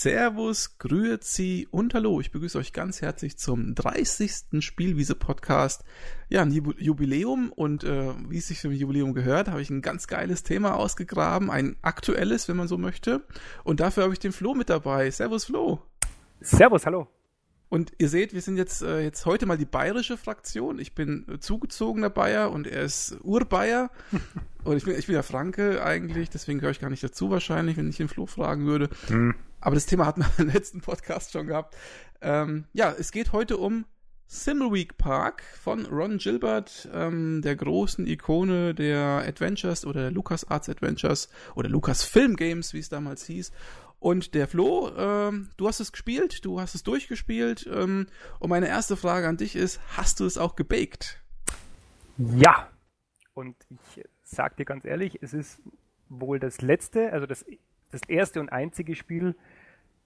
Servus, 0.00 0.78
Grüezi 0.78 1.66
und 1.72 1.92
Hallo. 1.92 2.20
Ich 2.20 2.30
begrüße 2.30 2.56
euch 2.56 2.72
ganz 2.72 3.02
herzlich 3.02 3.36
zum 3.36 3.74
30. 3.74 4.62
Spielwiese-Podcast. 4.64 5.82
Ja, 6.28 6.42
ein 6.42 6.52
Jubiläum 6.52 7.50
und 7.50 7.82
äh, 7.82 8.12
wie 8.28 8.38
es 8.38 8.46
sich 8.46 8.62
ein 8.62 8.70
Jubiläum 8.70 9.12
gehört, 9.12 9.48
habe 9.48 9.60
ich 9.60 9.70
ein 9.70 9.82
ganz 9.82 10.06
geiles 10.06 10.44
Thema 10.44 10.76
ausgegraben, 10.76 11.50
ein 11.50 11.78
aktuelles, 11.82 12.46
wenn 12.46 12.54
man 12.54 12.68
so 12.68 12.78
möchte. 12.78 13.24
Und 13.64 13.80
dafür 13.80 14.04
habe 14.04 14.12
ich 14.12 14.20
den 14.20 14.30
Flo 14.30 14.54
mit 14.54 14.70
dabei. 14.70 15.10
Servus, 15.10 15.46
Flo. 15.46 15.82
Servus, 16.40 16.86
hallo. 16.86 17.08
Und 17.68 17.92
ihr 17.98 18.08
seht, 18.08 18.32
wir 18.34 18.40
sind 18.40 18.56
jetzt, 18.56 18.82
äh, 18.82 19.00
jetzt 19.00 19.26
heute 19.26 19.46
mal 19.46 19.58
die 19.58 19.66
bayerische 19.66 20.16
Fraktion. 20.16 20.78
Ich 20.78 20.94
bin 20.94 21.26
äh, 21.28 21.40
zugezogener 21.40 22.08
Bayer 22.08 22.52
und 22.52 22.68
er 22.68 22.82
ist 22.82 23.18
Urbayer. 23.24 23.90
und 24.68 24.76
ich 24.76 24.84
bin, 24.84 24.98
ich 24.98 25.06
bin 25.06 25.14
ja 25.14 25.22
Franke 25.22 25.82
eigentlich, 25.82 26.28
deswegen 26.28 26.58
gehöre 26.58 26.72
ich 26.72 26.80
gar 26.80 26.90
nicht 26.90 27.02
dazu 27.02 27.30
wahrscheinlich, 27.30 27.78
wenn 27.78 27.88
ich 27.88 27.96
den 27.96 28.08
Flo 28.08 28.26
fragen 28.26 28.66
würde. 28.66 28.90
Hm. 29.06 29.34
Aber 29.60 29.74
das 29.74 29.86
Thema 29.86 30.04
hatten 30.04 30.20
wir 30.20 30.30
im 30.44 30.50
letzten 30.52 30.82
Podcast 30.82 31.32
schon 31.32 31.46
gehabt. 31.46 31.74
Ähm, 32.20 32.66
ja, 32.74 32.94
es 32.96 33.10
geht 33.10 33.32
heute 33.32 33.56
um 33.56 33.86
Simmelweek 34.26 34.98
Park 34.98 35.42
von 35.58 35.86
Ron 35.86 36.18
Gilbert, 36.18 36.86
ähm, 36.92 37.40
der 37.40 37.56
großen 37.56 38.06
Ikone 38.06 38.74
der 38.74 39.24
Adventures 39.26 39.86
oder 39.86 40.10
LucasArts 40.10 40.68
Adventures 40.68 41.30
oder 41.54 41.70
Lucasfilm 41.70 42.36
Games, 42.36 42.74
wie 42.74 42.80
es 42.80 42.90
damals 42.90 43.24
hieß. 43.24 43.52
Und 44.00 44.34
der 44.34 44.48
Flo, 44.48 44.90
ähm, 44.94 45.48
du 45.56 45.66
hast 45.66 45.80
es 45.80 45.92
gespielt, 45.92 46.44
du 46.44 46.60
hast 46.60 46.74
es 46.74 46.82
durchgespielt. 46.82 47.66
Ähm, 47.72 48.06
und 48.38 48.50
meine 48.50 48.68
erste 48.68 48.98
Frage 48.98 49.26
an 49.26 49.38
dich 49.38 49.56
ist, 49.56 49.80
hast 49.96 50.20
du 50.20 50.26
es 50.26 50.36
auch 50.36 50.56
gebaked? 50.56 51.22
Ja. 52.18 52.68
Und 53.32 53.56
ich 53.70 54.04
sag 54.30 54.56
dir 54.56 54.64
ganz 54.64 54.84
ehrlich, 54.84 55.18
es 55.22 55.34
ist 55.34 55.60
wohl 56.08 56.38
das 56.38 56.60
letzte, 56.60 57.12
also 57.12 57.26
das, 57.26 57.44
das 57.90 58.02
erste 58.08 58.40
und 58.40 58.50
einzige 58.50 58.94
Spiel, 58.94 59.34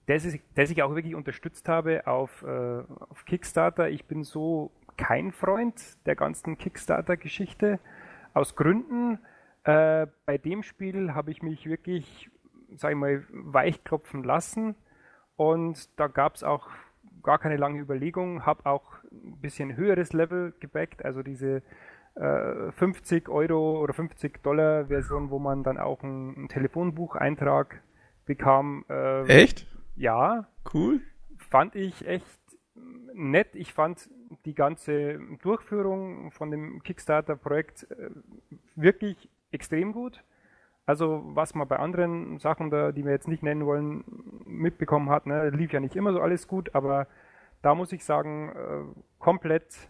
das 0.07 0.25
ich, 0.25 0.41
das 0.55 0.69
ich 0.69 0.83
auch 0.83 0.95
wirklich 0.95 1.15
unterstützt 1.15 1.69
habe 1.69 2.07
auf, 2.07 2.43
äh, 2.43 2.83
auf 3.09 3.25
Kickstarter. 3.25 3.89
Ich 3.89 4.05
bin 4.05 4.23
so 4.23 4.71
kein 4.97 5.31
Freund 5.31 5.81
der 6.05 6.15
ganzen 6.15 6.57
Kickstarter-Geschichte. 6.57 7.79
Aus 8.33 8.55
Gründen. 8.55 9.19
Äh, 9.63 10.07
bei 10.25 10.37
dem 10.37 10.61
Spiel 10.63 11.13
habe 11.13 11.31
ich 11.31 11.41
mich 11.41 11.67
wirklich 11.67 12.29
sag 12.77 12.91
ich 12.91 12.97
mal, 12.97 13.23
weichklopfen 13.29 14.23
lassen. 14.23 14.75
Und 15.35 15.89
da 15.99 16.07
gab 16.07 16.35
es 16.35 16.43
auch 16.43 16.69
gar 17.23 17.39
keine 17.39 17.57
lange 17.57 17.79
Überlegung, 17.79 18.45
habe 18.45 18.65
auch 18.65 18.93
ein 19.11 19.39
bisschen 19.39 19.75
höheres 19.75 20.13
Level 20.13 20.53
gebackt, 20.59 21.05
also 21.05 21.23
diese 21.23 21.63
äh, 22.15 22.71
50 22.71 23.29
Euro 23.29 23.81
oder 23.81 23.93
50 23.93 24.43
Dollar 24.43 24.85
Version, 24.87 25.29
wo 25.29 25.39
man 25.39 25.63
dann 25.63 25.77
auch 25.77 26.03
einen, 26.03 26.35
einen 26.35 26.47
Telefonbucheintrag 26.47 27.81
bekam. 28.25 28.85
Äh, 28.89 29.25
echt? 29.27 29.67
Ja. 29.95 30.47
Cool. 30.73 31.01
Fand 31.37 31.75
ich 31.75 32.07
echt 32.07 32.39
nett. 33.13 33.55
Ich 33.55 33.73
fand 33.73 34.09
die 34.45 34.55
ganze 34.55 35.19
Durchführung 35.41 36.31
von 36.31 36.51
dem 36.51 36.81
Kickstarter-Projekt 36.83 37.89
äh, 37.91 38.09
wirklich 38.75 39.29
extrem 39.51 39.93
gut. 39.93 40.23
Also 40.85 41.21
was 41.25 41.55
man 41.55 41.67
bei 41.67 41.77
anderen 41.77 42.39
Sachen, 42.39 42.69
da, 42.69 42.91
die 42.91 43.05
wir 43.05 43.11
jetzt 43.11 43.27
nicht 43.27 43.43
nennen 43.43 43.65
wollen, 43.65 44.03
mitbekommen 44.45 45.09
hat, 45.09 45.25
ne, 45.25 45.49
lief 45.49 45.71
ja 45.71 45.79
nicht 45.79 45.95
immer 45.95 46.11
so 46.11 46.19
alles 46.19 46.47
gut, 46.47 46.75
aber 46.75 47.07
da 47.61 47.73
muss 47.73 47.93
ich 47.93 48.03
sagen, 48.03 48.49
äh, 48.49 48.99
komplett 49.19 49.89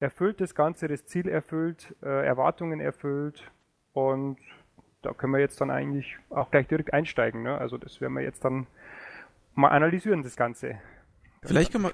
erfüllt 0.00 0.40
das 0.40 0.54
Ganze, 0.54 0.88
das 0.88 1.06
Ziel 1.06 1.28
erfüllt, 1.28 1.94
äh, 2.02 2.26
Erwartungen 2.26 2.80
erfüllt 2.80 3.50
und 3.92 4.38
da 5.02 5.12
können 5.12 5.32
wir 5.32 5.40
jetzt 5.40 5.60
dann 5.60 5.70
eigentlich 5.70 6.16
auch 6.30 6.50
gleich 6.50 6.66
direkt 6.66 6.92
einsteigen. 6.92 7.42
Ne? 7.42 7.56
Also 7.56 7.78
das 7.78 8.00
werden 8.00 8.14
wir 8.14 8.22
jetzt 8.22 8.44
dann 8.44 8.66
mal 9.54 9.68
analysieren, 9.68 10.22
das 10.22 10.36
Ganze. 10.36 10.78
Vielleicht 11.42 11.72
können 11.72 11.84
wir, 11.84 11.92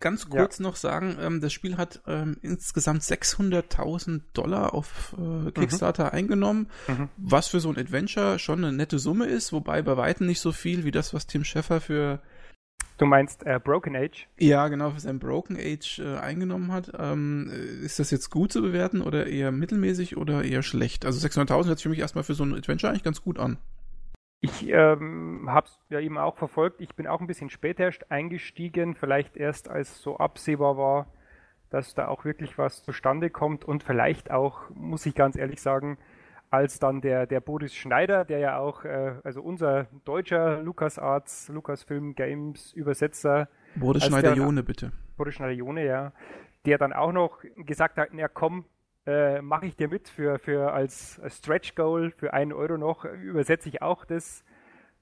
ganz 0.00 0.28
kurz 0.28 0.58
ja. 0.58 0.62
noch 0.62 0.76
sagen, 0.76 1.16
ähm, 1.20 1.40
das 1.40 1.52
Spiel 1.52 1.76
hat 1.76 2.00
ähm, 2.06 2.36
insgesamt 2.42 3.02
600.000 3.02 4.22
Dollar 4.32 4.74
auf 4.74 5.14
äh. 5.18 5.50
Kickstarter 5.52 6.06
mhm. 6.06 6.10
eingenommen, 6.10 6.70
mhm. 6.86 7.08
was 7.16 7.48
für 7.48 7.60
so 7.60 7.70
ein 7.70 7.78
Adventure 7.78 8.38
schon 8.38 8.64
eine 8.64 8.76
nette 8.76 8.98
Summe 8.98 9.26
ist, 9.26 9.52
wobei 9.52 9.82
bei 9.82 9.96
weitem 9.96 10.26
nicht 10.26 10.40
so 10.40 10.52
viel 10.52 10.84
wie 10.84 10.90
das, 10.90 11.14
was 11.14 11.26
Tim 11.26 11.44
Schäffer 11.44 11.80
für 11.80 12.20
Du 12.98 13.06
meinst 13.06 13.46
äh, 13.46 13.60
Broken 13.62 13.94
Age? 13.94 14.26
Ja, 14.38 14.66
genau, 14.66 14.90
für 14.90 14.98
sein 14.98 15.20
Broken 15.20 15.56
Age 15.56 16.00
äh, 16.00 16.18
eingenommen 16.18 16.72
hat. 16.72 16.90
Ähm, 16.98 17.48
ist 17.82 18.00
das 18.00 18.10
jetzt 18.10 18.28
gut 18.28 18.52
zu 18.52 18.60
bewerten 18.60 19.02
oder 19.02 19.28
eher 19.28 19.52
mittelmäßig 19.52 20.16
oder 20.16 20.42
eher 20.42 20.64
schlecht? 20.64 21.06
Also 21.06 21.24
600.000 21.24 21.68
hört 21.68 21.78
sich 21.78 21.84
für 21.84 21.90
mich 21.90 22.00
erstmal 22.00 22.24
für 22.24 22.34
so 22.34 22.44
ein 22.44 22.54
Adventure 22.54 22.90
eigentlich 22.90 23.04
ganz 23.04 23.22
gut 23.22 23.38
an. 23.38 23.58
Ich 24.40 24.68
ähm, 24.68 25.46
habe 25.48 25.68
es 25.68 25.78
ja 25.90 26.00
eben 26.00 26.18
auch 26.18 26.36
verfolgt. 26.36 26.80
Ich 26.80 26.96
bin 26.96 27.06
auch 27.06 27.20
ein 27.20 27.28
bisschen 27.28 27.50
später 27.50 27.84
erst 27.84 28.10
eingestiegen, 28.10 28.96
vielleicht 28.96 29.36
erst 29.36 29.68
als 29.68 30.00
so 30.00 30.16
absehbar 30.16 30.76
war, 30.76 31.06
dass 31.70 31.94
da 31.94 32.08
auch 32.08 32.24
wirklich 32.24 32.58
was 32.58 32.82
zustande 32.82 33.30
kommt 33.30 33.64
und 33.64 33.84
vielleicht 33.84 34.32
auch, 34.32 34.70
muss 34.70 35.06
ich 35.06 35.14
ganz 35.14 35.36
ehrlich 35.36 35.62
sagen, 35.62 35.98
als 36.50 36.78
dann 36.78 37.00
der, 37.00 37.26
der 37.26 37.40
Boris 37.40 37.74
Schneider, 37.74 38.24
der 38.24 38.38
ja 38.38 38.58
auch, 38.58 38.84
äh, 38.84 39.14
also 39.24 39.42
unser 39.42 39.86
deutscher 40.04 40.62
LucasArts, 40.62 41.48
Lucasfilm 41.48 42.14
Games 42.14 42.72
Übersetzer. 42.72 43.48
Boris 43.76 44.04
Schneider-Jone, 44.04 44.62
bitte. 44.62 44.92
Boris 45.16 45.34
Schneider-Jone, 45.34 45.84
ja. 45.84 46.12
Der 46.64 46.78
dann 46.78 46.92
auch 46.92 47.12
noch 47.12 47.40
gesagt 47.56 47.98
hat, 47.98 48.08
na 48.12 48.28
komm, 48.28 48.64
äh, 49.06 49.40
mache 49.40 49.66
ich 49.66 49.76
dir 49.76 49.88
mit 49.88 50.08
für, 50.08 50.38
für 50.38 50.72
als, 50.72 51.20
Stretch 51.28 51.74
Goal 51.74 52.10
für 52.10 52.34
einen 52.34 52.52
Euro 52.52 52.76
noch, 52.76 53.04
übersetze 53.04 53.68
ich 53.68 53.80
auch 53.80 54.04
das 54.04 54.44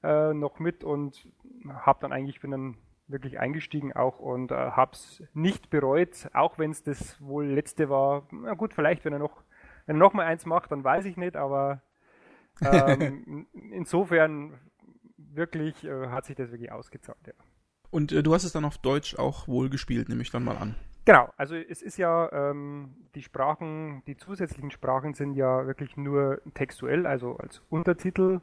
äh, 0.02 0.32
noch 0.32 0.58
mit 0.58 0.84
und 0.84 1.26
habe 1.68 1.98
dann 2.00 2.12
eigentlich, 2.12 2.40
bin 2.40 2.52
dann 2.52 2.76
wirklich 3.08 3.38
eingestiegen 3.38 3.92
auch 3.92 4.18
und 4.18 4.50
äh, 4.50 4.54
habe 4.54 4.92
es 4.92 5.22
nicht 5.34 5.70
bereut, 5.70 6.28
auch 6.32 6.58
wenn 6.58 6.70
es 6.70 6.82
das 6.82 7.20
wohl 7.20 7.46
letzte 7.46 7.88
war. 7.88 8.26
Na 8.30 8.54
gut, 8.54 8.74
vielleicht, 8.74 9.04
wenn 9.04 9.12
er 9.12 9.18
noch, 9.18 9.42
wenn 9.86 9.96
er 9.96 10.00
noch 10.00 10.12
mal 10.12 10.26
eins 10.26 10.46
macht, 10.46 10.72
dann 10.72 10.84
weiß 10.84 11.04
ich 11.06 11.16
nicht, 11.16 11.36
aber 11.36 11.80
ähm, 12.60 13.46
insofern 13.52 14.54
wirklich 15.16 15.84
äh, 15.84 16.08
hat 16.08 16.24
sich 16.26 16.36
das 16.36 16.50
wirklich 16.50 16.72
ausgezahlt, 16.72 17.26
ja. 17.26 17.32
Und 17.90 18.12
äh, 18.12 18.22
du 18.22 18.34
hast 18.34 18.44
es 18.44 18.52
dann 18.52 18.64
auf 18.64 18.78
Deutsch 18.78 19.16
auch 19.16 19.48
wohl 19.48 19.70
gespielt, 19.70 20.08
nehme 20.08 20.22
ich 20.22 20.30
dann 20.30 20.44
mal 20.44 20.56
an. 20.56 20.74
Genau, 21.06 21.32
also 21.36 21.54
es 21.54 21.82
ist 21.82 21.98
ja, 21.98 22.30
ähm, 22.32 22.96
die 23.14 23.22
Sprachen, 23.22 24.02
die 24.08 24.16
zusätzlichen 24.16 24.72
Sprachen 24.72 25.14
sind 25.14 25.34
ja 25.34 25.64
wirklich 25.66 25.96
nur 25.96 26.40
textuell, 26.54 27.06
also 27.06 27.36
als 27.36 27.62
Untertitel 27.70 28.40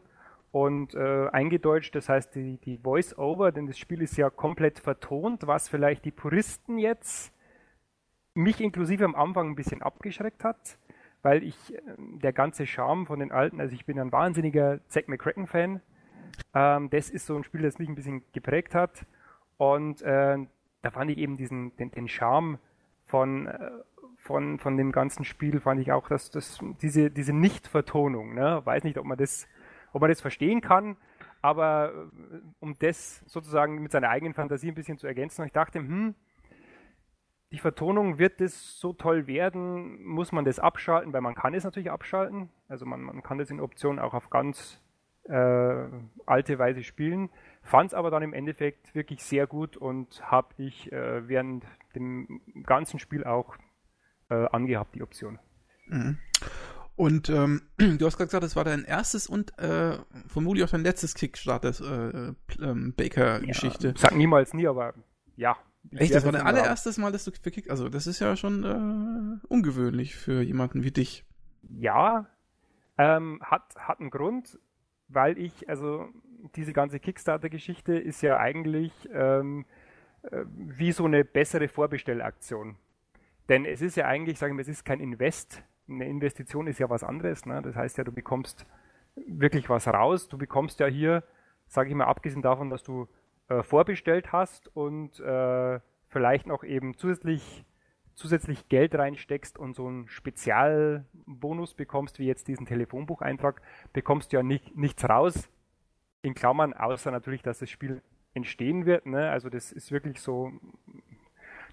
und 0.52 0.96
äh, 0.96 1.28
eingedeutscht. 1.28 1.94
Das 1.94 2.08
heißt, 2.08 2.34
die, 2.36 2.58
die 2.60 2.78
Voice-Over, 2.78 3.52
denn 3.52 3.68
das 3.68 3.78
Spiel 3.78 4.02
ist 4.02 4.16
ja 4.16 4.30
komplett 4.30 4.80
vertont, 4.80 5.46
was 5.46 5.68
vielleicht 5.68 6.06
die 6.06 6.12
Puristen 6.12 6.78
jetzt, 6.78 7.34
mich 8.34 8.62
inklusive 8.62 9.04
am 9.04 9.16
Anfang 9.16 9.50
ein 9.50 9.56
bisschen 9.56 9.82
abgeschreckt 9.82 10.46
hat, 10.46 10.78
weil 11.24 11.44
ich 11.44 11.74
äh, 11.74 11.82
der 11.98 12.34
ganze 12.34 12.68
Charme 12.68 13.08
von 13.08 13.20
den 13.20 13.32
alten, 13.32 13.60
also 13.60 13.74
ich 13.74 13.86
bin 13.86 14.00
ein 14.00 14.12
wahnsinniger 14.12 14.80
Zack 14.90 15.08
McCracken-Fan. 15.08 15.82
Ähm, 16.54 16.90
das 16.92 17.10
ist 17.10 17.26
so 17.26 17.36
ein 17.36 17.44
Spiel, 17.44 17.64
das 17.64 17.80
mich 17.80 17.90
ein 17.90 17.96
bisschen 17.96 18.24
geprägt 18.34 18.76
hat. 18.76 19.06
Und 19.58 20.02
äh, 20.04 20.38
da 20.82 20.92
fand 20.92 21.10
ich 21.10 21.18
eben 21.18 21.38
diesen, 21.38 21.76
den, 21.78 21.90
den 21.92 22.08
Charme 22.08 22.60
von, 23.06 23.48
äh, 23.48 23.72
von, 24.18 24.60
von 24.60 24.78
dem 24.78 24.92
ganzen 24.92 25.26
Spiel, 25.26 25.60
fand 25.60 25.82
ich 25.82 25.92
auch, 25.92 26.08
dass 26.10 26.30
das, 26.30 26.60
diese, 26.82 27.10
diese 27.10 27.34
Nicht-Vertonung, 27.34 28.36
ne? 28.36 28.62
weiß 28.64 28.84
nicht, 28.84 28.98
ob 28.98 29.06
man 29.06 29.18
das, 29.18 29.48
ob 29.94 30.02
man 30.02 30.10
das 30.10 30.22
verstehen 30.22 30.62
kann, 30.62 30.98
aber 31.42 31.94
äh, 31.94 32.40
um 32.60 32.76
das 32.80 33.20
sozusagen 33.28 33.82
mit 33.82 33.92
seiner 33.92 34.10
eigenen 34.10 34.34
Fantasie 34.34 34.70
ein 34.70 34.76
bisschen 34.76 34.98
zu 34.98 35.08
ergänzen, 35.08 35.46
ich 35.46 35.52
dachte, 35.52 35.80
hm, 35.80 36.16
die 37.54 37.60
Vertonung 37.60 38.18
wird 38.18 38.42
das 38.42 38.80
so 38.80 38.94
toll 38.94 39.28
werden, 39.28 40.04
muss 40.04 40.32
man 40.32 40.44
das 40.44 40.58
abschalten, 40.58 41.14
weil 41.14 41.22
man 41.22 41.36
kann 41.36 41.54
es 41.54 41.64
natürlich 41.64 41.92
abschalten, 41.92 42.50
also 42.68 42.88
man, 42.88 43.02
man 43.02 43.22
kann 43.22 43.38
das 43.38 43.52
in 43.52 43.62
Optionen 43.62 44.00
auch 44.00 44.16
auf 44.16 44.32
ganz 44.32 44.82
äh, 45.26 45.86
alte 46.26 46.58
Weise 46.58 46.84
spielen. 46.84 47.30
Fand 47.62 47.92
es 47.92 47.94
aber 47.94 48.10
dann 48.10 48.24
im 48.24 48.34
Endeffekt 48.34 48.96
wirklich 48.96 49.24
sehr 49.24 49.46
gut 49.46 49.78
und 49.78 50.20
habe 50.24 50.50
ich 50.58 50.92
äh, 50.92 51.28
während 51.28 51.64
dem 51.96 52.42
ganzen 52.64 52.98
Spiel 52.98 53.24
auch 53.24 53.56
äh, 54.30 54.48
angehabt, 54.48 54.96
die 54.96 55.04
Option. 55.04 55.38
Mhm. 55.86 56.18
Und 56.96 57.30
ähm, 57.30 57.62
du 57.78 58.04
hast 58.04 58.18
gerade 58.18 58.30
gesagt, 58.30 58.44
das 58.44 58.56
war 58.56 58.64
dein 58.64 58.84
erstes 58.84 59.28
und 59.28 59.58
äh, 59.60 60.00
vermutlich 60.26 60.66
auch 60.66 60.72
dein 60.72 60.82
letztes 60.82 61.14
Kickstarter 61.14 61.70
äh, 61.70 62.34
ähm. 62.64 62.96
Ja, 63.94 63.94
sag 63.96 64.16
niemals 64.16 64.56
nie, 64.56 64.68
aber 64.68 64.96
ja. 65.36 65.56
Echt, 65.92 66.16
das 66.16 66.26
war 66.26 66.32
dein 66.32 66.42
allererstes 66.42 66.98
Mal, 66.98 67.12
dass 67.12 67.26
du 67.26 67.32
für 67.32 67.52
Kick, 67.52 67.70
also 67.70 67.90
das 67.90 68.08
ist 68.08 68.20
ja 68.20 68.36
schon 68.36 68.64
äh, 68.64 69.48
ungewöhnlich 69.48 70.16
für 70.16 70.42
jemanden 70.42 70.84
wie 70.84 70.92
dich. 70.92 71.26
Ja, 71.70 72.28
ähm, 72.98 73.40
hat, 73.44 73.76
hat 73.78 74.00
einen 74.00 74.10
Grund, 74.10 74.60
weil 75.08 75.38
ich, 75.38 75.70
also 75.70 76.08
diese 76.56 76.74
ganze 76.74 77.00
Kickstarter-Geschichte 77.00 77.98
ist 77.98 78.22
ja 78.22 78.38
eigentlich 78.38 78.92
ähm, 79.14 79.66
äh, 80.24 80.46
wie 80.48 80.92
so 80.92 81.06
eine 81.06 81.24
bessere 81.26 81.68
Vorbestellaktion. 81.68 82.78
Denn 83.50 83.66
es 83.66 83.82
ist 83.82 83.98
ja 83.98 84.06
eigentlich, 84.08 84.40
sagen 84.40 84.58
wir, 84.58 84.62
es 84.62 84.68
ist 84.68 84.86
kein 84.86 85.00
Invest. 85.00 85.64
Eine 85.90 86.08
Investition 86.08 86.68
ist 86.68 86.80
ja 86.80 86.90
was 86.90 87.04
anderes. 87.04 87.46
Ne? 87.46 87.62
Das 87.62 87.76
heißt 87.76 87.98
ja, 87.98 88.04
du 88.04 88.12
bekommst 88.12 88.66
wirklich 89.16 89.70
was 89.70 89.88
raus. 89.88 90.30
Du 90.30 90.38
bekommst 90.38 90.80
ja 90.80 90.88
hier, 90.88 91.24
sage 91.68 91.90
ich 91.90 91.96
mal, 91.96 92.06
abgesehen 92.06 92.42
davon, 92.42 92.70
dass 92.70 92.84
du 92.84 93.08
äh, 93.50 93.64
vorbestellt 93.64 94.32
hast 94.32 94.76
und 94.76 95.20
äh, 95.20 95.80
vielleicht 96.08 96.48
noch 96.48 96.64
eben 96.64 96.96
zusätzlich, 96.96 97.66
zusätzlich 98.14 98.70
Geld 98.70 98.96
reinsteckst 98.96 99.58
und 99.58 99.76
so 99.76 99.88
einen 99.88 100.08
Spezialbonus 100.08 101.74
bekommst, 101.74 102.20
wie 102.20 102.28
jetzt 102.28 102.48
diesen 102.48 102.66
Telefonbucheintrag, 102.66 103.62
bekommst 103.92 104.32
du 104.32 104.38
ja 104.38 104.44
nicht, 104.44 104.76
nichts 104.78 105.08
raus. 105.08 105.50
In 106.22 106.36
Klammern, 106.36 106.74
außer 106.74 107.12
natürlich, 107.12 107.42
dass 107.42 107.60
das 107.60 107.70
Spiel 107.70 108.02
entstehen 108.34 108.86
wird. 108.86 109.06
Ne? 109.06 109.30
Also 109.30 109.50
das 109.50 109.72
ist 109.72 109.92
wirklich 109.92 110.22
so, 110.22 110.54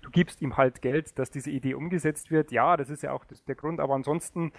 du 0.03 0.11
gibst 0.11 0.43
ihm 0.43 0.57
halt 0.57 0.83
Geld, 0.83 1.19
dass 1.19 1.31
diese 1.31 1.51
Idee 1.51 1.75
umgesetzt 1.75 2.31
wird. 2.31 2.53
Ja, 2.53 2.77
das 2.77 2.91
ist 2.91 3.03
ja 3.03 3.13
auch 3.13 3.25
das, 3.25 3.45
der 3.45 3.55
Grund, 3.55 3.81
aber 3.81 3.95
ansonsten 3.95 4.53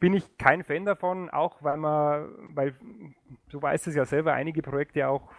bin 0.00 0.14
ich 0.14 0.36
kein 0.38 0.64
Fan 0.64 0.84
davon, 0.84 1.30
auch 1.30 1.62
weil 1.62 1.76
man, 1.76 2.28
weil 2.54 2.74
du 3.50 3.60
weißt 3.60 3.86
es 3.86 3.94
ja 3.94 4.04
selber, 4.04 4.32
einige 4.32 4.62
Projekte 4.62 5.08
auch 5.08 5.32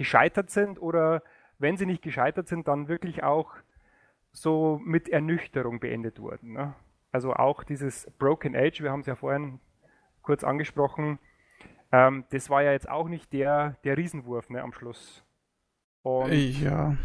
gescheitert 0.00 0.48
sind 0.48 0.80
oder 0.80 1.22
wenn 1.58 1.76
sie 1.76 1.84
nicht 1.84 2.00
gescheitert 2.00 2.48
sind, 2.48 2.66
dann 2.68 2.88
wirklich 2.88 3.22
auch 3.22 3.52
so 4.32 4.80
mit 4.82 5.10
Ernüchterung 5.10 5.78
beendet 5.78 6.20
wurden. 6.20 6.54
Ne? 6.54 6.74
Also 7.12 7.34
auch 7.34 7.64
dieses 7.64 8.10
Broken 8.18 8.56
Age, 8.56 8.80
wir 8.80 8.92
haben 8.92 9.00
es 9.00 9.06
ja 9.06 9.14
vorhin 9.14 9.60
kurz 10.22 10.42
angesprochen, 10.42 11.18
ähm, 11.92 12.24
das 12.30 12.48
war 12.48 12.62
ja 12.62 12.72
jetzt 12.72 12.88
auch 12.88 13.08
nicht 13.08 13.30
der, 13.34 13.76
der 13.84 13.98
Riesenwurf 13.98 14.48
ne, 14.48 14.62
am 14.62 14.72
Schluss. 14.72 15.22
Und 16.00 16.32
ja. 16.32 16.96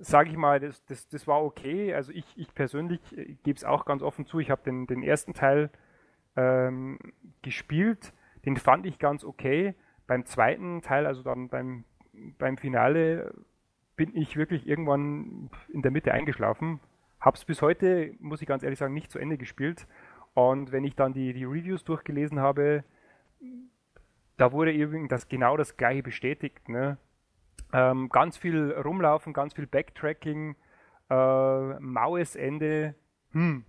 Sage 0.00 0.30
ich 0.30 0.36
mal, 0.36 0.60
das, 0.60 0.84
das, 0.84 1.08
das 1.08 1.26
war 1.26 1.42
okay. 1.42 1.94
Also 1.94 2.12
ich, 2.12 2.26
ich 2.36 2.54
persönlich 2.54 3.00
äh, 3.18 3.34
gebe 3.42 3.56
es 3.56 3.64
auch 3.64 3.86
ganz 3.86 4.02
offen 4.02 4.24
zu, 4.24 4.38
ich 4.38 4.52
habe 4.52 4.62
den, 4.62 4.86
den 4.86 5.02
ersten 5.02 5.34
Teil 5.34 5.68
ähm, 6.36 7.00
gespielt, 7.42 8.12
den 8.44 8.56
fand 8.56 8.86
ich 8.86 9.00
ganz 9.00 9.24
okay. 9.24 9.74
Beim 10.06 10.26
zweiten 10.26 10.80
Teil, 10.80 11.06
also 11.06 11.24
dann 11.24 11.48
beim, 11.48 11.84
beim 12.38 12.56
Finale, 12.56 13.32
bin 13.96 14.14
ich 14.16 14.36
wirklich 14.36 14.66
irgendwann 14.66 15.50
in 15.68 15.82
der 15.82 15.90
Mitte 15.90 16.12
eingeschlafen. 16.12 16.80
Hab's 17.20 17.44
bis 17.44 17.62
heute, 17.62 18.14
muss 18.18 18.42
ich 18.42 18.48
ganz 18.48 18.62
ehrlich 18.62 18.78
sagen, 18.78 18.94
nicht 18.94 19.10
zu 19.10 19.18
Ende 19.18 19.38
gespielt. 19.38 19.86
Und 20.34 20.72
wenn 20.72 20.84
ich 20.84 20.96
dann 20.96 21.12
die, 21.12 21.32
die 21.32 21.44
Reviews 21.44 21.84
durchgelesen 21.84 22.40
habe, 22.40 22.84
da 24.36 24.52
wurde 24.52 24.72
eben 24.72 25.08
das 25.08 25.28
genau 25.28 25.56
das 25.56 25.76
gleiche 25.76 26.02
bestätigt. 26.02 26.68
Ne? 26.68 26.98
Ähm, 27.72 28.08
ganz 28.08 28.36
viel 28.36 28.72
rumlaufen, 28.72 29.32
ganz 29.32 29.54
viel 29.54 29.66
Backtracking, 29.66 30.56
äh, 31.08 31.80
maues 31.80 32.36
Ende. 32.36 32.94
Hm. 33.30 33.64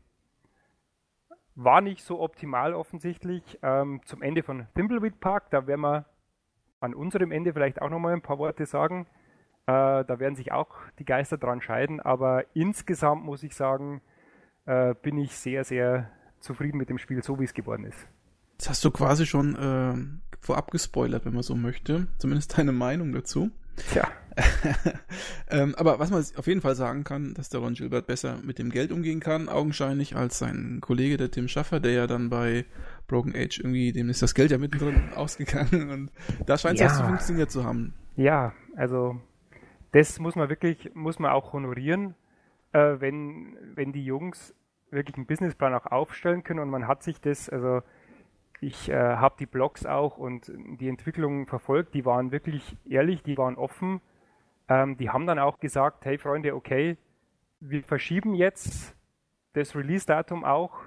War 1.55 1.81
nicht 1.81 2.03
so 2.03 2.19
optimal 2.19 2.73
offensichtlich. 2.73 3.59
Ähm, 3.61 4.01
zum 4.05 4.21
Ende 4.21 4.43
von 4.43 4.67
Thimbleweed 4.75 5.19
Park, 5.19 5.51
da 5.51 5.67
werden 5.67 5.81
wir 5.81 6.05
an 6.79 6.93
unserem 6.93 7.31
Ende 7.31 7.53
vielleicht 7.53 7.81
auch 7.81 7.89
nochmal 7.89 8.13
ein 8.13 8.21
paar 8.21 8.37
Worte 8.37 8.65
sagen. 8.65 9.07
Äh, 9.67 10.05
da 10.05 10.19
werden 10.19 10.35
sich 10.35 10.51
auch 10.51 10.75
die 10.99 11.05
Geister 11.05 11.37
dran 11.37 11.61
scheiden, 11.61 11.99
aber 11.99 12.45
insgesamt 12.53 13.23
muss 13.23 13.43
ich 13.43 13.55
sagen, 13.55 14.01
äh, 14.65 14.93
bin 15.01 15.17
ich 15.17 15.35
sehr, 15.35 15.63
sehr 15.63 16.11
zufrieden 16.39 16.77
mit 16.77 16.89
dem 16.89 16.97
Spiel, 16.97 17.23
so 17.23 17.39
wie 17.39 17.45
es 17.45 17.53
geworden 17.53 17.85
ist. 17.85 18.07
Das 18.57 18.69
hast 18.69 18.85
du 18.85 18.91
quasi 18.91 19.25
schon 19.25 19.55
äh, 19.55 20.37
vorab 20.39 20.71
gespoilert, 20.71 21.25
wenn 21.25 21.33
man 21.33 21.43
so 21.43 21.55
möchte. 21.55 22.07
Zumindest 22.19 22.57
deine 22.57 22.71
Meinung 22.71 23.11
dazu. 23.11 23.51
Tja. 23.91 24.07
ähm, 25.49 25.75
aber 25.77 25.99
was 25.99 26.11
man 26.11 26.23
auf 26.35 26.47
jeden 26.47 26.61
Fall 26.61 26.75
sagen 26.75 27.03
kann, 27.03 27.33
dass 27.33 27.49
der 27.49 27.61
Ron 27.61 27.73
Gilbert 27.73 28.07
besser 28.07 28.39
mit 28.43 28.59
dem 28.59 28.69
Geld 28.69 28.91
umgehen 28.91 29.19
kann, 29.19 29.47
augenscheinlich, 29.47 30.15
als 30.15 30.39
sein 30.39 30.79
Kollege, 30.81 31.17
der 31.17 31.31
Tim 31.31 31.47
Schaffer, 31.47 31.79
der 31.79 31.93
ja 31.93 32.07
dann 32.07 32.29
bei 32.29 32.65
Broken 33.07 33.33
Age 33.35 33.59
irgendwie, 33.59 33.93
dem 33.93 34.09
ist 34.09 34.21
das 34.21 34.33
Geld 34.33 34.51
ja 34.51 34.57
mittendrin 34.57 35.01
ausgegangen 35.15 35.89
und 35.89 36.11
da 36.45 36.57
scheint 36.57 36.75
es 36.75 36.81
ja. 36.81 36.87
auch 36.87 36.97
zu 36.97 37.03
funktioniert 37.03 37.51
zu 37.51 37.63
haben. 37.63 37.93
Ja, 38.17 38.53
also 38.75 39.21
das 39.91 40.19
muss 40.19 40.35
man 40.35 40.49
wirklich, 40.49 40.91
muss 40.93 41.19
man 41.19 41.31
auch 41.31 41.53
honorieren, 41.53 42.15
äh, 42.73 42.95
wenn, 42.99 43.55
wenn 43.75 43.93
die 43.93 44.03
Jungs 44.03 44.53
wirklich 44.91 45.15
einen 45.15 45.25
Businessplan 45.25 45.73
auch 45.73 45.85
aufstellen 45.85 46.43
können 46.43 46.59
und 46.59 46.69
man 46.69 46.87
hat 46.87 47.03
sich 47.03 47.21
das, 47.21 47.49
also 47.49 47.81
ich 48.61 48.89
äh, 48.89 48.95
habe 48.95 49.35
die 49.39 49.45
Blogs 49.45 49.85
auch 49.85 50.17
und 50.17 50.51
die 50.79 50.87
Entwicklung 50.87 51.47
verfolgt, 51.47 51.93
die 51.93 52.05
waren 52.05 52.31
wirklich 52.31 52.77
ehrlich, 52.87 53.23
die 53.23 53.37
waren 53.37 53.55
offen. 53.55 54.01
Ähm, 54.67 54.97
die 54.97 55.09
haben 55.09 55.27
dann 55.27 55.39
auch 55.39 55.59
gesagt, 55.59 56.05
hey 56.05 56.17
Freunde, 56.17 56.55
okay, 56.55 56.97
wir 57.59 57.83
verschieben 57.83 58.33
jetzt 58.35 58.95
das 59.53 59.75
Release-Datum 59.75 60.43
auch, 60.43 60.81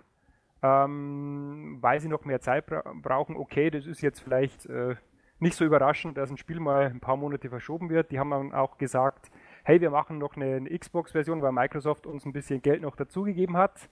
ähm, 0.62 1.78
weil 1.80 2.00
sie 2.00 2.08
noch 2.08 2.24
mehr 2.24 2.40
Zeit 2.40 2.66
bra 2.66 2.82
brauchen. 3.02 3.36
Okay, 3.36 3.70
das 3.70 3.86
ist 3.86 4.00
jetzt 4.00 4.20
vielleicht 4.20 4.66
äh, 4.66 4.96
nicht 5.38 5.54
so 5.54 5.64
überraschend, 5.64 6.16
dass 6.16 6.30
ein 6.30 6.36
Spiel 6.36 6.60
mal 6.60 6.86
ein 6.86 7.00
paar 7.00 7.16
Monate 7.16 7.48
verschoben 7.48 7.90
wird. 7.90 8.10
Die 8.10 8.18
haben 8.18 8.30
dann 8.30 8.52
auch 8.52 8.78
gesagt, 8.78 9.30
hey, 9.64 9.80
wir 9.80 9.90
machen 9.90 10.18
noch 10.18 10.36
eine, 10.36 10.56
eine 10.56 10.78
Xbox-Version, 10.78 11.42
weil 11.42 11.52
Microsoft 11.52 12.06
uns 12.06 12.24
ein 12.24 12.32
bisschen 12.32 12.60
Geld 12.62 12.82
noch 12.82 12.96
dazugegeben 12.96 13.56
hat. 13.56 13.88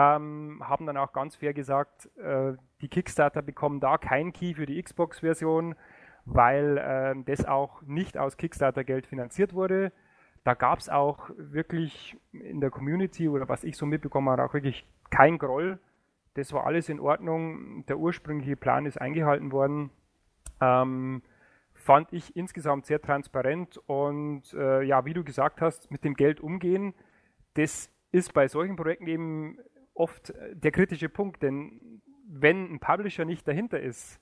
Ähm, 0.00 0.62
haben 0.62 0.86
dann 0.86 0.96
auch 0.96 1.12
ganz 1.12 1.34
fair 1.34 1.52
gesagt, 1.52 2.08
äh, 2.18 2.52
die 2.80 2.88
Kickstarter 2.88 3.42
bekommen 3.42 3.80
da 3.80 3.98
kein 3.98 4.32
Key 4.32 4.54
für 4.54 4.64
die 4.64 4.80
Xbox-Version, 4.80 5.74
weil 6.24 6.78
äh, 6.78 7.16
das 7.24 7.44
auch 7.44 7.82
nicht 7.82 8.16
aus 8.16 8.36
Kickstarter-Geld 8.36 9.08
finanziert 9.08 9.54
wurde. 9.54 9.90
Da 10.44 10.54
gab 10.54 10.78
es 10.78 10.88
auch 10.88 11.30
wirklich 11.36 12.16
in 12.30 12.60
der 12.60 12.70
Community 12.70 13.28
oder 13.28 13.48
was 13.48 13.64
ich 13.64 13.76
so 13.76 13.86
mitbekommen 13.86 14.28
habe, 14.28 14.44
auch 14.44 14.54
wirklich 14.54 14.86
kein 15.10 15.36
Groll. 15.36 15.80
Das 16.34 16.52
war 16.52 16.64
alles 16.64 16.88
in 16.88 17.00
Ordnung. 17.00 17.84
Der 17.88 17.98
ursprüngliche 17.98 18.54
Plan 18.54 18.86
ist 18.86 19.00
eingehalten 19.00 19.50
worden. 19.50 19.90
Ähm, 20.60 21.22
fand 21.74 22.12
ich 22.12 22.36
insgesamt 22.36 22.86
sehr 22.86 23.02
transparent 23.02 23.78
und 23.86 24.54
äh, 24.54 24.82
ja, 24.82 25.04
wie 25.04 25.14
du 25.14 25.24
gesagt 25.24 25.60
hast, 25.60 25.90
mit 25.90 26.04
dem 26.04 26.14
Geld 26.14 26.38
umgehen, 26.40 26.94
das 27.54 27.90
ist 28.10 28.32
bei 28.32 28.48
solchen 28.48 28.76
Projekten 28.76 29.06
eben 29.06 29.58
oft 29.98 30.30
äh, 30.30 30.54
der 30.54 30.70
kritische 30.70 31.08
Punkt, 31.08 31.42
denn 31.42 32.02
wenn 32.26 32.74
ein 32.74 32.80
Publisher 32.80 33.24
nicht 33.24 33.46
dahinter 33.48 33.80
ist, 33.80 34.20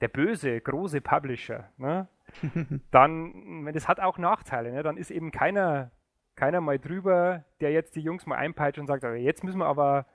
der 0.00 0.08
böse, 0.08 0.60
große 0.60 1.00
Publisher, 1.00 1.70
ne, 1.76 2.08
dann, 2.90 3.66
das 3.72 3.88
hat 3.88 4.00
auch 4.00 4.18
Nachteile, 4.18 4.72
ne, 4.72 4.82
dann 4.82 4.96
ist 4.96 5.10
eben 5.10 5.30
keiner, 5.30 5.90
keiner 6.34 6.60
mal 6.60 6.78
drüber, 6.78 7.44
der 7.60 7.72
jetzt 7.72 7.96
die 7.96 8.00
Jungs 8.00 8.26
mal 8.26 8.36
einpeitscht 8.36 8.78
und 8.78 8.86
sagt, 8.86 9.04
jetzt 9.04 9.44
müssen 9.44 9.58
wir 9.58 9.66
aber, 9.66 10.06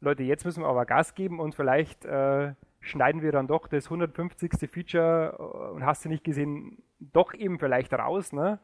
Leute, 0.00 0.22
jetzt 0.22 0.44
müssen 0.44 0.62
wir 0.62 0.68
aber 0.68 0.86
Gas 0.86 1.14
geben 1.14 1.40
und 1.40 1.54
vielleicht 1.54 2.04
äh, 2.04 2.54
schneiden 2.80 3.22
wir 3.22 3.32
dann 3.32 3.46
doch 3.46 3.68
das 3.68 3.86
150. 3.86 4.70
Feature 4.70 5.36
äh, 5.38 5.74
und 5.74 5.84
hast 5.84 6.04
du 6.04 6.08
nicht 6.08 6.24
gesehen, 6.24 6.82
doch 6.98 7.34
eben 7.34 7.58
vielleicht 7.58 7.92
raus, 7.92 8.32
ne? 8.32 8.58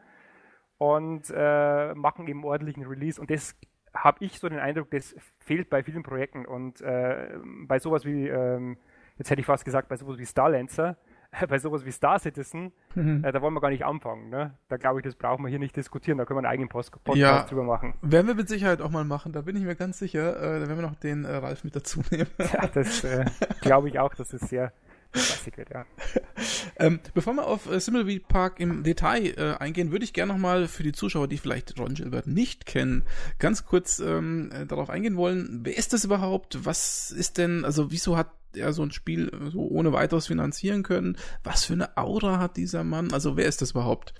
Und 0.79 1.33
äh, 1.33 1.95
machen 1.95 2.27
eben 2.27 2.45
ordentlichen 2.45 2.85
Release. 2.85 3.21
Und 3.21 3.31
das 3.31 3.57
habe 3.95 4.25
ich 4.25 4.39
so 4.39 4.49
den 4.49 4.59
Eindruck, 4.59 4.91
das 4.91 5.15
fehlt 5.39 5.71
bei 5.71 5.83
vielen 5.83 6.03
Projekten 6.03 6.47
und 6.47 6.81
äh, 6.81 7.29
bei 7.67 7.79
sowas 7.79 8.05
wie, 8.05 8.29
ähm, 8.29 8.77
jetzt 9.19 9.31
hätte 9.31 9.41
ich 9.41 9.47
fast 9.47 9.65
gesagt, 9.65 9.89
bei 9.89 9.97
sowas 9.97 10.19
wie 10.19 10.27
Starlancer, 10.27 10.97
bei 11.49 11.59
sowas 11.59 11.85
wie 11.85 11.93
Star 11.93 12.19
Citizen, 12.19 12.73
mhm. 12.95 13.25
äh, 13.25 13.33
da 13.33 13.41
wollen 13.43 13.55
wir 13.55 13.61
gar 13.61 13.71
nicht 13.71 13.85
anfangen. 13.85 14.31
Ne? 14.31 14.55
Da 14.69 14.77
glaube 14.77 15.01
ich, 15.01 15.05
das 15.05 15.15
brauchen 15.15 15.45
wir 15.45 15.49
hier 15.49 15.59
nicht 15.59 15.77
diskutieren, 15.77 16.19
da 16.19 16.25
können 16.25 16.37
wir 16.37 16.49
einen 16.49 16.53
eigenen 16.53 16.69
Post 16.69 16.93
Podcast 17.05 17.19
ja, 17.19 17.43
drüber 17.45 17.65
machen. 17.65 17.95
Werden 18.03 18.27
wir 18.27 18.35
mit 18.35 18.49
Sicherheit 18.49 18.81
auch 18.81 18.91
mal 18.91 19.05
machen, 19.05 19.33
da 19.33 19.43
bin 19.43 19.57
ich 19.57 19.63
mir 19.63 19.75
ganz 19.75 19.99
sicher. 19.99 20.37
Äh, 20.37 20.61
da 20.61 20.69
werden 20.69 20.79
wir 20.79 20.89
noch 20.89 20.97
den 20.97 21.25
äh, 21.25 21.37
Ralf 21.37 21.65
mit 21.65 21.77
dazu 21.77 22.01
nehmen. 22.11 22.31
ja, 22.39 22.67
das 22.67 23.05
äh, 23.05 23.25
glaube 23.61 23.89
ich 23.89 23.99
auch, 23.99 24.15
das 24.15 24.33
ist 24.33 24.49
sehr 24.49 24.73
Klassiker, 25.13 25.65
ja. 25.73 25.85
ähm, 26.77 27.01
bevor 27.15 27.35
wir 27.35 27.47
auf 27.47 27.71
äh, 27.71 27.79
Similweed 27.81 28.29
Park 28.29 28.61
im 28.61 28.83
Detail 28.83 29.35
äh, 29.37 29.57
eingehen, 29.59 29.93
würde 29.93 30.05
ich 30.05 30.13
gerne 30.13 30.33
nochmal 30.33 30.69
für 30.69 30.83
die 30.83 30.93
Zuschauer, 30.93 31.29
die 31.29 31.39
vielleicht 31.39 31.79
Ron 31.79 31.95
Gilbert 31.95 32.27
nicht 32.27 32.67
kennen, 32.67 33.05
ganz 33.39 33.67
kurz 33.67 33.99
ähm, 33.99 34.51
äh, 34.53 34.67
darauf 34.67 34.91
eingehen 34.91 35.17
wollen. 35.17 35.61
Wer 35.65 35.77
ist 35.77 35.93
das 35.93 36.05
überhaupt? 36.05 36.65
Was 36.65 37.11
ist 37.11 37.39
denn, 37.39 37.65
also 37.65 37.91
wieso 37.91 38.17
hat 38.17 38.31
er 38.55 38.73
so 38.73 38.83
ein 38.83 38.91
Spiel 38.91 39.31
so 39.51 39.67
ohne 39.69 39.93
weiteres 39.93 40.27
finanzieren 40.27 40.83
können? 40.83 41.17
Was 41.45 41.65
für 41.65 41.75
eine 41.75 41.97
Aura 41.97 42.39
hat 42.39 42.57
dieser 42.57 42.85
Mann? 42.85 43.13
Also 43.13 43.37
wer 43.37 43.47
ist 43.47 43.63
das 43.63 43.73
überhaupt? 43.73 44.15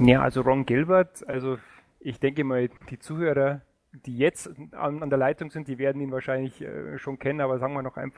Ja, 0.00 0.22
also 0.22 0.40
Ron 0.40 0.66
Gilbert, 0.66 1.26
also 1.28 1.58
ich 2.00 2.18
denke 2.18 2.44
mal, 2.44 2.68
die 2.90 2.98
Zuhörer, 2.98 3.62
die 3.92 4.16
jetzt 4.16 4.50
an, 4.72 5.02
an 5.02 5.10
der 5.10 5.18
Leitung 5.18 5.50
sind, 5.50 5.68
die 5.68 5.78
werden 5.78 6.00
ihn 6.00 6.12
wahrscheinlich 6.12 6.60
äh, 6.62 6.98
schon 6.98 7.18
kennen, 7.18 7.40
aber 7.40 7.58
sagen 7.58 7.74
wir 7.74 7.82
noch 7.82 7.96
ein, 7.96 8.12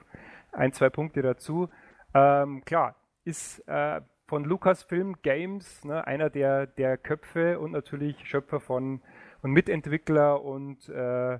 ein 0.52 0.72
zwei 0.72 0.88
Punkte 0.88 1.22
dazu. 1.22 1.68
Ähm, 2.14 2.64
klar, 2.64 2.96
ist 3.24 3.60
äh, 3.68 4.00
von 4.26 4.44
Lucasfilm 4.44 5.16
Games 5.22 5.84
ne, 5.84 6.06
einer 6.06 6.30
der, 6.30 6.66
der 6.66 6.96
Köpfe 6.96 7.58
und 7.58 7.72
natürlich 7.72 8.26
Schöpfer 8.26 8.60
von 8.60 9.02
und 9.42 9.52
Mitentwickler 9.52 10.42
und 10.42 10.88
äh, 10.88 11.38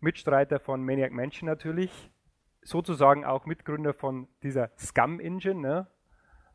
Mitstreiter 0.00 0.60
von 0.60 0.84
Maniac 0.84 1.12
Mansion 1.12 1.48
natürlich. 1.48 2.10
Sozusagen 2.62 3.24
auch 3.24 3.46
Mitgründer 3.46 3.94
von 3.94 4.28
dieser 4.42 4.70
Scum 4.76 5.18
Engine, 5.18 5.60
ne? 5.60 5.86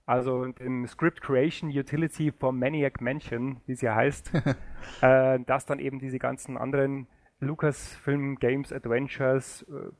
also 0.06 0.46
dem 0.46 0.86
Script 0.86 1.22
Creation 1.22 1.70
Utility 1.70 2.32
for 2.32 2.52
Maniac 2.52 3.02
Mansion, 3.02 3.62
wie 3.66 3.72
es 3.72 3.82
ja 3.82 3.96
heißt, 3.96 4.32
äh, 5.02 5.40
das 5.46 5.66
dann 5.66 5.80
eben 5.80 6.00
diese 6.00 6.20
ganzen 6.20 6.58
anderen 6.58 7.08
Lucasfilm 7.44 8.36
Games 8.38 8.72
Adventures, 8.74 9.64
äh, 9.64 9.92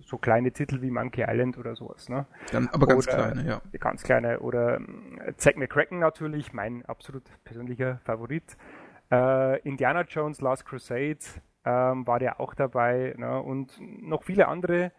so 0.00 0.18
kleine 0.18 0.52
Titel 0.52 0.82
wie 0.82 0.90
Monkey 0.90 1.24
Island 1.26 1.58
oder 1.58 1.74
sowas. 1.74 2.08
Ne? 2.08 2.26
Dann, 2.50 2.68
aber 2.68 2.86
ganz 2.86 3.06
Oder- 3.06 3.16
kleine, 3.16 3.48
ja. 3.48 3.62
Ganz 3.78 4.02
kleine. 4.02 4.40
Oder 4.40 4.76
ähm, 4.76 5.20
Zack 5.36 5.56
McCracken 5.56 5.98
natürlich, 5.98 6.52
mein 6.52 6.84
absolut 6.86 7.24
persönlicher 7.44 7.98
Favorit. 8.04 8.56
Äh, 9.10 9.60
Indiana 9.60 10.02
Jones 10.02 10.40
Last 10.40 10.64
Crusade 10.66 11.18
ähm, 11.64 12.06
war 12.06 12.18
der 12.18 12.40
auch 12.40 12.54
dabei 12.54 13.14
ne? 13.16 13.40
und 13.40 13.78
noch 13.80 14.22
viele 14.24 14.48
andere. 14.48 14.92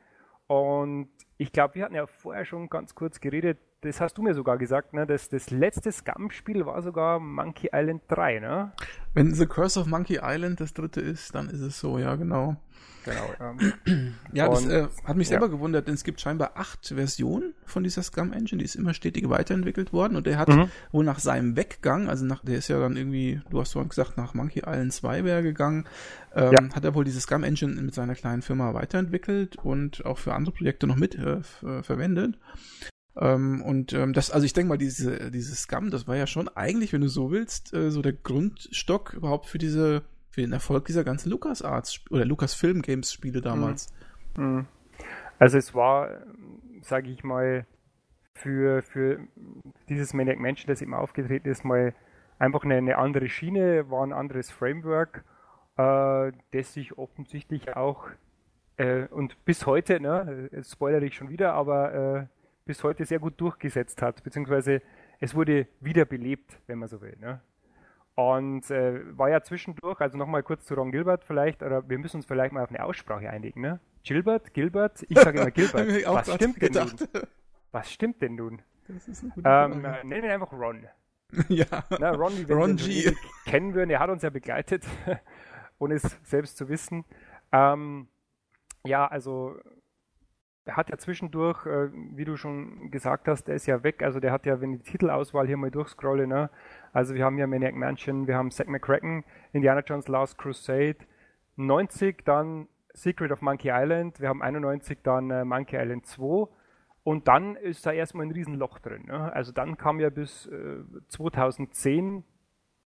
Und 0.47 1.09
ich 1.37 1.51
glaube, 1.51 1.75
wir 1.75 1.85
hatten 1.85 1.95
ja 1.95 2.05
vorher 2.07 2.45
schon 2.45 2.69
ganz 2.69 2.95
kurz 2.95 3.19
geredet, 3.19 3.59
das 3.81 3.99
hast 3.99 4.17
du 4.17 4.21
mir 4.21 4.33
sogar 4.33 4.57
gesagt, 4.57 4.93
ne? 4.93 5.05
das, 5.05 5.29
das 5.29 5.49
letzte 5.49 5.91
Scum-Spiel 5.91 6.65
war 6.65 6.81
sogar 6.81 7.19
Monkey 7.19 7.69
Island 7.73 8.03
3, 8.07 8.39
ne? 8.39 8.71
Wenn 9.13 9.33
The 9.33 9.45
Curse 9.45 9.79
of 9.79 9.87
Monkey 9.87 10.19
Island 10.21 10.61
das 10.61 10.73
dritte 10.73 11.01
ist, 11.01 11.35
dann 11.35 11.49
ist 11.49 11.59
es 11.59 11.79
so, 11.79 11.97
ja, 11.97 12.15
genau. 12.15 12.55
Genau. 13.05 13.29
Ähm, 13.39 14.15
Ja, 14.33 14.49
das 14.49 14.65
äh, 14.65 14.87
hat 15.03 15.15
mich 15.17 15.27
ja. 15.27 15.31
selber 15.33 15.49
gewundert, 15.49 15.87
denn 15.87 15.93
es 15.93 16.03
gibt 16.03 16.19
scheinbar 16.21 16.51
acht 16.55 16.87
Versionen 16.87 17.53
von 17.65 17.83
dieser 17.83 18.01
Scum 18.01 18.33
Engine, 18.33 18.59
die 18.59 18.65
ist 18.65 18.75
immer 18.75 18.93
stetig 18.93 19.29
weiterentwickelt 19.29 19.93
worden 19.93 20.15
und 20.15 20.25
der 20.25 20.37
hat 20.39 20.47
Mhm. 20.49 20.69
wohl 20.91 21.05
nach 21.05 21.19
seinem 21.19 21.55
Weggang, 21.55 22.09
also 22.09 22.25
nach, 22.25 22.43
der 22.43 22.57
ist 22.57 22.67
ja 22.67 22.79
dann 22.79 22.97
irgendwie, 22.97 23.41
du 23.49 23.59
hast 23.59 23.73
vorhin 23.73 23.89
gesagt, 23.89 24.17
nach 24.17 24.33
Monkey 24.33 24.59
Island 24.65 24.91
2 24.93 25.23
wäre 25.23 25.43
gegangen, 25.43 25.85
ähm, 26.33 26.51
Ja. 26.53 26.75
hat 26.75 26.83
er 26.83 26.95
wohl 26.95 27.03
diese 27.03 27.21
Scum 27.21 27.43
Engine 27.43 27.79
mit 27.81 27.93
seiner 27.93 28.15
kleinen 28.15 28.41
Firma 28.41 28.73
weiterentwickelt 28.73 29.57
und 29.57 30.05
auch 30.05 30.17
für 30.17 30.33
andere 30.33 30.53
Projekte 30.55 30.87
noch 30.87 30.95
mit 30.95 31.15
äh, 31.15 31.41
äh, 31.65 31.83
verwendet. 31.83 32.39
Ähm, 33.15 33.61
und 33.61 33.93
ähm, 33.93 34.13
das, 34.13 34.31
also 34.31 34.45
ich 34.45 34.53
denke 34.53 34.69
mal, 34.69 34.77
diese, 34.77 35.29
diese 35.29 35.55
Scum, 35.55 35.91
das 35.91 36.07
war 36.07 36.15
ja 36.15 36.25
schon 36.25 36.47
eigentlich, 36.49 36.93
wenn 36.93 37.01
du 37.01 37.09
so 37.09 37.29
willst, 37.29 37.71
äh, 37.73 37.91
so 37.91 38.01
der 38.01 38.13
Grundstock 38.13 39.13
überhaupt 39.13 39.45
für 39.45 39.59
diese, 39.59 40.01
für 40.33 40.41
den 40.41 40.51
Erfolg 40.51 40.85
dieser 40.85 41.03
ganzen 41.03 41.29
LucasArts 41.29 42.01
oder 42.09 42.25
Lucasfilm 42.25 42.81
Games 42.81 43.13
Spiele 43.13 43.39
damals. 43.39 43.93
Mhm. 44.35 44.65
Also 45.37 45.59
es 45.59 45.75
war, 45.75 46.09
sage 46.81 47.11
ich 47.11 47.23
mal, 47.23 47.67
für, 48.33 48.81
für 48.81 49.19
dieses 49.89 50.15
Maniac 50.15 50.39
Mansion, 50.39 50.67
das 50.69 50.81
eben 50.81 50.95
aufgetreten 50.95 51.47
ist, 51.47 51.63
mal 51.63 51.93
einfach 52.39 52.63
eine, 52.63 52.77
eine 52.77 52.97
andere 52.97 53.29
Schiene, 53.29 53.91
war 53.91 54.03
ein 54.03 54.11
anderes 54.11 54.49
Framework, 54.49 55.23
äh, 55.77 56.31
das 56.49 56.73
sich 56.73 56.97
offensichtlich 56.97 57.75
auch 57.75 58.07
äh, 58.77 59.03
und 59.09 59.45
bis 59.45 59.67
heute, 59.67 59.99
ne, 59.99 60.49
spoilere 60.63 61.05
ich 61.05 61.13
schon 61.13 61.29
wieder, 61.29 61.53
aber 61.53 61.93
äh, 61.93 62.25
bis 62.65 62.83
heute 62.83 63.05
sehr 63.05 63.19
gut 63.19 63.39
durchgesetzt 63.39 64.01
hat, 64.01 64.23
beziehungsweise 64.23 64.81
es 65.19 65.35
wurde 65.35 65.67
wiederbelebt, 65.79 66.59
wenn 66.65 66.79
man 66.79 66.89
so 66.89 67.01
will. 67.01 67.15
Ne? 67.19 67.39
Und 68.15 68.69
äh, 68.69 69.17
war 69.17 69.29
ja 69.29 69.41
zwischendurch, 69.41 69.99
also 69.99 70.17
nochmal 70.17 70.43
kurz 70.43 70.65
zu 70.65 70.75
Ron 70.75 70.91
Gilbert 70.91 71.23
vielleicht, 71.23 71.63
oder 71.63 71.89
wir 71.89 71.97
müssen 71.97 72.17
uns 72.17 72.25
vielleicht 72.27 72.53
mal 72.53 72.63
auf 72.63 72.69
eine 72.69 72.83
Aussprache 72.83 73.29
einigen, 73.29 73.61
ne? 73.61 73.79
Gilbert, 74.03 74.53
Gilbert, 74.53 75.03
ich 75.09 75.17
sage 75.17 75.39
immer 75.41 75.51
Gilbert. 75.51 75.87
Was 76.05 76.33
stimmt 76.33 76.61
denn 76.61 76.73
nun? 76.73 76.95
gedacht. 76.95 77.27
Was 77.71 77.91
stimmt 77.91 78.21
denn 78.21 78.35
nun? 78.35 78.61
Das 78.87 79.07
ist 79.07 79.23
eine 79.23 79.31
gute 79.31 79.49
Ähm, 79.49 79.81
Frage. 79.81 79.87
äh, 79.99 80.03
nennen 80.03 80.21
wir 80.23 80.29
ihn 80.29 80.33
einfach 80.41 80.51
Ron. 80.51 80.87
ja. 81.47 81.65
Na, 81.99 82.11
Ron, 82.11 82.33
wie 82.37 82.47
wir 82.47 82.55
Ron 82.55 82.75
G. 82.75 83.11
kennen 83.45 83.73
würden, 83.73 83.89
er 83.89 83.99
hat 83.99 84.09
uns 84.11 84.21
ja 84.21 84.29
begleitet, 84.29 84.85
ohne 85.79 85.95
es 85.95 86.03
selbst 86.23 86.57
zu 86.57 86.69
wissen. 86.69 87.05
Ähm, 87.51 88.07
ja, 88.85 89.07
also 89.07 89.55
er 90.65 90.77
hat 90.77 90.89
ja 90.89 90.97
zwischendurch, 90.97 91.65
äh, 91.65 91.89
wie 91.91 92.25
du 92.25 92.37
schon 92.37 92.91
gesagt 92.91 93.27
hast, 93.27 93.45
der 93.45 93.55
ist 93.55 93.65
ja 93.65 93.83
weg. 93.83 94.03
Also 94.03 94.19
der 94.19 94.31
hat 94.31 94.45
ja, 94.45 94.61
wenn 94.61 94.73
ich 94.73 94.83
die 94.83 94.91
Titelauswahl 94.91 95.47
hier 95.47 95.57
mal 95.57 95.71
durchscrolle, 95.71 96.27
ne? 96.27 96.49
Also 96.93 97.15
wir 97.15 97.25
haben 97.25 97.37
ja 97.37 97.47
Maniac 97.47 97.75
Mansion, 97.75 98.27
wir 98.27 98.37
haben 98.37 98.51
Zack 98.51 98.69
McCracken, 98.69 99.25
Indiana 99.51 99.81
Jones 99.81 100.07
Last 100.07 100.37
Crusade, 100.37 100.97
90 101.55 102.23
dann 102.23 102.67
Secret 102.93 103.31
of 103.31 103.41
Monkey 103.41 103.69
Island, 103.71 104.21
wir 104.21 104.29
haben 104.29 104.41
91 104.41 104.99
dann 105.03 105.31
äh, 105.31 105.43
Monkey 105.43 105.75
Island 105.75 106.05
2 106.05 106.47
und 107.03 107.27
dann 107.27 107.55
ist 107.55 107.85
da 107.85 107.91
erstmal 107.91 108.27
ein 108.27 108.31
Riesenloch 108.31 108.79
drin. 108.79 109.07
Ne? 109.07 109.33
Also 109.33 109.51
dann 109.51 109.75
kam 109.75 109.99
ja 109.99 110.09
bis 110.09 110.45
äh, 110.45 110.83
2010 111.09 112.23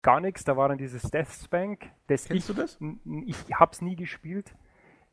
gar 0.02 0.22
nichts, 0.22 0.46
da 0.46 0.56
war 0.56 0.70
dann 0.70 0.78
dieses 0.78 1.04
Death 1.12 1.28
Spank, 1.28 1.92
das 2.08 2.24
ich, 2.26 2.30
Kennst 2.32 2.50
du 2.50 2.54
das? 2.54 2.80
ich 3.26 3.54
hab's 3.54 3.82
nie 3.82 3.98
gespielt. 3.98 4.56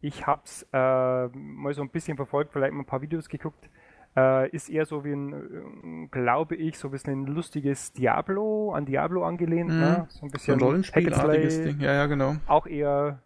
Ich 0.00 0.26
hab's 0.26 0.64
äh, 0.72 1.26
mal 1.28 1.74
so 1.74 1.82
ein 1.82 1.90
bisschen 1.90 2.16
verfolgt, 2.16 2.52
vielleicht 2.52 2.72
mal 2.72 2.82
ein 2.82 2.86
paar 2.86 3.02
Videos 3.02 3.28
geguckt. 3.28 3.68
Äh, 4.16 4.48
ist 4.50 4.70
eher 4.70 4.86
so 4.86 5.04
wie 5.04 5.12
ein, 5.12 5.32
äh, 5.32 6.06
glaube 6.10 6.56
ich, 6.56 6.78
so 6.78 6.88
ein 6.88 6.90
bisschen 6.90 7.22
ein 7.22 7.26
lustiges 7.26 7.92
Diablo, 7.92 8.72
an 8.72 8.86
Diablo 8.86 9.24
angelehnt, 9.24 9.70
Mhm. 9.70 9.78
ne? 9.78 10.06
So 10.08 10.24
ein 10.24 10.28
So 10.30 10.32
bisschen 10.32 10.54
ein 10.54 10.60
Rollenspielartiges 10.60 11.62
Ding. 11.62 11.80
Ja, 11.80 11.92
ja, 11.92 12.06
genau. 12.06 12.36
auch 12.46 12.66
eher 12.66 13.22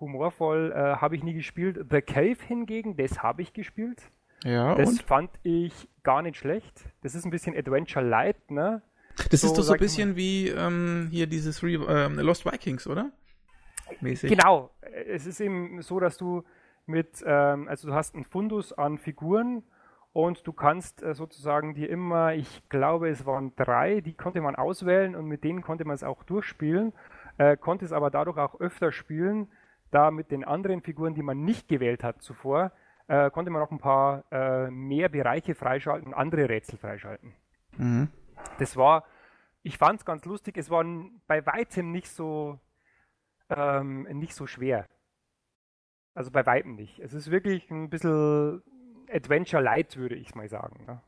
humorvoll, 0.00 0.72
äh, 0.74 0.96
habe 0.96 1.14
ich 1.14 1.22
nie 1.22 1.34
gespielt. 1.34 1.86
The 1.90 2.00
Cave 2.02 2.38
hingegen, 2.46 2.96
das 2.96 3.22
habe 3.22 3.42
ich 3.42 3.52
gespielt. 3.52 4.02
Ja, 4.44 4.74
Das 4.74 4.88
und? 4.88 5.02
fand 5.02 5.30
ich 5.44 5.88
gar 6.02 6.22
nicht 6.22 6.36
schlecht. 6.36 6.86
Das 7.02 7.14
ist 7.14 7.24
ein 7.24 7.30
bisschen 7.30 7.56
Adventure 7.56 8.04
Light, 8.04 8.50
ne? 8.50 8.82
Das 9.30 9.42
so, 9.42 9.46
ist 9.46 9.56
doch 9.58 9.62
so 9.62 9.72
ein 9.74 9.78
bisschen 9.78 10.16
wie 10.16 10.48
ähm, 10.48 11.06
hier 11.12 11.28
dieses 11.28 11.62
Re 11.62 11.74
ähm, 11.88 12.18
Lost 12.18 12.44
Vikings, 12.44 12.88
oder? 12.88 13.12
Mäßig. 14.00 14.30
Genau. 14.30 14.70
Es 15.06 15.26
ist 15.26 15.38
eben 15.40 15.82
so, 15.82 16.00
dass 16.00 16.16
du 16.16 16.42
mit, 16.86 17.22
ähm, 17.24 17.68
also 17.68 17.86
du 17.88 17.94
hast 17.94 18.16
einen 18.16 18.24
Fundus 18.24 18.72
an 18.72 18.98
Figuren 18.98 19.62
und 20.12 20.46
du 20.46 20.52
kannst 20.52 21.02
äh, 21.02 21.14
sozusagen 21.14 21.74
dir 21.74 21.88
immer, 21.88 22.34
ich 22.34 22.68
glaube, 22.68 23.08
es 23.08 23.24
waren 23.24 23.54
drei, 23.56 24.00
die 24.00 24.14
konnte 24.14 24.40
man 24.40 24.56
auswählen 24.56 25.16
und 25.16 25.26
mit 25.26 25.42
denen 25.44 25.62
konnte 25.62 25.84
man 25.84 25.94
es 25.94 26.04
auch 26.04 26.22
durchspielen, 26.24 26.92
äh, 27.38 27.56
konnte 27.56 27.84
es 27.84 27.92
aber 27.92 28.10
dadurch 28.10 28.36
auch 28.38 28.60
öfter 28.60 28.92
spielen, 28.92 29.48
da 29.90 30.10
mit 30.10 30.30
den 30.30 30.44
anderen 30.44 30.82
Figuren, 30.82 31.14
die 31.14 31.22
man 31.22 31.44
nicht 31.44 31.68
gewählt 31.68 32.04
hat 32.04 32.20
zuvor, 32.22 32.72
äh, 33.08 33.30
konnte 33.30 33.50
man 33.50 33.62
noch 33.62 33.70
ein 33.70 33.78
paar 33.78 34.24
äh, 34.30 34.70
mehr 34.70 35.08
Bereiche 35.08 35.54
freischalten 35.54 36.08
und 36.08 36.14
andere 36.14 36.48
Rätsel 36.48 36.78
freischalten. 36.78 37.34
Mhm. 37.76 38.08
Das 38.58 38.76
war, 38.76 39.04
ich 39.62 39.78
fand 39.78 40.00
es 40.00 40.04
ganz 40.04 40.24
lustig, 40.24 40.58
es 40.58 40.70
war 40.70 40.84
bei 41.26 41.46
weitem 41.46 41.90
nicht 41.90 42.08
so, 42.08 42.58
ähm, 43.48 44.02
nicht 44.12 44.34
so 44.34 44.46
schwer. 44.46 44.86
Also 46.14 46.30
bei 46.30 46.44
weitem 46.44 46.74
nicht. 46.74 46.98
Es 46.98 47.14
ist 47.14 47.30
wirklich 47.30 47.70
ein 47.70 47.88
bisschen 47.88 48.62
Adventure 49.12 49.62
Light, 49.62 49.96
würde 49.96 50.14
ich 50.14 50.34
mal 50.34 50.48
sagen. 50.48 50.84
Ne? 50.86 51.00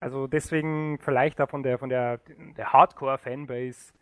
Also 0.00 0.26
deswegen 0.26 0.98
vielleicht 1.00 1.38
da 1.38 1.46
von 1.46 1.62
der, 1.62 1.78
von 1.78 1.88
der, 1.88 2.18
der 2.56 2.72
Hardcore-Fanbase, 2.72 3.92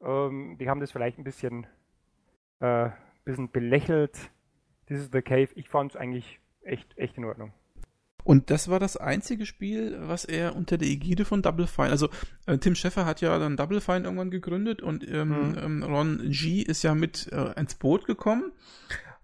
ähm, 0.00 0.56
die 0.58 0.68
haben 0.68 0.80
das 0.80 0.92
vielleicht 0.92 1.18
ein 1.18 1.24
bisschen, 1.24 1.66
äh, 2.60 2.90
bisschen 3.24 3.50
belächelt, 3.50 4.30
dieses 4.88 5.10
The 5.12 5.22
Cave. 5.22 5.48
Ich 5.54 5.68
fand 5.68 5.92
es 5.92 5.96
eigentlich 5.96 6.40
echt, 6.62 6.96
echt 6.96 7.16
in 7.18 7.24
Ordnung. 7.24 7.52
Und 8.24 8.50
das 8.50 8.68
war 8.68 8.78
das 8.78 8.96
einzige 8.98 9.46
Spiel, 9.46 9.96
was 10.02 10.24
er 10.26 10.54
unter 10.54 10.76
der 10.76 10.88
Ägide 10.88 11.24
von 11.24 11.40
Double 11.40 11.66
Fine, 11.66 11.88
also 11.90 12.08
äh, 12.46 12.58
Tim 12.58 12.74
Schäffer 12.74 13.06
hat 13.06 13.20
ja 13.22 13.38
dann 13.38 13.56
Double 13.56 13.80
Fine 13.80 14.04
irgendwann 14.04 14.30
gegründet 14.30 14.82
und 14.82 15.06
ähm, 15.08 15.52
Mhm. 15.52 15.58
ähm, 15.58 15.82
Ron 15.82 16.18
G 16.30 16.60
ist 16.60 16.82
ja 16.82 16.94
mit 16.94 17.32
äh, 17.32 17.58
ins 17.58 17.74
Boot 17.76 18.04
gekommen. 18.06 18.52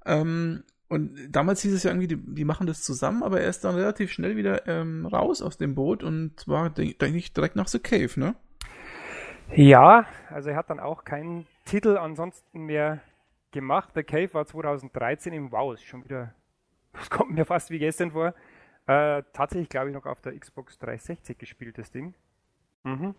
Ähm, 0.07 0.65
und 0.89 1.17
damals 1.31 1.63
hieß 1.63 1.73
es 1.73 1.83
ja 1.83 1.91
irgendwie, 1.91 2.09
die, 2.09 2.17
die 2.17 2.45
machen 2.45 2.67
das 2.67 2.83
zusammen, 2.83 3.23
aber 3.23 3.41
er 3.41 3.49
ist 3.49 3.65
dann 3.65 3.75
relativ 3.75 4.13
schnell 4.13 4.37
wieder 4.37 4.67
ähm, 4.69 5.07
raus 5.07 5.43
aus 5.43 5.57
dem 5.57 5.75
Boot 5.75 6.03
und 6.03 6.39
zwar, 6.39 6.71
denke 6.71 6.95
denk 6.95 7.17
ich, 7.17 7.33
direkt 7.33 7.57
nach 7.57 7.69
The 7.69 7.79
Cave, 7.79 8.11
ne? 8.17 8.35
Ja, 9.55 10.07
also 10.31 10.51
er 10.51 10.57
hat 10.57 10.71
dann 10.71 10.81
auch 10.81 11.05
keinen 11.05 11.47
Titel 11.65 11.97
ansonsten 11.97 12.61
mehr 12.61 13.01
gemacht. 13.53 13.91
The 13.95 14.03
Cave 14.03 14.35
war 14.35 14.47
2013 14.47 15.33
im 15.33 15.53
Wow, 15.53 15.75
ist 15.75 15.85
schon 15.85 16.05
wieder, 16.05 16.35
das 16.93 17.11
kommt 17.11 17.33
mir 17.33 17.45
fast 17.45 17.71
wie 17.71 17.79
gestern 17.79 18.11
vor. 18.11 18.35
Äh, 18.87 19.23
tatsächlich, 19.33 19.71
glaube 19.71 19.89
ich, 19.89 19.95
noch 19.95 20.05
auf 20.05 20.21
der 20.21 20.39
Xbox 20.39 20.79
360 20.79 21.39
gespielt, 21.39 21.79
das 21.79 21.91
Ding. 21.91 22.15
Mhm. 22.83 23.15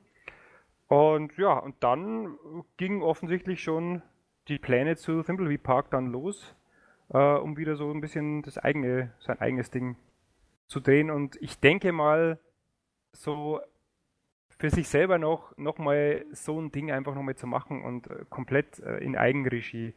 Und 0.88 1.36
ja, 1.38 1.54
und 1.54 1.76
dann 1.80 2.38
gingen 2.78 3.02
offensichtlich 3.02 3.64
schon 3.64 4.04
die 4.48 4.60
Pläne 4.60 4.96
zu 4.96 5.24
Thimbleby 5.24 5.58
Park 5.58 5.90
dann 5.90 6.12
los, 6.12 6.56
äh, 7.10 7.18
um 7.18 7.58
wieder 7.58 7.76
so 7.76 7.92
ein 7.92 8.02
bisschen 8.02 8.42
das 8.42 8.58
eigene, 8.58 9.12
sein 9.20 9.40
eigenes 9.40 9.72
Ding 9.72 9.98
zu 10.68 10.80
drehen. 10.80 11.12
Und 11.12 11.36
ich 11.42 11.60
denke 11.60 11.92
mal, 11.92 12.40
so 13.12 13.62
für 14.58 14.70
sich 14.70 14.88
selber 14.88 15.18
noch, 15.18 15.56
noch 15.58 15.78
mal 15.78 16.26
so 16.32 16.60
ein 16.60 16.72
Ding 16.72 16.92
einfach 16.92 17.14
nochmal 17.14 17.36
zu 17.36 17.48
machen 17.48 17.84
und 17.84 18.10
äh, 18.10 18.26
komplett 18.30 18.80
äh, 18.80 18.98
in 18.98 19.18
Eigenregie. 19.18 19.94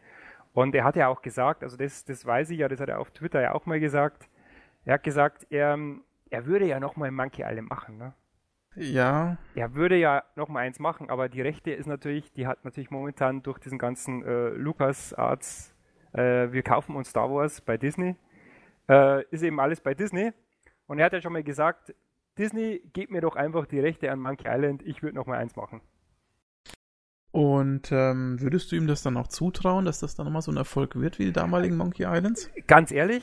Und 0.53 0.75
er 0.75 0.85
hat 0.85 0.97
ja 0.97 1.09
auch 1.09 1.23
gesagt, 1.23 1.62
also 1.62 1.77
das, 1.77 2.05
das 2.05 2.27
weiß 2.27 2.50
ich 2.50 2.59
ja, 2.59 2.69
das 2.69 2.81
hat 2.81 2.88
er 2.88 2.99
auf 3.00 3.11
Twitter 3.12 3.41
ja 3.41 3.55
auch 3.55 3.67
mal 3.67 3.79
gesagt, 3.79 4.29
er 4.85 4.95
hat 4.95 5.05
gesagt, 5.05 5.47
er, 5.50 5.79
er 6.31 6.47
würde 6.47 6.67
ja 6.67 6.81
nochmal 6.81 7.11
Monkey 7.11 7.43
Island 7.43 7.71
machen, 7.71 7.99
ne? 7.99 8.15
Ja, 8.75 9.38
Er 9.55 9.75
würde 9.75 9.97
ja 9.97 10.23
noch 10.37 10.49
mal 10.49 10.61
eins 10.61 10.79
machen, 10.79 11.11
aber 11.11 11.29
die 11.29 11.43
Rechte 11.43 11.73
ist 11.73 11.87
natürlich, 11.87 12.33
die 12.33 12.47
hat 12.47 12.65
natürlich 12.65 12.91
momentan 12.91 13.43
durch 13.43 13.59
diesen 13.59 13.79
ganzen 13.79 14.23
äh, 14.25 14.50
Lucas 14.50 15.15
Arts, 15.15 15.75
äh, 16.12 16.53
wir 16.53 16.62
kaufen 16.62 16.97
uns 16.97 17.11
Star 17.11 17.31
Wars 17.31 17.61
bei 17.61 17.77
Disney, 17.77 18.17
äh, 18.88 19.25
ist 19.31 19.43
eben 19.43 19.61
alles 19.61 19.81
bei 19.81 19.95
Disney. 19.95 20.33
Und 20.87 20.99
er 20.99 21.07
hat 21.07 21.12
ja 21.12 21.21
schon 21.21 21.33
mal 21.33 21.43
gesagt, 21.43 21.95
Disney, 22.38 22.83
gebt 22.93 23.11
mir 23.11 23.21
doch 23.21 23.37
einfach 23.37 23.67
die 23.67 23.81
Rechte 23.81 24.11
an 24.11 24.21
Monkey 24.21 24.49
Island, 24.49 24.83
ich 24.85 25.03
würde 25.03 25.17
noch 25.17 25.27
mal 25.27 25.38
eins 25.38 25.57
machen. 25.57 25.81
Und 27.31 27.93
ähm, 27.93 28.41
würdest 28.41 28.73
du 28.73 28.77
ihm 28.77 28.87
das 28.87 29.03
dann 29.03 29.17
auch 29.17 29.29
zutrauen, 29.29 29.85
dass 29.85 30.00
das 30.00 30.15
dann 30.15 30.25
nochmal 30.25 30.43
so 30.43 30.50
ein 30.50 30.57
Erfolg 30.57 30.97
wird 30.97 31.19
wie 31.19 31.27
die 31.27 31.33
damaligen 31.33 31.77
Monkey 31.77 32.05
Islands? 32.05 32.50
Ganz 32.67 32.91
ehrlich, 32.91 33.23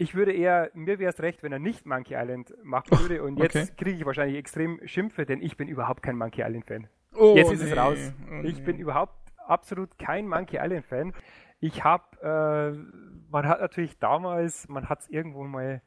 ich 0.00 0.14
würde 0.14 0.32
eher, 0.32 0.70
mir 0.72 0.98
wäre 0.98 1.12
es 1.12 1.20
recht, 1.20 1.42
wenn 1.42 1.52
er 1.52 1.58
nicht 1.58 1.84
Monkey 1.84 2.14
Island 2.14 2.54
machen 2.62 2.98
würde. 3.00 3.22
Und 3.22 3.38
jetzt 3.38 3.54
okay. 3.54 3.68
kriege 3.76 3.98
ich 3.98 4.06
wahrscheinlich 4.06 4.38
extrem 4.38 4.80
Schimpfe, 4.86 5.26
denn 5.26 5.42
ich 5.42 5.58
bin 5.58 5.68
überhaupt 5.68 6.02
kein 6.02 6.16
Monkey 6.16 6.40
Island-Fan. 6.40 6.88
Oh, 7.14 7.34
jetzt 7.36 7.52
ist 7.52 7.62
nee. 7.62 7.70
es 7.70 7.76
raus. 7.76 7.98
Oh, 8.30 8.42
ich 8.42 8.58
nee. 8.58 8.64
bin 8.64 8.78
überhaupt 8.78 9.14
absolut 9.46 9.98
kein 9.98 10.26
Monkey 10.26 10.56
Island-Fan. 10.58 11.12
Ich 11.60 11.84
habe, 11.84 12.04
äh, 12.22 13.30
man 13.30 13.46
hat 13.46 13.60
natürlich 13.60 13.98
damals, 13.98 14.68
man 14.68 14.88
hat 14.88 15.00
es 15.00 15.08
irgendwo 15.10 15.44
mal, 15.44 15.82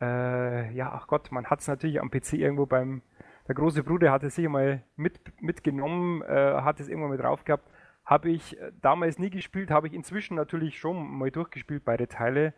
äh, 0.00 0.72
ja, 0.74 0.92
ach 0.92 1.06
Gott, 1.06 1.30
man 1.30 1.46
hat 1.46 1.60
es 1.60 1.68
natürlich 1.68 2.00
am 2.00 2.10
PC 2.10 2.34
irgendwo 2.34 2.66
beim, 2.66 3.02
der 3.46 3.54
große 3.54 3.84
Bruder 3.84 4.10
hat 4.10 4.24
es 4.24 4.34
sicher 4.34 4.48
mal 4.48 4.82
mit, 4.96 5.20
mitgenommen, 5.40 6.22
äh, 6.22 6.62
hat 6.62 6.80
es 6.80 6.88
irgendwann 6.88 7.10
mal 7.10 7.18
drauf 7.18 7.44
gehabt. 7.44 7.70
Habe 8.04 8.30
ich 8.30 8.60
äh, 8.60 8.72
damals 8.82 9.18
nie 9.18 9.30
gespielt, 9.30 9.70
habe 9.70 9.86
ich 9.86 9.94
inzwischen 9.94 10.34
natürlich 10.34 10.78
schon 10.78 11.08
mal 11.16 11.30
durchgespielt, 11.30 11.84
beide 11.84 12.08
Teile. 12.08 12.52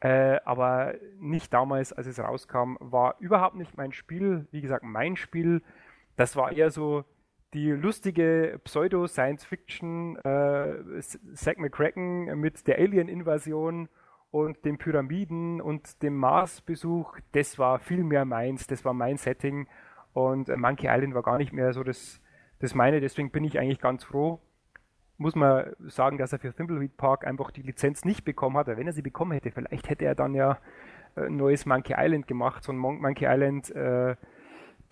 Äh, 0.00 0.40
aber 0.44 0.94
nicht 1.18 1.52
damals, 1.52 1.92
als 1.92 2.06
es 2.06 2.20
rauskam, 2.20 2.76
war 2.80 3.16
überhaupt 3.18 3.56
nicht 3.56 3.76
mein 3.76 3.92
Spiel. 3.92 4.46
Wie 4.52 4.60
gesagt, 4.60 4.84
mein 4.84 5.16
Spiel, 5.16 5.62
das 6.16 6.36
war 6.36 6.52
eher 6.52 6.70
so 6.70 7.04
die 7.54 7.70
lustige 7.70 8.60
Pseudo-Science-Fiction 8.64 10.16
äh, 10.18 11.00
Zack 11.34 11.58
McCracken 11.58 12.38
mit 12.38 12.66
der 12.66 12.78
Alien-Invasion 12.78 13.88
und 14.30 14.64
den 14.64 14.76
Pyramiden 14.76 15.60
und 15.60 16.02
dem 16.02 16.16
Mars-Besuch. 16.16 17.18
Das 17.32 17.58
war 17.58 17.78
viel 17.78 18.04
mehr 18.04 18.24
meins, 18.24 18.66
das 18.66 18.84
war 18.84 18.92
mein 18.92 19.16
Setting. 19.16 19.66
Und 20.12 20.48
äh, 20.48 20.56
Monkey 20.56 20.88
Island 20.88 21.14
war 21.14 21.22
gar 21.22 21.38
nicht 21.38 21.52
mehr 21.52 21.72
so 21.72 21.82
das, 21.82 22.20
das 22.58 22.74
meine. 22.74 23.00
Deswegen 23.00 23.30
bin 23.30 23.44
ich 23.44 23.58
eigentlich 23.58 23.80
ganz 23.80 24.04
froh, 24.04 24.40
muss 25.16 25.34
man 25.34 25.74
sagen, 25.86 26.18
dass 26.18 26.32
er 26.32 26.38
für 26.38 26.54
Thimbleweed 26.54 26.96
Park 26.96 27.26
einfach 27.26 27.50
die 27.50 27.62
Lizenz 27.62 28.04
nicht 28.04 28.24
bekommen 28.24 28.56
hat. 28.56 28.68
Wenn 28.68 28.86
er 28.86 28.92
sie 28.92 29.02
bekommen 29.02 29.32
hätte, 29.32 29.50
vielleicht 29.50 29.88
hätte 29.88 30.04
er 30.04 30.14
dann 30.14 30.34
ja 30.34 30.58
ein 31.16 31.24
äh, 31.24 31.30
neues 31.30 31.66
Monkey 31.66 31.94
Island 31.96 32.26
gemacht, 32.26 32.62
so 32.62 32.72
ein 32.72 32.78
Monkey 32.78 33.26
Island 33.26 33.70
äh, 33.70 34.16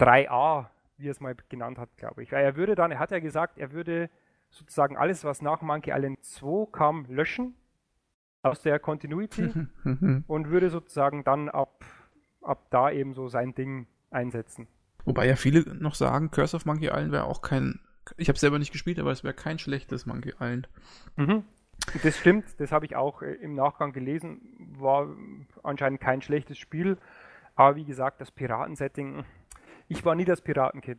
3a, 0.00 0.66
wie 0.98 1.08
er 1.08 1.12
es 1.12 1.20
mal 1.20 1.36
genannt 1.48 1.78
hat, 1.78 1.96
glaube 1.96 2.22
ich. 2.22 2.32
Weil 2.32 2.44
er 2.44 2.56
würde 2.56 2.74
dann, 2.74 2.90
er 2.90 2.98
hat 2.98 3.10
ja 3.10 3.18
gesagt, 3.18 3.58
er 3.58 3.72
würde 3.72 4.10
sozusagen 4.50 4.96
alles, 4.96 5.24
was 5.24 5.42
nach 5.42 5.62
Monkey 5.62 5.92
Island 5.92 6.24
2 6.24 6.70
kam, 6.72 7.06
löschen 7.08 7.54
aus 8.42 8.62
der 8.62 8.78
Continuity 8.78 9.52
und 10.26 10.50
würde 10.50 10.70
sozusagen 10.70 11.24
dann 11.24 11.48
ab, 11.48 11.84
ab 12.42 12.66
da 12.70 12.90
eben 12.90 13.14
so 13.14 13.28
sein 13.28 13.54
Ding 13.54 13.86
einsetzen. 14.10 14.68
Wobei 15.04 15.26
ja 15.26 15.36
viele 15.36 15.74
noch 15.74 15.94
sagen, 15.94 16.30
Curse 16.30 16.56
of 16.56 16.64
Monkey 16.64 16.86
Island 16.86 17.12
wäre 17.12 17.24
auch 17.24 17.42
kein 17.42 17.80
ich 18.16 18.28
habe 18.28 18.38
selber 18.38 18.58
nicht 18.58 18.72
gespielt, 18.72 18.98
aber 18.98 19.10
es 19.10 19.24
wäre 19.24 19.34
kein 19.34 19.58
schlechtes 19.58 20.06
Monkey 20.06 20.32
Island. 20.40 20.68
Mhm. 21.16 21.44
Das 22.02 22.18
stimmt, 22.18 22.44
das 22.58 22.72
habe 22.72 22.86
ich 22.86 22.96
auch 22.96 23.22
äh, 23.22 23.32
im 23.34 23.54
Nachgang 23.54 23.92
gelesen. 23.92 24.40
War 24.78 25.08
anscheinend 25.62 26.00
kein 26.00 26.22
schlechtes 26.22 26.58
Spiel. 26.58 26.96
Aber 27.54 27.76
wie 27.76 27.84
gesagt, 27.84 28.20
das 28.20 28.30
Piratensetting, 28.30 29.24
ich 29.88 30.04
war 30.04 30.14
nie 30.14 30.24
das 30.24 30.40
Piratenkid. 30.40 30.98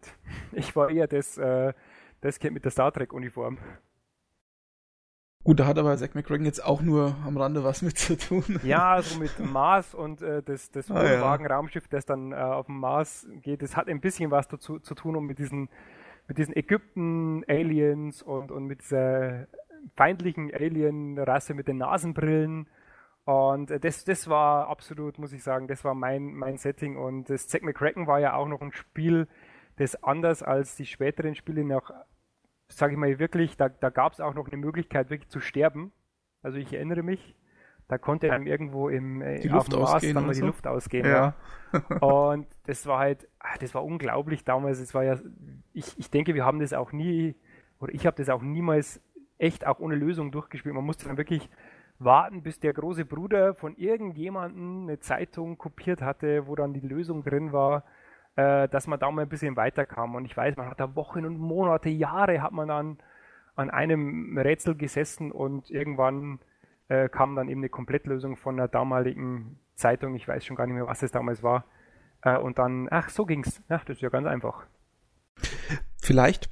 Ich 0.53 0.75
war 0.75 0.89
eher 0.89 1.08
das, 1.08 1.38
äh, 1.38 1.74
das 2.22 2.39
Kind 2.39 2.53
mit 2.53 2.63
der 2.65 2.72
Star 2.72 2.91
Trek-Uniform. 2.91 3.58
Gut, 5.44 5.60
da 5.60 5.65
hat 5.65 5.77
aber 5.77 5.96
Zack 5.98 6.13
McCracken 6.13 6.46
jetzt 6.46 6.63
auch 6.63 6.82
nur 6.82 7.15
am 7.25 7.38
Rande 7.38 7.63
was 7.63 7.82
mit 7.82 7.98
zu 7.98 8.17
tun. 8.17 8.60
Ja, 8.63 9.01
so 9.01 9.20
mit 9.20 9.39
Mars 9.39 9.94
und 9.94 10.22
äh, 10.22 10.44
das, 10.44 10.72
das 10.72 10.91
ah, 10.91 11.22
Wagen-Raumschiff, 11.22 11.88
das 11.88 12.06
dann 12.06 12.34
äh, 12.34 12.36
auf 12.36 12.65
dem 12.65 12.79
Mars 12.79 13.27
geht, 13.41 13.62
das 13.62 13.77
hat 13.77 13.88
ein 13.88 14.01
bisschen 14.01 14.29
was 14.29 14.48
dazu 14.48 14.79
zu 14.79 14.94
tun, 14.94 15.15
um 15.15 15.25
mit 15.25 15.39
diesen 15.39 15.70
mit 16.27 16.38
diesen 16.38 16.56
Ägypten-Aliens 16.56 18.22
und, 18.22 18.51
und 18.51 18.65
mit 18.65 18.82
dieser 18.82 19.48
feindlichen 19.96 20.53
Alien-Rasse 20.53 21.53
mit 21.53 21.67
den 21.67 21.77
Nasenbrillen. 21.77 22.67
Und 23.28 23.84
das, 23.84 24.06
das 24.06 24.30
war 24.30 24.70
absolut, 24.70 25.20
muss 25.20 25.34
ich 25.34 25.44
sagen, 25.44 25.68
das 25.68 25.84
war 25.84 25.94
mein, 25.94 26.34
mein 26.34 26.56
Setting. 26.56 26.96
Und 26.96 27.30
das 27.30 27.50
Zack 27.50 27.62
McCracken 27.62 28.08
war 28.08 28.22
ja 28.22 28.36
auch 28.36 28.48
noch 28.48 28.62
ein 28.62 28.72
Spiel, 28.72 29.28
das 29.76 30.02
anders 30.02 30.42
als 30.42 30.78
die 30.78 30.86
späteren 30.86 31.36
Spiele 31.36 31.66
noch, 31.66 31.92
sage 32.70 32.94
ich 32.94 32.98
mal 32.98 33.20
wirklich, 33.20 33.58
da, 33.58 33.68
da 33.68 33.90
gab 33.90 34.13
es 34.13 34.22
auch 34.22 34.34
noch 34.34 34.48
eine 34.48 34.56
Möglichkeit, 34.56 35.10
wirklich 35.10 35.28
zu 35.30 35.42
sterben. 35.42 35.92
Also 36.42 36.58
ich 36.58 36.72
erinnere 36.72 37.04
mich, 37.04 37.36
da 37.90 37.98
konnte 37.98 38.32
einem 38.32 38.48
irgendwo 38.48 38.88
im 38.88 39.22
äh, 39.22 39.42
die 39.42 39.50
Luft 39.50 39.74
Mars 39.74 40.02
dann 40.04 40.26
mal 40.26 40.34
die 40.34 40.40
so? 40.40 40.46
Luft 40.46 40.66
ausgehen. 40.66 41.06
Ja. 41.06 41.36
ja. 41.74 41.98
und 42.00 42.48
das 42.66 42.86
war 42.86 43.00
halt, 43.00 43.28
ach, 43.40 43.58
das 43.58 43.76
war 43.76 43.84
unglaublich 43.84 44.46
damals. 44.46 44.80
Es 44.80 44.94
war 44.94 45.04
ja, 45.04 45.20
ich, 45.74 46.00
ich 46.00 46.10
denke, 46.10 46.34
wir 46.34 46.46
haben 46.46 46.62
das 46.62 46.72
auch 46.72 46.94
nie, 46.94 47.36
oder 47.80 47.94
ich 47.94 48.06
habe 48.06 48.16
das 48.16 48.30
auch 48.30 48.42
niemals 48.42 49.02
echt 49.38 49.68
auch 49.68 49.80
ohne 49.80 49.96
Lösung 49.96 50.32
durchgespielt. 50.32 50.74
Man 50.74 50.86
musste 50.86 51.10
dann 51.10 51.18
wirklich 51.18 51.50
warten, 52.00 52.44
bis 52.44 52.60
der 52.60 52.74
große 52.74 53.06
Bruder 53.06 53.56
von 53.56 53.76
irgendjemandem 53.76 54.84
eine 54.84 55.00
Zeitung 55.00 55.58
kopiert 55.58 56.02
hatte, 56.02 56.48
wo 56.48 56.56
dann 56.56 56.74
die 56.74 56.88
Lösung 56.88 57.24
drin 57.24 57.52
war, 57.52 57.84
äh, 58.36 58.68
dass 58.70 58.88
man 58.88 59.00
da 59.00 59.10
mal 59.12 59.24
ein 59.24 59.30
bisschen 59.30 59.56
weiterkam. 59.56 60.16
Und 60.16 60.26
ich 60.26 60.36
weiß, 60.36 60.56
man 60.58 60.70
hat 60.70 60.80
da 60.80 60.96
Wochen 60.96 61.26
und 61.26 61.40
Monate, 61.40 61.90
Jahre 61.90 62.42
hat 62.42 62.52
man 62.52 62.68
dann 62.68 62.98
an 63.56 63.70
einem 63.70 64.38
Rätsel 64.38 64.76
gesessen 64.76 65.32
und 65.32 65.72
irgendwann 65.72 66.40
äh, 66.90 67.10
kam 67.10 67.36
dann 67.36 67.50
eben 67.50 67.62
eine 67.62 67.70
Komplettlösung 67.70 68.38
von 68.38 68.58
der 68.58 68.68
damaligen 68.68 69.60
Zeitung, 69.76 70.16
ich 70.16 70.28
weiß 70.28 70.46
schon 70.46 70.56
gar 70.56 70.68
nicht 70.68 70.76
mehr, 70.76 70.88
was 70.88 71.04
es 71.04 71.12
damals 71.12 71.42
war. 71.44 71.66
Äh, 72.22 72.38
und 72.38 72.60
dann, 72.60 72.88
ach, 72.92 73.10
so 73.10 73.26
ging's. 73.26 73.62
Ja, 73.70 73.78
das 73.80 73.98
ist 73.98 74.02
ja 74.02 74.10
ganz 74.10 74.28
einfach. 74.28 74.66
Vielleicht 76.02 76.50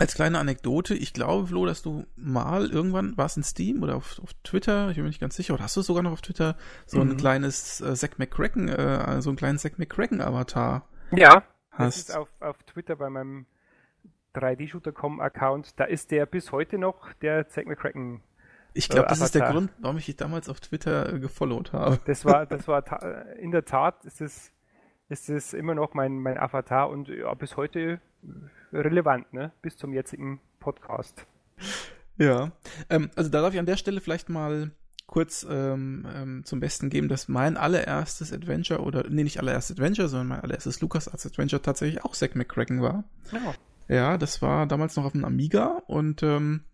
als 0.00 0.14
kleine 0.14 0.38
Anekdote, 0.38 0.94
ich 0.94 1.12
glaube, 1.12 1.48
Flo, 1.48 1.66
dass 1.66 1.82
du 1.82 2.06
mal 2.16 2.70
irgendwann, 2.70 3.16
war 3.16 3.26
es 3.26 3.36
in 3.36 3.42
Steam 3.42 3.82
oder 3.82 3.96
auf, 3.96 4.20
auf, 4.22 4.32
Twitter, 4.44 4.90
ich 4.90 4.96
bin 4.96 5.04
mir 5.04 5.10
nicht 5.10 5.20
ganz 5.20 5.36
sicher, 5.36 5.54
oder 5.54 5.64
hast 5.64 5.76
du 5.76 5.82
sogar 5.82 6.02
noch 6.02 6.12
auf 6.12 6.22
Twitter 6.22 6.56
so 6.86 7.02
mhm. 7.02 7.10
ein 7.10 7.16
kleines 7.16 7.80
äh, 7.80 7.94
Zack 7.94 8.18
McCracken, 8.18 8.68
äh, 8.68 9.20
so 9.20 9.30
einen 9.30 9.36
kleinen 9.36 9.58
Zack 9.58 9.78
McCracken-Avatar 9.78 10.88
Ja, 11.10 11.42
hast. 11.70 11.78
das 11.80 11.96
ist 11.96 12.16
auf, 12.16 12.28
auf 12.40 12.62
Twitter 12.64 12.96
bei 12.96 13.10
meinem 13.10 13.46
3D-Shooter.com-Account, 14.34 15.78
da 15.78 15.84
ist 15.84 16.10
der 16.10 16.26
bis 16.26 16.52
heute 16.52 16.78
noch 16.78 17.12
der 17.14 17.48
Zack 17.48 17.66
McCracken 17.66 18.22
ich 18.74 18.88
glaube, 18.88 19.08
das 19.08 19.20
ist 19.20 19.34
der 19.34 19.50
Grund, 19.50 19.72
warum 19.78 19.96
ich 19.96 20.06
dich 20.06 20.16
damals 20.16 20.48
auf 20.48 20.60
Twitter 20.60 21.12
äh, 21.12 21.18
gefollowt 21.18 21.72
habe. 21.72 21.98
Das 22.04 22.24
war, 22.24 22.46
das 22.46 22.68
war 22.68 22.84
in 23.36 23.50
der 23.50 23.64
Tat 23.64 24.04
ist 24.04 24.20
es, 24.20 24.52
ist 25.08 25.28
es 25.30 25.52
immer 25.52 25.74
noch 25.74 25.94
mein, 25.94 26.20
mein 26.20 26.38
Avatar 26.38 26.88
und 26.90 27.08
ja, 27.08 27.32
bis 27.34 27.56
heute 27.56 28.00
relevant, 28.72 29.32
ne? 29.32 29.52
Bis 29.62 29.76
zum 29.76 29.92
jetzigen 29.92 30.40
Podcast. 30.60 31.26
Ja, 32.16 32.52
ähm, 32.90 33.10
also 33.16 33.30
da 33.30 33.42
darf 33.42 33.54
ich 33.54 33.60
an 33.60 33.66
der 33.66 33.76
Stelle 33.76 34.00
vielleicht 34.00 34.28
mal 34.28 34.72
kurz 35.06 35.46
ähm, 35.48 36.06
ähm, 36.14 36.44
zum 36.44 36.60
Besten 36.60 36.90
geben, 36.90 37.08
dass 37.08 37.28
mein 37.28 37.56
allererstes 37.56 38.32
Adventure 38.32 38.82
oder 38.82 39.08
nee, 39.08 39.24
nicht 39.24 39.40
allererstes 39.40 39.76
Adventure, 39.76 40.08
sondern 40.08 40.28
mein 40.28 40.40
allererstes 40.40 40.80
LucasArts 40.80 41.26
Adventure 41.26 41.62
tatsächlich 41.62 42.04
auch 42.04 42.12
Zack 42.12 42.36
McCracken 42.36 42.82
war. 42.82 43.04
Ja. 43.32 43.54
Ja, 43.88 44.18
das 44.18 44.42
war 44.42 44.66
damals 44.66 44.96
noch 44.96 45.06
auf 45.06 45.12
dem 45.12 45.24
Amiga 45.24 45.82
und 45.86 46.22
ähm, 46.22 46.64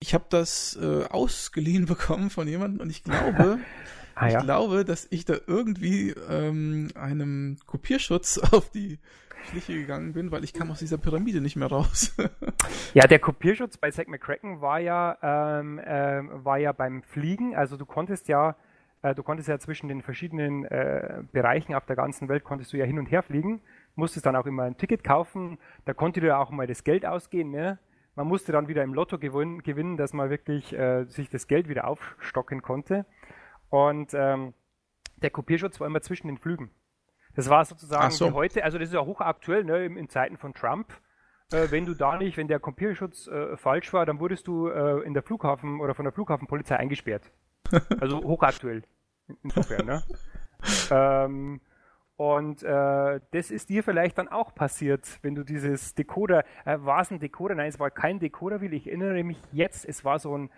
ich 0.00 0.12
habe 0.12 0.26
das 0.28 0.78
äh, 0.80 1.04
ausgeliehen 1.04 1.86
bekommen 1.86 2.28
von 2.28 2.46
jemandem 2.46 2.80
und 2.80 2.90
ich 2.90 3.02
glaube, 3.02 3.58
ah, 4.14 4.28
ja? 4.28 4.38
ich 4.38 4.44
glaube, 4.44 4.84
dass 4.84 5.06
ich 5.10 5.24
da 5.24 5.36
irgendwie 5.46 6.10
ähm, 6.28 6.90
einem 6.94 7.56
Kopierschutz 7.64 8.36
auf 8.52 8.70
die 8.70 8.98
Schliche 9.44 9.74
gegangen 9.74 10.12
bin, 10.12 10.30
weil 10.30 10.44
ich 10.44 10.52
kam 10.52 10.70
aus 10.70 10.78
dieser 10.78 10.98
Pyramide 10.98 11.40
nicht 11.40 11.56
mehr 11.56 11.68
raus. 11.68 12.16
ja, 12.94 13.06
der 13.06 13.18
Kopierschutz 13.18 13.76
bei 13.76 13.90
Zack 13.90 14.08
McCracken 14.08 14.60
war 14.60 14.80
ja, 14.80 15.18
ähm, 15.22 15.78
äh, 15.78 16.22
war 16.44 16.58
ja 16.58 16.72
beim 16.72 17.02
Fliegen, 17.02 17.54
also 17.54 17.76
du 17.76 17.86
konntest 17.86 18.28
ja, 18.28 18.56
äh, 19.02 19.14
du 19.14 19.22
konntest 19.22 19.48
ja 19.48 19.58
zwischen 19.58 19.88
den 19.88 20.02
verschiedenen 20.02 20.64
äh, 20.64 21.22
Bereichen 21.32 21.74
auf 21.74 21.86
der 21.86 21.96
ganzen 21.96 22.28
Welt 22.28 22.44
konntest 22.44 22.72
du 22.72 22.76
ja 22.76 22.84
hin 22.84 22.98
und 22.98 23.10
her 23.10 23.22
fliegen, 23.22 23.60
musstest 23.94 24.26
dann 24.26 24.36
auch 24.36 24.46
immer 24.46 24.64
ein 24.64 24.76
Ticket 24.76 25.04
kaufen, 25.04 25.58
da 25.84 25.94
konnte 25.94 26.20
dir 26.20 26.38
auch 26.38 26.50
mal 26.50 26.66
das 26.66 26.84
Geld 26.84 27.06
ausgehen, 27.06 27.50
ne? 27.50 27.78
Man 28.16 28.28
musste 28.28 28.52
dann 28.52 28.68
wieder 28.68 28.84
im 28.84 28.94
Lotto 28.94 29.18
gewinnen, 29.18 29.62
gewinnen 29.64 29.96
dass 29.96 30.12
man 30.12 30.30
wirklich 30.30 30.72
äh, 30.72 31.04
sich 31.06 31.30
das 31.30 31.48
Geld 31.48 31.68
wieder 31.68 31.88
aufstocken 31.88 32.62
konnte. 32.62 33.06
Und 33.70 34.14
ähm, 34.14 34.54
der 35.16 35.30
Kopierschutz 35.30 35.80
war 35.80 35.88
immer 35.88 36.00
zwischen 36.00 36.28
den 36.28 36.38
Flügen. 36.38 36.70
Das 37.34 37.48
war 37.48 37.64
sozusagen 37.64 38.10
so. 38.10 38.32
heute, 38.32 38.64
also 38.64 38.78
das 38.78 38.88
ist 38.88 38.94
ja 38.94 39.04
hochaktuell 39.04 39.64
ne, 39.64 39.84
in, 39.84 39.96
in 39.96 40.08
Zeiten 40.08 40.36
von 40.36 40.54
Trump. 40.54 40.92
Äh, 41.52 41.70
wenn 41.70 41.84
du 41.84 41.94
da 41.94 42.16
nicht, 42.16 42.36
wenn 42.36 42.48
der 42.48 42.60
Kopierschutz 42.60 43.26
äh, 43.26 43.56
falsch 43.56 43.92
war, 43.92 44.06
dann 44.06 44.20
wurdest 44.20 44.46
du 44.46 44.68
äh, 44.68 45.00
in 45.00 45.14
der 45.14 45.22
Flughafen 45.22 45.80
oder 45.80 45.94
von 45.94 46.04
der 46.04 46.12
Flughafenpolizei 46.12 46.76
eingesperrt. 46.76 47.30
Also 48.00 48.22
hochaktuell. 48.22 48.82
Insofern, 49.42 49.86
ne? 49.86 50.02
ähm, 50.90 51.60
und 52.16 52.62
äh, 52.62 53.20
das 53.32 53.50
ist 53.50 53.70
dir 53.70 53.82
vielleicht 53.82 54.18
dann 54.18 54.28
auch 54.28 54.54
passiert, 54.54 55.18
wenn 55.22 55.34
du 55.34 55.42
dieses 55.42 55.94
Decoder, 55.94 56.44
äh, 56.64 56.78
war 56.80 57.00
es 57.00 57.10
ein 57.10 57.18
Decoder? 57.18 57.56
Nein, 57.56 57.68
es 57.68 57.80
war 57.80 57.90
kein 57.90 58.20
Decoder, 58.20 58.60
will 58.60 58.72
ich 58.72 58.86
erinnere 58.86 59.24
mich 59.24 59.40
jetzt, 59.50 59.84
es 59.84 60.04
war 60.04 60.18
so 60.18 60.36
ein, 60.36 60.50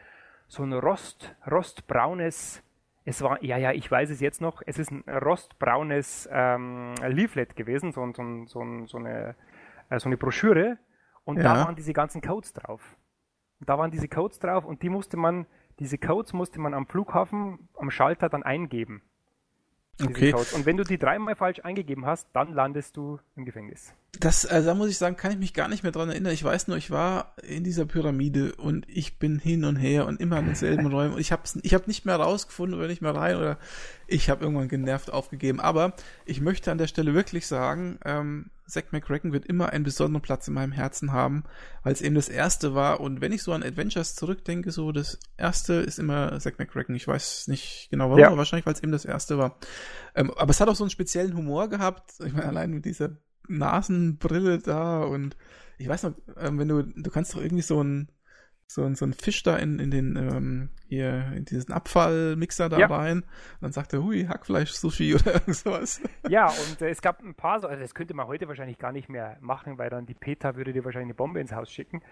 so 0.49 0.63
ein 0.63 0.73
Rost, 0.75 1.35
rostbraunes, 1.51 2.63
es 3.07 3.23
war, 3.23 3.43
ja, 3.43 3.57
ja, 3.57 3.71
ich 3.71 3.89
weiß 3.89 4.11
es 4.11 4.21
jetzt 4.21 4.41
noch, 4.41 4.63
es 4.67 4.81
ist 4.81 4.91
ein 4.91 5.05
rostbraunes 5.09 6.29
ähm, 6.33 6.93
Leaflet 7.07 7.55
gewesen, 7.55 7.93
so, 7.93 8.05
so, 8.13 8.45
so, 8.47 8.87
so, 8.87 8.99
eine, 8.99 9.37
äh, 9.89 9.99
so 10.01 10.09
eine 10.09 10.17
Broschüre. 10.17 10.79
Und 11.25 11.37
ja. 11.37 11.45
da 11.45 11.65
waren 11.65 11.77
diese 11.77 11.93
ganzen 11.93 12.21
Codes 12.21 12.53
drauf. 12.53 12.97
Und 13.61 13.69
da 13.69 13.79
waren 13.79 13.93
diese 13.93 14.09
Codes 14.09 14.41
drauf 14.41 14.65
und 14.65 14.83
die 14.83 14.89
musste 14.89 15.17
man, 15.17 15.47
diese 15.79 15.99
Codes 15.99 16.33
musste 16.33 16.61
man 16.61 16.75
am 16.75 16.87
Flughafen, 16.87 17.69
am 17.79 17.91
Schalter 17.91 18.29
dann 18.29 18.43
eingeben. 18.43 19.03
Okay. 20.03 20.33
Codes. 20.33 20.53
Und 20.53 20.67
wenn 20.67 20.77
du 20.77 20.85
die 20.85 20.99
dreimal 20.99 21.37
falsch 21.37 21.61
eingegeben 21.61 22.05
hast, 22.05 22.29
dann 22.35 22.53
landest 22.53 22.97
du 22.97 23.19
im 23.35 23.47
Gefängnis. 23.47 23.95
Das, 24.19 24.45
also 24.45 24.69
da 24.69 24.75
muss 24.75 24.91
ich 24.91 24.99
sagen, 24.99 25.17
kann 25.17 25.33
ich 25.33 25.39
mich 25.39 25.55
gar 25.55 25.69
nicht 25.69 25.83
mehr 25.83 25.93
dran 25.93 26.11
erinnern. 26.11 26.33
Ich 26.33 26.45
weiß 26.45 26.69
nur, 26.69 26.77
ich 26.77 26.91
war 26.91 27.35
in 27.43 27.65
dieser 27.65 27.87
Pyramide 27.87 28.55
und 28.57 28.87
ich 28.89 29.19
bin 29.19 29.39
hin 29.39 29.65
und 29.65 29.77
her 29.77 30.07
und 30.07 30.21
immer 30.21 30.39
in 30.39 30.47
denselben 30.47 30.87
Räumen 30.93 31.15
und 31.15 31.21
ich 31.21 31.33
habe 31.33 31.43
ich 31.63 31.75
hab 31.75 31.87
nicht 31.87 32.05
mehr 32.05 32.17
rausgefunden 32.17 32.79
oder 32.79 32.89
nicht 32.89 33.03
mehr 33.03 33.15
rein 33.15 33.37
oder 33.37 33.59
ich 34.07 34.29
habe 34.29 34.45
irgendwann 34.45 34.69
genervt 34.69 35.11
aufgegeben. 35.11 35.61
Aber 35.61 35.95
ich 36.27 36.41
möchte 36.41 36.71
an 36.71 36.79
der 36.79 36.89
Stelle 36.89 37.15
wirklich 37.15 37.47
sagen, 37.47 37.99
ähm, 38.05 38.51
Zack 38.67 38.93
McCracken 38.93 39.33
wird 39.33 39.47
immer 39.47 39.71
einen 39.71 39.85
besonderen 39.85 40.23
Platz 40.23 40.49
in 40.49 40.55
meinem 40.55 40.73
Herzen 40.73 41.13
haben, 41.13 41.45
weil 41.83 41.93
es 41.93 42.03
eben 42.03 42.15
das 42.15 42.29
erste 42.29 42.75
war. 42.75 43.01
Und 43.01 43.21
wenn 43.21 43.33
ich 43.33 43.43
so 43.43 43.53
an 43.53 43.63
Adventures 43.63 44.15
zurückdenke, 44.15 44.71
so 44.73 44.93
das 44.93 45.19
erste 45.37 45.75
ist 45.75 45.99
immer 45.99 46.39
Zack 46.41 46.59
McCracken. 46.59 46.95
Ich 46.95 47.07
weiß 47.07 47.49
nicht 47.49 47.89
genau 47.91 48.07
warum, 48.07 48.19
ja. 48.19 48.27
aber 48.29 48.39
wahrscheinlich, 48.39 48.67
weil 48.67 48.75
es 48.75 48.83
eben 48.83 48.93
das 48.93 49.05
erste 49.05 49.39
war. 49.39 49.59
Ähm, 50.15 50.33
aber 50.37 50.51
es 50.51 50.61
hat 50.61 50.69
auch 50.69 50.77
so 50.77 50.85
einen 50.85 50.91
speziellen 50.91 51.37
Humor 51.37 51.69
gehabt. 51.69 52.15
Ich 52.25 52.33
meine, 52.33 52.47
allein 52.47 52.71
mit 52.71 52.85
dieser 52.85 53.17
Nasenbrille 53.49 54.59
da 54.59 55.03
und 55.03 55.37
ich 55.79 55.89
weiß 55.89 56.05
noch, 56.05 56.15
ähm, 56.39 56.59
wenn 56.59 56.69
du, 56.69 56.83
du 56.83 57.11
kannst 57.11 57.35
doch 57.35 57.41
irgendwie 57.41 57.63
so 57.63 57.83
ein 57.83 58.09
so, 58.67 58.85
ein, 58.85 58.95
so 58.95 59.07
ein 59.07 59.13
Fisch 59.13 59.43
da 59.43 59.57
in, 59.57 59.79
in 59.79 59.91
den, 59.91 60.17
ähm, 60.17 60.71
hier, 60.89 61.33
in 61.35 61.45
diesen 61.45 61.73
Abfallmixer 61.73 62.69
da 62.69 62.79
ja. 62.79 62.87
rein. 62.87 63.19
Und 63.19 63.63
dann 63.63 63.73
sagt 63.73 63.93
er, 63.93 64.03
hui, 64.03 64.27
Hackfleisch-Sushi 64.27 65.15
oder 65.15 65.35
irgendwas. 65.35 66.01
Ja, 66.29 66.49
und 66.49 66.83
äh, 66.83 66.91
es 66.91 67.01
gab 67.01 67.23
ein 67.23 67.35
paar, 67.35 67.61
so, 67.61 67.69
also 67.69 67.81
das 67.81 67.95
könnte 67.95 68.15
man 68.15 68.27
heute 68.27 68.49
wahrscheinlich 68.49 68.79
gar 68.79 68.93
nicht 68.93 69.09
mehr 69.09 69.37
machen, 69.41 69.79
weil 69.79 69.91
dann 69.91 70.07
die 70.07 70.15
PETA 70.15 70.57
würde 70.57 70.73
dir 70.73 70.85
wahrscheinlich 70.85 71.07
eine 71.07 71.15
Bombe 71.15 71.41
ins 71.41 71.53
Haus 71.53 71.71
schicken. 71.71 72.03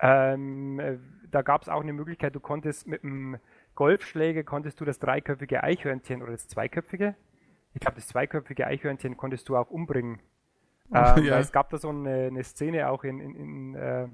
Ähm, 0.00 0.80
äh, 0.80 0.98
da 1.30 1.42
gab 1.42 1.62
es 1.62 1.68
auch 1.68 1.82
eine 1.82 1.92
Möglichkeit, 1.92 2.34
du 2.34 2.40
konntest 2.40 2.86
mit 2.88 3.04
einem 3.04 3.38
Golfschläger, 3.74 4.42
konntest 4.42 4.80
du 4.80 4.84
das 4.84 4.98
dreiköpfige 4.98 5.62
Eichhörnchen 5.62 6.22
oder 6.22 6.32
das 6.32 6.48
zweiköpfige, 6.48 7.14
ich 7.74 7.80
glaube 7.80 7.96
das 7.96 8.08
zweiköpfige 8.08 8.66
Eichhörnchen 8.66 9.16
konntest 9.16 9.48
du 9.48 9.56
auch 9.56 9.70
umbringen. 9.70 10.20
Ähm, 10.94 11.24
ja. 11.24 11.38
Es 11.38 11.52
gab 11.52 11.70
da 11.70 11.78
so 11.78 11.88
eine, 11.88 12.26
eine 12.26 12.44
Szene 12.44 12.90
auch 12.90 13.02
in, 13.02 13.18
in, 13.18 13.34
in 13.34 13.74
äh, 13.76 14.08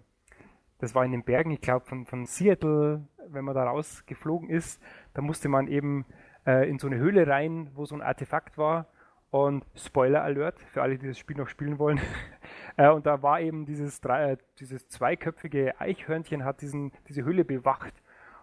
das 0.78 0.94
war 0.94 1.04
in 1.04 1.12
den 1.12 1.24
Bergen, 1.24 1.50
ich 1.50 1.60
glaube 1.60 1.84
von, 1.86 2.06
von 2.06 2.26
Seattle, 2.26 3.06
wenn 3.28 3.44
man 3.44 3.54
da 3.54 3.64
rausgeflogen 3.64 4.48
ist, 4.48 4.82
da 5.14 5.22
musste 5.22 5.48
man 5.48 5.68
eben 5.68 6.06
äh, 6.46 6.68
in 6.68 6.78
so 6.78 6.86
eine 6.86 6.96
Höhle 6.96 7.26
rein, 7.26 7.70
wo 7.74 7.84
so 7.84 7.94
ein 7.94 8.02
Artefakt 8.02 8.58
war. 8.58 8.86
Und 9.30 9.66
Spoiler 9.74 10.22
Alert 10.22 10.58
für 10.72 10.80
alle, 10.80 10.96
die 10.96 11.06
das 11.06 11.18
Spiel 11.18 11.36
noch 11.36 11.48
spielen 11.48 11.78
wollen. 11.78 12.00
äh, 12.78 12.88
und 12.88 13.04
da 13.04 13.22
war 13.22 13.40
eben 13.40 13.66
dieses, 13.66 14.00
drei, 14.00 14.32
äh, 14.32 14.36
dieses 14.58 14.88
zweiköpfige 14.88 15.78
Eichhörnchen 15.78 16.44
hat 16.44 16.62
diesen, 16.62 16.92
diese 17.08 17.24
Höhle 17.24 17.44
bewacht. 17.44 17.92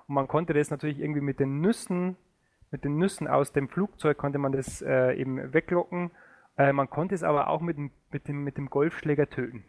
Und 0.07 0.13
man 0.13 0.27
konnte 0.27 0.53
das 0.53 0.69
natürlich 0.69 0.99
irgendwie 0.99 1.21
mit 1.21 1.39
den 1.39 1.59
Nüssen, 1.59 2.17
mit 2.69 2.83
den 2.83 2.97
Nüssen 2.97 3.27
aus 3.27 3.51
dem 3.51 3.69
Flugzeug 3.69 4.17
konnte 4.17 4.37
man 4.37 4.51
das 4.51 4.81
äh, 4.81 5.13
eben 5.13 5.53
weglocken. 5.53 6.11
Äh, 6.57 6.73
man 6.73 6.89
konnte 6.89 7.15
es 7.15 7.23
aber 7.23 7.47
auch 7.47 7.61
mit 7.61 7.77
dem, 7.77 7.91
mit 8.11 8.27
dem, 8.27 8.43
mit 8.43 8.57
dem 8.57 8.69
Golfschläger 8.69 9.29
töten. 9.29 9.63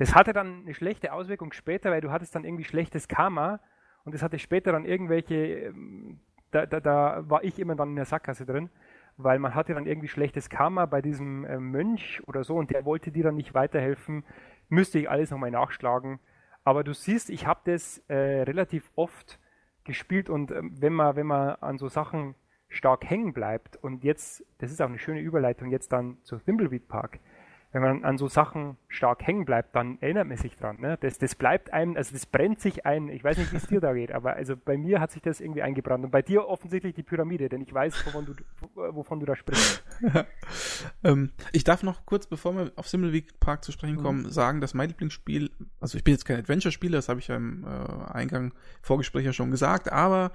Das 0.00 0.14
hatte 0.14 0.32
dann 0.32 0.62
eine 0.62 0.72
schlechte 0.72 1.12
Auswirkung 1.12 1.52
später, 1.52 1.90
weil 1.90 2.00
du 2.00 2.10
hattest 2.10 2.34
dann 2.34 2.44
irgendwie 2.44 2.64
schlechtes 2.64 3.06
Karma 3.06 3.60
und 4.04 4.14
das 4.14 4.22
hatte 4.22 4.38
später 4.38 4.72
dann 4.72 4.86
irgendwelche, 4.86 5.34
ähm, 5.34 6.20
da, 6.52 6.64
da, 6.64 6.80
da 6.80 7.28
war 7.28 7.44
ich 7.44 7.58
immer 7.58 7.74
dann 7.74 7.90
in 7.90 7.96
der 7.96 8.06
Sackgasse 8.06 8.46
drin, 8.46 8.70
weil 9.18 9.38
man 9.38 9.54
hatte 9.54 9.74
dann 9.74 9.84
irgendwie 9.84 10.08
schlechtes 10.08 10.48
Karma 10.48 10.86
bei 10.86 11.02
diesem 11.02 11.44
äh, 11.44 11.58
Mönch 11.58 12.22
oder 12.26 12.44
so 12.44 12.56
und 12.56 12.70
der 12.70 12.86
wollte 12.86 13.12
dir 13.12 13.24
dann 13.24 13.34
nicht 13.34 13.52
weiterhelfen, 13.52 14.24
müsste 14.70 14.98
ich 14.98 15.10
alles 15.10 15.32
nochmal 15.32 15.50
nachschlagen. 15.50 16.18
Aber 16.64 16.82
du 16.82 16.94
siehst, 16.94 17.28
ich 17.28 17.46
habe 17.46 17.60
das 17.64 17.98
äh, 18.08 18.14
relativ 18.14 18.90
oft 18.94 19.38
gespielt 19.84 20.30
und 20.30 20.50
äh, 20.50 20.62
wenn 20.62 20.94
man, 20.94 21.14
wenn 21.14 21.26
man 21.26 21.56
an 21.56 21.76
so 21.76 21.88
Sachen 21.88 22.36
stark 22.70 23.04
hängen 23.04 23.34
bleibt 23.34 23.76
und 23.76 24.02
jetzt, 24.02 24.46
das 24.60 24.70
ist 24.70 24.80
auch 24.80 24.88
eine 24.88 24.98
schöne 24.98 25.20
Überleitung 25.20 25.70
jetzt 25.70 25.92
dann 25.92 26.16
zu 26.22 26.38
Thimbleweed 26.38 26.88
Park, 26.88 27.20
wenn 27.72 27.82
man 27.82 28.04
an 28.04 28.18
so 28.18 28.26
Sachen 28.26 28.76
stark 28.88 29.24
hängen 29.24 29.44
bleibt, 29.44 29.76
dann 29.76 29.98
erinnert 30.00 30.26
man 30.26 30.36
sich 30.36 30.56
dran. 30.56 30.80
Ne? 30.80 30.98
Das, 31.00 31.18
das 31.18 31.36
bleibt 31.36 31.72
einem, 31.72 31.96
also 31.96 32.12
das 32.12 32.26
brennt 32.26 32.60
sich 32.60 32.84
ein. 32.84 33.08
Ich 33.08 33.22
weiß 33.22 33.38
nicht, 33.38 33.52
wie 33.52 33.56
es 33.58 33.66
dir 33.66 33.80
da 33.80 33.92
geht, 33.92 34.10
aber 34.10 34.34
also 34.34 34.56
bei 34.56 34.76
mir 34.76 35.00
hat 35.00 35.12
sich 35.12 35.22
das 35.22 35.40
irgendwie 35.40 35.62
eingebrannt. 35.62 36.04
Und 36.04 36.10
bei 36.10 36.22
dir 36.22 36.48
offensichtlich 36.48 36.94
die 36.94 37.04
Pyramide, 37.04 37.48
denn 37.48 37.60
ich 37.60 37.72
weiß, 37.72 38.06
wovon 38.06 38.26
du, 38.26 38.34
wovon 38.74 39.20
du 39.20 39.26
da 39.26 39.36
sprichst. 39.36 39.84
ähm, 41.04 41.30
ich 41.52 41.62
darf 41.62 41.84
noch 41.84 42.04
kurz, 42.06 42.26
bevor 42.26 42.56
wir 42.56 42.72
auf 42.74 42.88
Simmelweek 42.88 43.38
Park 43.38 43.64
zu 43.64 43.70
sprechen 43.70 43.98
kommen, 43.98 44.22
mhm. 44.22 44.30
sagen, 44.30 44.60
dass 44.60 44.74
mein 44.74 44.88
Lieblingsspiel, 44.88 45.50
also 45.78 45.96
ich 45.96 46.02
bin 46.02 46.12
jetzt 46.12 46.24
kein 46.24 46.38
Adventure-Spieler, 46.38 46.98
das 46.98 47.08
habe 47.08 47.20
ich 47.20 47.28
ja 47.28 47.36
im 47.36 47.64
äh, 47.64 48.12
Eingang 48.12 48.52
Vorgespräch 48.82 49.24
ja 49.24 49.32
schon 49.32 49.52
gesagt, 49.52 49.92
aber 49.92 50.32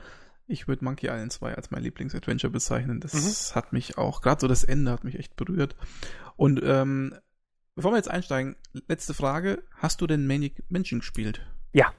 ich 0.48 0.68
würde 0.68 0.86
Monkey 0.86 1.08
Island 1.08 1.34
2 1.34 1.56
als 1.56 1.72
mein 1.72 1.84
Lieblings-Adventure 1.84 2.52
bezeichnen. 2.52 3.00
Das 3.00 3.14
mhm. 3.14 3.56
hat 3.56 3.74
mich 3.74 3.98
auch, 3.98 4.22
gerade 4.22 4.40
so 4.40 4.48
das 4.48 4.64
Ende 4.64 4.92
hat 4.92 5.04
mich 5.04 5.18
echt 5.20 5.36
berührt. 5.36 5.76
Und 6.36 6.62
ähm, 6.64 7.16
Bevor 7.76 7.92
wir 7.92 7.98
jetzt 7.98 8.10
einsteigen, 8.10 8.56
letzte 8.88 9.14
Frage. 9.14 9.62
Hast 9.80 10.00
du 10.00 10.08
denn 10.08 10.26
Manic 10.26 10.64
Mansion 10.70 11.02
gespielt? 11.02 11.46
Ja. 11.74 11.92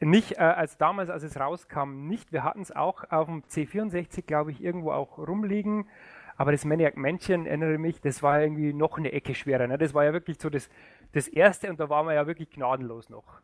Nicht 0.00 0.32
äh, 0.32 0.40
als 0.40 0.76
damals, 0.76 1.08
als 1.08 1.22
es 1.22 1.38
rauskam, 1.38 2.08
nicht. 2.08 2.32
Wir 2.32 2.42
hatten 2.42 2.60
es 2.60 2.72
auch 2.72 3.04
auf 3.10 3.28
dem 3.28 3.44
C64, 3.44 4.22
glaube 4.22 4.50
ich, 4.50 4.60
irgendwo 4.60 4.90
auch 4.90 5.18
rumliegen. 5.18 5.88
Aber 6.36 6.50
das 6.50 6.64
Maniac 6.64 6.96
Mansion, 6.96 7.46
erinnere 7.46 7.78
mich, 7.78 8.00
das 8.00 8.24
war 8.24 8.40
irgendwie 8.40 8.72
noch 8.72 8.98
eine 8.98 9.12
Ecke 9.12 9.36
schwerer. 9.36 9.68
Ne? 9.68 9.78
Das 9.78 9.94
war 9.94 10.04
ja 10.04 10.12
wirklich 10.12 10.38
so 10.40 10.50
das, 10.50 10.68
das 11.12 11.28
erste 11.28 11.70
und 11.70 11.78
da 11.78 11.88
waren 11.88 12.06
wir 12.08 12.14
ja 12.14 12.26
wirklich 12.26 12.50
gnadenlos 12.50 13.08
noch. 13.08 13.40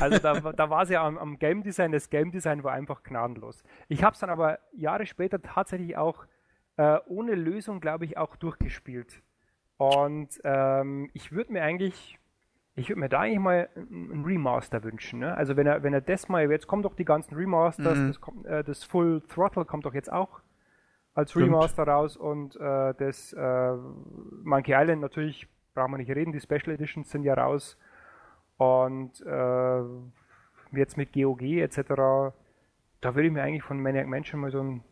Also 0.00 0.18
da, 0.18 0.40
da 0.52 0.70
war 0.70 0.84
es 0.84 0.88
ja 0.88 1.06
am, 1.06 1.18
am, 1.18 1.38
Game 1.38 1.62
Design, 1.62 1.92
das 1.92 2.08
Game 2.08 2.32
Design 2.32 2.64
war 2.64 2.72
einfach 2.72 3.02
gnadenlos. 3.02 3.62
Ich 3.88 4.02
habe 4.02 4.14
es 4.14 4.20
dann 4.20 4.30
aber 4.30 4.58
Jahre 4.72 5.04
später 5.04 5.42
tatsächlich 5.42 5.98
auch 5.98 6.24
äh, 6.78 6.96
ohne 7.04 7.34
Lösung, 7.34 7.80
glaube 7.80 8.06
ich, 8.06 8.16
auch 8.16 8.36
durchgespielt. 8.36 9.22
Und 9.76 10.40
ähm, 10.44 11.10
ich 11.12 11.32
würde 11.32 11.52
mir 11.52 11.62
eigentlich, 11.62 12.18
ich 12.76 12.88
würde 12.88 13.00
mir 13.00 13.08
da 13.08 13.20
eigentlich 13.20 13.40
mal 13.40 13.68
ein 13.76 14.24
Remaster 14.24 14.82
wünschen. 14.84 15.20
Ne? 15.20 15.36
Also 15.36 15.56
wenn 15.56 15.66
er, 15.66 15.82
wenn 15.82 15.92
er 15.92 16.00
das 16.00 16.28
mal, 16.28 16.48
jetzt 16.50 16.66
kommen 16.66 16.82
doch 16.82 16.94
die 16.94 17.04
ganzen 17.04 17.34
Remasters, 17.34 17.98
mhm. 17.98 18.06
das, 18.08 18.20
kommt, 18.20 18.46
äh, 18.46 18.62
das 18.62 18.84
Full 18.84 19.22
Throttle 19.22 19.64
kommt 19.64 19.84
doch 19.84 19.94
jetzt 19.94 20.12
auch 20.12 20.40
als 21.14 21.30
Stimmt. 21.30 21.46
Remaster 21.46 21.84
raus 21.84 22.16
und 22.16 22.56
äh, 22.56 22.94
das 22.94 23.32
äh, 23.32 23.76
Monkey 24.42 24.72
Island 24.74 25.00
natürlich, 25.00 25.48
brauchen 25.74 25.92
wir 25.92 25.98
nicht 25.98 26.10
reden, 26.10 26.32
die 26.32 26.40
Special 26.40 26.74
Editions 26.74 27.10
sind 27.10 27.22
ja 27.24 27.34
raus. 27.34 27.76
Und 28.56 29.20
äh, 29.26 29.82
jetzt 30.72 30.96
mit 30.96 31.12
GOG 31.12 31.42
etc., 31.42 32.32
da 33.00 33.14
würde 33.14 33.26
ich 33.26 33.32
mir 33.32 33.42
eigentlich 33.42 33.62
von 33.62 33.80
Maniac 33.80 34.06
Mansion 34.06 34.40
mal 34.40 34.50
so 34.50 34.60
ein, 34.60 34.82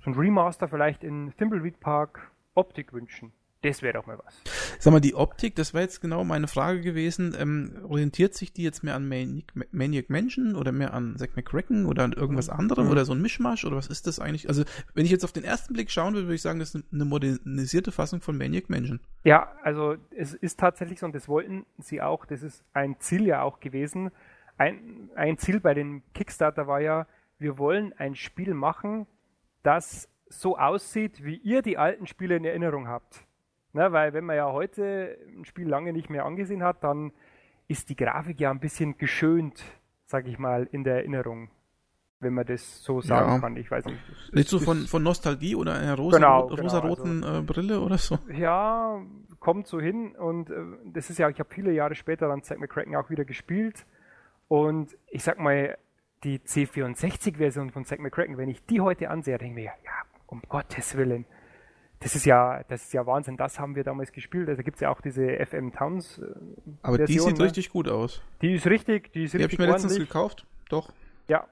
so 0.00 0.10
ein 0.10 0.14
Remaster 0.14 0.68
vielleicht 0.68 1.02
in 1.02 1.32
Thimbleweed 1.36 1.80
Park 1.80 2.30
Optik 2.54 2.92
wünschen. 2.92 3.32
Das 3.64 3.80
wäre 3.80 3.94
doch 3.94 4.06
mal 4.06 4.18
was. 4.22 4.34
Sag 4.78 4.92
mal, 4.92 5.00
die 5.00 5.14
Optik, 5.14 5.54
das 5.54 5.72
wäre 5.72 5.84
jetzt 5.84 6.02
genau 6.02 6.22
meine 6.22 6.48
Frage 6.48 6.82
gewesen. 6.82 7.34
Ähm, 7.38 7.78
orientiert 7.88 8.34
sich 8.34 8.52
die 8.52 8.62
jetzt 8.62 8.84
mehr 8.84 8.94
an 8.94 9.08
Maniac, 9.08 9.46
Maniac 9.72 10.10
Mansion 10.10 10.54
oder 10.54 10.70
mehr 10.70 10.92
an 10.92 11.16
Zack 11.16 11.34
McCracken 11.34 11.86
oder 11.86 12.04
an 12.04 12.12
irgendwas 12.12 12.48
mhm. 12.48 12.58
anderem 12.58 12.84
mhm. 12.86 12.92
oder 12.92 13.06
so 13.06 13.14
ein 13.14 13.22
Mischmasch 13.22 13.64
oder 13.64 13.76
was 13.76 13.86
ist 13.86 14.06
das 14.06 14.20
eigentlich? 14.20 14.50
Also, 14.50 14.64
wenn 14.92 15.06
ich 15.06 15.10
jetzt 15.10 15.24
auf 15.24 15.32
den 15.32 15.44
ersten 15.44 15.72
Blick 15.72 15.90
schauen 15.90 16.12
würde, 16.12 16.26
würde 16.26 16.34
ich 16.34 16.42
sagen, 16.42 16.58
das 16.58 16.74
ist 16.74 16.84
eine 16.92 17.06
modernisierte 17.06 17.90
Fassung 17.90 18.20
von 18.20 18.36
Maniac 18.36 18.68
Mansion. 18.68 19.00
Ja, 19.24 19.52
also 19.62 19.96
es 20.14 20.34
ist 20.34 20.60
tatsächlich 20.60 21.00
so 21.00 21.06
und 21.06 21.14
das 21.14 21.26
wollten 21.26 21.64
sie 21.78 22.02
auch, 22.02 22.26
das 22.26 22.42
ist 22.42 22.62
ein 22.74 22.96
Ziel 23.00 23.26
ja 23.26 23.40
auch 23.40 23.60
gewesen. 23.60 24.10
Ein, 24.58 25.08
ein 25.16 25.38
Ziel 25.38 25.58
bei 25.58 25.72
dem 25.72 26.02
Kickstarter 26.12 26.66
war 26.66 26.80
ja, 26.80 27.06
wir 27.38 27.56
wollen 27.56 27.94
ein 27.94 28.14
Spiel 28.14 28.52
machen, 28.52 29.06
das 29.62 30.10
so 30.28 30.58
aussieht, 30.58 31.24
wie 31.24 31.36
ihr 31.36 31.62
die 31.62 31.78
alten 31.78 32.06
Spiele 32.06 32.36
in 32.36 32.44
Erinnerung 32.44 32.88
habt. 32.88 33.24
Ne, 33.74 33.90
weil 33.90 34.12
wenn 34.12 34.24
man 34.24 34.36
ja 34.36 34.52
heute 34.52 35.18
ein 35.36 35.44
Spiel 35.44 35.68
lange 35.68 35.92
nicht 35.92 36.08
mehr 36.08 36.24
angesehen 36.24 36.62
hat, 36.62 36.84
dann 36.84 37.12
ist 37.66 37.88
die 37.88 37.96
Grafik 37.96 38.38
ja 38.38 38.52
ein 38.52 38.60
bisschen 38.60 38.98
geschönt, 38.98 39.64
sag 40.06 40.28
ich 40.28 40.38
mal, 40.38 40.68
in 40.70 40.84
der 40.84 40.98
Erinnerung. 40.98 41.50
Wenn 42.20 42.34
man 42.34 42.46
das 42.46 42.84
so 42.84 43.00
sagen 43.00 43.32
ja. 43.32 43.38
kann. 43.40 43.56
Ich 43.56 43.70
weiß 43.70 43.84
nicht. 43.86 43.98
Nicht 44.32 44.48
so 44.48 44.60
von, 44.60 44.86
von 44.86 45.02
Nostalgie 45.02 45.56
oder 45.56 45.74
einer 45.74 45.96
rosa, 45.96 46.18
genau, 46.18 46.46
genau, 46.46 46.62
rosaroten 46.62 47.24
also, 47.24 47.40
äh, 47.40 47.42
Brille 47.42 47.80
oder 47.80 47.98
so? 47.98 48.18
Ja, 48.32 49.02
kommt 49.40 49.66
so 49.66 49.80
hin. 49.80 50.14
Und 50.14 50.50
äh, 50.50 50.54
das 50.84 51.10
ist 51.10 51.18
ja, 51.18 51.28
ich 51.28 51.40
habe 51.40 51.52
viele 51.52 51.72
Jahre 51.72 51.96
später 51.96 52.28
dann 52.28 52.44
Zack 52.44 52.60
McCracken 52.60 52.94
auch 52.94 53.10
wieder 53.10 53.24
gespielt. 53.24 53.84
Und 54.46 54.96
ich 55.10 55.24
sag 55.24 55.40
mal, 55.40 55.76
die 56.22 56.38
C64-Version 56.38 57.70
von 57.70 57.84
Zack 57.84 57.98
McCracken, 57.98 58.38
wenn 58.38 58.48
ich 58.48 58.64
die 58.64 58.80
heute 58.80 59.10
ansehe, 59.10 59.36
denke 59.36 59.60
ich 59.60 59.66
mir, 59.66 59.72
ja, 59.84 59.92
um 60.28 60.40
Gottes 60.48 60.96
Willen 60.96 61.26
das 62.04 62.14
ist 62.14 62.26
ja, 62.26 62.62
das 62.68 62.84
ist 62.84 62.92
ja 62.92 63.06
Wahnsinn. 63.06 63.36
Das 63.36 63.58
haben 63.58 63.74
wir 63.74 63.82
damals 63.82 64.12
gespielt. 64.12 64.48
Also 64.48 64.62
gibt 64.62 64.76
es 64.76 64.80
ja 64.82 64.90
auch 64.90 65.00
diese 65.00 65.44
FM 65.44 65.72
Towns. 65.72 66.18
Äh, 66.18 66.26
Aber 66.82 66.96
Version, 66.98 67.06
die 67.06 67.18
sieht 67.18 67.38
ne? 67.38 67.44
richtig 67.44 67.70
gut 67.70 67.88
aus. 67.88 68.22
Die 68.42 68.54
ist 68.54 68.66
richtig, 68.66 69.12
die 69.12 69.24
ist 69.24 69.34
die 69.34 69.38
richtig. 69.38 69.38
Die 69.38 69.42
habe 69.42 69.52
ich 69.52 69.58
mir 69.58 69.66
letztens 69.66 69.98
gekauft. 69.98 70.46
Doch. 70.68 70.92
Ja. 71.28 71.48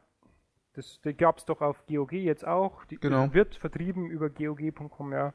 Das, 0.75 1.01
die 1.03 1.15
gab 1.15 1.39
es 1.39 1.47
doch 1.47 1.61
auf 1.61 1.85
GOG 1.87 2.13
jetzt 2.13 2.47
auch. 2.47 2.85
Die 2.85 2.99
genau. 2.99 3.33
wird 3.35 3.57
vertrieben 3.57 4.11
über 4.11 4.31
GOG.com, 4.31 5.13
ja. 5.13 5.33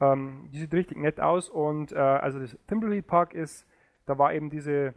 Ähm, 0.00 0.48
die 0.52 0.58
sieht 0.58 0.74
richtig 0.74 0.98
nett 0.98 1.20
aus 1.20 1.48
und 1.48 1.90
äh, 1.92 1.96
also 1.96 2.38
das 2.38 2.56
Thimbleweed 2.68 3.06
Park 3.06 3.34
ist, 3.34 3.66
da 4.06 4.18
war 4.18 4.32
eben 4.32 4.50
diese 4.50 4.94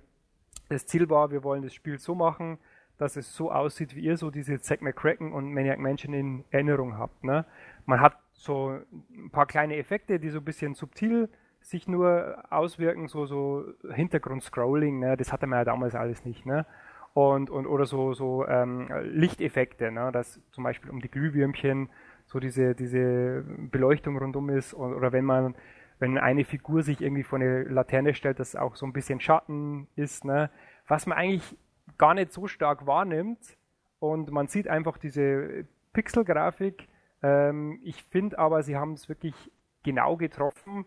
das 0.70 0.86
Ziel 0.86 1.10
war, 1.10 1.32
wir 1.32 1.44
wollen 1.44 1.62
das 1.64 1.74
Spiel 1.74 2.00
so 2.00 2.16
machen, 2.16 2.58
dass 2.98 3.18
es 3.18 3.36
so 3.36 3.52
aussieht, 3.52 3.96
wie 3.96 4.02
ihr 4.02 4.16
so 4.16 4.32
diese 4.32 4.60
Zack 4.62 4.82
McCracken 4.82 5.34
und 5.34 5.54
Maniac 5.54 5.80
Mansion 5.80 6.14
in 6.14 6.46
Erinnerung 6.52 6.98
habt. 6.98 7.24
Ne? 7.24 7.46
Man 7.86 8.00
hat 8.00 8.18
so 8.42 8.80
ein 9.14 9.30
paar 9.32 9.46
kleine 9.46 9.78
Effekte, 9.78 10.20
die 10.20 10.30
so 10.30 10.40
ein 10.40 10.46
bisschen 10.46 10.74
subtil 10.74 11.30
sich 11.60 11.88
nur 11.88 12.44
auswirken, 12.50 13.08
so, 13.08 13.28
so 13.28 13.66
Hintergrund-Scrolling, 13.88 15.00
ne? 15.00 15.16
das 15.16 15.32
hatte 15.32 15.46
man 15.46 15.60
ja 15.60 15.66
damals 15.66 15.94
alles 15.94 16.26
nicht. 16.26 16.46
Ne? 16.48 16.66
Und, 17.14 17.52
und, 17.52 17.68
oder 17.68 17.86
so, 17.86 18.14
so 18.14 18.48
ähm, 18.48 18.90
Lichteffekte, 19.04 19.92
ne? 19.92 20.12
dass 20.12 20.42
zum 20.52 20.64
Beispiel 20.64 20.90
um 20.90 21.02
die 21.02 21.12
Glühwürmchen 21.12 21.90
so 22.26 22.40
diese, 22.40 22.74
diese 22.74 23.46
Beleuchtung 23.72 24.18
rundum 24.18 24.50
ist 24.50 24.74
oder, 24.74 24.98
oder 24.98 25.12
wenn 25.12 25.26
man 25.26 25.56
wenn 26.00 26.18
eine 26.18 26.46
Figur 26.46 26.82
sich 26.82 27.00
irgendwie 27.00 27.22
vor 27.22 27.38
eine 27.38 27.62
Laterne 27.62 28.16
stellt, 28.16 28.40
dass 28.40 28.56
auch 28.56 28.76
so 28.76 28.88
ein 28.88 28.94
bisschen 28.94 29.20
Schatten 29.20 29.88
ist, 29.96 30.26
ne? 30.26 30.50
was 30.88 31.06
man 31.06 31.16
eigentlich 31.16 31.56
gar 32.00 32.16
nicht 32.16 32.32
so 32.32 32.48
stark 32.48 32.88
wahrnimmt 32.88 33.56
und 34.00 34.32
man 34.32 34.48
sieht 34.48 34.68
einfach 34.68 34.98
diese 34.98 35.66
Pixelgrafik. 35.94 36.88
Ähm, 37.24 37.80
ich 37.84 38.04
finde 38.04 38.40
aber, 38.40 38.64
sie 38.64 38.78
haben 38.78 38.94
es 38.94 39.10
wirklich 39.10 39.36
genau 39.84 40.18
getroffen 40.18 40.86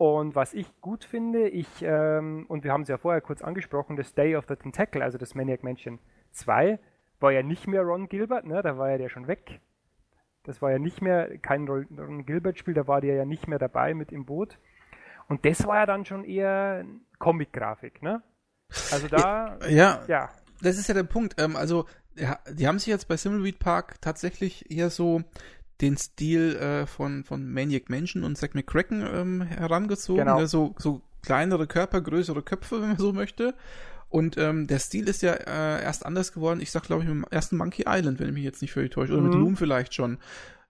und 0.00 0.34
was 0.34 0.54
ich 0.54 0.80
gut 0.80 1.04
finde, 1.04 1.46
ich, 1.48 1.68
ähm, 1.82 2.46
und 2.48 2.64
wir 2.64 2.72
haben 2.72 2.84
es 2.84 2.88
ja 2.88 2.96
vorher 2.96 3.20
kurz 3.20 3.42
angesprochen, 3.42 3.96
das 3.96 4.14
Day 4.14 4.34
of 4.34 4.46
the 4.48 4.56
Tentacle, 4.56 5.02
also 5.02 5.18
das 5.18 5.34
Maniac 5.34 5.62
Mansion 5.62 5.98
2, 6.30 6.78
war 7.20 7.32
ja 7.32 7.42
nicht 7.42 7.66
mehr 7.66 7.82
Ron 7.82 8.08
Gilbert, 8.08 8.46
ne? 8.46 8.62
da 8.62 8.78
war 8.78 8.90
ja 8.90 8.96
der 8.96 9.10
schon 9.10 9.28
weg. 9.28 9.60
Das 10.44 10.62
war 10.62 10.70
ja 10.70 10.78
nicht 10.78 11.02
mehr 11.02 11.36
kein 11.36 11.68
Ron 11.68 12.24
Gilbert-Spiel, 12.24 12.72
da 12.72 12.86
war 12.86 13.02
der 13.02 13.14
ja 13.14 13.24
nicht 13.26 13.46
mehr 13.46 13.58
dabei 13.58 13.92
mit 13.92 14.10
im 14.10 14.24
Boot. 14.24 14.58
Und 15.28 15.44
das 15.44 15.66
war 15.66 15.76
ja 15.76 15.84
dann 15.84 16.06
schon 16.06 16.24
eher 16.24 16.86
Comic-Grafik, 17.18 18.00
ne? 18.00 18.22
Also 18.90 19.06
da. 19.06 19.58
Ja, 19.68 20.02
ja. 20.08 20.30
Das 20.62 20.78
ist 20.78 20.88
ja 20.88 20.94
der 20.94 21.02
Punkt. 21.02 21.38
Ähm, 21.38 21.56
also, 21.56 21.84
ja, 22.16 22.38
die 22.50 22.66
haben 22.66 22.78
sich 22.78 22.88
jetzt 22.88 23.06
bei 23.06 23.18
Simulweed 23.18 23.58
Park 23.58 24.00
tatsächlich 24.00 24.70
eher 24.70 24.88
so 24.88 25.22
den 25.80 25.96
Stil 25.96 26.56
äh, 26.56 26.86
von, 26.86 27.24
von 27.24 27.50
Maniac 27.52 27.88
Mansion 27.88 28.24
und 28.24 28.36
Zack 28.36 28.54
McCracken 28.54 29.02
ähm, 29.02 29.42
herangezogen. 29.42 30.24
Genau. 30.24 30.40
Ne? 30.40 30.46
So, 30.46 30.74
so 30.78 31.02
kleinere 31.22 31.66
Körper, 31.66 32.00
größere 32.00 32.42
Köpfe, 32.42 32.76
wenn 32.82 32.88
man 32.88 32.98
so 32.98 33.12
möchte. 33.12 33.54
Und 34.08 34.36
ähm, 34.38 34.66
der 34.66 34.80
Stil 34.80 35.08
ist 35.08 35.22
ja 35.22 35.34
äh, 35.34 35.82
erst 35.82 36.04
anders 36.04 36.32
geworden. 36.32 36.60
Ich 36.60 36.72
sag, 36.72 36.82
glaube 36.82 37.02
ich, 37.02 37.08
mit 37.08 37.16
dem 37.16 37.24
ersten 37.30 37.56
Monkey 37.56 37.84
Island, 37.86 38.18
wenn 38.18 38.28
ich 38.28 38.34
mich 38.34 38.44
jetzt 38.44 38.60
nicht 38.60 38.72
völlig 38.72 38.90
täusche. 38.90 39.12
Oder 39.12 39.22
mhm. 39.22 39.28
mit 39.28 39.38
Loom 39.38 39.56
vielleicht 39.56 39.94
schon. 39.94 40.18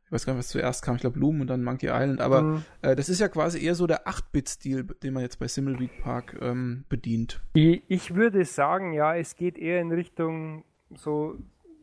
Ich 0.05 0.13
weiß 0.13 0.27
gar 0.27 0.35
nicht, 0.35 0.41
was 0.41 0.49
zuerst 0.49 0.83
kam. 0.83 0.97
Ich 0.97 1.01
glaube, 1.01 1.19
Loom 1.19 1.41
und 1.41 1.47
dann 1.47 1.65
Monkey 1.65 1.87
Island. 1.87 2.21
Aber 2.21 2.43
mhm. 2.43 2.65
äh, 2.83 2.95
das 2.95 3.09
ist 3.09 3.21
ja 3.21 3.29
quasi 3.29 3.65
eher 3.65 3.75
so 3.75 3.87
der 3.87 4.07
8-Bit-Stil, 4.07 4.85
den 5.03 5.15
man 5.15 5.23
jetzt 5.23 5.39
bei 5.39 5.49
Simulweed 5.49 6.03
Park 6.03 6.37
ähm, 6.43 6.85
bedient. 6.91 7.41
Ich, 7.55 7.83
ich 7.89 8.15
würde 8.15 8.45
sagen, 8.45 8.93
ja, 8.93 9.17
es 9.17 9.37
geht 9.37 9.57
eher 9.57 9.81
in 9.81 9.91
Richtung 9.91 10.65
so 10.95 11.39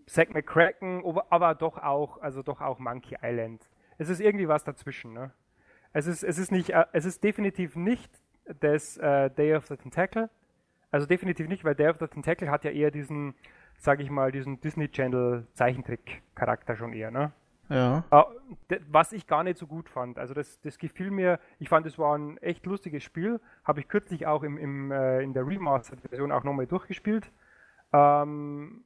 Zack 0.08 0.34
McCracken, 0.34 1.04
aber 1.30 1.54
doch 1.54 1.78
auch, 1.78 2.22
also 2.22 2.42
doch 2.42 2.62
auch 2.62 2.80
Monkey 2.80 3.18
Island. 3.22 3.70
Es 3.98 4.10
ist 4.10 4.20
irgendwie 4.20 4.48
was 4.48 4.64
dazwischen, 4.64 5.14
ne? 5.14 5.32
Es 5.94 6.08
ist, 6.08 6.24
es 6.24 6.38
ist 6.38 6.52
nicht, 6.52 6.72
äh, 6.72 6.86
es 6.94 7.06
ist 7.06 7.24
definitiv 7.24 7.76
nicht 7.76 8.12
das 8.60 8.98
äh, 8.98 9.30
Day 9.30 9.56
of 9.56 9.68
the 9.68 9.76
Tentacle, 9.76 10.30
also 10.92 11.06
definitiv 11.06 11.48
nicht, 11.48 11.64
weil 11.66 11.76
Day 11.76 11.90
of 11.90 11.98
the 12.00 12.08
Tentacle 12.08 12.50
hat 12.50 12.64
ja 12.64 12.72
eher 12.72 12.92
diesen, 12.92 13.36
sag 13.78 14.00
ich 14.00 14.10
mal, 14.10 14.32
diesen 14.32 14.62
Disney 14.62 14.90
Channel 14.90 15.46
Zeichentrick-Charakter 15.54 16.76
schon 16.76 16.94
eher, 16.94 17.12
ne? 17.12 17.32
Ja. 17.70 18.06
Uh, 18.12 18.24
was 18.90 19.12
ich 19.12 19.28
gar 19.28 19.44
nicht 19.44 19.58
so 19.58 19.68
gut 19.68 19.90
fand. 19.90 20.20
Also 20.20 20.34
das, 20.34 20.62
das 20.62 20.78
gefiel 20.78 21.12
mir, 21.12 21.40
ich 21.60 21.68
fand, 21.68 21.86
es 21.86 22.00
war 22.00 22.18
ein 22.18 22.38
echt 22.38 22.66
lustiges 22.66 23.04
Spiel. 23.04 23.42
Habe 23.66 23.82
ich 23.82 23.90
kürzlich 23.90 24.26
auch 24.26 24.44
im, 24.44 24.58
im, 24.58 24.92
äh, 24.92 25.22
in 25.22 25.34
der 25.34 25.46
Remastered-Version 25.46 26.32
auch 26.32 26.46
nochmal 26.46 26.68
durchgespielt. 26.68 27.30
Ähm, 27.92 28.86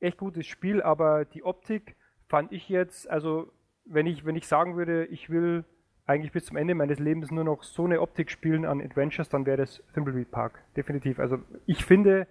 echt 0.00 0.18
gutes 0.18 0.46
Spiel, 0.46 0.82
aber 0.82 1.24
die 1.24 1.42
Optik 1.42 1.96
fand 2.28 2.52
ich 2.52 2.68
jetzt, 2.68 3.08
also 3.08 3.52
wenn 3.84 4.06
ich, 4.06 4.24
wenn 4.24 4.36
ich 4.36 4.46
sagen 4.46 4.76
würde, 4.76 5.06
ich 5.06 5.30
will 5.30 5.64
eigentlich 6.06 6.32
bis 6.32 6.46
zum 6.46 6.56
Ende 6.56 6.74
meines 6.74 6.98
Lebens 6.98 7.30
nur 7.30 7.44
noch 7.44 7.62
so 7.62 7.84
eine 7.84 8.00
Optik 8.00 8.30
spielen 8.30 8.64
an 8.64 8.80
Adventures, 8.80 9.28
dann 9.28 9.44
wäre 9.46 9.58
das 9.58 9.82
Thimbleweed 9.94 10.30
Park. 10.30 10.62
Definitiv. 10.76 11.18
Also 11.18 11.38
ich 11.66 11.84
finde, 11.84 12.26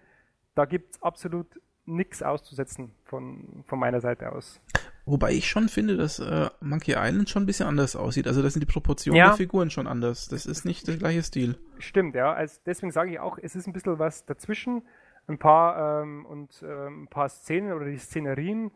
da 0.56 0.66
gibt 0.66 0.96
es 0.96 1.02
absolut 1.02 1.48
nichts 1.86 2.22
auszusetzen 2.22 2.92
von, 3.06 3.64
von 3.68 3.80
meiner 3.80 4.02
Seite 4.02 4.32
aus. 4.32 4.60
Wobei 5.06 5.32
ich 5.32 5.48
schon 5.48 5.70
finde, 5.70 5.96
dass 5.96 6.20
äh, 6.20 6.50
Monkey 6.60 6.96
Island 6.98 7.30
schon 7.30 7.44
ein 7.44 7.46
bisschen 7.46 7.68
anders 7.68 7.96
aussieht. 7.96 8.28
Also 8.28 8.42
da 8.42 8.50
sind 8.50 8.60
die 8.60 8.72
Proportionen 8.72 9.18
ja. 9.18 9.28
der 9.28 9.38
Figuren 9.38 9.70
schon 9.70 9.88
anders. 9.88 10.28
Das 10.28 10.46
ist 10.46 10.66
nicht 10.66 10.88
der 10.88 10.98
gleiche 10.98 11.24
Stil. 11.24 11.58
Stimmt, 11.78 12.16
ja. 12.16 12.34
Also 12.34 12.60
deswegen 12.66 12.92
sage 12.92 13.12
ich 13.12 13.20
auch, 13.20 13.38
es 13.42 13.56
ist 13.56 13.68
ein 13.68 13.74
bisschen 13.74 14.00
was 14.00 14.26
dazwischen. 14.26 14.82
Ein 15.28 15.38
paar 15.38 16.02
ähm, 16.02 16.26
und 16.26 16.64
äh, 16.64 16.88
ein 16.88 17.08
paar 17.08 17.30
Szenen 17.30 17.74
oder 17.74 17.86
die 17.86 17.98
Szenerien 17.98 18.72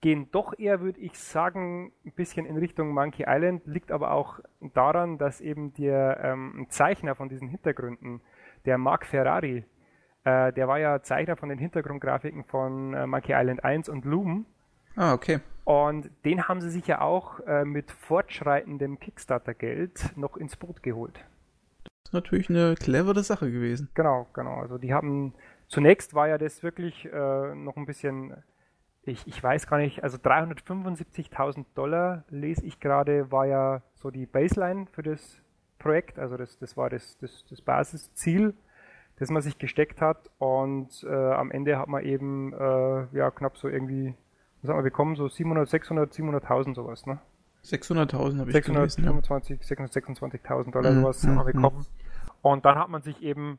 gehen 0.00 0.30
doch 0.32 0.58
eher, 0.58 0.80
würde 0.80 1.00
ich 1.00 1.18
sagen, 1.18 1.92
ein 2.06 2.12
bisschen 2.12 2.46
in 2.46 2.56
Richtung 2.56 2.94
Monkey 2.94 3.24
Island, 3.28 3.66
liegt 3.66 3.92
aber 3.92 4.12
auch 4.12 4.40
daran, 4.60 5.18
dass 5.18 5.40
eben 5.40 5.74
der 5.74 6.20
ähm, 6.22 6.66
Zeichner 6.70 7.14
von 7.14 7.28
diesen 7.28 7.48
Hintergründen, 7.48 8.22
der 8.64 8.78
Mark 8.78 9.04
Ferrari, 9.04 9.64
äh, 10.24 10.52
der 10.52 10.68
war 10.68 10.78
ja 10.78 11.02
Zeichner 11.02 11.36
von 11.36 11.48
den 11.48 11.58
Hintergrundgrafiken 11.58 12.44
von 12.44 12.94
äh, 12.94 13.06
Monkey 13.06 13.32
Island 13.34 13.64
1 13.64 13.88
und 13.88 14.04
Loom. 14.04 14.46
Ah, 14.96 15.12
okay. 15.12 15.40
Und 15.64 16.10
den 16.24 16.48
haben 16.48 16.60
sie 16.60 16.70
sich 16.70 16.86
ja 16.86 17.00
auch 17.00 17.40
äh, 17.40 17.64
mit 17.64 17.90
fortschreitendem 17.90 18.98
Kickstarter-Geld 18.98 20.16
noch 20.16 20.36
ins 20.36 20.56
Boot 20.56 20.82
geholt. 20.82 21.24
Das 21.84 22.10
ist 22.10 22.12
natürlich 22.12 22.50
eine 22.50 22.74
clevere 22.74 23.22
Sache 23.22 23.50
gewesen. 23.50 23.88
Genau, 23.94 24.26
genau. 24.32 24.56
Also 24.56 24.78
die 24.78 24.92
haben, 24.92 25.32
zunächst 25.70 26.12
war 26.12 26.28
ja 26.28 26.36
das 26.36 26.62
wirklich 26.62 27.06
äh, 27.06 27.54
noch 27.54 27.78
ein 27.78 27.86
bisschen 27.86 28.36
ich, 29.02 29.26
ich 29.26 29.42
weiß 29.42 29.66
gar 29.66 29.78
nicht, 29.78 30.02
also 30.02 30.18
375.000 30.18 31.64
Dollar 31.74 32.24
lese 32.28 32.66
ich 32.66 32.80
gerade, 32.80 33.32
war 33.32 33.46
ja 33.46 33.82
so 33.94 34.10
die 34.10 34.26
Baseline 34.26 34.86
für 34.92 35.02
das 35.02 35.40
Projekt, 35.78 36.18
also 36.18 36.36
das, 36.36 36.58
das 36.58 36.76
war 36.76 36.90
das, 36.90 37.16
das, 37.18 37.44
das 37.48 37.62
Basisziel, 37.62 38.54
das 39.18 39.30
man 39.30 39.42
sich 39.42 39.58
gesteckt 39.58 40.00
hat 40.00 40.30
und 40.38 41.02
äh, 41.04 41.14
am 41.14 41.50
Ende 41.50 41.78
hat 41.78 41.88
man 41.88 42.04
eben 42.04 42.52
äh, 42.52 43.16
ja 43.16 43.30
knapp 43.30 43.56
so 43.56 43.68
irgendwie, 43.68 44.14
was 44.60 44.70
haben 44.70 44.78
wir 44.78 44.82
bekommen, 44.82 45.16
so 45.16 45.28
700, 45.28 45.68
600, 45.68 46.12
700.000 46.12 46.74
sowas, 46.74 47.06
ne? 47.06 47.18
600.000 47.64 48.38
habe 48.38 48.50
ich 48.50 48.56
625, 48.56 49.60
ja. 49.60 49.76
626.000 49.76 50.70
Dollar 50.72 50.92
mhm. 50.92 51.00
sowas 51.00 51.26
haben 51.26 51.36
wir 51.36 51.44
bekommen. 51.44 51.86
Und 52.40 52.64
dann 52.64 52.78
hat 52.78 52.88
man 52.88 53.02
sich 53.02 53.20
eben 53.22 53.58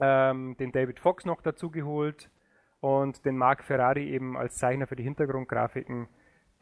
ähm, 0.00 0.56
den 0.58 0.72
David 0.72 1.00
Fox 1.00 1.24
noch 1.24 1.42
dazu 1.42 1.70
geholt, 1.70 2.30
und 2.80 3.24
den 3.24 3.36
Mark 3.36 3.64
Ferrari 3.64 4.08
eben 4.08 4.36
als 4.36 4.56
Zeichner 4.56 4.86
für 4.86 4.96
die 4.96 5.02
Hintergrundgrafiken. 5.02 6.08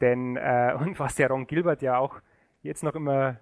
Denn, 0.01 0.37
äh, 0.37 0.75
und 0.79 0.99
was 0.99 1.15
der 1.15 1.29
Ron 1.29 1.47
Gilbert 1.47 1.81
ja 1.81 1.97
auch 1.97 2.21
jetzt 2.61 2.83
noch 2.83 2.95
immer 2.95 3.37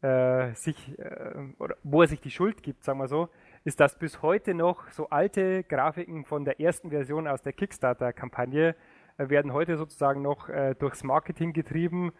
äh, 0.00 0.54
sich, 0.54 0.98
äh, 0.98 1.34
oder 1.58 1.76
wo 1.82 2.02
er 2.02 2.08
sich 2.08 2.20
die 2.20 2.30
Schuld 2.30 2.62
gibt, 2.62 2.84
sagen 2.84 2.98
wir 2.98 3.08
so, 3.08 3.28
ist, 3.64 3.80
dass 3.80 3.98
bis 3.98 4.20
heute 4.22 4.54
noch 4.54 4.88
so 4.90 5.08
alte 5.08 5.64
Grafiken 5.64 6.24
von 6.24 6.44
der 6.44 6.60
ersten 6.60 6.90
Version 6.90 7.26
aus 7.26 7.42
der 7.42 7.52
Kickstarter-Kampagne 7.52 8.74
äh, 9.16 9.28
werden 9.28 9.52
heute 9.52 9.76
sozusagen 9.76 10.20
noch 10.22 10.48
äh, 10.48 10.74
durchs 10.74 11.04
Marketing 11.04 11.52
getrieben, 11.52 12.12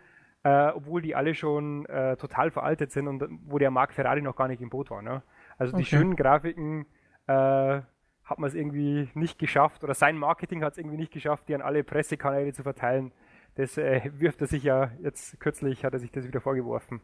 äh, 0.42 0.68
obwohl 0.68 1.02
die 1.02 1.14
alle 1.14 1.34
schon 1.34 1.86
total 2.18 2.50
veraltet 2.50 2.92
sind 2.92 3.08
und 3.08 3.24
wo 3.46 3.58
der 3.58 3.70
Mark 3.70 3.94
Ferrari 3.94 4.20
noch 4.20 4.36
gar 4.36 4.48
nicht 4.48 4.60
im 4.60 4.68
Boot 4.68 4.90
war. 4.90 5.00
Ne? 5.00 5.22
Also 5.56 5.72
okay. 5.72 5.82
die 5.82 5.88
schönen 5.88 6.16
Grafiken 6.16 6.86
äh, 7.26 7.80
hat 8.24 8.38
man 8.38 8.48
es 8.48 8.54
irgendwie 8.54 9.08
nicht 9.14 9.38
geschafft 9.38 9.84
oder 9.84 9.94
sein 9.94 10.16
Marketing 10.16 10.64
hat 10.64 10.72
es 10.72 10.78
irgendwie 10.78 10.96
nicht 10.96 11.12
geschafft, 11.12 11.48
die 11.48 11.54
an 11.54 11.62
alle 11.62 11.84
Pressekanäle 11.84 12.52
zu 12.52 12.62
verteilen. 12.62 13.12
Das 13.56 13.78
äh, 13.78 14.10
wirft 14.18 14.40
er 14.40 14.46
sich 14.46 14.62
ja 14.62 14.90
jetzt 15.00 15.38
kürzlich, 15.40 15.84
hat 15.84 15.92
er 15.92 15.98
sich 15.98 16.10
das 16.10 16.26
wieder 16.26 16.40
vorgeworfen. 16.40 17.00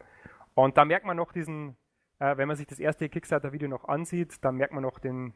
Und 0.55 0.77
da 0.77 0.85
merkt 0.85 1.07
man 1.07 1.17
noch 1.17 1.33
diesen, 1.33 1.77
äh, 2.19 2.37
wenn 2.37 2.49
man 2.49 2.57
sich 2.57 2.67
das 2.67 2.81
erste 2.81 3.09
Kickstarter-Video 3.09 3.69
noch 3.69 3.85
ansieht, 3.87 4.43
da 4.43 4.51
merkt 4.51 4.73
man 4.73 4.83
noch 4.83 4.99
den 4.99 5.35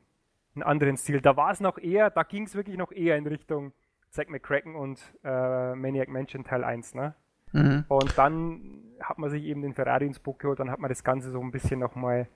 einen 0.54 0.62
anderen 0.62 0.96
Stil. 0.96 1.20
Da 1.20 1.36
war 1.36 1.50
es 1.50 1.60
noch 1.60 1.78
eher, 1.78 2.10
da 2.10 2.22
ging 2.22 2.44
es 2.44 2.54
wirklich 2.54 2.76
noch 2.76 2.92
eher 2.92 3.16
in 3.16 3.26
Richtung 3.26 3.72
Zack 4.10 4.30
McCracken 4.30 4.76
und 4.76 5.00
äh, 5.24 5.74
Maniac 5.74 6.08
Mansion 6.08 6.44
Teil 6.44 6.62
1, 6.62 6.94
ne? 6.94 7.14
Mhm. 7.52 7.84
Und 7.88 8.16
dann 8.16 8.94
hat 9.00 9.18
man 9.18 9.30
sich 9.30 9.44
eben 9.44 9.62
den 9.62 9.74
Ferrari 9.74 10.06
ins 10.06 10.20
Boot 10.20 10.38
geholt, 10.38 10.60
dann 10.60 10.70
hat 10.70 10.78
man 10.78 10.88
das 10.88 11.04
Ganze 11.04 11.30
so 11.30 11.40
ein 11.40 11.50
bisschen 11.50 11.80
nochmal 11.80 12.28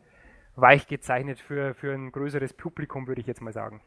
weich 0.60 0.86
gezeichnet 0.86 1.38
für, 1.38 1.74
für 1.74 1.92
ein 1.94 2.10
größeres 2.12 2.52
Publikum, 2.54 3.06
würde 3.06 3.20
ich 3.20 3.26
jetzt 3.26 3.40
mal 3.40 3.52
sagen. 3.52 3.80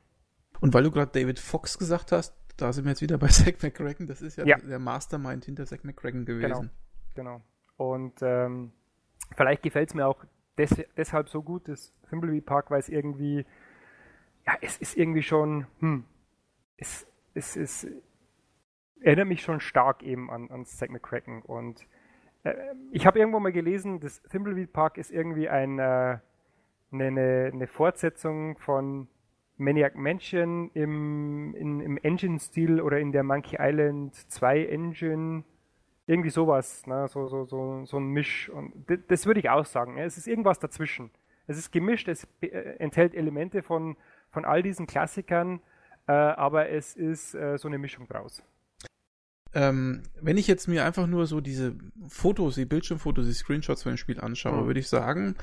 Und 0.60 0.74
weil 0.74 0.84
du 0.84 0.92
gerade 0.92 1.12
David 1.12 1.40
Fox 1.40 1.78
gesagt 1.78 2.12
hast, 2.12 2.36
da 2.58 2.72
sind 2.72 2.86
wir 2.86 2.92
jetzt 2.92 3.02
wieder 3.02 3.18
bei 3.20 3.28
Zack 3.28 3.62
McCracken, 3.62 4.08
das 4.08 4.22
ist 4.22 4.38
ja, 4.38 4.46
ja. 4.46 4.58
der 4.58 4.80
Mastermind 4.80 5.46
hinter 5.46 5.66
Zack 5.66 5.84
McCracken 5.84 6.26
gewesen. 6.26 6.72
Genau, 7.16 7.40
genau. 7.40 7.42
Und 7.78 8.20
ähm, 8.22 8.72
vielleicht 9.36 9.64
gefällt 9.64 9.90
es 9.90 9.96
mir 9.96 10.08
auch 10.08 10.24
des, 10.58 10.76
deshalb 10.96 11.30
so 11.30 11.42
gut, 11.42 11.68
das 11.68 11.94
Thimbleweed 12.10 12.46
Park, 12.46 12.70
weil 12.72 12.80
es 12.80 12.90
irgendwie, 12.90 13.46
ja, 14.46 14.54
es 14.62 14.78
ist 14.78 14.96
irgendwie 14.98 15.24
schon, 15.24 15.66
hm, 15.80 16.06
es, 16.78 17.08
es, 17.34 17.56
es 17.56 17.88
erinnert 19.02 19.28
mich 19.28 19.42
schon 19.42 19.60
stark 19.60 20.04
eben 20.04 20.30
an, 20.30 20.50
an 20.52 20.66
Zack 20.66 20.92
McCracken. 20.92 21.42
Und 21.42 21.88
äh, 22.44 22.54
ich 22.92 23.06
habe 23.06 23.20
irgendwo 23.20 23.40
mal 23.40 23.52
gelesen, 23.52 24.00
das 24.00 24.22
Thimbleweed 24.24 24.72
Park 24.72 24.98
ist 24.98 25.12
irgendwie 25.12 25.50
ein, 25.50 25.80
äh, 25.80 26.20
eine, 26.92 27.52
eine 27.54 27.68
Fortsetzung 27.68 28.58
von 28.58 29.08
Maniac 29.58 29.96
Mansion 29.96 30.72
im, 30.74 31.56
in, 31.56 31.80
im 31.80 31.98
Engine-Stil 31.98 32.82
oder 32.82 33.00
in 33.00 33.12
der 33.12 33.24
Monkey 33.24 33.58
Island 33.60 34.16
2 34.16 34.66
Engine. 34.66 35.44
Irgendwie 36.08 36.32
sowas, 36.32 36.86
ne? 36.88 37.08
so, 37.08 37.28
so, 37.28 37.46
so, 37.46 37.86
so 37.86 37.98
ein 37.98 38.08
Misch. 38.08 38.50
Und 38.50 38.74
das, 39.08 39.26
würde 39.26 39.40
ich 39.40 39.50
auch 39.50 39.66
sagen. 39.66 39.98
Es 39.98 40.18
ist 40.18 40.28
irgendwas 40.28 40.60
dazwischen. 40.60 41.12
Es 41.48 41.58
ist 41.58 41.72
gemischt, 41.72 42.08
es 42.08 42.28
äh, 42.42 42.48
enthält 42.80 43.14
Elemente 43.14 43.62
von, 43.62 43.96
von 44.32 44.44
all 44.44 44.64
diesen 44.64 44.88
Klassikern, 44.88 45.62
äh, 46.08 46.12
aber 46.12 46.70
es 46.70 46.96
ist 46.96 47.36
äh, 47.36 47.58
so 47.58 47.68
eine 47.68 47.78
Mischung 47.78 48.08
draus. 48.08 48.44
Ähm, 49.54 50.04
wenn 50.22 50.38
ich 50.38 50.48
jetzt 50.48 50.68
mir 50.68 50.86
einfach 50.86 51.08
nur 51.08 51.28
so 51.28 51.42
diese 51.42 51.76
Fotos, 52.08 52.56
die 52.56 52.66
Bildschirmfotos, 52.66 53.26
die 53.26 53.34
Screenshots 53.34 53.84
von 53.84 53.94
dem 53.94 53.98
Spiel 53.98 54.20
anschaue, 54.20 54.62
mhm. 54.62 54.68
würde 54.68 54.80
ich 54.80 54.88
sagen, 54.88 55.36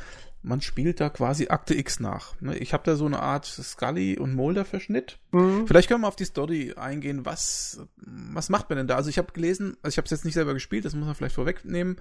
man 0.43 0.61
spielt 0.61 1.01
da 1.01 1.11
quasi 1.11 1.49
Akte 1.49 1.75
X 1.75 2.01
nach. 2.01 2.41
Ne? 2.41 2.57
Ich 2.57 2.73
habe 2.73 2.85
da 2.85 2.97
so 2.97 3.05
eine 3.05 3.21
Art 3.21 3.45
Scully 3.45 4.19
und 4.19 4.35
Mulder 4.35 4.65
Verschnitt. 4.65 5.19
Mhm. 5.33 5.67
Vielleicht 5.67 5.89
können 5.89 6.03
wir 6.03 6.09
auf 6.09 6.17
die 6.17 6.25
Story 6.25 6.75
eingehen. 6.77 7.27
Was 7.27 7.87
was 7.97 8.49
macht 8.49 8.71
man 8.71 8.79
denn 8.79 8.87
da? 8.87 8.97
Also 8.97 9.11
ich 9.11 9.19
habe 9.19 9.33
gelesen, 9.33 9.77
also 9.83 9.95
ich 9.95 9.99
habe 9.99 10.07
es 10.07 10.11
jetzt 10.11 10.25
nicht 10.25 10.35
selber 10.35 10.55
gespielt, 10.55 10.85
das 10.85 10.95
muss 10.95 11.07
man 11.07 11.15
vielleicht 11.15 11.35
vorwegnehmen. 11.35 11.97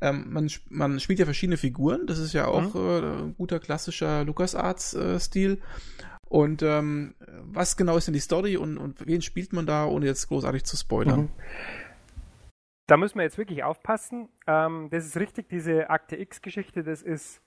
Ähm, 0.00 0.26
man 0.30 0.50
man 0.68 0.98
spielt 1.00 1.18
ja 1.18 1.26
verschiedene 1.26 1.58
Figuren. 1.58 2.06
Das 2.06 2.18
ist 2.18 2.32
ja 2.32 2.46
auch 2.46 2.74
mhm. 2.74 3.30
äh, 3.30 3.32
guter 3.36 3.60
klassischer 3.60 4.24
LucasArts 4.24 4.94
äh, 4.94 5.20
Stil. 5.20 5.58
Und 6.32 6.62
ähm, 6.62 7.14
was 7.42 7.76
genau 7.76 7.98
ist 7.98 8.06
denn 8.06 8.14
die 8.14 8.20
Story 8.20 8.56
und, 8.56 8.78
und 8.78 9.06
wen 9.06 9.20
spielt 9.20 9.52
man 9.52 9.66
da, 9.66 9.84
ohne 9.84 10.06
jetzt 10.06 10.28
großartig 10.28 10.64
zu 10.64 10.78
spoilern? 10.78 11.20
Mhm. 11.20 11.28
Da 12.86 12.96
müssen 12.96 13.18
wir 13.18 13.24
jetzt 13.24 13.36
wirklich 13.36 13.64
aufpassen. 13.64 14.30
Ähm, 14.46 14.88
das 14.90 15.04
ist 15.04 15.18
richtig, 15.18 15.50
diese 15.50 15.90
Akte 15.90 16.16
X-Geschichte, 16.16 16.84
das 16.84 17.02
ist 17.02 17.42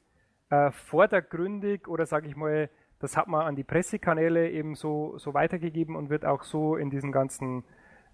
äh, 0.52 0.70
vordergründig 0.70 1.88
oder 1.88 2.06
sage 2.06 2.28
ich 2.28 2.36
mal, 2.36 2.70
das 3.00 3.18
hat 3.18 3.28
man 3.28 3.48
an 3.48 3.56
die 3.56 3.64
Pressekanäle 3.64 4.52
eben 4.52 4.76
so, 4.76 5.18
so 5.18 5.34
weitergegeben 5.34 5.96
und 5.96 6.12
wird 6.12 6.24
auch 6.24 6.44
so 6.44 6.76
in 6.76 6.92
diesen 6.92 7.12
ganzen 7.12 7.64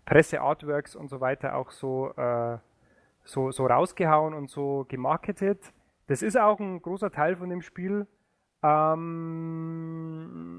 Presse-Artworks 0.06 0.96
und 0.96 1.10
so 1.10 1.20
weiter 1.20 1.58
auch 1.58 1.72
so, 1.72 2.14
äh, 2.16 2.60
so, 3.26 3.52
so 3.52 3.66
rausgehauen 3.66 4.34
und 4.34 4.50
so 4.50 4.86
gemarketet. 4.88 5.74
Das 6.08 6.22
ist 6.22 6.40
auch 6.40 6.62
ein 6.62 6.82
großer 6.82 7.12
Teil 7.12 7.36
von 7.36 7.50
dem 7.50 7.62
Spiel 7.62 8.08
ähm, 8.64 10.52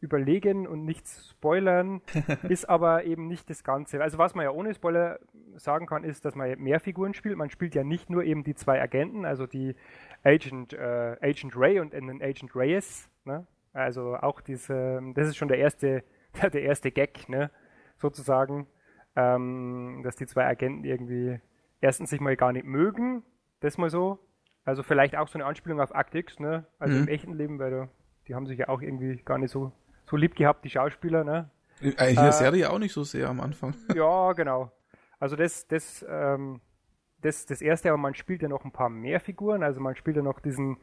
überlegen 0.00 0.66
und 0.66 0.84
nichts 0.84 1.30
spoilern, 1.30 2.00
ist 2.48 2.68
aber 2.68 3.04
eben 3.04 3.28
nicht 3.28 3.48
das 3.50 3.64
Ganze. 3.64 4.02
Also 4.02 4.18
was 4.18 4.34
man 4.34 4.44
ja 4.44 4.50
ohne 4.50 4.74
Spoiler 4.74 5.18
sagen 5.56 5.86
kann, 5.86 6.04
ist, 6.04 6.24
dass 6.24 6.34
man 6.34 6.58
mehr 6.60 6.80
Figuren 6.80 7.14
spielt. 7.14 7.36
Man 7.36 7.50
spielt 7.50 7.74
ja 7.74 7.84
nicht 7.84 8.10
nur 8.10 8.24
eben 8.24 8.44
die 8.44 8.54
zwei 8.54 8.80
Agenten, 8.80 9.24
also 9.24 9.46
die 9.46 9.74
Agent, 10.22 10.72
äh, 10.72 11.16
Agent 11.20 11.56
Ray 11.56 11.80
und 11.80 11.92
den 11.92 12.22
Agent 12.22 12.54
Reyes. 12.54 13.08
Ne? 13.24 13.46
Also 13.72 14.16
auch 14.16 14.40
diese, 14.40 15.00
das 15.14 15.28
ist 15.28 15.36
schon 15.36 15.48
der 15.48 15.58
erste, 15.58 16.04
der 16.42 16.62
erste 16.62 16.90
Gag, 16.90 17.28
ne? 17.28 17.50
sozusagen, 17.96 18.66
ähm, 19.16 20.02
dass 20.04 20.16
die 20.16 20.26
zwei 20.26 20.46
Agenten 20.46 20.84
irgendwie 20.84 21.40
erstens 21.80 22.10
sich 22.10 22.20
mal 22.20 22.36
gar 22.36 22.52
nicht 22.52 22.66
mögen, 22.66 23.22
das 23.60 23.78
mal 23.78 23.90
so, 23.90 24.18
also 24.68 24.82
vielleicht 24.82 25.16
auch 25.16 25.28
so 25.28 25.38
eine 25.38 25.46
Anspielung 25.46 25.80
auf 25.80 25.92
Act 25.92 26.14
X, 26.14 26.38
ne? 26.40 26.66
Also 26.78 26.94
mhm. 26.94 27.04
im 27.04 27.08
echten 27.08 27.32
Leben, 27.32 27.58
weil 27.58 27.70
da, 27.70 27.88
die 28.26 28.34
haben 28.34 28.46
sich 28.46 28.58
ja 28.58 28.68
auch 28.68 28.82
irgendwie 28.82 29.16
gar 29.24 29.38
nicht 29.38 29.50
so, 29.50 29.72
so 30.04 30.14
lieb 30.14 30.36
gehabt, 30.36 30.62
die 30.62 30.68
Schauspieler, 30.68 31.24
ne? 31.24 31.48
In 31.80 31.96
der 31.96 32.28
äh, 32.28 32.32
Serie 32.32 32.70
auch 32.70 32.78
nicht 32.78 32.92
so 32.92 33.02
sehr 33.02 33.30
am 33.30 33.40
Anfang. 33.40 33.74
Ja, 33.94 34.34
genau. 34.34 34.70
Also 35.18 35.36
das, 35.36 35.66
das, 35.68 36.04
ähm, 36.06 36.60
das, 37.22 37.46
das 37.46 37.62
erste, 37.62 37.88
aber 37.88 37.96
man 37.96 38.14
spielt 38.14 38.42
ja 38.42 38.48
noch 38.48 38.66
ein 38.66 38.72
paar 38.72 38.90
mehr 38.90 39.20
Figuren. 39.20 39.62
Also 39.62 39.80
man 39.80 39.96
spielt 39.96 40.16
ja 40.16 40.22
noch 40.22 40.38
diesen 40.38 40.76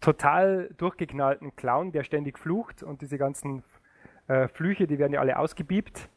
total 0.00 0.70
durchgeknallten 0.78 1.54
Clown, 1.54 1.92
der 1.92 2.04
ständig 2.04 2.38
flucht 2.38 2.82
und 2.82 3.02
diese 3.02 3.18
ganzen 3.18 3.62
äh, 4.28 4.48
Flüche, 4.48 4.86
die 4.86 4.98
werden 4.98 5.12
ja 5.12 5.20
alle 5.20 5.38
ausgebiebt. 5.38 6.08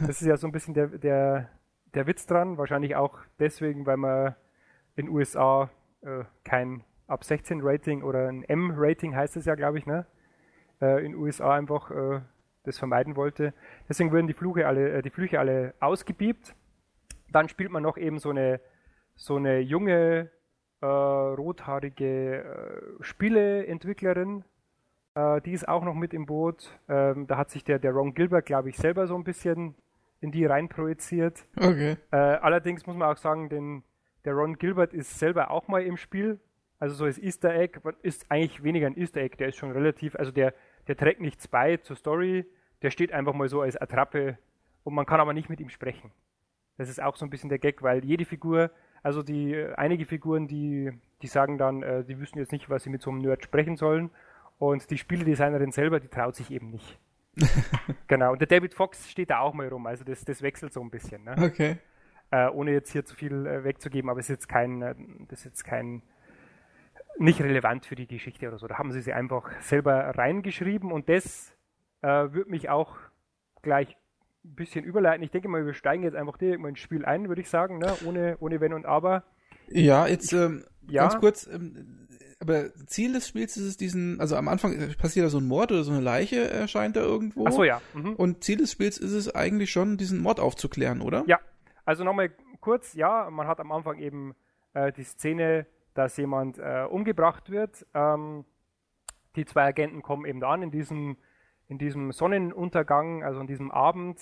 Das 0.00 0.22
ist 0.22 0.26
ja 0.26 0.38
so 0.38 0.46
ein 0.46 0.52
bisschen 0.52 0.72
der, 0.72 0.86
der, 0.86 1.50
der 1.92 2.06
Witz 2.06 2.24
dran. 2.24 2.56
Wahrscheinlich 2.56 2.96
auch 2.96 3.18
deswegen, 3.38 3.84
weil 3.84 3.98
man 3.98 4.34
in 4.94 5.10
USA 5.10 5.68
äh, 6.06 6.24
kein 6.44 6.84
ab 7.06 7.24
16 7.24 7.60
Rating 7.62 8.02
oder 8.02 8.28
ein 8.28 8.42
M-Rating 8.44 9.14
heißt 9.14 9.36
es 9.36 9.44
ja, 9.44 9.54
glaube 9.54 9.78
ich, 9.78 9.86
ne? 9.86 10.06
Äh, 10.80 11.04
in 11.04 11.14
USA 11.14 11.54
einfach 11.54 11.90
äh, 11.90 12.20
das 12.64 12.78
vermeiden 12.78 13.16
wollte. 13.16 13.54
Deswegen 13.88 14.12
wurden 14.12 14.26
die 14.26 14.34
Flüche 14.34 14.66
alle, 14.66 14.92
äh, 14.92 15.02
die 15.02 15.10
Flüche 15.10 15.38
alle 15.40 15.74
ausgebiebt. 15.80 16.54
Dann 17.30 17.48
spielt 17.48 17.70
man 17.70 17.82
noch 17.82 17.96
eben 17.96 18.18
so 18.18 18.30
eine, 18.30 18.60
so 19.14 19.36
eine 19.36 19.60
junge, 19.60 20.30
äh, 20.80 20.86
rothaarige 20.86 22.44
äh, 22.44 23.02
Spieleentwicklerin. 23.02 24.44
Äh, 25.14 25.40
die 25.40 25.52
ist 25.52 25.68
auch 25.68 25.84
noch 25.84 25.94
mit 25.94 26.12
im 26.12 26.26
Boot. 26.26 26.78
Ähm, 26.88 27.26
da 27.26 27.36
hat 27.36 27.50
sich 27.50 27.64
der, 27.64 27.78
der 27.78 27.92
Ron 27.92 28.14
Gilbert, 28.14 28.46
glaube 28.46 28.68
ich, 28.68 28.76
selber 28.76 29.06
so 29.06 29.16
ein 29.16 29.24
bisschen 29.24 29.74
in 30.20 30.32
die 30.32 30.44
rein 30.44 30.68
projiziert. 30.68 31.44
Okay. 31.56 31.96
allerdings 32.10 32.86
muss 32.86 32.96
man 32.96 33.10
auch 33.10 33.18
sagen, 33.18 33.50
den, 33.50 33.82
der 34.26 34.34
Ron 34.34 34.58
Gilbert 34.58 34.92
ist 34.92 35.18
selber 35.18 35.50
auch 35.50 35.68
mal 35.68 35.82
im 35.82 35.96
Spiel. 35.96 36.38
Also 36.78 36.94
so 36.94 37.04
als 37.06 37.18
Easter 37.18 37.54
Egg, 37.54 37.78
ist 38.02 38.26
eigentlich 38.28 38.62
weniger 38.62 38.86
ein 38.86 38.98
Easter 38.98 39.22
Egg, 39.22 39.36
der 39.38 39.48
ist 39.48 39.56
schon 39.56 39.70
relativ, 39.70 40.14
also 40.16 40.30
der, 40.30 40.52
der 40.88 40.96
trägt 40.96 41.22
nichts 41.22 41.48
bei 41.48 41.78
zur 41.78 41.96
Story, 41.96 42.44
der 42.82 42.90
steht 42.90 43.12
einfach 43.12 43.32
mal 43.32 43.48
so 43.48 43.62
als 43.62 43.80
Attrappe 43.80 44.36
und 44.84 44.92
man 44.92 45.06
kann 45.06 45.20
aber 45.20 45.32
nicht 45.32 45.48
mit 45.48 45.60
ihm 45.60 45.70
sprechen. 45.70 46.10
Das 46.76 46.90
ist 46.90 47.02
auch 47.02 47.16
so 47.16 47.24
ein 47.24 47.30
bisschen 47.30 47.48
der 47.48 47.58
Gag, 47.58 47.82
weil 47.82 48.04
jede 48.04 48.26
Figur, 48.26 48.70
also 49.02 49.22
die 49.22 49.56
einige 49.76 50.04
Figuren, 50.04 50.48
die, 50.48 50.92
die 51.22 51.28
sagen 51.28 51.56
dann, 51.56 51.82
äh, 51.82 52.04
die 52.04 52.18
wüssten 52.18 52.38
jetzt 52.38 52.52
nicht, 52.52 52.68
was 52.68 52.82
sie 52.82 52.90
mit 52.90 53.00
so 53.00 53.10
einem 53.10 53.20
Nerd 53.20 53.42
sprechen 53.42 53.76
sollen. 53.76 54.10
Und 54.58 54.90
die 54.90 54.98
Spieledesignerin 54.98 55.72
selber, 55.72 56.00
die 56.00 56.08
traut 56.08 56.34
sich 56.34 56.50
eben 56.50 56.70
nicht. 56.70 56.98
genau. 58.06 58.32
Und 58.32 58.40
der 58.40 58.48
David 58.48 58.74
Fox 58.74 59.10
steht 59.10 59.30
da 59.30 59.40
auch 59.40 59.54
mal 59.54 59.68
rum, 59.68 59.86
also 59.86 60.04
das, 60.04 60.24
das 60.24 60.42
wechselt 60.42 60.72
so 60.72 60.80
ein 60.80 60.90
bisschen. 60.90 61.24
Ne? 61.24 61.36
Okay 61.38 61.78
äh, 62.30 62.48
ohne 62.48 62.72
jetzt 62.72 62.92
hier 62.92 63.04
zu 63.04 63.14
viel 63.14 63.46
äh, 63.46 63.64
wegzugeben, 63.64 64.10
aber 64.10 64.20
es 64.20 64.26
ist 64.26 64.36
jetzt 64.36 64.48
kein, 64.48 64.82
äh, 64.82 64.94
das 65.28 65.40
ist 65.40 65.44
jetzt 65.44 65.64
kein, 65.64 66.02
nicht 67.18 67.40
relevant 67.40 67.86
für 67.86 67.94
die 67.94 68.06
Geschichte 68.06 68.48
oder 68.48 68.58
so. 68.58 68.66
Da 68.66 68.78
haben 68.78 68.92
sie 68.92 69.00
sie 69.00 69.12
einfach 69.12 69.50
selber 69.60 69.94
reingeschrieben 70.16 70.92
und 70.92 71.08
das 71.08 71.54
äh, 72.02 72.08
würde 72.08 72.50
mich 72.50 72.68
auch 72.68 72.96
gleich 73.62 73.96
ein 74.44 74.54
bisschen 74.54 74.84
überleiten. 74.84 75.22
Ich 75.22 75.30
denke 75.30 75.48
mal, 75.48 75.64
wir 75.64 75.74
steigen 75.74 76.02
jetzt 76.02 76.16
einfach 76.16 76.36
direkt 76.36 76.60
mal 76.60 76.68
ins 76.68 76.78
Spiel 76.78 77.04
ein, 77.04 77.28
würde 77.28 77.40
ich 77.40 77.48
sagen, 77.48 77.78
ne? 77.78 77.92
ohne, 78.04 78.36
ohne 78.40 78.60
Wenn 78.60 78.72
und 78.72 78.86
Aber. 78.86 79.24
Ja, 79.68 80.06
jetzt 80.06 80.32
ähm, 80.32 80.64
ja. 80.88 81.02
ganz 81.02 81.18
kurz, 81.18 81.46
ähm, 81.46 82.06
aber 82.38 82.72
Ziel 82.86 83.14
des 83.14 83.26
Spiels 83.26 83.56
ist 83.56 83.64
es 83.64 83.76
diesen, 83.76 84.20
also 84.20 84.36
am 84.36 84.48
Anfang 84.48 84.76
passiert 84.98 85.26
da 85.26 85.30
so 85.30 85.38
ein 85.38 85.48
Mord 85.48 85.72
oder 85.72 85.82
so 85.82 85.92
eine 85.92 86.02
Leiche 86.02 86.48
erscheint 86.48 86.96
da 86.96 87.00
irgendwo. 87.00 87.46
Ach 87.46 87.52
so, 87.52 87.64
ja. 87.64 87.80
Mhm. 87.94 88.14
Und 88.14 88.44
Ziel 88.44 88.58
des 88.58 88.70
Spiels 88.70 88.98
ist 88.98 89.12
es 89.12 89.34
eigentlich 89.34 89.70
schon, 89.70 89.96
diesen 89.96 90.20
Mord 90.20 90.38
aufzuklären, 90.38 91.00
oder? 91.00 91.24
Ja, 91.26 91.40
also 91.86 92.04
nochmal 92.04 92.30
kurz, 92.60 92.94
ja, 92.94 93.30
man 93.30 93.46
hat 93.46 93.60
am 93.60 93.72
Anfang 93.72 93.98
eben 93.98 94.34
äh, 94.74 94.92
die 94.92 95.04
Szene, 95.04 95.66
dass 95.94 96.16
jemand 96.16 96.58
äh, 96.58 96.84
umgebracht 96.90 97.48
wird. 97.48 97.86
Ähm, 97.94 98.44
die 99.36 99.44
zwei 99.44 99.64
Agenten 99.64 100.02
kommen 100.02 100.26
eben 100.26 100.40
da 100.40 100.50
an 100.50 100.62
in 100.62 100.70
diesem, 100.70 101.16
in 101.68 101.78
diesem 101.78 102.12
Sonnenuntergang, 102.12 103.22
also 103.22 103.40
an 103.40 103.46
diesem 103.46 103.70
Abend 103.70 104.20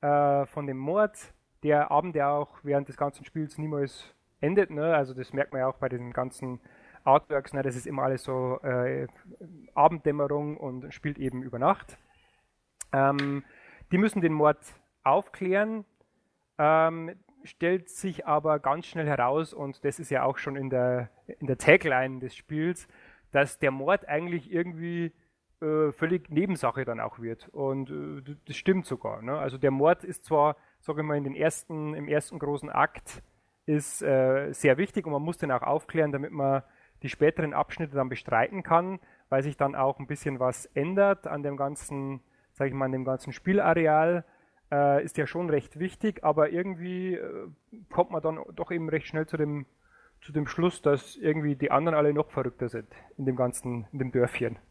äh, 0.00 0.46
von 0.46 0.66
dem 0.66 0.78
Mord. 0.78 1.34
Der 1.64 1.90
Abend, 1.90 2.14
der 2.14 2.30
auch 2.30 2.58
während 2.62 2.88
des 2.88 2.96
ganzen 2.96 3.24
Spiels 3.24 3.58
niemals 3.58 4.14
endet. 4.40 4.70
Ne? 4.70 4.94
Also 4.94 5.14
das 5.14 5.32
merkt 5.32 5.52
man 5.52 5.60
ja 5.60 5.68
auch 5.68 5.76
bei 5.76 5.88
den 5.88 6.12
ganzen 6.12 6.60
Artworks. 7.04 7.52
Ne? 7.52 7.62
Das 7.62 7.76
ist 7.76 7.86
immer 7.86 8.02
alles 8.02 8.24
so 8.24 8.60
äh, 8.62 9.06
Abenddämmerung 9.74 10.56
und 10.56 10.92
spielt 10.94 11.18
eben 11.18 11.42
über 11.42 11.58
Nacht. 11.58 11.98
Ähm, 12.92 13.44
die 13.90 13.98
müssen 13.98 14.20
den 14.20 14.32
Mord 14.32 14.58
aufklären 15.04 15.84
ähm, 16.58 17.14
stellt 17.44 17.88
sich 17.88 18.26
aber 18.26 18.58
ganz 18.58 18.86
schnell 18.86 19.06
heraus, 19.06 19.52
und 19.52 19.84
das 19.84 19.98
ist 19.98 20.10
ja 20.10 20.24
auch 20.24 20.38
schon 20.38 20.56
in 20.56 20.70
der, 20.70 21.10
in 21.40 21.46
der 21.46 21.58
Tagline 21.58 22.20
des 22.20 22.34
Spiels, 22.36 22.86
dass 23.30 23.58
der 23.58 23.70
Mord 23.70 24.08
eigentlich 24.08 24.52
irgendwie 24.52 25.12
äh, 25.60 25.92
völlig 25.92 26.30
Nebensache 26.30 26.84
dann 26.84 27.00
auch 27.00 27.18
wird. 27.18 27.48
Und 27.48 27.90
äh, 27.90 28.36
das 28.46 28.56
stimmt 28.56 28.86
sogar. 28.86 29.22
Ne? 29.22 29.36
Also 29.36 29.58
der 29.58 29.70
Mord 29.70 30.04
ist 30.04 30.24
zwar, 30.24 30.56
sage 30.80 31.00
ich 31.00 31.06
mal, 31.06 31.16
in 31.16 31.24
den 31.24 31.36
ersten, 31.36 31.94
im 31.94 32.08
ersten 32.08 32.38
großen 32.38 32.70
Akt 32.70 33.22
ist 33.64 34.02
äh, 34.02 34.52
sehr 34.52 34.76
wichtig 34.76 35.06
und 35.06 35.12
man 35.12 35.22
muss 35.22 35.38
den 35.38 35.52
auch 35.52 35.62
aufklären, 35.62 36.12
damit 36.12 36.32
man 36.32 36.62
die 37.02 37.08
späteren 37.08 37.54
Abschnitte 37.54 37.94
dann 37.94 38.08
bestreiten 38.08 38.62
kann, 38.62 39.00
weil 39.28 39.42
sich 39.42 39.56
dann 39.56 39.74
auch 39.74 39.98
ein 39.98 40.06
bisschen 40.06 40.40
was 40.40 40.66
ändert 40.66 41.26
an 41.26 41.42
dem 41.42 41.56
ganzen, 41.56 42.20
sage 42.52 42.70
ich 42.70 42.74
mal, 42.74 42.86
an 42.86 42.92
dem 42.92 43.04
ganzen 43.04 43.32
Spielareal 43.32 44.24
äh, 44.72 45.04
ist 45.04 45.18
ja 45.18 45.26
schon 45.26 45.50
recht 45.50 45.78
wichtig, 45.78 46.24
aber 46.24 46.50
irgendwie 46.50 47.14
äh, 47.14 47.48
kommt 47.90 48.10
man 48.10 48.22
dann 48.22 48.40
doch 48.54 48.70
eben 48.70 48.88
recht 48.88 49.06
schnell 49.06 49.26
zu 49.26 49.36
dem, 49.36 49.66
zu 50.22 50.32
dem 50.32 50.46
Schluss, 50.46 50.80
dass 50.80 51.16
irgendwie 51.16 51.54
die 51.54 51.70
anderen 51.70 51.96
alle 51.96 52.14
noch 52.14 52.30
verrückter 52.30 52.68
sind 52.68 52.88
in 53.18 53.26
dem 53.26 53.36
ganzen, 53.36 53.86
in 53.92 53.98
dem 53.98 54.12
Dörfchen. 54.12 54.58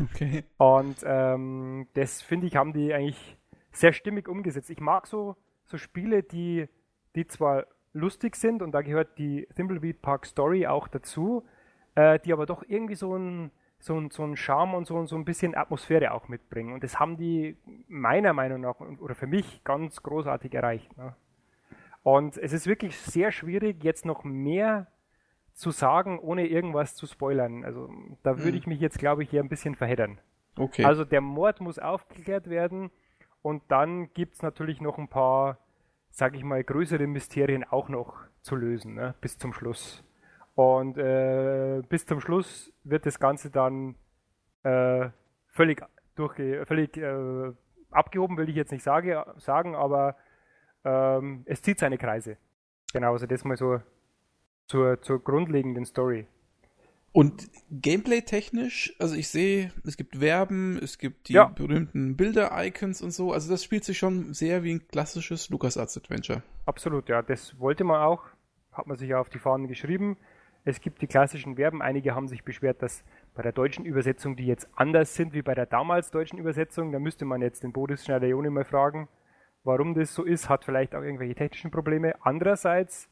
Okay. 0.00 0.44
Und 0.58 0.98
ähm, 1.04 1.86
das 1.94 2.22
finde 2.22 2.46
ich, 2.46 2.56
haben 2.56 2.72
die 2.72 2.92
eigentlich 2.92 3.36
sehr 3.72 3.92
stimmig 3.92 4.28
umgesetzt. 4.28 4.70
Ich 4.70 4.80
mag 4.80 5.06
so, 5.06 5.36
so 5.64 5.76
Spiele, 5.76 6.22
die, 6.22 6.68
die 7.14 7.26
zwar 7.26 7.66
lustig 7.92 8.36
sind 8.36 8.62
und 8.62 8.72
da 8.72 8.82
gehört 8.82 9.18
die 9.18 9.46
Thimbleweed 9.54 10.02
Park 10.02 10.26
Story 10.26 10.66
auch 10.66 10.88
dazu, 10.88 11.44
äh, 11.94 12.18
die 12.20 12.32
aber 12.32 12.46
doch 12.46 12.64
irgendwie 12.66 12.94
so 12.94 13.16
ein, 13.16 13.50
so, 13.78 14.08
so 14.10 14.22
einen 14.24 14.36
Charme 14.36 14.74
und 14.74 14.86
so, 14.86 15.04
so 15.06 15.16
ein 15.16 15.24
bisschen 15.24 15.54
Atmosphäre 15.54 16.12
auch 16.12 16.28
mitbringen. 16.28 16.72
Und 16.72 16.82
das 16.82 16.98
haben 16.98 17.16
die 17.16 17.56
meiner 17.88 18.32
Meinung 18.32 18.60
nach 18.60 18.80
oder 18.80 19.14
für 19.14 19.26
mich 19.26 19.62
ganz 19.64 20.02
großartig 20.02 20.54
erreicht. 20.54 20.96
Ne? 20.96 21.14
Und 22.02 22.36
es 22.36 22.52
ist 22.52 22.66
wirklich 22.66 22.96
sehr 22.98 23.32
schwierig, 23.32 23.84
jetzt 23.84 24.04
noch 24.04 24.24
mehr 24.24 24.88
zu 25.52 25.70
sagen, 25.70 26.18
ohne 26.18 26.46
irgendwas 26.46 26.94
zu 26.94 27.06
spoilern. 27.06 27.64
Also 27.64 27.90
da 28.22 28.38
würde 28.38 28.52
hm. 28.52 28.58
ich 28.58 28.66
mich 28.66 28.80
jetzt, 28.80 28.98
glaube 28.98 29.22
ich, 29.22 29.30
hier 29.30 29.42
ein 29.42 29.48
bisschen 29.48 29.74
verheddern. 29.74 30.20
Okay. 30.56 30.84
Also 30.84 31.04
der 31.04 31.20
Mord 31.20 31.60
muss 31.60 31.78
aufgeklärt 31.78 32.48
werden 32.48 32.90
und 33.42 33.62
dann 33.68 34.12
gibt 34.12 34.34
es 34.34 34.42
natürlich 34.42 34.80
noch 34.80 34.98
ein 34.98 35.08
paar, 35.08 35.58
sage 36.10 36.36
ich 36.36 36.44
mal, 36.44 36.62
größere 36.62 37.06
Mysterien 37.06 37.64
auch 37.64 37.88
noch 37.88 38.14
zu 38.42 38.56
lösen, 38.56 38.94
ne? 38.94 39.14
bis 39.20 39.38
zum 39.38 39.52
Schluss. 39.52 40.04
Und 40.58 40.98
äh, 40.98 41.82
bis 41.88 42.04
zum 42.04 42.20
Schluss 42.20 42.72
wird 42.82 43.06
das 43.06 43.20
Ganze 43.20 43.48
dann 43.48 43.94
äh, 44.64 45.08
völlig 45.46 45.84
durchge 46.16 46.66
völlig 46.66 46.96
äh, 46.96 47.52
abgehoben, 47.92 48.36
will 48.36 48.48
ich 48.48 48.56
jetzt 48.56 48.72
nicht 48.72 48.82
sage, 48.82 49.24
sagen, 49.36 49.76
aber 49.76 50.16
ähm, 50.84 51.42
es 51.44 51.62
zieht 51.62 51.78
seine 51.78 51.96
Kreise. 51.96 52.38
Genau, 52.92 53.12
also 53.12 53.26
das 53.26 53.44
mal 53.44 53.56
so 53.56 53.80
zur, 54.66 55.00
zur 55.00 55.22
grundlegenden 55.22 55.84
Story. 55.84 56.26
Und 57.12 57.48
Gameplay-technisch, 57.70 58.96
also 58.98 59.14
ich 59.14 59.28
sehe, 59.28 59.72
es 59.86 59.96
gibt 59.96 60.16
Verben, 60.16 60.76
es 60.82 60.98
gibt 60.98 61.28
die 61.28 61.34
ja. 61.34 61.44
berühmten 61.44 62.16
Bilder-Icons 62.16 63.00
und 63.02 63.12
so. 63.12 63.32
Also 63.32 63.48
das 63.48 63.62
spielt 63.62 63.84
sich 63.84 63.96
schon 63.96 64.34
sehr 64.34 64.64
wie 64.64 64.74
ein 64.74 64.88
klassisches 64.88 65.50
LucasArts-Adventure. 65.50 66.42
Absolut, 66.66 67.08
ja. 67.08 67.22
Das 67.22 67.60
wollte 67.60 67.84
man 67.84 68.02
auch. 68.02 68.24
Hat 68.72 68.88
man 68.88 68.96
sich 68.96 69.10
ja 69.10 69.20
auf 69.20 69.28
die 69.28 69.38
Fahnen 69.38 69.68
geschrieben. 69.68 70.16
Es 70.68 70.82
gibt 70.82 71.00
die 71.00 71.06
klassischen 71.06 71.56
Verben. 71.56 71.80
Einige 71.80 72.14
haben 72.14 72.28
sich 72.28 72.44
beschwert, 72.44 72.82
dass 72.82 73.02
bei 73.34 73.42
der 73.42 73.52
deutschen 73.52 73.86
Übersetzung 73.86 74.36
die 74.36 74.44
jetzt 74.44 74.68
anders 74.74 75.14
sind 75.14 75.32
wie 75.32 75.40
bei 75.40 75.54
der 75.54 75.64
damals 75.64 76.10
deutschen 76.10 76.38
Übersetzung. 76.38 76.92
Da 76.92 76.98
müsste 76.98 77.24
man 77.24 77.40
jetzt 77.40 77.62
den 77.62 77.72
Boris 77.72 78.04
Schneider-Joni 78.04 78.50
mal 78.50 78.66
fragen, 78.66 79.08
warum 79.64 79.94
das 79.94 80.14
so 80.14 80.24
ist. 80.24 80.50
Hat 80.50 80.66
vielleicht 80.66 80.94
auch 80.94 81.00
irgendwelche 81.00 81.34
technischen 81.34 81.70
Probleme. 81.70 82.16
Andererseits, 82.20 83.08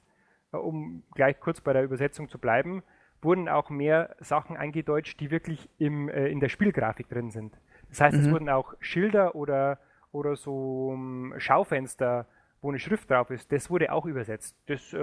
äh, 0.53 0.59
um 0.59 1.03
gleich 1.15 1.41
kurz 1.41 1.63
bei 1.63 1.73
der 1.73 1.83
Übersetzung 1.83 2.29
zu 2.29 2.39
bleiben, 2.39 2.83
wurden 3.23 3.49
auch 3.49 3.71
mehr 3.71 4.15
Sachen 4.21 4.59
eingedeutscht, 4.59 5.19
die 5.19 5.31
wirklich 5.31 5.71
im, 5.79 6.11
äh, 6.11 6.29
in 6.29 6.41
der 6.41 6.51
Spielgrafik 6.51 7.09
drin 7.09 7.31
sind. 7.31 7.59
Das 7.89 8.03
heißt, 8.03 8.19
mhm. 8.19 8.23
es 8.23 8.31
wurden 8.31 8.51
auch 8.51 8.75
Schilder 8.81 9.35
oder, 9.35 9.79
oder 10.13 10.37
so 10.37 10.91
um, 10.91 11.33
ähm, 11.33 11.41
Schaufenster, 11.41 12.27
wo 12.61 12.69
eine 12.69 12.79
Schrift 12.79 13.11
drauf 13.11 13.31
ist, 13.31 13.51
das 13.51 13.71
wurde 13.71 13.93
auch 13.93 14.05
übersetzt. 14.05 14.59
Das, 14.67 14.93
äh, 14.93 14.99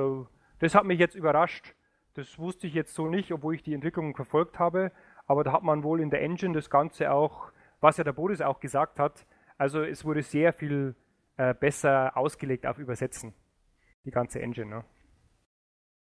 das 0.60 0.76
hat 0.76 0.86
mich 0.86 1.00
jetzt 1.00 1.16
überrascht 1.16 1.74
das 2.14 2.38
wusste 2.38 2.68
ich 2.68 2.74
jetzt 2.74 2.94
so 2.94 3.08
nicht, 3.08 3.32
obwohl 3.32 3.56
ich 3.56 3.64
die 3.64 3.74
Entwicklung 3.74 4.16
verfolgt 4.16 4.60
habe. 4.60 4.92
Aber 5.26 5.44
da 5.44 5.54
hat 5.54 5.64
man 5.64 5.84
wohl 5.84 6.00
in 6.00 6.10
der 6.10 6.22
Engine 6.22 6.54
das 6.54 6.70
Ganze 6.70 7.12
auch, 7.12 7.52
was 7.80 7.98
ja 7.98 8.04
der 8.04 8.14
Boris 8.14 8.42
auch 8.42 8.60
gesagt 8.60 9.00
hat, 9.00 9.26
also 9.58 9.82
es 9.84 10.04
wurde 10.04 10.24
sehr 10.24 10.54
viel 10.54 10.96
äh, 11.38 11.54
besser 11.54 12.18
ausgelegt 12.18 12.66
auf 12.66 12.78
Übersetzen. 12.80 13.34
Die 14.06 14.12
ganze 14.12 14.42
Engine. 14.42 14.68
Ne? 14.68 14.84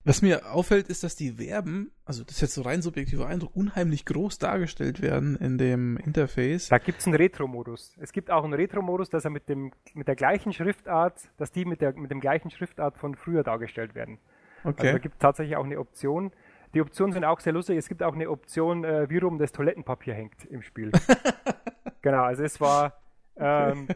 Was 0.04 0.22
mir 0.22 0.52
auffällt, 0.52 0.88
ist, 0.88 1.02
dass 1.02 1.16
die 1.16 1.32
Verben, 1.32 1.90
also 2.04 2.22
das 2.22 2.36
ist 2.36 2.40
jetzt 2.40 2.54
so 2.54 2.62
rein 2.62 2.80
subjektiver 2.80 3.26
Eindruck, 3.26 3.56
unheimlich 3.56 4.04
groß 4.04 4.38
dargestellt 4.38 5.02
werden 5.02 5.34
in 5.36 5.58
dem 5.58 5.96
Interface. 5.96 6.68
Da 6.68 6.78
gibt 6.78 7.00
es 7.00 7.06
einen 7.06 7.16
Retro-Modus. 7.16 7.96
Es 8.00 8.12
gibt 8.12 8.30
auch 8.30 8.44
einen 8.44 8.54
Retro-Modus, 8.54 9.10
dass 9.10 9.24
er 9.24 9.30
mit, 9.30 9.48
dem, 9.48 9.72
mit 9.94 10.06
der 10.06 10.14
gleichen 10.14 10.52
Schriftart, 10.52 11.28
dass 11.38 11.50
die 11.50 11.64
mit, 11.64 11.80
der, 11.80 11.92
mit 11.94 12.12
dem 12.12 12.20
gleichen 12.20 12.50
Schriftart 12.50 12.98
von 12.98 13.16
früher 13.16 13.42
dargestellt 13.42 13.96
werden. 13.96 14.18
Okay. 14.66 14.88
Also 14.88 14.92
da 14.92 14.98
gibt 14.98 15.14
es 15.14 15.18
tatsächlich 15.18 15.56
auch 15.56 15.64
eine 15.64 15.78
Option. 15.78 16.32
Die 16.74 16.80
Optionen 16.80 17.12
sind 17.12 17.24
auch 17.24 17.40
sehr 17.40 17.52
lustig. 17.52 17.78
Es 17.78 17.88
gibt 17.88 18.02
auch 18.02 18.14
eine 18.14 18.28
Option, 18.28 18.84
äh, 18.84 19.08
wie 19.08 19.18
rum 19.18 19.38
das 19.38 19.52
Toilettenpapier 19.52 20.14
hängt 20.14 20.44
im 20.46 20.62
Spiel. 20.62 20.90
genau, 22.02 22.24
also 22.24 22.42
es 22.42 22.60
war, 22.60 23.00
ähm, 23.36 23.88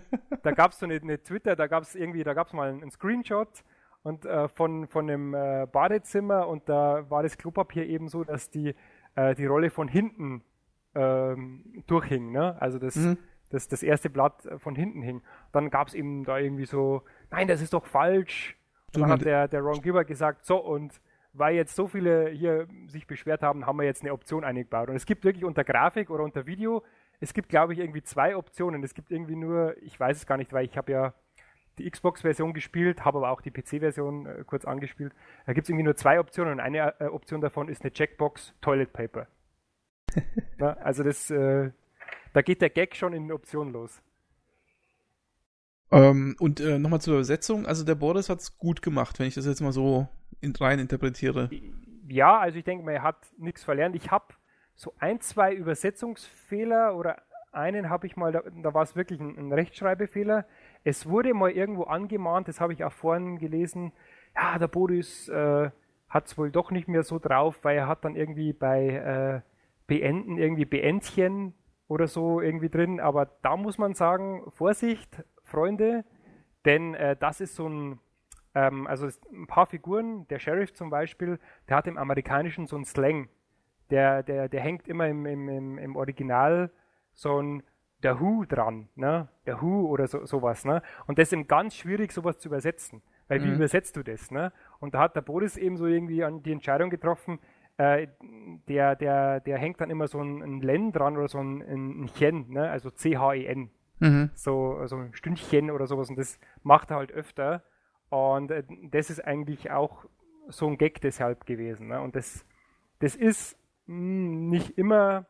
da 0.43 0.53
gab 0.53 0.73
es 0.73 0.79
so 0.79 0.87
eine, 0.87 0.95
eine, 0.95 1.21
Twitter, 1.21 1.57
da 1.57 1.67
gab 1.67 1.83
es 1.83 1.95
irgendwie, 1.95 2.23
da 2.23 2.33
gab 2.33 2.47
es 2.47 2.53
mal 2.53 2.71
einen, 2.71 2.91
Screenshot 2.91 3.65
und 4.03 4.25
äh, 4.25 4.49
von, 4.49 4.87
von 4.87 5.11
einem 5.11 5.35
äh, 5.35 5.67
Badezimmer 5.71 6.47
und 6.47 6.69
da 6.69 7.11
war 7.11 7.23
das 7.23 7.37
Klopapier 7.37 7.87
eben 7.87 8.09
so, 8.09 8.23
dass 8.25 8.51
die, 8.51 8.75
äh, 9.17 9.35
die 9.35 9.47
Rolle 9.47 9.71
von 9.71 9.89
hinten 9.89 10.43
ähm, 10.95 11.83
durchhing. 11.87 12.31
Ne? 12.31 12.57
Also 12.63 12.79
das, 12.79 12.95
mhm. 12.95 13.19
das, 13.51 13.67
das 13.67 13.83
erste 13.83 14.09
Blatt 14.09 14.49
von 14.59 14.77
hinten 14.77 15.03
hing. 15.03 15.23
Dann 15.53 15.71
gab 15.71 15.89
es 15.89 15.95
eben 15.95 16.25
da 16.25 16.39
irgendwie 16.39 16.67
so, 16.67 17.03
nein, 17.31 17.49
das 17.49 17.61
ist 17.61 17.73
doch 17.73 17.87
falsch 17.87 18.57
dann 18.93 19.09
hat 19.09 19.25
der, 19.25 19.49
der 19.49 19.61
Ron 19.61 19.81
Gilbert 19.83 20.07
gesagt, 20.07 20.45
so 20.45 20.57
und 20.57 21.01
weil 21.33 21.55
jetzt 21.55 21.77
so 21.77 21.87
viele 21.87 22.31
hier 22.31 22.67
sich 22.89 23.07
beschwert 23.07 23.43
haben, 23.43 23.67
haben 23.67 23.79
wir 23.79 23.85
jetzt 23.85 24.03
eine 24.03 24.13
Option 24.13 24.43
eingebaut. 24.43 24.89
Und 24.89 24.97
es 24.97 25.07
gibt 25.07 25.25
wirklich 25.25 25.45
unter 25.45 25.63
Grafik 25.63 26.11
oder 26.11 26.25
unter 26.25 26.47
Video, 26.47 26.83
es 27.21 27.35
gibt 27.35 27.51
glaube 27.51 27.73
ich 27.73 27.79
irgendwie 27.79 28.03
zwei 28.03 28.37
Optionen. 28.37 28.83
Es 28.83 28.95
gibt 28.95 29.11
irgendwie 29.11 29.37
nur, 29.37 29.77
ich 29.83 29.99
weiß 29.99 30.17
es 30.17 30.27
gar 30.27 30.39
nicht, 30.39 30.53
weil 30.53 30.65
ich 30.65 30.77
habe 30.77 30.91
ja 30.91 31.15
die 31.79 31.91
Xbox-Version 31.91 32.53
gespielt, 32.53 33.05
habe 33.05 33.19
aber 33.19 33.31
auch 33.31 33.41
die 33.41 33.51
PC-Version 33.51 34.27
äh, 34.27 34.45
kurz 34.47 34.65
angespielt. 34.65 35.15
Da 35.47 35.53
gibt 35.53 35.65
es 35.65 35.71
irgendwie 35.71 35.85
nur 35.85 35.97
zwei 35.97 36.19
Optionen 36.19 36.55
und 36.55 36.61
eine 36.61 37.01
äh, 37.01 37.07
Option 37.07 37.41
davon 37.41 37.69
ist 37.69 37.83
eine 37.83 37.93
Checkbox 37.93 38.55
Toilet 38.61 38.93
Paper. 38.93 39.27
Na, 40.59 40.73
also 40.75 41.03
das, 41.03 41.31
äh, 41.31 41.71
da 42.33 42.43
geht 42.43 42.61
der 42.61 42.71
Gag 42.71 42.97
schon 42.97 43.13
in 43.13 43.31
Optionen 43.31 43.73
los. 43.73 44.03
Ähm, 45.93 46.37
und 46.39 46.61
äh, 46.61 46.79
nochmal 46.79 47.01
zur 47.01 47.15
Übersetzung, 47.15 47.67
also 47.67 47.85
der 47.85 47.97
Boris 47.97 48.29
hat 48.29 48.41
es 48.41 48.59
gut 48.59 48.83
gemacht, 48.83 49.19
wenn 49.19 49.27
ich 49.27 49.35
das 49.35 49.47
jetzt 49.47 49.61
mal 49.61 49.73
so 49.73 50.09
in, 50.41 50.55
rein 50.55 50.79
interpretiere. 50.79 51.51
Ja, 52.09 52.39
also 52.39 52.59
ich 52.59 52.65
denke 52.65 52.85
mal, 52.85 52.93
er 52.93 53.03
hat 53.03 53.19
nichts 53.39 53.65
verlernt. 53.65 53.97
Ich 53.97 54.11
habe 54.11 54.27
so 54.75 54.95
ein, 54.99 55.21
zwei 55.21 55.53
Übersetzungsfehler 55.53 56.97
oder 56.97 57.23
einen 57.53 57.91
habe 57.91 58.07
ich 58.07 58.17
mal, 58.17 58.33
da, 58.33 58.43
da 58.63 58.73
war 58.75 58.83
es 58.83 58.95
wirklich 58.95 59.21
ein, 59.21 59.37
ein, 59.37 59.53
Rechtschreibfehler. 59.53 60.47
Es 60.85 61.09
wurde 61.09 61.35
mal 61.35 61.51
irgendwo 61.51 61.85
angemahnt, 61.85 62.49
das 62.49 62.61
habe 62.61 62.73
ich 62.73 62.85
auch 62.85 62.93
vorhin 62.93 63.39
gelesen, 63.39 63.93
ja, 64.35 64.59
der 64.59 64.69
Boris 64.69 65.29
äh, 65.29 65.71
hat 66.09 66.27
es 66.27 66.39
wohl 66.39 66.51
doch 66.51 66.71
nicht 66.71 66.89
mehr 66.89 67.03
so 67.03 67.19
drauf, 67.19 67.59
weil 67.63 67.77
er 67.77 67.89
hat 67.89 68.05
dann 68.05 68.17
irgendwie 68.17 68.53
bei 68.53 68.87
äh, 68.89 69.41
Beenden 69.87 70.39
irgendwie 70.39 70.65
Beentchen 70.65 71.55
oder 71.89 72.07
so 72.07 72.41
irgendwie 72.41 72.69
drin. 72.69 73.01
Aber 73.01 73.27
da 73.43 73.57
muss 73.57 73.77
man 73.77 73.95
sagen, 73.95 74.51
Vorsicht, 74.51 75.25
Freunde, 75.51 76.05
denn 76.65 76.95
äh, 76.95 77.17
das 77.17 77.41
ist 77.41 77.55
so 77.55 77.69
ein, 77.69 77.99
ähm, 78.55 78.87
also 78.87 79.09
ein 79.33 79.47
paar 79.47 79.67
Figuren, 79.67 80.27
der 80.29 80.39
Sheriff 80.39 80.73
zum 80.73 80.91
Beispiel, 80.91 81.39
der 81.69 81.77
hat 81.77 81.87
im 81.87 81.99
Amerikanischen 81.99 82.67
so 82.67 82.77
einen 82.77 82.85
Slang. 82.85 83.29
Der, 83.91 84.23
der, 84.23 84.49
der 84.49 84.61
hängt 84.61 84.87
immer 84.87 85.09
im, 85.09 85.27
im, 85.27 85.79
im 85.79 85.97
Original 85.97 86.71
so 87.13 87.43
ein 87.43 87.63
der 88.03 88.21
Who 88.21 88.45
dran, 88.47 88.89
ne? 88.95 89.29
Der 89.47 89.61
Who 89.61 89.87
oder 89.87 90.07
so, 90.07 90.25
sowas, 90.25 90.65
ne? 90.65 90.83
Und 91.07 91.19
das 91.19 91.29
ist 91.29 91.33
eben 91.33 91.47
ganz 91.47 91.75
schwierig, 91.75 92.13
sowas 92.13 92.39
zu 92.39 92.49
übersetzen. 92.49 93.03
Weil 93.29 93.41
mhm. 93.41 93.45
wie 93.45 93.55
übersetzt 93.57 93.97
du 93.97 94.03
das, 94.03 94.31
ne? 94.31 94.53
Und 94.79 94.95
da 94.95 95.01
hat 95.01 95.17
der 95.17 95.21
Boris 95.21 95.57
eben 95.57 95.77
so 95.77 95.87
irgendwie 95.87 96.25
an 96.25 96.43
die 96.43 96.53
Entscheidung 96.53 96.91
getroffen, 96.91 97.39
äh, 97.77 98.09
der, 98.69 98.97
der, 98.97 99.41
der 99.41 99.59
hängt 99.59 99.81
dann 99.81 99.91
immer 99.91 100.09
so 100.09 100.21
ein, 100.21 100.43
ein 100.43 100.61
Len 100.61 100.93
dran 100.93 101.17
oder 101.17 101.29
so 101.29 101.39
ein, 101.39 101.61
ein 101.63 102.11
Chen, 102.15 102.51
ne? 102.51 102.71
Also 102.71 102.91
C-H-E-N. 102.91 103.71
Mhm. 104.01 104.31
So, 104.35 104.87
so 104.87 104.97
ein 104.97 105.15
Stündchen 105.15 105.71
oder 105.71 105.87
sowas 105.87 106.11
und 106.11 106.19
das 106.19 106.39
macht 106.63 106.91
er 106.91 106.97
halt 106.97 107.13
öfter. 107.13 107.63
Und 108.09 108.51
äh, 108.51 108.65
das 108.91 109.11
ist 109.11 109.25
eigentlich 109.25 109.71
auch 109.71 110.07
so 110.49 110.67
ein 110.67 110.79
Gag 110.79 111.01
deshalb 111.01 111.47
gewesen. 111.47 111.89
Ne? 111.89 112.01
Und 112.01 112.17
das, 112.17 112.45
das 112.99 113.15
ist 113.15 113.57
mh, 113.87 113.95
hm, 113.95 114.49
nicht 114.49 114.77
immer. 114.77 115.27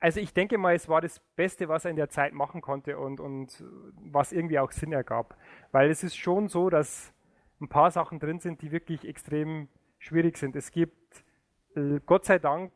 Also 0.00 0.18
ich 0.18 0.32
denke 0.32 0.58
mal, 0.58 0.74
es 0.74 0.88
war 0.88 1.00
das 1.00 1.20
Beste, 1.36 1.68
was 1.68 1.84
er 1.84 1.90
in 1.90 1.96
der 1.96 2.08
Zeit 2.08 2.32
machen 2.32 2.60
konnte 2.60 2.98
und, 2.98 3.20
und 3.20 3.62
was 3.94 4.32
irgendwie 4.32 4.58
auch 4.58 4.72
Sinn 4.72 4.92
ergab. 4.92 5.36
Weil 5.70 5.90
es 5.90 6.02
ist 6.02 6.16
schon 6.16 6.48
so, 6.48 6.70
dass 6.70 7.12
ein 7.60 7.68
paar 7.68 7.90
Sachen 7.92 8.18
drin 8.18 8.40
sind, 8.40 8.62
die 8.62 8.72
wirklich 8.72 9.06
extrem 9.06 9.68
schwierig 9.98 10.38
sind. 10.38 10.56
Es 10.56 10.72
gibt 10.72 11.24
äh, 11.76 12.00
Gott 12.04 12.24
sei 12.24 12.38
Dank 12.38 12.72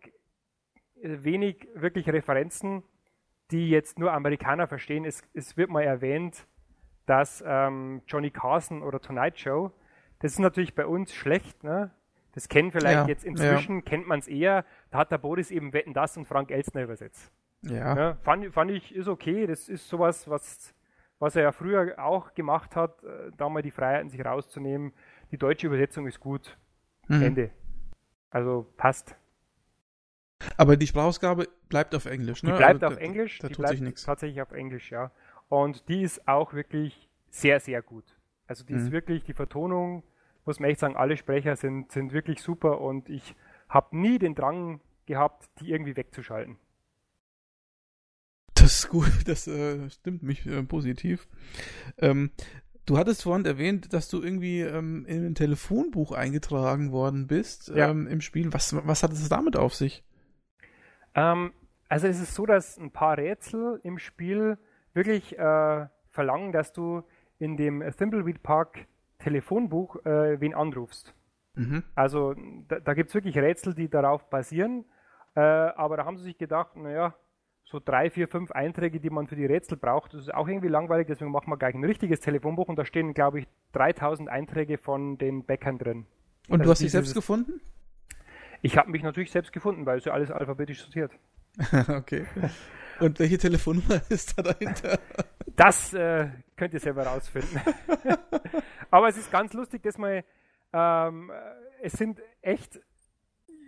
äh, 1.03 1.25
wenig 1.25 1.69
wirklich 1.75 2.09
Referenzen 2.09 2.85
die 3.51 3.71
jetzt 3.71 3.99
nur 3.99 4.13
Amerikaner 4.13 4.67
verstehen. 4.67 5.05
Es, 5.05 5.23
es 5.35 5.57
wird 5.57 5.71
mal 5.71 5.83
erwähnt, 5.83 6.47
dass 7.07 7.43
ähm, 7.47 8.03
Johnny 8.07 8.31
Carson 8.31 8.83
oder 8.83 9.01
Tonight 9.01 9.39
Show, 9.39 9.73
das 10.19 10.33
ist 10.33 10.39
natürlich 10.39 10.75
bei 10.75 10.87
uns 10.87 11.15
schlecht, 11.15 11.63
ne? 11.63 11.91
Das 12.33 12.51
kennen 12.51 12.71
vielleicht 12.71 12.95
ja, 12.95 13.07
jetzt 13.07 13.25
inzwischen, 13.25 13.77
ja. 13.77 13.81
kennt 13.81 14.07
man 14.07 14.19
es 14.19 14.29
eher. 14.29 14.67
Da 14.91 14.99
hat 14.99 15.11
der 15.11 15.17
Boris 15.17 15.51
eben 15.51 15.73
Wetten 15.73 15.95
das 15.95 16.19
und 16.19 16.27
Frank 16.27 16.51
Elstner 16.51 16.83
übersetzt. 16.83 17.33
Ja. 17.63 17.95
Ne? 17.95 18.19
Fand, 18.25 18.53
fand 18.53 18.71
ich, 18.73 18.95
ist 18.95 19.09
okay. 19.09 19.47
Das 19.47 19.71
ist 19.71 19.89
sowas, 19.89 20.29
was, 20.29 20.75
was 21.19 21.35
er 21.35 21.45
ja 21.45 21.53
früher 21.53 21.95
auch 21.99 22.35
gemacht 22.35 22.77
hat, 22.77 23.03
äh, 23.05 23.31
da 23.39 23.49
mal 23.49 23.63
die 23.63 23.71
Freiheiten 23.71 24.11
sich 24.11 24.23
rauszunehmen. 24.23 24.93
Die 25.31 25.39
deutsche 25.39 25.67
Übersetzung 25.67 26.07
ist 26.07 26.21
gut. 26.21 26.59
Mhm. 27.09 27.23
Ende. 27.23 27.51
Also 28.29 28.67
passt. 28.77 29.17
Aber 30.59 30.77
die 30.77 30.87
Sprachausgabe 30.87 31.49
bleibt 31.69 31.95
auf 31.95 32.07
Englisch, 32.07 32.43
ne? 32.43 32.53
Die 32.53 32.57
bleibt 32.57 32.83
also, 32.83 32.97
auf 32.97 33.03
Englisch, 33.03 33.39
da, 33.39 33.45
da 33.45 33.49
die 33.49 33.55
tut 33.55 33.69
sich 33.69 33.81
nichts. 33.81 34.05
tatsächlich 34.05 34.41
auf 34.43 34.53
Englisch, 34.53 34.91
ja. 34.91 35.11
Und 35.49 35.89
die 35.89 36.03
ist 36.03 36.27
auch 36.27 36.53
wirklich 36.55 37.09
sehr, 37.31 37.61
sehr 37.61 37.83
gut. 37.83 38.05
Also 38.47 38.65
die 38.65 38.75
mhm. 38.75 38.81
ist 38.81 38.93
wirklich, 38.93 39.25
die 39.25 39.35
Vertonung, 39.35 40.03
muss 40.45 40.61
man 40.61 40.71
echt 40.71 40.81
sagen, 40.81 40.97
alle 40.97 41.17
Sprecher 41.17 41.57
sind, 41.57 41.93
sind 41.93 42.13
wirklich 42.13 42.41
super 42.41 42.81
und 42.81 43.09
ich 43.09 43.35
habe 43.69 43.97
nie 43.97 44.19
den 44.19 44.35
Drang 44.35 44.81
gehabt, 45.07 45.49
die 45.61 45.71
irgendwie 45.71 45.97
wegzuschalten. 45.97 46.57
Das 48.55 48.81
ist 48.81 48.89
gut, 48.89 49.11
das 49.27 49.47
äh, 49.47 49.91
stimmt 49.91 50.23
mich 50.23 50.47
äh, 50.47 50.63
positiv. 50.63 51.29
Ähm, 51.99 52.31
du 52.87 52.99
hattest 52.99 53.25
vorhin 53.25 53.45
erwähnt, 53.45 53.93
dass 53.93 54.09
du 54.09 54.23
irgendwie 54.23 54.61
ähm, 54.61 55.05
in 55.07 55.27
ein 55.27 55.35
Telefonbuch 55.35 56.13
eingetragen 56.13 56.93
worden 56.93 57.27
bist 57.27 57.69
Ja. 57.69 57.91
ähm, 57.91 58.07
im 58.07 58.21
Spiel. 58.21 58.53
Was, 58.53 58.75
was 58.87 59.03
hat 59.03 59.13
es 59.13 59.29
damit 59.29 59.57
auf 59.57 59.75
sich? 59.75 60.05
Ähm, 61.17 61.53
also 61.89 62.07
es 62.07 62.21
ist 62.21 62.35
so, 62.35 62.47
dass 62.47 62.79
ein 62.79 62.93
paar 62.93 63.19
Rätsel 63.19 63.81
im 63.83 63.99
Spiel 63.99 64.59
wirklich 64.93 65.37
äh, 65.37 65.87
verlangen, 66.11 66.53
dass 66.53 66.73
du 66.73 67.03
in 67.39 67.57
dem 67.57 67.83
Thimbleweed 67.97 68.43
Park 68.43 68.87
Telefonbuch 69.19 69.97
äh, 70.05 70.41
wen 70.41 70.55
anrufst. 70.55 71.15
Mhm. 71.55 71.83
Also 71.95 72.35
da, 72.69 72.81
da 72.81 72.95
gibt 72.95 73.09
es 73.09 73.15
wirklich 73.15 73.37
Rätsel, 73.39 73.75
die 73.75 73.89
darauf 73.89 74.29
basieren, 74.29 74.85
äh, 75.35 75.41
aber 75.41 75.97
da 75.97 76.05
haben 76.05 76.19
sie 76.19 76.25
sich 76.25 76.39
gedacht, 76.39 76.77
naja, 76.77 77.15
so 77.65 77.81
drei, 77.85 78.11
vier, 78.11 78.29
fünf 78.29 78.53
Einträge, 78.53 79.01
die 79.01 79.11
man 79.11 79.27
für 79.27 79.37
die 79.37 79.47
Rätsel 79.47 79.77
braucht, 79.77 80.15
das 80.15 80.23
ist 80.23 80.35
auch 80.35 80.47
irgendwie 80.47 80.69
langweilig, 80.69 81.09
deswegen 81.09 81.33
machen 81.33 81.51
wir 81.51 81.57
gleich 81.57 81.75
ein 81.75 81.85
richtiges 81.85 82.21
Telefonbuch 82.21 82.69
und 82.69 82.77
da 82.77 82.85
stehen, 82.85 83.15
glaube 83.15 83.41
ich, 83.41 83.49
3000 83.73 84.29
Einträge 84.29 84.79
von 84.79 85.19
den 85.19 85.45
Bäckern 85.45 85.79
drin. 85.79 86.07
Und 86.49 86.61
Also 86.61 86.65
du 86.65 86.71
hast 86.71 86.83
dich 86.83 86.93
selbst 86.93 87.15
gefunden? 87.15 87.61
Ich 88.67 88.77
habe 88.77 88.91
mich 88.91 89.05
natürlich 89.05 89.31
selbst 89.31 89.53
gefunden, 89.53 89.87
weil 89.87 89.99
es 89.99 90.07
ja 90.07 90.13
alles 90.13 90.29
alphabetisch 90.33 90.83
sortiert. 90.83 91.13
okay. 91.89 92.27
Und 92.99 93.21
welche 93.21 93.39
Telefonnummer 93.39 94.03
ist 94.09 94.37
da 94.37 94.43
dahinter? 94.43 94.99
Das 95.55 95.95
äh, 95.95 96.31
könnt 96.57 96.75
ihr 96.75 96.81
selber 96.81 97.07
rausfinden. 97.07 97.61
Aber 98.91 99.07
es 99.07 99.17
ist 99.19 99.31
ganz 99.31 99.53
lustig, 99.53 99.85
dass 99.85 99.99
mal, 99.99 100.25
ähm, 100.73 101.31
es 101.81 101.93
sind 101.93 102.21
echt, 102.43 102.81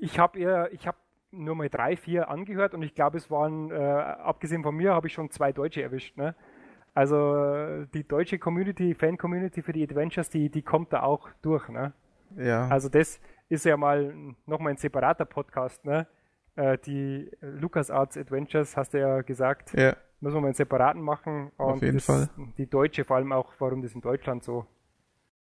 ich 0.01 0.19
habe 0.19 0.69
ich 0.73 0.89
habe 0.89 0.99
nur 1.31 1.55
mal 1.55 1.69
drei, 1.69 1.97
vier 1.97 2.29
angehört 2.29 2.75
und 2.75 2.83
ich 2.83 2.97
glaube, 2.97 3.19
es 3.19 3.31
waren, 3.31 3.71
äh, 3.71 3.75
abgesehen 3.77 4.65
von 4.65 4.75
mir, 4.75 4.95
habe 4.95 5.07
ich 5.07 5.13
schon 5.13 5.31
zwei 5.31 5.53
Deutsche 5.53 5.81
erwischt. 5.81 6.17
Ne? 6.17 6.35
Also 6.93 7.85
die 7.95 8.03
deutsche 8.03 8.41
Community, 8.41 8.97
Fan-Community 8.97 9.63
für 9.63 9.73
die 9.73 9.85
Adventures, 9.85 10.29
die, 10.29 10.51
die 10.51 10.63
kommt 10.63 10.93
da 10.93 11.03
auch 11.03 11.29
durch. 11.41 11.69
Ne? 11.69 11.93
Ja. 12.37 12.67
Also 12.67 12.89
das 12.89 13.21
ist 13.49 13.65
ja 13.65 13.77
mal 13.77 14.15
nochmal 14.47 14.73
ein 14.73 14.77
separater 14.77 15.25
Podcast. 15.25 15.85
Ne? 15.85 16.07
Äh, 16.57 16.79
die 16.79 17.31
LucasArts 17.41 18.17
Adventures, 18.17 18.77
hast 18.77 18.95
du 18.95 19.01
ja 19.01 19.23
gesagt, 19.23 19.73
ja. 19.75 19.97
müssen 20.21 20.37
wir 20.37 20.41
mal 20.41 20.49
einen 20.49 20.55
separaten 20.55 21.03
machen. 21.03 21.51
Und 21.57 21.65
Auf 21.65 21.83
jeden 21.83 21.97
das, 21.97 22.05
Fall. 22.05 22.29
Die 22.59 22.69
deutsche, 22.69 23.05
vor 23.05 23.17
allem 23.17 23.33
auch, 23.33 23.53
warum 23.59 23.83
das 23.83 23.93
in 23.95 24.01
Deutschland 24.01 24.45
so, 24.45 24.67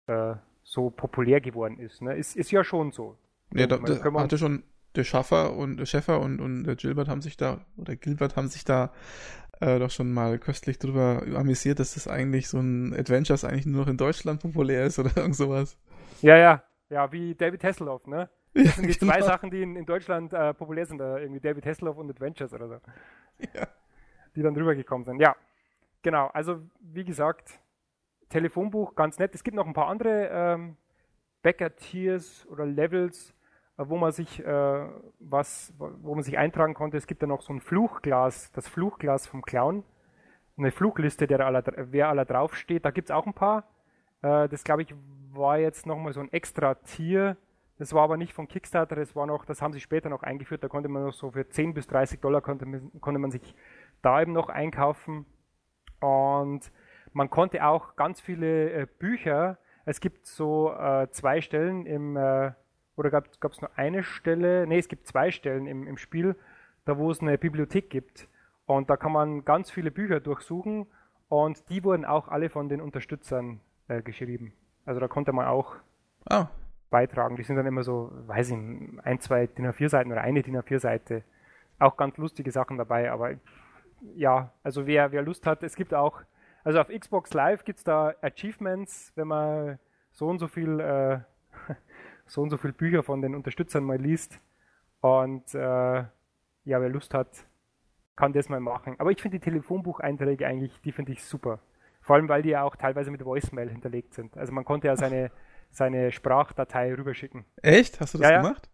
äh, 0.07 0.35
so 0.63 0.89
populär 0.89 1.41
geworden 1.41 1.79
ist. 1.79 2.01
Ne? 2.01 2.15
Ist, 2.15 2.35
ist 2.35 2.51
ja 2.51 2.63
schon 2.63 2.91
so. 2.91 3.17
Ja, 3.53 3.65
da, 3.65 3.77
da 3.77 4.03
wir 4.03 4.19
hatte 4.19 4.37
schon 4.37 4.63
der 4.95 5.03
Schaffer 5.03 5.55
und 5.55 5.77
der 5.77 5.85
Schäfer 5.85 6.19
und, 6.19 6.39
und 6.39 6.65
der 6.65 6.75
Gilbert 6.75 7.07
haben 7.07 7.21
sich 7.21 7.37
da, 7.37 7.65
oder 7.77 7.95
Gilbert 7.95 8.35
haben 8.35 8.47
sich 8.47 8.63
da 8.63 8.91
äh, 9.59 9.79
doch 9.79 9.91
schon 9.91 10.11
mal 10.11 10.39
köstlich 10.39 10.79
drüber 10.79 11.23
amüsiert, 11.35 11.79
dass 11.79 11.93
das 11.93 12.07
eigentlich 12.07 12.47
so 12.47 12.59
ein 12.59 12.93
Adventures 12.93 13.43
eigentlich 13.43 13.65
nur 13.65 13.81
noch 13.81 13.87
in 13.87 13.97
Deutschland 13.97 14.41
populär 14.41 14.85
ist 14.85 14.99
oder 14.99 15.11
irgend 15.17 15.35
sowas. 15.35 15.77
Ja, 16.21 16.37
ja. 16.37 16.63
Ja, 16.89 17.11
wie 17.11 17.35
David 17.35 17.63
Hasselhoff, 17.63 18.07
ne? 18.07 18.29
Das 18.53 18.75
sind 18.75 18.87
die 18.87 18.97
zwei 18.97 19.17
genau. 19.17 19.27
Sachen, 19.27 19.51
die 19.51 19.61
in, 19.61 19.75
in 19.75 19.85
Deutschland 19.85 20.33
äh, 20.33 20.53
populär 20.53 20.85
sind. 20.85 20.99
Äh, 21.01 21.19
irgendwie 21.19 21.39
David 21.39 21.65
Hasselhoff 21.65 21.97
und 21.97 22.09
Adventures 22.09 22.53
oder 22.53 22.67
so. 22.67 22.79
Ja. 23.53 23.67
Die 24.35 24.41
dann 24.41 24.55
rübergekommen 24.55 25.05
sind. 25.05 25.19
Ja, 25.19 25.35
genau. 26.01 26.27
Also, 26.27 26.61
wie 26.79 27.03
gesagt, 27.03 27.59
Telefonbuch 28.29 28.95
ganz 28.95 29.19
nett. 29.19 29.35
Es 29.35 29.43
gibt 29.43 29.55
noch 29.55 29.67
ein 29.67 29.73
paar 29.73 29.87
andere 29.87 30.29
ähm, 30.31 30.77
Bäcker-Tiers 31.41 32.47
oder 32.49 32.65
Levels, 32.65 33.33
äh, 33.77 33.83
wo 33.87 33.97
man 33.97 34.11
sich 34.11 34.43
äh, 34.43 34.87
was, 35.19 35.73
wo 35.77 36.15
man 36.15 36.23
sich 36.23 36.37
eintragen 36.37 36.73
konnte. 36.73 36.97
Es 36.97 37.07
gibt 37.07 37.21
da 37.21 37.27
noch 37.27 37.41
so 37.41 37.53
ein 37.53 37.61
Fluchglas, 37.61 38.51
das 38.51 38.67
Fluchglas 38.67 39.27
vom 39.27 39.41
Clown. 39.41 39.83
Eine 40.57 40.71
Fluchliste, 40.71 41.27
der 41.27 41.45
aller, 41.45 41.63
wer 41.77 42.09
aller 42.09 42.25
draufsteht. 42.25 42.83
Da 42.83 42.91
gibt 42.91 43.09
es 43.09 43.15
auch 43.15 43.25
ein 43.25 43.33
paar. 43.33 43.63
Äh, 44.21 44.49
das 44.49 44.63
glaube 44.63 44.81
ich 44.81 44.93
war 45.33 45.57
jetzt 45.57 45.85
nochmal 45.85 46.13
so 46.13 46.19
ein 46.19 46.31
extra 46.31 46.75
Tier. 46.75 47.37
Das 47.77 47.93
war 47.93 48.03
aber 48.03 48.17
nicht 48.17 48.33
von 48.33 48.47
Kickstarter, 48.47 48.95
das 48.95 49.15
war 49.15 49.25
noch, 49.25 49.45
das 49.45 49.61
haben 49.61 49.71
sie 49.71 49.79
später 49.79 50.09
noch 50.09 50.23
eingeführt. 50.23 50.63
Da 50.63 50.67
konnte 50.67 50.89
man 50.89 51.05
noch 51.05 51.13
so 51.13 51.31
für 51.31 51.47
10 51.47 51.73
bis 51.73 51.87
30 51.87 52.19
Dollar 52.19 52.41
konnte, 52.41 52.65
konnte 52.99 53.19
man 53.19 53.31
sich 53.31 53.55
da 54.01 54.21
eben 54.21 54.33
noch 54.33 54.49
einkaufen. 54.49 55.25
Und 56.01 56.71
man 57.13 57.29
konnte 57.29 57.65
auch 57.65 57.95
ganz 57.95 58.21
viele 58.21 58.71
äh, 58.71 58.87
Bücher, 58.99 59.57
es 59.85 60.01
gibt 60.01 60.27
so 60.27 60.73
äh, 60.73 61.09
zwei 61.11 61.41
Stellen 61.41 61.85
im, 61.85 62.15
äh, 62.15 62.51
oder 62.95 63.09
gab 63.09 63.51
es 63.51 63.61
nur 63.61 63.71
eine 63.75 64.03
Stelle, 64.03 64.67
nee, 64.67 64.77
es 64.77 64.87
gibt 64.87 65.07
zwei 65.07 65.31
Stellen 65.31 65.65
im, 65.65 65.87
im 65.87 65.97
Spiel, 65.97 66.35
da 66.85 66.97
wo 66.97 67.09
es 67.09 67.21
eine 67.21 67.37
Bibliothek 67.37 67.89
gibt. 67.89 68.27
Und 68.65 68.89
da 68.89 68.97
kann 68.97 69.11
man 69.11 69.45
ganz 69.45 69.71
viele 69.71 69.89
Bücher 69.89 70.19
durchsuchen 70.19 70.85
und 71.27 71.69
die 71.69 71.83
wurden 71.83 72.05
auch 72.05 72.27
alle 72.27 72.49
von 72.49 72.69
den 72.69 72.81
Unterstützern 72.81 73.61
äh, 73.87 74.03
geschrieben. 74.03 74.53
Also 74.85 74.99
da 74.99 75.07
konnte 75.07 75.31
man 75.31 75.47
auch 75.47 75.75
Ah, 76.29 76.47
beitragen. 76.89 77.35
Die 77.35 77.43
sind 77.43 77.55
dann 77.55 77.65
immer 77.65 77.83
so, 77.83 78.11
weiß 78.27 78.51
ich, 78.51 78.57
ein, 79.03 79.19
zwei 79.19 79.47
DIN 79.47 79.67
A4 79.67 79.89
Seiten 79.89 80.11
oder 80.11 80.21
eine 80.21 80.41
DIN 80.41 80.57
A4 80.57 80.79
Seite. 80.79 81.23
Auch 81.79 81.97
ganz 81.97 82.17
lustige 82.17 82.51
Sachen 82.51 82.77
dabei, 82.77 83.11
aber 83.11 83.31
ja, 84.15 84.51
also 84.63 84.85
wer, 84.85 85.11
wer 85.11 85.21
Lust 85.21 85.45
hat, 85.45 85.63
es 85.63 85.75
gibt 85.75 85.93
auch, 85.93 86.21
also 86.63 86.79
auf 86.79 86.87
Xbox 86.87 87.33
Live 87.33 87.63
gibt 87.63 87.79
es 87.79 87.83
da 87.83 88.13
Achievements, 88.21 89.11
wenn 89.15 89.27
man 89.27 89.79
so 90.11 90.27
und 90.27 90.39
so 90.39 90.47
viel, 90.47 90.79
äh, 90.79 91.19
so 92.25 92.41
und 92.41 92.49
so 92.49 92.57
viel 92.57 92.73
Bücher 92.73 93.03
von 93.03 93.21
den 93.21 93.35
Unterstützern 93.35 93.83
mal 93.83 93.97
liest. 93.97 94.39
Und 95.01 95.53
äh, 95.55 95.59
ja, 95.59 96.09
wer 96.65 96.89
Lust 96.89 97.13
hat, 97.13 97.29
kann 98.15 98.33
das 98.33 98.49
mal 98.49 98.59
machen. 98.59 98.95
Aber 98.99 99.11
ich 99.11 99.21
finde 99.21 99.39
die 99.39 99.43
Telefonbucheinträge 99.43 100.45
eigentlich, 100.45 100.81
die 100.81 100.91
finde 100.91 101.13
ich 101.13 101.23
super. 101.23 101.59
Vor 102.09 102.15
allem, 102.15 102.27
weil 102.27 102.41
die 102.41 102.49
ja 102.49 102.63
auch 102.63 102.75
teilweise 102.75 103.11
mit 103.11 103.23
Voicemail 103.23 103.69
hinterlegt 103.69 104.15
sind. 104.15 104.35
Also 104.35 104.51
man 104.51 104.65
konnte 104.65 104.87
ja 104.87 104.95
seine, 104.95 105.29
seine 105.69 106.11
Sprachdatei 106.11 106.91
rüberschicken. 106.95 107.45
echt? 107.61 107.99
Hast 107.99 108.15
du 108.15 108.17
das 108.17 108.27
Ja, 108.27 108.37
ja. 108.37 108.41
gemacht? 108.41 108.67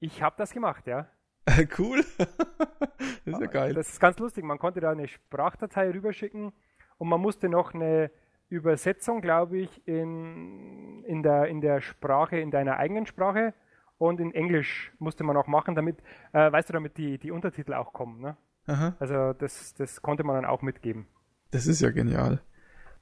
Ich 0.00 0.22
habe 0.22 0.34
das 0.38 0.50
gemacht, 0.50 0.86
ja. 0.86 1.06
cool. 1.78 2.02
das 2.16 2.26
ist 3.26 3.38
ja 3.38 3.46
geil. 3.48 3.74
Das 3.74 3.90
ist 3.90 4.00
ganz 4.00 4.18
lustig. 4.18 4.44
Man 4.44 4.58
konnte 4.58 4.80
da 4.80 4.92
eine 4.92 5.06
Sprachdatei 5.08 5.90
rüberschicken 5.90 6.54
und 6.96 7.08
man 7.10 7.20
musste 7.20 7.50
noch 7.50 7.74
eine 7.74 8.10
Übersetzung, 8.48 9.20
glaube 9.20 9.58
ich, 9.58 9.86
in, 9.86 11.04
in, 11.04 11.22
der, 11.22 11.48
in 11.48 11.60
der 11.60 11.82
Sprache, 11.82 12.38
in 12.38 12.50
deiner 12.50 12.78
eigenen 12.78 13.04
Sprache 13.04 13.52
und 13.98 14.20
in 14.20 14.34
Englisch 14.34 14.90
musste 14.98 15.22
man 15.22 15.36
auch 15.36 15.48
machen, 15.48 15.74
damit, 15.74 16.02
äh, 16.32 16.50
weißt 16.50 16.70
du, 16.70 16.72
damit 16.72 16.96
die, 16.96 17.18
die 17.18 17.30
Untertitel 17.30 17.74
auch 17.74 17.92
kommen. 17.92 18.22
Ne? 18.22 18.38
Aha. 18.68 18.96
Also 19.00 19.34
das, 19.34 19.74
das 19.74 20.00
konnte 20.00 20.24
man 20.24 20.36
dann 20.36 20.46
auch 20.46 20.62
mitgeben. 20.62 21.06
Das 21.50 21.66
ist 21.66 21.82
ja 21.82 21.90
genial. 21.90 22.40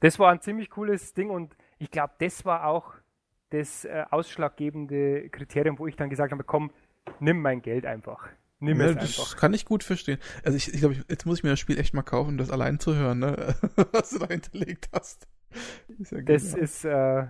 Das 0.03 0.19
war 0.19 0.31
ein 0.33 0.41
ziemlich 0.41 0.69
cooles 0.71 1.15
Ding 1.15 1.31
und 1.31 1.57
ich 1.79 1.91
glaube, 1.91 2.13
das 2.19 2.45
war 2.45 2.67
auch 2.67 2.95
das 3.51 3.85
äh, 3.85 4.05
ausschlaggebende 4.11 5.29
Kriterium, 5.31 5.79
wo 5.79 5.87
ich 5.87 5.97
dann 5.97 6.11
gesagt 6.11 6.33
habe, 6.33 6.45
komm, 6.45 6.71
nimm 7.21 7.41
mein 7.41 7.63
Geld 7.63 7.87
einfach. 7.87 8.29
Nimm 8.61 8.81
Ja, 8.81 8.87
es 8.87 8.95
das 8.97 9.19
einfach. 9.19 9.37
kann 9.41 9.55
ich 9.55 9.65
gut 9.65 9.85
verstehen. 9.85 10.19
Also 10.45 10.57
ich, 10.57 10.73
ich 10.73 10.81
glaube, 10.81 10.97
jetzt 11.09 11.27
muss 11.27 11.39
ich 11.39 11.45
mir 11.45 11.51
das 11.51 11.61
Spiel 11.61 11.79
echt 11.79 11.95
mal 11.95 12.03
kaufen, 12.03 12.31
um 12.31 12.39
das 12.39 12.51
allein 12.51 12.79
zu 12.79 12.95
hören, 12.95 13.19
ne? 13.21 13.55
was 13.93 14.11
du 14.11 14.19
da 14.21 14.27
hinterlegt 14.29 14.89
hast. 14.93 15.27
Ist 15.99 16.13
ja 16.13 16.21
Das 16.21 16.55
ist, 16.55 16.85
äh, 16.85 17.27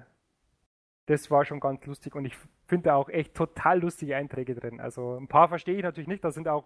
das 1.07 1.31
war 1.31 1.45
schon 1.45 1.61
ganz 1.61 1.85
lustig 1.87 2.15
und 2.15 2.25
ich 2.25 2.37
finde 2.67 2.95
auch 2.95 3.09
echt 3.09 3.35
total 3.35 3.81
lustige 3.81 4.17
Einträge 4.17 4.55
drin. 4.55 4.81
Also 4.81 5.17
ein 5.17 5.29
paar 5.29 5.49
verstehe 5.49 5.77
ich 5.77 5.83
natürlich 5.83 6.09
nicht, 6.09 6.25
da 6.25 6.31
sind 6.31 6.49
auch 6.49 6.65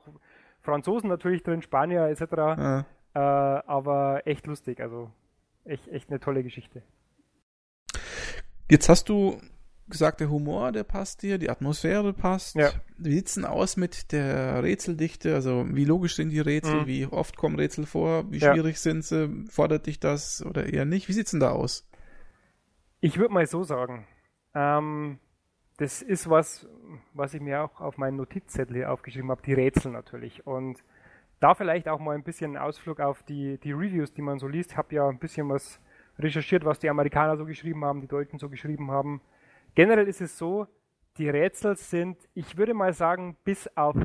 Franzosen 0.61 1.09
natürlich 1.09 1.43
drin, 1.43 1.63
Spanier 1.63 2.07
etc. 2.07 2.23
Ah, 2.39 2.85
Äh, 3.15 3.19
aber 3.19 4.23
echt 4.27 4.47
lustig, 4.47 4.81
also 4.81 5.11
echt, 5.67 5.89
echt 5.89 6.11
eine 6.11 6.21
tolle 6.21 6.43
Geschichte. 6.43 6.83
Jetzt 8.69 8.89
hast 8.89 9.09
du 9.09 9.41
gesagt, 9.89 10.21
der 10.21 10.31
Humor, 10.31 10.73
der 10.73 10.83
passt 10.83 11.23
dir, 11.23 11.39
die 11.39 11.49
Atmosphäre 11.49 12.13
passt. 12.13 12.57
Ja. 12.57 12.71
Wie 12.99 13.13
sieht's 13.13 13.35
denn 13.35 13.45
aus 13.45 13.77
mit 13.77 14.11
der 14.11 14.63
Rätseldichte? 14.63 15.35
Also 15.35 15.65
wie 15.69 15.85
logisch 15.85 16.17
sind 16.17 16.31
die 16.31 16.41
Rätsel? 16.41 16.81
Mhm. 16.83 16.87
Wie 16.87 17.07
oft 17.07 17.37
kommen 17.37 17.57
Rätsel 17.57 17.87
vor? 17.87 18.31
Wie 18.33 18.39
Ja. 18.39 18.53
schwierig 18.53 18.81
sind 18.81 19.05
sie? 19.05 19.45
Fordert 19.49 19.87
dich 19.87 20.01
das 20.01 20.45
oder 20.45 20.67
eher 20.73 20.85
nicht? 20.85 21.09
Wie 21.09 21.13
sieht's 21.13 21.31
denn 21.31 21.41
da 21.41 21.51
aus? 21.51 21.89
Ich 23.01 23.19
würde 23.19 23.33
mal 23.35 23.47
so 23.47 23.63
sagen, 23.63 24.07
ähm, 24.55 25.19
das 25.77 26.03
ist 26.03 26.29
was, 26.29 26.67
was 27.13 27.35
ich 27.35 27.41
mir 27.41 27.63
auch 27.63 27.81
auf 27.81 27.99
meinen 27.99 28.17
Notizzettel 28.17 28.77
hier 28.77 28.91
aufgeschrieben 28.91 29.31
habe, 29.31 29.43
die 29.43 29.53
Rätsel 29.53 29.93
natürlich. 29.93 30.47
Und 30.47 30.83
da 31.41 31.55
vielleicht 31.55 31.89
auch 31.89 32.01
mal 32.01 32.15
ein 32.15 32.23
bisschen 32.23 32.57
einen 32.57 32.65
Ausflug 32.65 33.01
auf 33.01 33.23
die, 33.23 33.59
die 33.59 33.73
Reviews, 33.73 34.13
die 34.13 34.23
man 34.23 34.39
so 34.39 34.49
liest. 34.49 34.73
Ich 34.73 34.77
habe 34.77 34.95
ja 34.95 35.09
ein 35.09 35.19
bisschen 35.19 35.49
was 35.49 35.81
recherchiert, 36.19 36.65
was 36.65 36.79
die 36.79 36.89
Amerikaner 36.89 37.37
so 37.37 37.45
geschrieben 37.45 37.85
haben, 37.85 38.01
die 38.01 38.09
Deutschen 38.09 38.39
so 38.39 38.49
geschrieben 38.49 38.91
haben. 38.91 39.21
Generell 39.75 40.09
ist 40.09 40.23
es 40.23 40.39
so, 40.39 40.67
die 41.19 41.29
Rätsel 41.29 41.77
sind, 41.77 42.17
ich 42.35 42.57
würde 42.57 42.75
mal 42.75 42.93
sagen, 42.93 43.37
bis 43.45 43.69
auf 43.77 43.97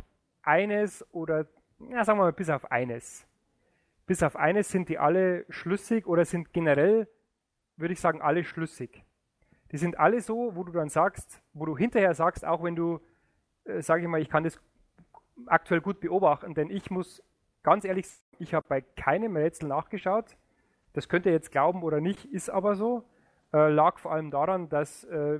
eines 0.41 1.05
oder, 1.13 1.47
ja, 1.89 2.03
sagen 2.03 2.19
wir 2.19 2.23
mal, 2.23 2.33
bis 2.33 2.49
auf 2.49 2.69
eines. 2.71 3.27
Bis 4.05 4.23
auf 4.23 4.35
eines 4.35 4.69
sind 4.69 4.89
die 4.89 4.97
alle 4.97 5.45
schlüssig 5.49 6.07
oder 6.07 6.25
sind 6.25 6.51
generell, 6.51 7.07
würde 7.77 7.93
ich 7.93 7.99
sagen, 7.99 8.21
alle 8.21 8.43
schlüssig. 8.43 9.03
Die 9.71 9.77
sind 9.77 9.97
alle 9.99 10.19
so, 10.19 10.55
wo 10.55 10.63
du 10.63 10.73
dann 10.73 10.89
sagst, 10.89 11.41
wo 11.53 11.65
du 11.65 11.77
hinterher 11.77 12.13
sagst, 12.13 12.45
auch 12.45 12.61
wenn 12.63 12.75
du, 12.75 12.99
äh, 13.63 13.81
sage 13.81 14.01
ich 14.01 14.07
mal, 14.09 14.21
ich 14.21 14.29
kann 14.29 14.43
das 14.43 14.59
aktuell 15.47 15.81
gut 15.81 15.99
beobachten, 15.99 16.53
denn 16.53 16.69
ich 16.69 16.91
muss 16.91 17.23
ganz 17.63 17.85
ehrlich 17.85 18.07
sagen, 18.07 18.31
ich 18.41 18.53
habe 18.55 18.65
bei 18.67 18.81
keinem 18.81 19.37
Rätsel 19.37 19.69
nachgeschaut. 19.69 20.35
Das 20.93 21.07
könnt 21.07 21.25
ihr 21.25 21.31
jetzt 21.31 21.51
glauben 21.51 21.83
oder 21.83 22.01
nicht, 22.01 22.25
ist 22.25 22.49
aber 22.49 22.75
so. 22.75 23.03
Äh, 23.53 23.69
lag 23.69 23.99
vor 23.99 24.11
allem 24.11 24.31
daran, 24.31 24.67
dass, 24.67 25.03
äh, 25.03 25.39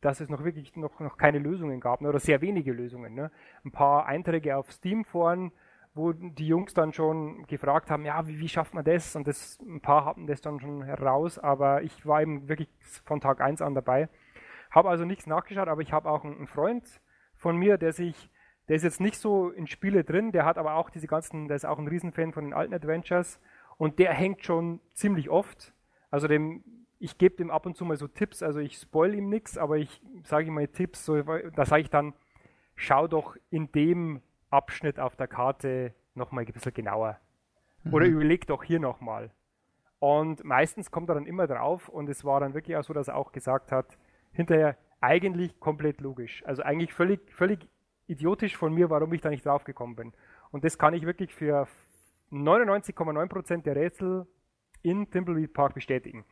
dass 0.00 0.20
es 0.20 0.28
noch 0.28 0.44
wirklich 0.44 0.76
noch, 0.76 1.00
noch 1.00 1.16
keine 1.16 1.38
Lösungen 1.38 1.80
gab 1.80 2.00
ne, 2.00 2.08
oder 2.08 2.20
sehr 2.20 2.40
wenige 2.40 2.72
Lösungen. 2.72 3.14
Ne? 3.14 3.30
Ein 3.64 3.72
paar 3.72 4.06
Einträge 4.06 4.56
auf 4.56 4.70
Steam-Foren, 4.70 5.50
wo 5.94 6.12
die 6.12 6.46
Jungs 6.46 6.72
dann 6.74 6.92
schon 6.92 7.46
gefragt 7.46 7.90
haben, 7.90 8.04
ja, 8.04 8.26
wie, 8.28 8.38
wie 8.38 8.48
schafft 8.48 8.74
man 8.74 8.84
das? 8.84 9.16
Und 9.16 9.26
das, 9.26 9.58
ein 9.60 9.80
paar 9.80 10.04
hatten 10.04 10.26
das 10.26 10.40
dann 10.40 10.60
schon 10.60 10.82
heraus, 10.82 11.38
aber 11.38 11.82
ich 11.82 12.06
war 12.06 12.22
eben 12.22 12.48
wirklich 12.48 12.68
von 13.04 13.20
Tag 13.20 13.40
1 13.40 13.60
an 13.60 13.74
dabei. 13.74 14.08
Habe 14.70 14.90
also 14.90 15.04
nichts 15.04 15.26
nachgeschaut, 15.26 15.68
aber 15.68 15.82
ich 15.82 15.92
habe 15.92 16.08
auch 16.08 16.24
einen 16.24 16.46
Freund 16.46 17.00
von 17.34 17.56
mir, 17.56 17.78
der 17.78 17.92
sich, 17.92 18.30
der 18.68 18.76
ist 18.76 18.82
jetzt 18.82 19.00
nicht 19.00 19.16
so 19.16 19.50
in 19.50 19.66
Spiele 19.66 20.04
drin, 20.04 20.32
der 20.32 20.44
hat 20.44 20.58
aber 20.58 20.74
auch 20.74 20.90
diese 20.90 21.06
ganzen, 21.06 21.48
der 21.48 21.56
ist 21.56 21.64
auch 21.64 21.78
ein 21.78 21.88
Riesenfan 21.88 22.32
von 22.32 22.44
den 22.44 22.52
alten 22.52 22.74
Adventures 22.74 23.40
und 23.78 23.98
der 23.98 24.12
hängt 24.12 24.44
schon 24.44 24.80
ziemlich 24.92 25.30
oft. 25.30 25.72
Also 26.10 26.28
dem, 26.28 26.62
ich 26.98 27.16
gebe 27.16 27.36
dem 27.36 27.50
ab 27.50 27.64
und 27.66 27.76
zu 27.76 27.84
mal 27.84 27.96
so 27.96 28.08
Tipps, 28.08 28.42
also 28.42 28.60
ich 28.60 28.76
spoil 28.76 29.14
ihm 29.14 29.28
nichts, 29.28 29.56
aber 29.56 29.78
ich 29.78 30.02
sage 30.24 30.48
ihm 30.48 30.54
mal 30.54 30.68
Tipps, 30.68 31.04
so, 31.04 31.22
da 31.22 31.64
sage 31.64 31.82
ich 31.82 31.90
dann, 31.90 32.12
schau 32.76 33.08
doch 33.08 33.36
in 33.50 33.72
dem 33.72 34.20
Abschnitt 34.50 35.00
auf 35.00 35.16
der 35.16 35.28
Karte 35.28 35.94
nochmal 36.14 36.44
ein 36.44 36.52
bisschen 36.52 36.74
genauer. 36.74 37.18
Mhm. 37.84 37.94
Oder 37.94 38.06
überleg 38.06 38.46
doch 38.46 38.64
hier 38.64 38.80
nochmal. 38.80 39.30
Und 39.98 40.44
meistens 40.44 40.90
kommt 40.90 41.08
er 41.08 41.14
dann 41.14 41.26
immer 41.26 41.46
drauf 41.46 41.88
und 41.88 42.08
es 42.08 42.24
war 42.24 42.40
dann 42.40 42.54
wirklich 42.54 42.76
auch 42.76 42.84
so, 42.84 42.92
dass 42.92 43.08
er 43.08 43.16
auch 43.16 43.32
gesagt 43.32 43.72
hat, 43.72 43.98
hinterher 44.32 44.76
eigentlich 45.00 45.58
komplett 45.58 46.00
logisch. 46.00 46.44
Also 46.46 46.62
eigentlich 46.62 46.92
völlig, 46.92 47.32
völlig 47.32 47.66
idiotisch 48.08 48.56
von 48.56 48.74
mir, 48.74 48.90
warum 48.90 49.12
ich 49.12 49.20
da 49.20 49.30
nicht 49.30 49.46
drauf 49.46 49.64
gekommen 49.64 49.94
bin. 49.94 50.12
Und 50.50 50.64
das 50.64 50.78
kann 50.78 50.94
ich 50.94 51.04
wirklich 51.04 51.32
für 51.34 51.68
99,9% 52.32 53.62
der 53.62 53.76
Rätsel 53.76 54.26
in 54.82 55.10
Thimbleweed 55.10 55.52
Park 55.52 55.74
bestätigen. 55.74 56.24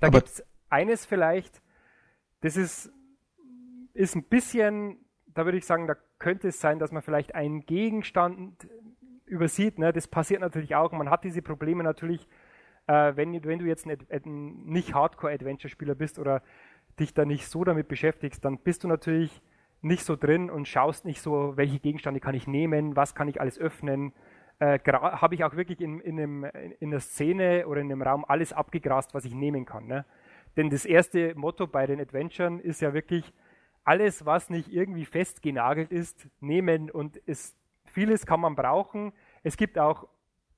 Da 0.00 0.08
gibt 0.08 0.26
es 0.26 0.44
eines 0.68 1.06
vielleicht, 1.06 1.62
das 2.40 2.56
ist, 2.56 2.90
ist 3.94 4.16
ein 4.16 4.24
bisschen, 4.24 5.04
da 5.26 5.44
würde 5.44 5.58
ich 5.58 5.66
sagen, 5.66 5.86
da 5.86 5.96
könnte 6.18 6.48
es 6.48 6.60
sein, 6.60 6.78
dass 6.78 6.92
man 6.92 7.02
vielleicht 7.02 7.34
einen 7.34 7.66
Gegenstand 7.66 8.66
übersieht. 9.26 9.78
Ne? 9.78 9.92
Das 9.92 10.08
passiert 10.08 10.40
natürlich 10.40 10.74
auch. 10.74 10.92
Man 10.92 11.10
hat 11.10 11.24
diese 11.24 11.42
Probleme 11.42 11.82
natürlich, 11.82 12.26
äh, 12.86 13.16
wenn, 13.16 13.44
wenn 13.44 13.58
du 13.58 13.66
jetzt 13.66 13.86
ein, 13.86 13.98
ein 14.10 14.64
nicht 14.64 14.94
Hardcore-Adventure-Spieler 14.94 15.94
bist 15.94 16.18
oder 16.18 16.42
dich 16.98 17.14
da 17.14 17.24
nicht 17.24 17.46
so 17.48 17.64
damit 17.64 17.88
beschäftigst, 17.88 18.44
dann 18.44 18.58
bist 18.58 18.84
du 18.84 18.88
natürlich 18.88 19.42
nicht 19.82 20.04
so 20.04 20.16
drin 20.16 20.50
und 20.50 20.66
schaust 20.68 21.04
nicht 21.04 21.20
so, 21.20 21.56
welche 21.56 21.78
Gegenstände 21.78 22.20
kann 22.20 22.34
ich 22.34 22.46
nehmen, 22.46 22.96
was 22.96 23.14
kann 23.14 23.28
ich 23.28 23.40
alles 23.40 23.58
öffnen. 23.58 24.12
Äh, 24.58 24.78
Habe 24.80 25.34
ich 25.34 25.44
auch 25.44 25.56
wirklich 25.56 25.80
in, 25.80 26.00
in, 26.00 26.18
einem, 26.18 26.44
in 26.80 26.90
der 26.90 27.00
Szene 27.00 27.66
oder 27.66 27.80
in 27.80 27.90
einem 27.90 28.02
Raum 28.02 28.24
alles 28.26 28.52
abgegrast, 28.52 29.12
was 29.14 29.24
ich 29.24 29.34
nehmen 29.34 29.64
kann. 29.64 29.86
Ne? 29.86 30.04
Denn 30.56 30.70
das 30.70 30.84
erste 30.84 31.34
Motto 31.34 31.66
bei 31.66 31.86
den 31.86 32.00
Adventuren 32.00 32.60
ist 32.60 32.80
ja 32.80 32.94
wirklich, 32.94 33.32
alles, 33.84 34.24
was 34.24 34.50
nicht 34.50 34.72
irgendwie 34.72 35.04
festgenagelt 35.04 35.90
ist, 35.90 36.28
nehmen 36.40 36.90
und 36.90 37.20
es, 37.26 37.56
vieles 37.86 38.26
kann 38.26 38.40
man 38.40 38.54
brauchen. 38.54 39.12
Es 39.42 39.56
gibt 39.56 39.78
auch 39.78 40.08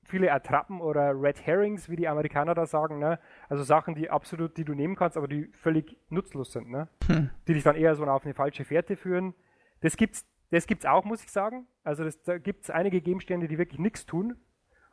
viele 0.05 0.31
Attrappen 0.31 0.81
oder 0.81 1.19
Red 1.19 1.45
Herrings, 1.45 1.89
wie 1.89 1.95
die 1.95 2.07
Amerikaner 2.07 2.53
da 2.53 2.65
sagen, 2.65 2.99
ne? 2.99 3.19
Also 3.49 3.63
Sachen, 3.63 3.95
die 3.95 4.09
absolut, 4.09 4.55
die 4.57 4.63
du 4.63 4.73
nehmen 4.73 4.95
kannst, 4.95 5.17
aber 5.17 5.27
die 5.27 5.47
völlig 5.53 5.97
nutzlos 6.09 6.51
sind, 6.51 6.69
ne? 6.69 6.87
Hm. 7.07 7.29
Die 7.47 7.53
dich 7.53 7.63
dann 7.63 7.75
eher 7.75 7.95
so 7.95 8.05
auf 8.05 8.23
eine 8.23 8.33
falsche 8.33 8.65
Fährte 8.65 8.95
führen. 8.95 9.33
Das 9.81 9.97
gibt's, 9.97 10.25
das 10.51 10.67
gibt's 10.67 10.85
auch, 10.85 11.03
muss 11.03 11.23
ich 11.23 11.31
sagen. 11.31 11.67
Also 11.83 12.03
das, 12.03 12.21
da 12.21 12.37
gibt's 12.37 12.69
einige 12.69 13.01
Gegenstände, 13.01 13.47
die 13.47 13.57
wirklich 13.57 13.79
nichts 13.79 14.05
tun 14.05 14.35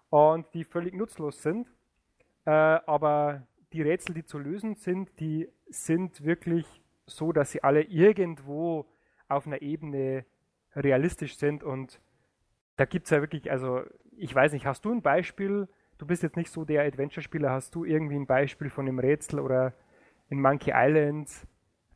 und 0.08 0.46
die 0.54 0.64
völlig 0.64 0.94
nutzlos 0.94 1.42
sind. 1.42 1.68
Äh, 2.44 2.50
aber 2.50 3.46
die 3.72 3.82
Rätsel, 3.82 4.14
die 4.14 4.24
zu 4.24 4.38
lösen 4.38 4.74
sind, 4.74 5.20
die 5.20 5.48
sind 5.68 6.24
wirklich 6.24 6.82
so, 7.06 7.32
dass 7.32 7.52
sie 7.52 7.62
alle 7.62 7.82
irgendwo 7.82 8.86
auf 9.28 9.46
einer 9.46 9.62
Ebene 9.62 10.24
realistisch 10.74 11.36
sind 11.36 11.62
und 11.62 12.00
da 12.76 12.84
gibt 12.86 13.06
es 13.06 13.10
ja 13.10 13.20
wirklich, 13.20 13.50
also 13.50 13.82
ich 14.16 14.34
weiß 14.34 14.52
nicht, 14.52 14.66
hast 14.66 14.84
du 14.84 14.92
ein 14.92 15.02
Beispiel? 15.02 15.68
Du 15.98 16.06
bist 16.06 16.22
jetzt 16.22 16.36
nicht 16.36 16.50
so 16.50 16.64
der 16.64 16.84
Adventure-Spieler, 16.84 17.50
hast 17.50 17.74
du 17.74 17.84
irgendwie 17.84 18.16
ein 18.16 18.26
Beispiel 18.26 18.70
von 18.70 18.86
einem 18.86 18.98
Rätsel 18.98 19.40
oder 19.40 19.74
in 20.28 20.40
Monkey 20.40 20.72
Island, 20.74 21.28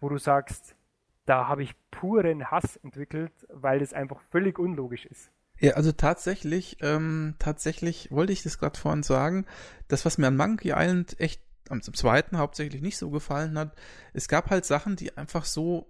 wo 0.01 0.09
du 0.09 0.19
sagst, 0.19 0.77
da 1.25 1.49
habe 1.49 1.62
ich 1.62 1.75
puren 1.91 2.51
Hass 2.51 2.77
entwickelt, 2.77 3.33
weil 3.49 3.81
das 3.81 3.93
einfach 3.93 4.21
völlig 4.31 4.59
unlogisch 4.59 5.07
ist. 5.07 5.31
Ja, 5.59 5.73
also 5.73 5.91
tatsächlich, 5.91 6.77
ähm, 6.83 7.35
tatsächlich 7.39 8.11
wollte 8.11 8.33
ich 8.33 8.43
das 8.43 8.59
gerade 8.59 8.79
vorhin 8.79 9.03
sagen, 9.03 9.47
das, 9.89 10.05
was 10.05 10.19
mir 10.19 10.27
an 10.27 10.37
Monkey 10.37 10.73
Island 10.77 11.19
echt 11.19 11.41
am 11.69 11.83
zweiten 11.83 12.39
hauptsächlich 12.39 12.83
nicht 12.83 12.99
so 12.99 13.11
gefallen 13.11 13.59
hat, 13.59 13.75
es 14.12 14.29
gab 14.29 14.51
halt 14.51 14.64
Sachen, 14.64 14.97
die 14.97 15.17
einfach 15.17 15.45
so 15.45 15.89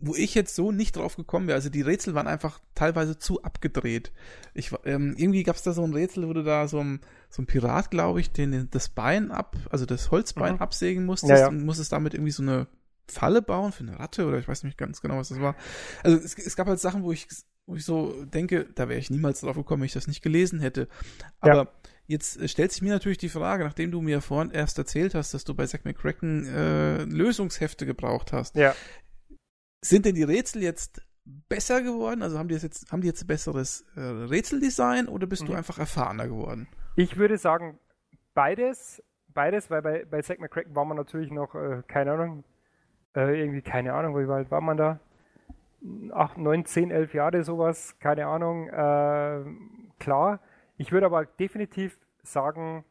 wo 0.00 0.14
ich 0.14 0.34
jetzt 0.34 0.54
so 0.54 0.72
nicht 0.72 0.96
drauf 0.96 1.16
gekommen 1.16 1.46
wäre. 1.46 1.56
Also 1.56 1.70
die 1.70 1.82
Rätsel 1.82 2.14
waren 2.14 2.26
einfach 2.26 2.60
teilweise 2.74 3.18
zu 3.18 3.42
abgedreht. 3.42 4.12
Ich, 4.54 4.72
ähm, 4.84 5.14
irgendwie 5.16 5.42
gab 5.42 5.56
es 5.56 5.62
da 5.62 5.72
so 5.72 5.82
ein 5.82 5.92
Rätsel, 5.92 6.28
wo 6.28 6.32
du 6.32 6.42
da 6.42 6.68
so 6.68 6.80
ein, 6.80 7.00
so 7.30 7.42
ein 7.42 7.46
Pirat, 7.46 7.90
glaube 7.90 8.20
ich, 8.20 8.30
den, 8.30 8.68
das 8.70 8.88
Bein 8.88 9.30
ab, 9.30 9.56
also 9.70 9.86
das 9.86 10.10
Holzbein 10.10 10.54
mhm. 10.54 10.60
absägen 10.60 11.04
musstest 11.04 11.30
ja, 11.30 11.38
ja. 11.38 11.48
und 11.48 11.64
musstest 11.64 11.92
damit 11.92 12.14
irgendwie 12.14 12.32
so 12.32 12.42
eine 12.42 12.66
Falle 13.08 13.42
bauen 13.42 13.72
für 13.72 13.84
eine 13.84 13.98
Ratte 13.98 14.26
oder 14.26 14.38
ich 14.38 14.48
weiß 14.48 14.64
nicht 14.64 14.78
ganz 14.78 15.00
genau, 15.00 15.16
was 15.16 15.30
das 15.30 15.40
war. 15.40 15.56
Also 16.02 16.16
es, 16.18 16.36
es 16.38 16.56
gab 16.56 16.68
halt 16.68 16.78
Sachen, 16.78 17.02
wo 17.02 17.12
ich, 17.12 17.26
wo 17.66 17.74
ich 17.74 17.84
so 17.84 18.24
denke, 18.24 18.68
da 18.74 18.88
wäre 18.88 19.00
ich 19.00 19.10
niemals 19.10 19.40
drauf 19.40 19.56
gekommen, 19.56 19.82
wenn 19.82 19.86
ich 19.86 19.92
das 19.92 20.06
nicht 20.06 20.22
gelesen 20.22 20.60
hätte. 20.60 20.88
Aber 21.40 21.54
ja. 21.54 21.72
Jetzt 22.08 22.48
stellt 22.48 22.72
sich 22.72 22.80
mir 22.80 22.90
natürlich 22.90 23.18
die 23.18 23.28
Frage, 23.28 23.64
nachdem 23.64 23.90
du 23.90 24.00
mir 24.00 24.22
vorhin 24.22 24.50
erst 24.50 24.78
erzählt 24.78 25.14
hast, 25.14 25.34
dass 25.34 25.44
du 25.44 25.52
bei 25.52 25.66
Zack 25.66 25.84
McCracken 25.84 26.46
äh, 26.46 27.04
Lösungshefte 27.04 27.84
gebraucht 27.84 28.32
hast. 28.32 28.56
Ja. 28.56 28.74
Sind 29.80 30.06
denn 30.06 30.14
die 30.14 30.24
Rätsel 30.24 30.62
jetzt 30.62 31.02
besser 31.48 31.82
geworden? 31.82 32.22
Also 32.22 32.38
haben 32.38 32.48
die 32.48 32.54
jetzt, 32.54 32.90
haben 32.90 33.00
die 33.00 33.06
jetzt 33.06 33.22
ein 33.22 33.26
besseres 33.26 33.84
äh, 33.96 34.00
Rätseldesign 34.00 35.08
oder 35.08 35.26
bist 35.26 35.42
mhm. 35.42 35.48
du 35.48 35.54
einfach 35.54 35.78
erfahrener 35.78 36.26
geworden? 36.26 36.68
Ich 36.96 37.16
würde 37.16 37.38
sagen, 37.38 37.78
beides. 38.34 39.02
Beides, 39.34 39.70
weil 39.70 39.82
bei, 39.82 40.04
bei 40.04 40.22
Zack 40.22 40.40
McCracken 40.40 40.74
war 40.74 40.84
man 40.84 40.96
natürlich 40.96 41.30
noch, 41.30 41.54
äh, 41.54 41.82
keine 41.86 42.12
Ahnung, 42.12 42.44
äh, 43.14 43.40
irgendwie, 43.40 43.62
keine 43.62 43.92
Ahnung, 43.92 44.18
wie 44.18 44.26
weit 44.26 44.50
war 44.50 44.60
man 44.60 44.76
da? 44.76 45.00
Acht, 46.10 46.38
neun, 46.38 46.64
zehn, 46.64 46.90
elf 46.90 47.14
Jahre 47.14 47.44
sowas, 47.44 47.96
keine 48.00 48.26
Ahnung. 48.26 48.68
Äh, 48.68 49.44
klar. 50.00 50.40
Ich 50.76 50.90
würde 50.90 51.06
aber 51.06 51.24
definitiv 51.24 51.98
sagen, 52.22 52.84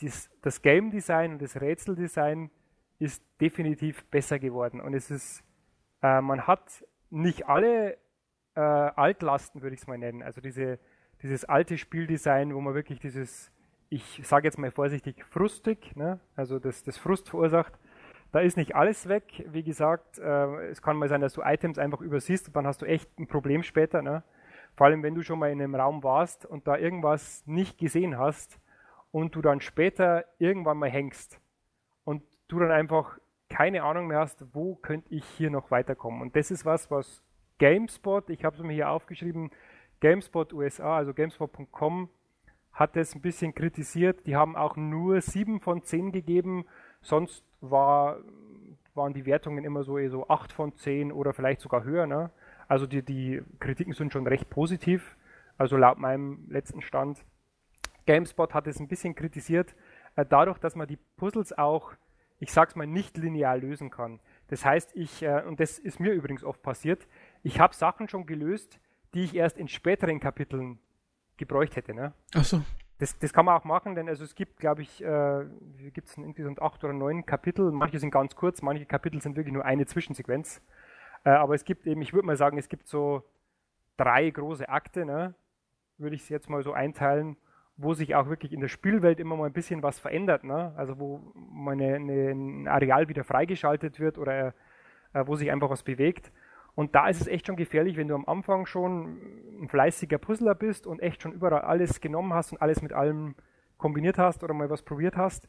dies, 0.00 0.30
das 0.40 0.62
Game 0.62 0.90
Design 0.90 1.32
und 1.32 1.42
das 1.42 1.60
Rätseldesign 1.60 2.50
ist 2.98 3.22
definitiv 3.40 4.04
besser 4.06 4.38
geworden. 4.38 4.80
Und 4.80 4.94
es 4.94 5.10
ist 5.10 5.42
äh, 6.02 6.20
man 6.20 6.46
hat 6.46 6.84
nicht 7.10 7.48
alle 7.48 7.98
äh, 8.54 8.60
Altlasten, 8.60 9.62
würde 9.62 9.74
ich 9.74 9.82
es 9.82 9.86
mal 9.86 9.98
nennen. 9.98 10.22
Also 10.22 10.40
diese, 10.40 10.78
dieses 11.22 11.44
alte 11.44 11.78
Spieldesign, 11.78 12.54
wo 12.54 12.60
man 12.60 12.74
wirklich 12.74 13.00
dieses, 13.00 13.50
ich 13.88 14.20
sage 14.24 14.46
jetzt 14.46 14.58
mal 14.58 14.70
vorsichtig, 14.70 15.24
frustig, 15.24 15.94
ne? 15.96 16.20
also 16.36 16.58
das, 16.58 16.82
das 16.82 16.98
Frust 16.98 17.28
verursacht. 17.28 17.72
Da 18.32 18.40
ist 18.40 18.56
nicht 18.56 18.76
alles 18.76 19.08
weg. 19.08 19.44
Wie 19.48 19.64
gesagt, 19.64 20.18
äh, 20.18 20.68
es 20.68 20.82
kann 20.82 20.96
mal 20.96 21.08
sein, 21.08 21.20
dass 21.20 21.32
du 21.32 21.42
Items 21.42 21.78
einfach 21.78 22.00
übersiehst 22.00 22.46
und 22.48 22.56
dann 22.56 22.66
hast 22.66 22.80
du 22.80 22.86
echt 22.86 23.18
ein 23.18 23.26
Problem 23.26 23.64
später. 23.64 24.02
Ne? 24.02 24.22
Vor 24.76 24.86
allem, 24.86 25.02
wenn 25.02 25.14
du 25.14 25.22
schon 25.22 25.38
mal 25.38 25.50
in 25.50 25.60
einem 25.60 25.74
Raum 25.74 26.04
warst 26.04 26.46
und 26.46 26.68
da 26.68 26.76
irgendwas 26.76 27.44
nicht 27.46 27.78
gesehen 27.78 28.18
hast 28.18 28.60
und 29.10 29.34
du 29.34 29.42
dann 29.42 29.60
später 29.60 30.24
irgendwann 30.38 30.78
mal 30.78 30.90
hängst 30.90 31.40
und 32.04 32.22
du 32.46 32.60
dann 32.60 32.70
einfach 32.70 33.18
keine 33.60 33.82
Ahnung 33.82 34.06
mehr 34.06 34.20
hast, 34.20 34.42
wo 34.54 34.76
könnte 34.76 35.14
ich 35.14 35.22
hier 35.36 35.50
noch 35.50 35.70
weiterkommen. 35.70 36.22
Und 36.22 36.34
das 36.34 36.50
ist 36.50 36.64
was, 36.64 36.90
was 36.90 37.22
GameSpot, 37.58 38.30
ich 38.30 38.42
habe 38.42 38.56
es 38.56 38.62
mir 38.62 38.72
hier 38.72 38.88
aufgeschrieben, 38.88 39.50
GameSpot 40.00 40.54
USA, 40.54 40.96
also 40.96 41.12
GameSpot.com, 41.12 42.08
hat 42.72 42.96
es 42.96 43.14
ein 43.14 43.20
bisschen 43.20 43.54
kritisiert. 43.54 44.26
Die 44.26 44.34
haben 44.34 44.56
auch 44.56 44.76
nur 44.76 45.20
7 45.20 45.60
von 45.60 45.82
10 45.82 46.10
gegeben, 46.10 46.64
sonst 47.02 47.44
war, 47.60 48.20
waren 48.94 49.12
die 49.12 49.26
Wertungen 49.26 49.62
immer 49.62 49.84
so, 49.84 49.98
so 50.08 50.26
8 50.26 50.52
von 50.52 50.74
10 50.74 51.12
oder 51.12 51.34
vielleicht 51.34 51.60
sogar 51.60 51.84
höher. 51.84 52.06
Ne? 52.06 52.30
Also 52.66 52.86
die, 52.86 53.02
die 53.02 53.42
Kritiken 53.58 53.92
sind 53.92 54.10
schon 54.10 54.26
recht 54.26 54.48
positiv, 54.48 55.18
also 55.58 55.76
laut 55.76 55.98
meinem 55.98 56.46
letzten 56.48 56.80
Stand. 56.80 57.22
GameSpot 58.06 58.54
hat 58.54 58.66
es 58.66 58.80
ein 58.80 58.88
bisschen 58.88 59.14
kritisiert, 59.14 59.74
äh, 60.16 60.24
dadurch, 60.26 60.56
dass 60.56 60.76
man 60.76 60.88
die 60.88 60.98
Puzzles 61.18 61.52
auch 61.58 61.92
ich 62.40 62.52
sag's 62.52 62.74
mal, 62.74 62.86
nicht 62.86 63.16
linear 63.16 63.56
lösen 63.56 63.90
kann. 63.90 64.18
Das 64.48 64.64
heißt, 64.64 64.96
ich, 64.96 65.22
äh, 65.22 65.42
und 65.46 65.60
das 65.60 65.78
ist 65.78 66.00
mir 66.00 66.12
übrigens 66.12 66.42
oft 66.42 66.62
passiert, 66.62 67.06
ich 67.42 67.60
habe 67.60 67.74
Sachen 67.74 68.08
schon 68.08 68.26
gelöst, 68.26 68.80
die 69.14 69.22
ich 69.22 69.36
erst 69.36 69.58
in 69.58 69.68
späteren 69.68 70.18
Kapiteln 70.18 70.78
gebräucht 71.36 71.76
hätte. 71.76 71.94
Ne? 71.94 72.12
Ach 72.34 72.44
so. 72.44 72.62
Das, 72.98 73.18
das 73.18 73.32
kann 73.32 73.46
man 73.46 73.56
auch 73.56 73.64
machen, 73.64 73.94
denn 73.94 74.08
also 74.08 74.24
es 74.24 74.34
gibt, 74.34 74.58
glaube 74.58 74.82
ich, 74.82 75.02
äh, 75.02 75.46
gibt 75.92 76.08
es 76.08 76.16
insgesamt 76.16 76.60
acht 76.60 76.82
oder 76.84 76.92
neun 76.92 77.24
Kapitel. 77.24 77.70
Manche 77.70 77.98
sind 77.98 78.10
ganz 78.10 78.34
kurz, 78.36 78.60
manche 78.60 78.84
Kapitel 78.84 79.22
sind 79.22 79.36
wirklich 79.36 79.54
nur 79.54 79.64
eine 79.64 79.86
Zwischensequenz. 79.86 80.60
Äh, 81.24 81.30
aber 81.30 81.54
es 81.54 81.64
gibt 81.64 81.86
eben, 81.86 82.02
ich 82.02 82.12
würde 82.12 82.26
mal 82.26 82.36
sagen, 82.36 82.58
es 82.58 82.68
gibt 82.68 82.88
so 82.88 83.22
drei 83.96 84.28
große 84.28 84.68
Akte, 84.68 85.04
ne? 85.04 85.34
würde 85.98 86.16
ich 86.16 86.22
es 86.22 86.28
jetzt 86.30 86.48
mal 86.48 86.62
so 86.62 86.72
einteilen, 86.72 87.36
wo 87.82 87.94
sich 87.94 88.14
auch 88.14 88.28
wirklich 88.28 88.52
in 88.52 88.60
der 88.60 88.68
Spielwelt 88.68 89.20
immer 89.20 89.36
mal 89.36 89.46
ein 89.46 89.52
bisschen 89.52 89.82
was 89.82 89.98
verändert, 89.98 90.44
ne? 90.44 90.72
also 90.76 90.98
wo 90.98 91.20
mal 91.34 91.72
eine, 91.72 91.94
eine, 91.94 92.30
ein 92.30 92.68
Areal 92.68 93.08
wieder 93.08 93.24
freigeschaltet 93.24 93.98
wird 93.98 94.18
oder 94.18 94.54
äh, 95.12 95.24
wo 95.26 95.34
sich 95.34 95.50
einfach 95.50 95.70
was 95.70 95.82
bewegt. 95.82 96.30
Und 96.74 96.94
da 96.94 97.08
ist 97.08 97.20
es 97.20 97.26
echt 97.26 97.46
schon 97.46 97.56
gefährlich, 97.56 97.96
wenn 97.96 98.08
du 98.08 98.14
am 98.14 98.26
Anfang 98.26 98.66
schon 98.66 99.18
ein 99.62 99.68
fleißiger 99.68 100.18
Puzzler 100.18 100.54
bist 100.54 100.86
und 100.86 101.00
echt 101.00 101.22
schon 101.22 101.32
überall 101.32 101.62
alles 101.62 102.00
genommen 102.00 102.32
hast 102.34 102.52
und 102.52 102.60
alles 102.60 102.82
mit 102.82 102.92
allem 102.92 103.34
kombiniert 103.78 104.18
hast 104.18 104.44
oder 104.44 104.54
mal 104.54 104.70
was 104.70 104.82
probiert 104.82 105.16
hast. 105.16 105.48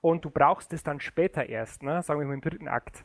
Und 0.00 0.24
du 0.24 0.30
brauchst 0.30 0.72
es 0.72 0.82
dann 0.82 1.00
später 1.00 1.48
erst, 1.48 1.82
ne? 1.82 2.02
sagen 2.02 2.20
wir 2.20 2.26
mal 2.26 2.34
im 2.34 2.40
dritten 2.40 2.68
Akt. 2.68 3.04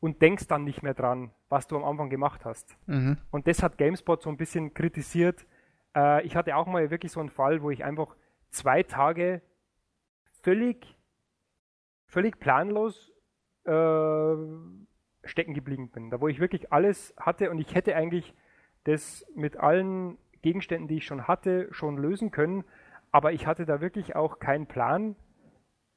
Und 0.00 0.22
denkst 0.22 0.46
dann 0.46 0.64
nicht 0.64 0.82
mehr 0.82 0.94
dran, 0.94 1.30
was 1.50 1.66
du 1.66 1.76
am 1.76 1.84
Anfang 1.84 2.08
gemacht 2.08 2.44
hast. 2.44 2.76
Mhm. 2.86 3.18
Und 3.30 3.46
das 3.46 3.62
hat 3.62 3.76
GameSpot 3.76 4.22
so 4.22 4.30
ein 4.30 4.38
bisschen 4.38 4.72
kritisiert. 4.72 5.46
Äh, 5.96 6.24
ich 6.26 6.36
hatte 6.36 6.56
auch 6.56 6.66
mal 6.66 6.90
wirklich 6.90 7.12
so 7.12 7.20
einen 7.20 7.30
Fall, 7.30 7.62
wo 7.62 7.70
ich 7.70 7.84
einfach 7.84 8.16
zwei 8.50 8.82
Tage 8.82 9.42
völlig, 10.42 10.98
völlig 12.06 12.38
planlos 12.40 13.12
äh, 13.64 14.34
stecken 15.24 15.54
geblieben 15.54 15.90
bin. 15.90 16.10
Da 16.10 16.20
wo 16.20 16.28
ich 16.28 16.40
wirklich 16.40 16.72
alles 16.72 17.14
hatte 17.18 17.50
und 17.50 17.58
ich 17.58 17.74
hätte 17.74 17.94
eigentlich 17.96 18.34
das 18.84 19.26
mit 19.34 19.56
allen 19.56 20.18
Gegenständen, 20.42 20.88
die 20.88 20.98
ich 20.98 21.04
schon 21.04 21.28
hatte, 21.28 21.68
schon 21.72 21.98
lösen 21.98 22.30
können. 22.30 22.64
Aber 23.12 23.32
ich 23.32 23.46
hatte 23.46 23.66
da 23.66 23.80
wirklich 23.80 24.16
auch 24.16 24.38
keinen 24.38 24.66
Plan, 24.66 25.16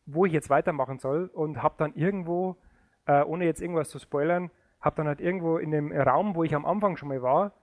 wo 0.05 0.25
ich 0.25 0.33
jetzt 0.33 0.49
weitermachen 0.49 0.99
soll 0.99 1.27
und 1.27 1.63
habe 1.63 1.75
dann 1.77 1.95
irgendwo, 1.95 2.57
äh, 3.05 3.23
ohne 3.23 3.45
jetzt 3.45 3.61
irgendwas 3.61 3.89
zu 3.89 3.99
spoilern, 3.99 4.51
habe 4.81 4.97
dann 4.97 5.07
halt 5.07 5.21
irgendwo 5.21 5.57
in 5.57 5.71
dem 5.71 5.91
Raum, 5.91 6.35
wo 6.35 6.43
ich 6.43 6.55
am 6.55 6.65
Anfang 6.65 6.97
schon 6.97 7.09
mal 7.09 7.21
war, 7.21 7.53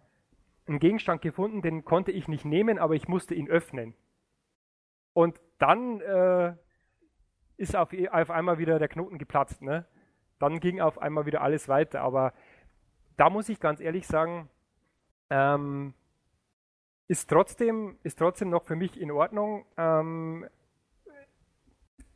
einen 0.71 0.79
Gegenstand 0.79 1.21
gefunden, 1.21 1.61
den 1.61 1.85
konnte 1.85 2.13
ich 2.13 2.29
nicht 2.29 2.45
nehmen, 2.45 2.79
aber 2.79 2.95
ich 2.95 3.09
musste 3.09 3.35
ihn 3.35 3.49
öffnen. 3.49 3.95
Und 5.13 5.41
dann 5.59 6.01
äh, 6.01 6.55
ist 7.57 7.77
auf, 7.77 7.91
auf 8.11 8.31
einmal 8.31 8.59
wieder 8.59 8.79
der 8.79 8.89
Knoten 8.89 9.19
geplatzt. 9.19 9.61
Ne? 9.61 9.85
dann 10.41 10.59
ging 10.59 10.81
auf 10.81 10.99
einmal 10.99 11.27
wieder 11.27 11.43
alles 11.43 11.69
weiter. 11.69 12.01
Aber 12.01 12.33
da 13.17 13.31
muss 13.31 13.49
ich 13.49 13.61
ganz 13.61 13.81
ehrlich 13.81 14.07
sagen, 14.07 14.49
ähm, 15.29 15.95
ist 17.07 17.29
trotzdem, 17.29 17.99
ist 18.03 18.19
trotzdem 18.19 18.51
noch 18.51 18.65
für 18.65 18.75
mich 18.75 19.01
in 19.01 19.11
Ordnung. 19.11 19.67
Ähm, 19.77 20.49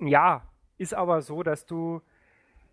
ja, 0.01 0.43
ist 0.79 0.95
aber 0.95 1.23
so, 1.23 1.43
dass 1.43 1.67
du, 1.67 2.01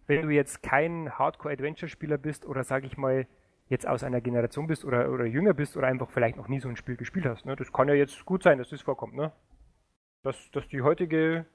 wenn 0.08 0.24
du 0.24 0.30
jetzt 0.30 0.64
kein 0.64 1.18
Hardcore-Adventure-Spieler 1.18 2.18
bist 2.18 2.46
oder 2.46 2.64
sage 2.64 2.88
ich 2.88 2.98
mal, 2.98 3.28
jetzt 3.72 3.88
aus 3.88 4.04
einer 4.04 4.20
Generation 4.20 4.68
bist 4.68 4.84
oder, 4.84 5.10
oder 5.10 5.26
jünger 5.26 5.54
bist 5.54 5.78
oder 5.78 5.88
einfach 5.88 6.10
vielleicht 6.10 6.36
noch 6.36 6.50
nie 6.50 6.60
so 6.60 6.68
ein 6.68 6.76
Spiel 6.76 6.98
gespielt 6.98 7.26
hast. 7.26 7.46
Ne? 7.46 7.56
Das 7.56 7.72
kann 7.72 7.88
ja 7.88 7.94
jetzt 7.94 8.26
gut 8.26 8.44
sein, 8.44 8.58
dass 8.58 8.70
das 8.70 8.82
vorkommt. 8.82 9.16
Ne? 9.16 9.32
Dass, 10.24 10.52
dass 10.52 10.68
die 10.68 10.82
heutige 10.82 11.46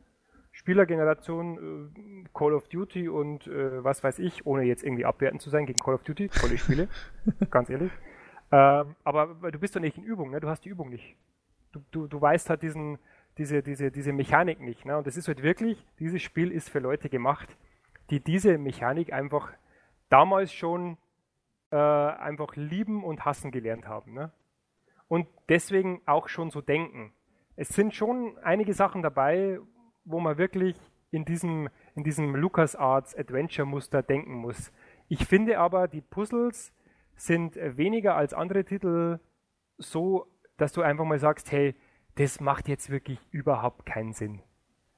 Spielergeneration 0.50 1.92
äh, 1.94 2.28
Call 2.32 2.54
of 2.54 2.68
Duty 2.68 3.10
und 3.10 3.46
äh, 3.46 3.84
was 3.84 4.02
weiß 4.02 4.18
ich, 4.20 4.46
ohne 4.46 4.62
jetzt 4.62 4.82
irgendwie 4.82 5.04
abwertend 5.04 5.42
zu 5.42 5.50
sein 5.50 5.66
gegen 5.66 5.78
Call 5.78 5.92
of 5.92 6.04
Duty, 6.04 6.30
tolle 6.30 6.56
Spiele, 6.56 6.88
ganz 7.50 7.68
ehrlich. 7.68 7.92
Ähm, 8.50 8.96
aber 9.04 9.50
du 9.52 9.58
bist 9.58 9.76
doch 9.76 9.80
nicht 9.80 9.98
in 9.98 10.04
Übung, 10.04 10.30
ne? 10.30 10.40
du 10.40 10.48
hast 10.48 10.64
die 10.64 10.70
Übung 10.70 10.88
nicht. 10.88 11.16
Du, 11.72 11.82
du, 11.90 12.06
du 12.06 12.18
weißt 12.18 12.48
halt 12.48 12.62
diesen, 12.62 12.98
diese, 13.36 13.62
diese, 13.62 13.90
diese 13.90 14.14
Mechanik 14.14 14.62
nicht. 14.62 14.86
Ne? 14.86 14.96
Und 14.96 15.06
das 15.06 15.18
ist 15.18 15.28
halt 15.28 15.42
wirklich, 15.42 15.86
dieses 15.98 16.22
Spiel 16.22 16.50
ist 16.50 16.70
für 16.70 16.78
Leute 16.78 17.10
gemacht, 17.10 17.54
die 18.08 18.20
diese 18.20 18.56
Mechanik 18.56 19.12
einfach 19.12 19.52
damals 20.08 20.50
schon 20.50 20.96
äh, 21.70 21.76
einfach 21.76 22.56
lieben 22.56 23.04
und 23.04 23.24
hassen 23.24 23.50
gelernt 23.50 23.86
haben. 23.86 24.14
Ne? 24.14 24.32
Und 25.08 25.26
deswegen 25.48 26.02
auch 26.06 26.28
schon 26.28 26.50
so 26.50 26.60
denken. 26.60 27.12
Es 27.56 27.68
sind 27.68 27.94
schon 27.94 28.38
einige 28.38 28.74
Sachen 28.74 29.02
dabei, 29.02 29.58
wo 30.04 30.20
man 30.20 30.38
wirklich 30.38 30.76
in 31.10 31.24
diesem, 31.24 31.68
in 31.94 32.04
diesem 32.04 32.34
LucasArts 32.34 33.16
Adventure-Muster 33.16 34.02
denken 34.02 34.34
muss. 34.34 34.72
Ich 35.08 35.26
finde 35.26 35.58
aber, 35.58 35.88
die 35.88 36.00
Puzzles 36.00 36.72
sind 37.14 37.56
weniger 37.56 38.16
als 38.16 38.34
andere 38.34 38.64
Titel 38.64 39.18
so, 39.78 40.26
dass 40.56 40.72
du 40.72 40.82
einfach 40.82 41.04
mal 41.04 41.18
sagst, 41.18 41.50
hey, 41.52 41.74
das 42.16 42.40
macht 42.40 42.68
jetzt 42.68 42.90
wirklich 42.90 43.20
überhaupt 43.30 43.86
keinen 43.86 44.12
Sinn. 44.12 44.42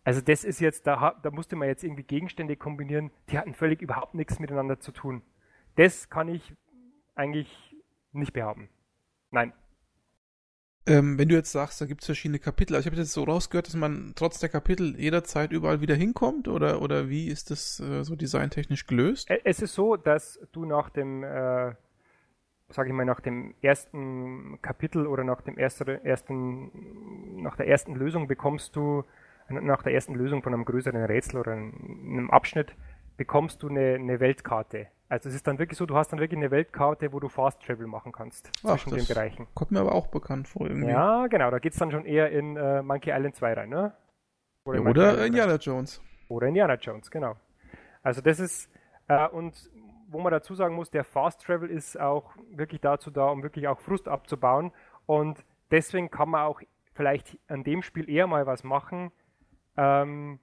Also 0.05 0.21
das 0.21 0.45
ist 0.45 0.61
jetzt, 0.61 0.87
da, 0.87 1.14
da 1.23 1.31
musste 1.31 1.57
man 1.57 1.69
jetzt 1.69 1.85
irgendwie 1.85 2.03
Gegenstände 2.03 2.57
kombinieren, 2.57 3.11
die 3.29 3.39
hatten 3.39 3.55
völlig 3.55 3.83
überhaupt 3.83 4.14
nichts 4.14 4.39
miteinander 4.39 4.81
zu 4.81 4.93
tun. 4.93 5.23
Das 5.79 6.11
kann 6.11 6.26
ich 6.26 6.57
eigentlich 7.14 7.49
nicht 8.11 8.33
behaupten. 8.33 8.68
Nein. 9.31 9.53
Ähm, 10.89 11.18
wenn 11.18 11.29
du 11.29 11.37
jetzt 11.37 11.53
sagst, 11.53 11.81
da 11.81 11.87
gibt 11.87 12.01
es 12.01 12.07
verschiedene 12.07 12.41
Kapitel, 12.41 12.74
also 12.74 12.89
ich 12.89 12.93
habe 12.93 13.01
jetzt 13.01 13.12
so 13.12 13.22
rausgehört, 13.22 13.68
dass 13.68 13.76
man 13.76 14.12
trotz 14.16 14.41
der 14.41 14.49
Kapitel 14.49 14.99
jederzeit 14.99 15.53
überall 15.53 15.81
wieder 15.81 15.95
hinkommt 15.95 16.49
oder, 16.49 16.83
oder 16.83 17.09
wie 17.09 17.29
ist 17.29 17.53
das 17.53 17.79
äh, 17.79 18.03
so 18.03 18.16
designtechnisch 18.16 18.89
gelöst? 18.89 19.31
Es 19.45 19.62
ist 19.62 19.74
so, 19.74 19.97
dass 19.97 20.41
du 20.51 20.64
nach 20.64 20.91
dem, 20.91 21.22
äh, 21.22 21.74
sage 22.70 22.89
ich 22.89 22.93
mal, 22.93 23.05
nach 23.05 23.20
dem 23.20 23.55
ersten 23.62 24.61
Kapitel 24.61 25.07
oder 25.07 25.22
nach 25.22 25.43
dem 25.43 25.59
ersten, 25.59 25.87
ersten, 26.05 27.41
nach 27.41 27.55
der 27.55 27.68
ersten 27.68 27.95
Lösung 27.95 28.26
bekommst 28.26 28.74
du, 28.74 29.05
nach 29.49 29.85
der 29.85 29.95
ersten 29.95 30.16
Lösung 30.16 30.43
von 30.43 30.55
einem 30.55 30.64
größeren 30.64 31.05
Rätsel 31.05 31.39
oder 31.39 31.53
einem 31.53 32.33
Abschnitt, 32.33 32.74
bekommst 33.16 33.62
du 33.62 33.68
eine, 33.68 33.95
eine 33.95 34.18
Weltkarte 34.18 34.89
also 35.09 35.29
es 35.29 35.35
ist 35.35 35.47
dann 35.47 35.59
wirklich 35.59 35.79
so, 35.79 35.87
du 35.87 35.97
hast 35.97 36.13
dann 36.13 36.21
wirklich 36.21 36.39
eine 36.39 36.51
Weltkarte, 36.51 37.13
wo 37.13 37.21
du 37.21 37.29
Fast 37.29 37.63
Travel 37.63 37.87
machen 37.87 38.13
kannst 38.13 38.51
Ach, 38.63 38.73
zwischen 38.73 38.95
den 38.95 39.07
Bereichen. 39.07 39.47
Kommt 39.55 39.71
mir 39.71 39.81
aber 39.81 39.95
auch 39.95 40.09
bekannt 40.09 40.49
vor 40.49 40.67
irgendwie. 40.67 40.91
Ja, 40.91 41.27
genau, 41.29 41.51
da 41.51 41.59
geht 41.59 41.73
es 41.73 41.79
dann 41.79 41.91
schon 41.91 42.05
eher 42.05 42.31
in 42.31 42.57
äh, 42.57 42.83
Monkey 42.83 43.11
Island 43.11 43.35
2 43.35 43.53
rein, 43.55 43.69
ne? 43.71 43.95
Oder, 44.65 44.83
ja, 44.83 44.89
oder 44.89 45.27
Indiana 45.27 45.55
Jones. 45.57 46.03
Oder 46.29 46.49
Indiana 46.49 46.75
Jones, 46.75 47.11
genau. 47.11 47.37
Also 48.03 48.21
das 48.21 48.39
ist, 48.39 48.71
äh, 49.09 49.27
und 49.29 49.71
wo 50.09 50.21
man 50.21 50.31
dazu 50.31 50.55
sagen 50.55 50.75
muss, 50.75 50.91
der 50.91 51.05
Fast 51.05 51.43
Travel 51.43 51.71
ist 51.71 51.99
auch 51.99 52.35
wirklich 52.51 52.81
dazu 52.81 53.11
da, 53.11 53.29
um 53.29 53.43
wirklich 53.43 53.69
auch 53.69 53.79
Frust 53.79 54.09
abzubauen. 54.09 54.73
Und 55.07 55.45
deswegen 55.71 56.11
kann 56.11 56.31
man 56.31 56.43
auch 56.43 56.61
vielleicht 56.95 57.39
an 57.49 57.65
dem 57.65 57.83
Spiel 57.83 58.11
eher 58.11 58.27
mal 58.27 58.47
was 58.47 58.65
machen, 58.65 59.11
ähm, 59.77 60.39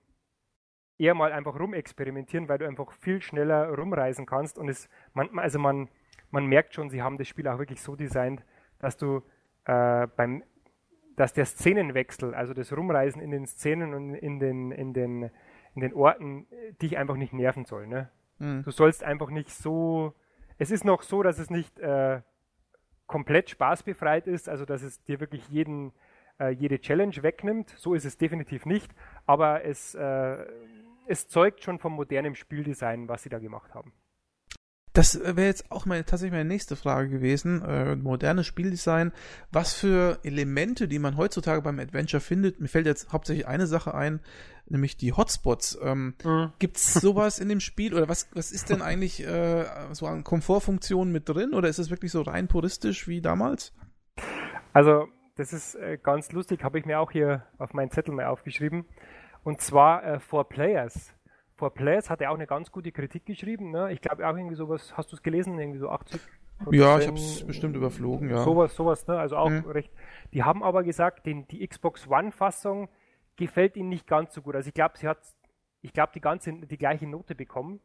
eher 0.98 1.14
mal 1.14 1.32
einfach 1.32 1.60
rumexperimentieren, 1.60 2.48
weil 2.48 2.58
du 2.58 2.68
einfach 2.68 2.92
viel 2.92 3.22
schneller 3.22 3.70
rumreisen 3.70 4.26
kannst 4.26 4.58
und 4.58 4.70
es, 4.70 4.90
man, 5.14 5.38
also 5.40 5.60
man, 5.60 5.90
man 6.32 6.46
merkt 6.46 6.74
schon, 6.74 6.90
sie 6.90 7.02
haben 7.02 7.18
das 7.18 7.28
Spiel 7.28 7.48
auch 7.48 7.60
wirklich 7.60 7.82
so 7.82 7.96
designt, 7.96 8.44
dass 8.80 8.98
du 8.98 9.22
äh, 9.66 10.08
beim, 10.16 10.44
dass 11.16 11.34
der 11.34 11.46
Szenenwechsel, 11.46 12.34
also 12.34 12.54
das 12.54 12.76
Rumreisen 12.76 13.22
in 13.22 13.32
den 13.32 13.46
Szenen 13.46 13.94
und 13.94 14.16
in 14.16 14.40
den, 14.40 14.72
in 14.72 14.94
den, 14.94 15.32
in 15.74 15.82
den 15.82 15.94
Orten, 15.94 16.48
dich 16.82 16.98
einfach 16.98 17.16
nicht 17.16 17.34
nerven 17.34 17.66
soll. 17.66 17.88
Ne? 17.88 18.10
Mhm. 18.40 18.64
Du 18.64 18.72
sollst 18.72 19.04
einfach 19.04 19.30
nicht 19.30 19.50
so, 19.50 20.14
es 20.58 20.72
ist 20.72 20.86
noch 20.86 21.02
so, 21.02 21.24
dass 21.24 21.40
es 21.40 21.50
nicht 21.50 21.80
äh, 21.80 22.22
komplett 23.08 23.50
spaßbefreit 23.50 24.28
ist, 24.28 24.50
also 24.50 24.66
dass 24.66 24.82
es 24.82 25.04
dir 25.04 25.20
wirklich 25.20 25.48
jeden, 25.50 25.94
äh, 26.40 26.50
jede 26.50 26.80
Challenge 26.80 27.16
wegnimmt. 27.22 27.70
So 27.78 27.94
ist 27.94 28.06
es 28.06 28.18
definitiv 28.18 28.66
nicht, 28.66 28.94
aber 29.26 29.64
es 29.64 29.96
äh, 29.96 30.46
es 31.08 31.28
zeugt 31.28 31.64
schon 31.64 31.80
vom 31.80 31.94
modernen 31.94 32.36
Spieldesign, 32.36 33.08
was 33.08 33.24
sie 33.24 33.30
da 33.30 33.40
gemacht 33.40 33.74
haben. 33.74 33.94
Das 34.96 35.20
wäre 35.20 35.48
jetzt 35.48 35.70
auch 35.72 35.86
meine, 35.86 36.06
tatsächlich 36.06 36.32
meine 36.32 36.48
nächste 36.48 36.78
Frage 36.78 37.10
gewesen. 37.10 37.62
Äh, 37.64 37.98
modernes 37.98 38.48
Spieldesign. 38.48 39.12
Was 39.52 39.74
für 39.74 40.20
Elemente, 40.24 40.88
die 40.88 41.00
man 41.00 41.18
heutzutage 41.18 41.62
beim 41.62 41.80
Adventure 41.80 42.22
findet? 42.22 42.62
Mir 42.62 42.70
fällt 42.70 42.86
jetzt 42.86 43.12
hauptsächlich 43.12 43.46
eine 43.46 43.68
Sache 43.68 43.94
ein, 43.94 44.22
nämlich 44.68 44.96
die 44.96 45.12
Hotspots. 45.12 45.78
Ähm, 45.84 46.16
mhm. 46.24 46.54
Gibt 46.60 46.78
es 46.78 46.94
sowas 46.94 47.40
in 47.40 47.50
dem 47.50 47.60
Spiel? 47.60 47.94
Oder 47.94 48.08
was, 48.08 48.30
was 48.34 48.54
ist 48.54 48.70
denn 48.70 48.82
eigentlich 48.82 49.22
äh, 49.22 49.66
so 49.92 50.08
an 50.08 50.24
Komfortfunktionen 50.24 51.12
mit 51.12 51.28
drin? 51.28 51.54
Oder 51.54 51.68
ist 51.68 51.80
es 51.80 51.90
wirklich 51.90 52.14
so 52.14 52.22
rein 52.22 52.48
puristisch 52.48 53.06
wie 53.06 53.20
damals? 53.20 53.74
Also, 54.72 55.10
das 55.36 55.52
ist 55.52 55.76
äh, 55.76 55.98
ganz 56.02 56.32
lustig, 56.32 56.64
habe 56.64 56.80
ich 56.80 56.86
mir 56.86 57.02
auch 57.02 57.12
hier 57.12 57.46
auf 57.58 57.74
meinen 57.74 57.92
Zettel 57.92 58.16
mal 58.16 58.28
aufgeschrieben. 58.28 58.86
Und 59.46 59.62
zwar 59.62 60.04
äh, 60.04 60.20
For 60.20 60.50
Players. 60.50 61.14
For 61.54 61.74
Players 61.74 62.10
hat 62.10 62.20
er 62.20 62.32
auch 62.32 62.36
eine 62.36 62.48
ganz 62.48 62.72
gute 62.72 62.92
Kritik 62.92 63.26
geschrieben. 63.26 63.72
Ne? 63.72 63.94
Ich 63.94 64.02
glaube 64.02 64.28
auch 64.28 64.36
irgendwie 64.36 64.56
sowas, 64.56 64.98
hast 64.98 65.12
du 65.12 65.16
es 65.16 65.22
gelesen? 65.24 65.58
Irgendwie 65.60 65.78
so 65.80 65.88
80? 65.88 66.20
Ja, 66.72 66.98
ich 66.98 67.08
habe 67.08 67.18
es 67.18 67.46
bestimmt 67.46 67.76
überflogen, 67.76 68.30
ja. 68.30 68.44
Sowas, 68.44 68.76
sowas, 68.76 69.06
ne? 69.08 69.20
Also 69.20 69.38
auch 69.38 69.50
mhm. 69.50 69.70
recht. 69.70 69.92
Die 70.34 70.44
haben 70.44 70.64
aber 70.64 70.84
gesagt, 70.84 71.26
den, 71.26 71.48
die 71.48 71.66
Xbox 71.68 72.08
One-Fassung 72.08 72.90
gefällt 73.36 73.76
ihnen 73.76 73.90
nicht 73.90 74.08
ganz 74.08 74.34
so 74.34 74.42
gut. 74.42 74.56
Also 74.56 74.70
ich 74.70 74.74
glaube, 74.74 74.98
sie 74.98 75.08
hat, 75.08 75.20
ich 75.82 75.94
glaube, 75.94 76.14
die 76.16 76.22
ganze, 76.22 76.54
die 76.54 76.78
gleiche 76.78 77.08
Note 77.08 77.36
bekommen. 77.36 77.82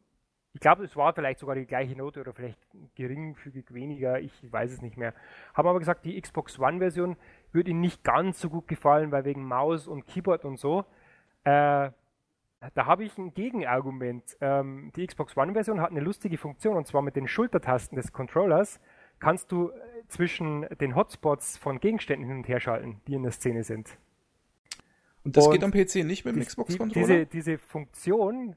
Ich 0.53 0.61
glaube, 0.61 0.83
es 0.83 0.95
war 0.95 1.13
vielleicht 1.13 1.39
sogar 1.39 1.55
die 1.55 1.65
gleiche 1.65 1.95
Note 1.95 2.21
oder 2.21 2.33
vielleicht 2.33 2.59
geringfügig 2.95 3.73
weniger, 3.73 4.19
ich 4.19 4.33
weiß 4.51 4.71
es 4.71 4.81
nicht 4.81 4.97
mehr. 4.97 5.13
Haben 5.53 5.67
aber 5.67 5.79
gesagt, 5.79 6.05
die 6.05 6.19
Xbox 6.19 6.57
One-Version 6.57 7.17
würde 7.51 7.69
ihnen 7.69 7.81
nicht 7.81 8.03
ganz 8.03 8.39
so 8.39 8.49
gut 8.49 8.67
gefallen, 8.67 9.11
weil 9.11 9.25
wegen 9.25 9.45
Maus 9.45 9.87
und 9.87 10.07
Keyboard 10.07 10.43
und 10.43 10.57
so. 10.57 10.85
Äh, 11.43 11.91
da 12.75 12.85
habe 12.85 13.03
ich 13.03 13.17
ein 13.17 13.33
Gegenargument. 13.33 14.37
Ähm, 14.39 14.91
die 14.95 15.05
Xbox 15.05 15.35
One-Version 15.35 15.81
hat 15.81 15.91
eine 15.91 16.01
lustige 16.01 16.37
Funktion 16.37 16.77
und 16.77 16.85
zwar 16.85 17.01
mit 17.01 17.15
den 17.15 17.27
Schultertasten 17.27 17.95
des 17.95 18.11
Controllers 18.11 18.79
kannst 19.19 19.51
du 19.51 19.69
äh, 19.69 19.73
zwischen 20.07 20.67
den 20.79 20.95
Hotspots 20.95 21.57
von 21.57 21.79
Gegenständen 21.79 22.27
hin 22.27 22.37
und 22.37 22.47
her 22.47 22.59
schalten, 22.59 23.01
die 23.07 23.15
in 23.15 23.23
der 23.23 23.31
Szene 23.31 23.63
sind. 23.63 23.97
Und 25.23 25.37
das 25.37 25.47
und 25.47 25.53
geht 25.53 25.63
am 25.63 25.71
PC 25.71 26.05
nicht 26.05 26.25
mit 26.25 26.35
dem 26.35 26.43
Xbox-Controller? 26.43 27.07
Diese, 27.07 27.25
diese 27.25 27.57
Funktion, 27.57 28.55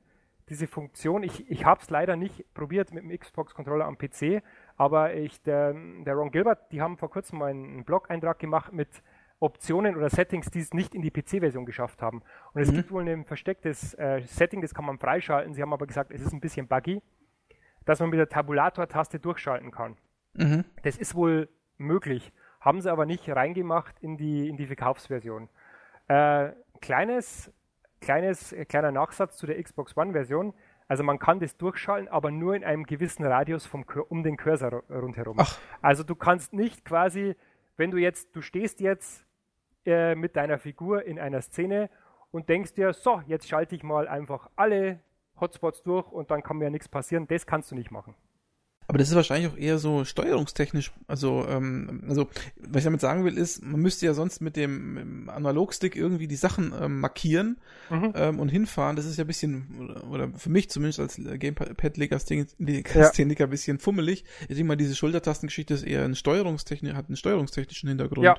diese 0.49 0.67
Funktion, 0.67 1.23
ich, 1.23 1.49
ich 1.51 1.65
habe 1.65 1.81
es 1.83 1.91
leider 1.91 2.17
nicht 2.17 2.53
probiert 2.55 2.93
mit 2.93 3.05
dem 3.05 3.19
Xbox-Controller 3.19 3.85
am 3.85 3.97
PC, 3.97 4.43
aber 4.77 5.15
ich, 5.15 5.43
der, 5.43 5.75
der 5.75 6.15
Ron 6.15 6.31
Gilbert, 6.31 6.73
die 6.73 6.81
haben 6.81 6.97
vor 6.97 7.11
kurzem 7.11 7.39
mal 7.39 7.51
einen 7.51 7.85
Blog-Eintrag 7.85 8.39
gemacht 8.39 8.73
mit 8.73 8.89
Optionen 9.45 9.95
oder 9.97 10.09
Settings, 10.09 10.51
die 10.51 10.61
es 10.61 10.73
nicht 10.73 10.95
in 10.95 11.03
die 11.03 11.11
PC-Version 11.11 11.67
geschafft 11.67 12.03
haben. 12.03 12.23
Und 12.53 12.63
es 12.63 12.71
mhm. 12.71 12.77
gibt 12.77 12.91
wohl 12.91 13.09
ein 13.09 13.25
verstecktes 13.25 13.95
äh, 13.95 14.23
Setting, 14.23 14.63
das 14.63 14.75
kann 14.75 14.87
man 14.87 14.99
freischalten. 14.99 15.53
Sie 15.55 15.63
haben 15.63 15.73
aber 15.73 15.87
gesagt, 15.87 16.11
es 16.11 16.23
ist 16.23 16.33
ein 16.33 16.41
bisschen 16.41 16.67
buggy, 16.67 17.03
dass 17.85 18.01
man 18.01 18.11
mit 18.11 18.19
der 18.19 18.29
Tabulator-Taste 18.29 19.21
durchschalten 19.21 19.71
kann. 19.71 19.97
Mhm. 20.33 20.65
Das 20.83 20.97
ist 20.97 21.15
wohl 21.15 21.49
möglich, 21.77 22.33
haben 22.61 22.81
sie 22.81 22.91
aber 22.91 23.07
nicht 23.07 23.29
reingemacht 23.29 23.99
in 24.01 24.17
die, 24.17 24.49
in 24.49 24.57
die 24.57 24.67
Verkaufsversion. 24.67 25.49
Äh, 26.09 26.53
kleines, 26.81 27.53
kleines, 28.01 28.53
äh, 28.53 28.65
kleiner 28.65 28.93
Nachsatz 28.93 29.37
zu 29.37 29.47
der 29.47 29.63
Xbox 29.63 29.97
One-Version. 29.97 30.55
Also 30.89 31.03
man 31.03 31.19
kann 31.19 31.41
das 31.41 31.57
durchschalten, 31.57 32.09
aber 32.09 32.31
nur 32.31 32.55
in 32.55 32.65
einem 32.65 32.85
gewissen 32.85 33.25
Radius 33.25 33.67
vom, 33.67 33.85
um 34.09 34.23
den 34.23 34.37
Cursor 34.37 34.85
rundherum. 34.91 35.37
Ach. 35.39 35.59
Also 35.81 36.03
du 36.03 36.15
kannst 36.15 36.53
nicht 36.53 36.85
quasi, 36.85 37.37
wenn 37.77 37.91
du 37.91 37.97
jetzt, 37.97 38.35
du 38.37 38.43
stehst 38.43 38.81
jetzt 38.81 39.24
äh, 39.87 40.15
mit 40.15 40.37
deiner 40.37 40.59
Figur 40.59 41.05
in 41.05 41.19
einer 41.19 41.43
Szene 41.43 41.91
und 42.31 42.49
denkst 42.49 42.75
dir, 42.75 42.93
so, 42.93 43.23
jetzt 43.27 43.49
schalte 43.49 43.75
ich 43.75 43.83
mal 43.83 44.09
einfach 44.09 44.51
alle 44.57 45.01
Hotspots 45.41 45.83
durch 45.83 46.11
und 46.11 46.31
dann 46.31 46.43
kann 46.43 46.59
mir 46.59 46.65
ja 46.65 46.71
nichts 46.71 46.89
passieren. 46.89 47.27
Das 47.27 47.47
kannst 47.47 47.71
du 47.71 47.75
nicht 47.75 47.91
machen. 47.91 48.15
Aber 48.87 48.99
das 48.99 49.09
ist 49.09 49.15
wahrscheinlich 49.15 49.51
auch 49.51 49.57
eher 49.57 49.79
so 49.79 50.05
steuerungstechnisch, 50.05 50.93
also, 51.07 51.47
ähm, 51.49 52.03
also, 52.07 52.29
was 52.59 52.81
ich 52.81 52.85
damit 52.85 53.01
sagen 53.01 53.25
will, 53.25 53.39
ist, 53.39 53.65
man 53.65 53.81
müsste 53.81 54.05
ja 54.05 54.13
sonst 54.13 54.43
mit 54.43 54.57
dem, 54.57 55.31
Analogstick 55.31 55.97
irgendwie 55.97 56.29
die 56.29 56.37
Sachen 56.37 56.75
ähm, 56.79 57.01
markieren 57.01 57.59
mhm. 57.89 58.13
ähm, 58.15 58.39
und 58.39 58.51
hinfahren. 58.51 58.97
Das 58.97 59.07
ist 59.07 59.17
ja 59.17 59.25
ein 59.25 59.27
bisschen, 59.27 59.97
oder, 60.11 60.29
für 60.37 60.51
mich 60.51 60.69
zumindest 60.69 61.01
als 61.01 61.17
Gamepad-Legastheniker 61.17 63.41
ja. 63.41 63.47
ein 63.47 63.51
bisschen 63.51 63.79
fummelig. 63.79 64.27
Ich 64.43 64.49
denke 64.49 64.65
mal, 64.65 64.77
diese 64.77 64.95
Schultertastengeschichte 64.95 65.73
ist 65.73 65.85
eher 65.85 66.05
ein 66.05 66.15
Steuerungstechnik, 66.15 66.95
hat 66.95 67.07
einen 67.07 67.17
steuerungstechnischen 67.17 67.89
Hintergrund. 67.89 68.25
Ja, 68.25 68.37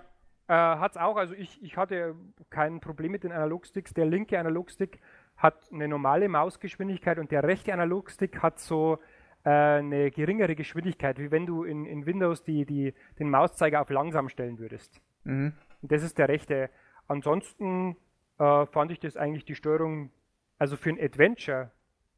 äh, 0.47 0.53
hat's 0.53 0.97
auch. 0.97 1.17
Also 1.17 1.33
ich, 1.33 1.61
ich 1.63 1.77
hatte 1.77 2.15
kein 2.49 2.79
Problem 2.79 3.11
mit 3.11 3.23
den 3.23 3.31
Analogsticks. 3.31 3.93
Der 3.93 4.05
linke 4.05 4.39
Analogstick 4.39 4.99
hat 5.37 5.71
eine 5.71 5.87
normale 5.87 6.29
Mausgeschwindigkeit 6.29 7.19
und 7.19 7.31
der 7.31 7.43
rechte 7.43 7.73
Analogstick 7.73 8.41
hat 8.41 8.59
so 8.59 8.99
äh, 9.43 9.49
eine 9.49 10.11
geringere 10.11 10.55
Geschwindigkeit, 10.55 11.19
wie 11.19 11.31
wenn 11.31 11.45
du 11.45 11.63
in, 11.63 11.85
in 11.85 12.05
Windows 12.05 12.43
die, 12.43 12.65
die, 12.65 12.93
den 13.19 13.29
Mauszeiger 13.29 13.81
auf 13.81 13.89
langsam 13.89 14.29
stellen 14.29 14.59
würdest. 14.59 15.01
Mhm. 15.23 15.53
Das 15.81 16.03
ist 16.03 16.17
der 16.17 16.29
rechte. 16.29 16.69
Ansonsten 17.07 17.95
äh, 18.39 18.65
fand 18.65 18.91
ich 18.91 18.99
das 18.99 19.17
eigentlich 19.17 19.45
die 19.45 19.55
Steuerung, 19.55 20.11
also 20.57 20.77
für 20.77 20.89
ein 20.89 20.99
Adventure, 20.99 21.71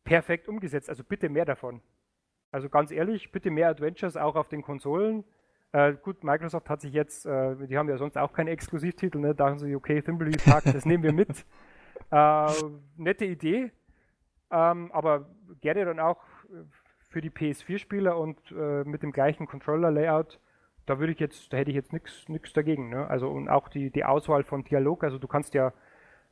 perfekt 0.04 0.48
umgesetzt. 0.48 0.90
Also 0.90 1.04
bitte 1.04 1.30
mehr 1.30 1.46
davon. 1.46 1.82
Also 2.52 2.70
ganz 2.70 2.92
ehrlich, 2.92 3.32
bitte 3.32 3.52
mehr 3.52 3.70
Adventures 3.70 4.16
auch 4.16 4.36
auf 4.36 4.48
den 4.48 4.62
Konsolen. 4.62 5.26
Äh, 5.74 5.94
gut, 6.02 6.24
Microsoft 6.24 6.70
hat 6.70 6.82
sich 6.82 6.94
jetzt, 6.94 7.26
äh, 7.26 7.56
die 7.68 7.78
haben 7.78 7.90
ja 7.90 7.98
sonst 7.98 8.18
auch 8.18 8.34
keine 8.34 8.52
Exklusivtitel, 8.52 9.20
ne? 9.20 9.36
da 9.36 9.48
haben 9.48 9.60
sie, 9.60 9.76
okay, 9.76 10.02
Thimbleweed 10.02 10.44
Park, 10.46 10.64
das 10.66 10.86
nehmen 10.86 11.04
wir 11.04 11.14
mit. 11.14 11.46
Äh, 12.10 12.52
nette 12.96 13.26
Idee, 13.26 13.72
ähm, 14.52 14.92
aber 14.94 15.28
gerne 15.60 15.84
dann 15.84 16.00
auch 16.00 16.22
für 17.10 17.22
die 17.22 17.32
PS4-Spieler 17.32 18.18
und 18.18 18.40
äh, 18.52 18.84
mit 18.84 19.04
dem 19.04 19.12
gleichen 19.12 19.48
Controller-Layout, 19.48 20.40
da 20.86 21.00
würde 21.00 21.12
ich 21.12 21.20
jetzt, 21.20 21.52
da 21.52 21.58
hätte 21.58 21.72
ich 21.72 21.76
jetzt 21.76 21.92
nichts 21.92 22.54
dagegen. 22.54 22.90
Ne? 22.90 23.08
Also 23.08 23.30
und 23.30 23.50
auch 23.50 23.68
die, 23.68 23.92
die 23.92 24.06
Auswahl 24.06 24.44
von 24.44 24.64
Dialog, 24.64 25.04
also 25.04 25.18
du 25.18 25.28
kannst 25.28 25.54
ja, 25.54 25.74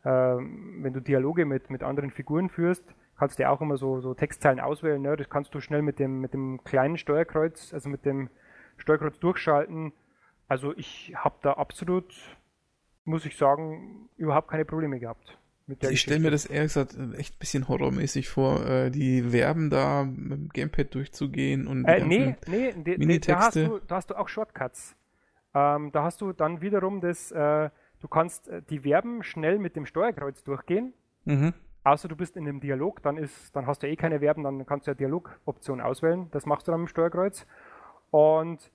äh, 0.03 0.09
wenn 0.09 0.93
du 0.93 1.01
Dialoge 1.01 1.45
mit, 1.45 1.69
mit 1.69 1.83
anderen 1.83 2.11
Figuren 2.11 2.49
führst, 2.49 2.83
kannst 3.17 3.39
du 3.39 3.43
ja 3.43 3.49
auch 3.49 3.61
immer 3.61 3.77
so, 3.77 3.99
so 3.99 4.13
Textzeilen 4.13 4.59
auswählen. 4.59 5.01
Ne? 5.01 5.15
Das 5.17 5.29
kannst 5.29 5.53
du 5.55 5.59
schnell 5.59 5.81
mit 5.81 5.99
dem, 5.99 6.21
mit 6.21 6.33
dem 6.33 6.63
kleinen 6.63 6.97
Steuerkreuz, 6.97 7.73
also 7.73 7.89
mit 7.89 8.05
dem 8.05 8.29
Steuerkreuz 8.77 9.19
durchschalten. 9.19 9.93
Also 10.47 10.75
ich 10.77 11.13
habe 11.15 11.35
da 11.41 11.53
absolut, 11.53 12.13
muss 13.03 13.25
ich 13.25 13.37
sagen, 13.37 14.09
überhaupt 14.17 14.49
keine 14.49 14.65
Probleme 14.65 14.99
gehabt 14.99 15.37
ich 15.67 16.01
stelle 16.01 16.19
mir 16.19 16.31
das 16.31 16.45
ehrlich 16.45 16.73
gesagt 16.73 16.97
echt 17.17 17.35
ein 17.35 17.39
bisschen 17.39 17.67
horrormäßig 17.67 18.29
vor, 18.29 18.65
äh, 18.65 18.91
die 18.91 19.23
Verben 19.23 19.69
da 19.69 20.03
mit 20.03 20.37
dem 20.37 20.49
Gamepad 20.49 20.93
durchzugehen 20.93 21.65
und 21.65 21.85
äh, 21.85 22.05
nee, 22.05 22.35
nee, 22.47 22.73
nee, 22.75 23.19
da 23.19 23.39
hast, 23.39 23.55
du, 23.55 23.79
da 23.87 23.95
hast 23.95 24.11
du 24.11 24.15
auch 24.15 24.29
Shortcuts. 24.29 24.95
Ähm, 25.55 25.91
da 25.91 26.03
hast 26.03 26.21
du 26.21 26.33
dann 26.33 26.61
wiederum 26.61 27.01
das, 27.01 27.31
äh, 27.31 27.69
du 27.99 28.07
kannst 28.07 28.47
äh, 28.47 28.61
die 28.69 28.79
Verben 28.79 29.23
schnell 29.23 29.57
mit 29.57 29.75
dem 29.75 29.85
Steuerkreuz 29.85 30.43
durchgehen. 30.43 30.93
Mhm. 31.23 31.53
Außer 31.83 32.07
du 32.07 32.15
bist 32.15 32.35
in 32.35 32.47
einem 32.47 32.59
Dialog, 32.59 33.01
dann 33.01 33.17
ist, 33.17 33.55
dann 33.55 33.65
hast 33.65 33.81
du 33.81 33.87
eh 33.87 33.95
keine 33.95 34.19
Verben, 34.19 34.43
dann 34.43 34.65
kannst 34.65 34.85
du 34.85 34.91
ja 34.91 34.95
Dialogoption 34.95 35.81
auswählen. 35.81 36.29
Das 36.31 36.45
machst 36.45 36.67
du 36.67 36.71
dann 36.71 36.81
mit 36.81 36.89
dem 36.89 36.91
Steuerkreuz. 36.91 37.45
Und 38.15 38.71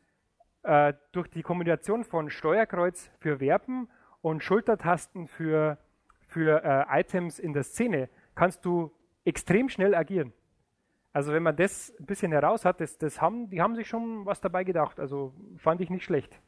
äh, 0.64 0.92
durch 1.12 1.28
die 1.28 1.40
Kombination 1.40 2.04
von 2.04 2.28
Steuerkreuz 2.28 3.10
für 3.20 3.38
Verben 3.38 3.88
und 4.20 4.44
Schultertasten 4.44 5.28
für 5.28 5.78
für 6.26 6.62
äh, 6.62 7.00
Items 7.00 7.38
in 7.38 7.54
der 7.54 7.62
Szene 7.62 8.10
kannst 8.34 8.66
du 8.66 8.92
extrem 9.24 9.70
schnell 9.70 9.94
agieren. 9.94 10.34
Also 11.14 11.32
wenn 11.32 11.42
man 11.42 11.56
das 11.56 11.94
ein 11.98 12.04
bisschen 12.04 12.32
heraus 12.32 12.66
hat, 12.66 12.82
das, 12.82 12.98
das 12.98 13.22
haben, 13.22 13.48
die 13.48 13.62
haben 13.62 13.76
sich 13.76 13.88
schon 13.88 14.26
was 14.26 14.42
dabei 14.42 14.62
gedacht. 14.62 15.00
Also 15.00 15.32
fand 15.56 15.80
ich 15.80 15.88
nicht 15.88 16.04
schlecht. 16.04 16.38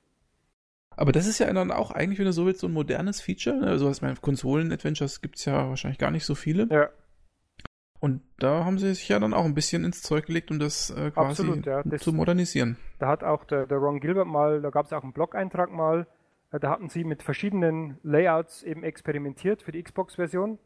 Aber 0.95 1.13
das 1.13 1.27
ist 1.27 1.39
ja 1.39 1.51
dann 1.51 1.71
auch 1.71 1.93
eigentlich, 1.93 2.19
wenn 2.19 2.27
du 2.27 2.33
so 2.35 2.45
willst, 2.45 2.61
so 2.61 2.67
ein 2.67 2.75
modernes 2.75 3.23
Feature. 3.23 3.57
Ne? 3.57 3.69
Also, 3.69 3.91
ich 3.91 4.03
meine, 4.03 4.17
Konsolen-Adventures 4.17 5.23
gibt 5.23 5.39
es 5.39 5.47
ja 5.47 5.71
wahrscheinlich 5.71 5.99
gar 5.99 6.11
nicht 6.11 6.27
so 6.27 6.35
viele. 6.35 6.69
Ja. 6.71 6.91
Und 8.03 8.21
da 8.41 8.65
haben 8.65 8.79
sie 8.79 8.95
sich 8.95 9.09
ja 9.09 9.21
dann 9.21 9.33
auch 9.33 9.45
ein 9.45 9.55
bisschen 9.55 9.85
ins 9.85 10.03
Zeug 10.03 10.27
gelegt, 10.27 10.51
um 10.51 10.59
das 10.59 10.91
äh, 10.91 11.13
quasi 11.13 11.43
Absolut, 11.43 11.65
ja. 11.65 11.83
das, 11.85 12.03
zu 12.03 12.13
modernisieren. 12.13 12.77
Da 12.99 13.07
hat 13.07 13.23
auch 13.23 13.45
der, 13.45 13.65
der 13.67 13.79
Ron 13.79 14.01
Gilbert 14.01 14.27
mal, 14.27 14.61
da 14.61 14.71
gab 14.71 14.87
es 14.87 14.93
auch 14.93 15.05
einen 15.05 15.13
Blog-Eintrag 15.13 15.71
mal, 15.71 16.09
äh, 16.51 16.59
da 16.59 16.71
hatten 16.71 16.89
sie 16.89 17.05
mit 17.05 17.23
verschiedenen 17.23 17.99
Layouts 18.03 18.65
eben 18.65 18.83
experimentiert 18.83 19.63
für 19.63 19.71
die 19.71 19.81
Xbox-Version. 19.81 20.59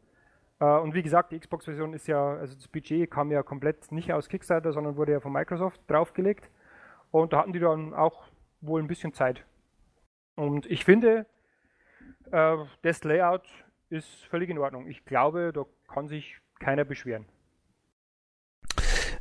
Äh, 0.59 0.65
und 0.65 0.95
wie 0.95 1.03
gesagt, 1.03 1.31
die 1.31 1.39
Xbox-Version 1.39 1.93
ist 1.93 2.07
ja, 2.07 2.37
also 2.37 2.55
das 2.55 2.67
Budget 2.69 3.11
kam 3.11 3.29
ja 3.29 3.43
komplett 3.43 3.91
nicht 3.91 4.11
aus 4.11 4.29
Kickstarter, 4.29 4.73
sondern 4.73 4.95
wurde 4.95 5.11
ja 5.11 5.19
von 5.19 5.31
Microsoft 5.31 5.79
draufgelegt. 5.85 6.49
Und 7.11 7.33
da 7.33 7.37
hatten 7.37 7.53
die 7.53 7.59
dann 7.59 7.93
auch 7.93 8.23
wohl 8.61 8.81
ein 8.81 8.87
bisschen 8.87 9.13
Zeit. 9.13 9.45
Und 10.33 10.65
ich 10.65 10.85
finde, 10.85 11.27
äh, 12.31 12.57
das 12.81 13.03
Layout 13.03 13.43
ist 13.91 14.25
völlig 14.25 14.49
in 14.49 14.57
Ordnung. 14.57 14.87
Ich 14.87 15.05
glaube, 15.05 15.51
da 15.53 15.65
kann 15.87 16.07
sich 16.07 16.41
keiner 16.59 16.85
beschweren. 16.85 17.25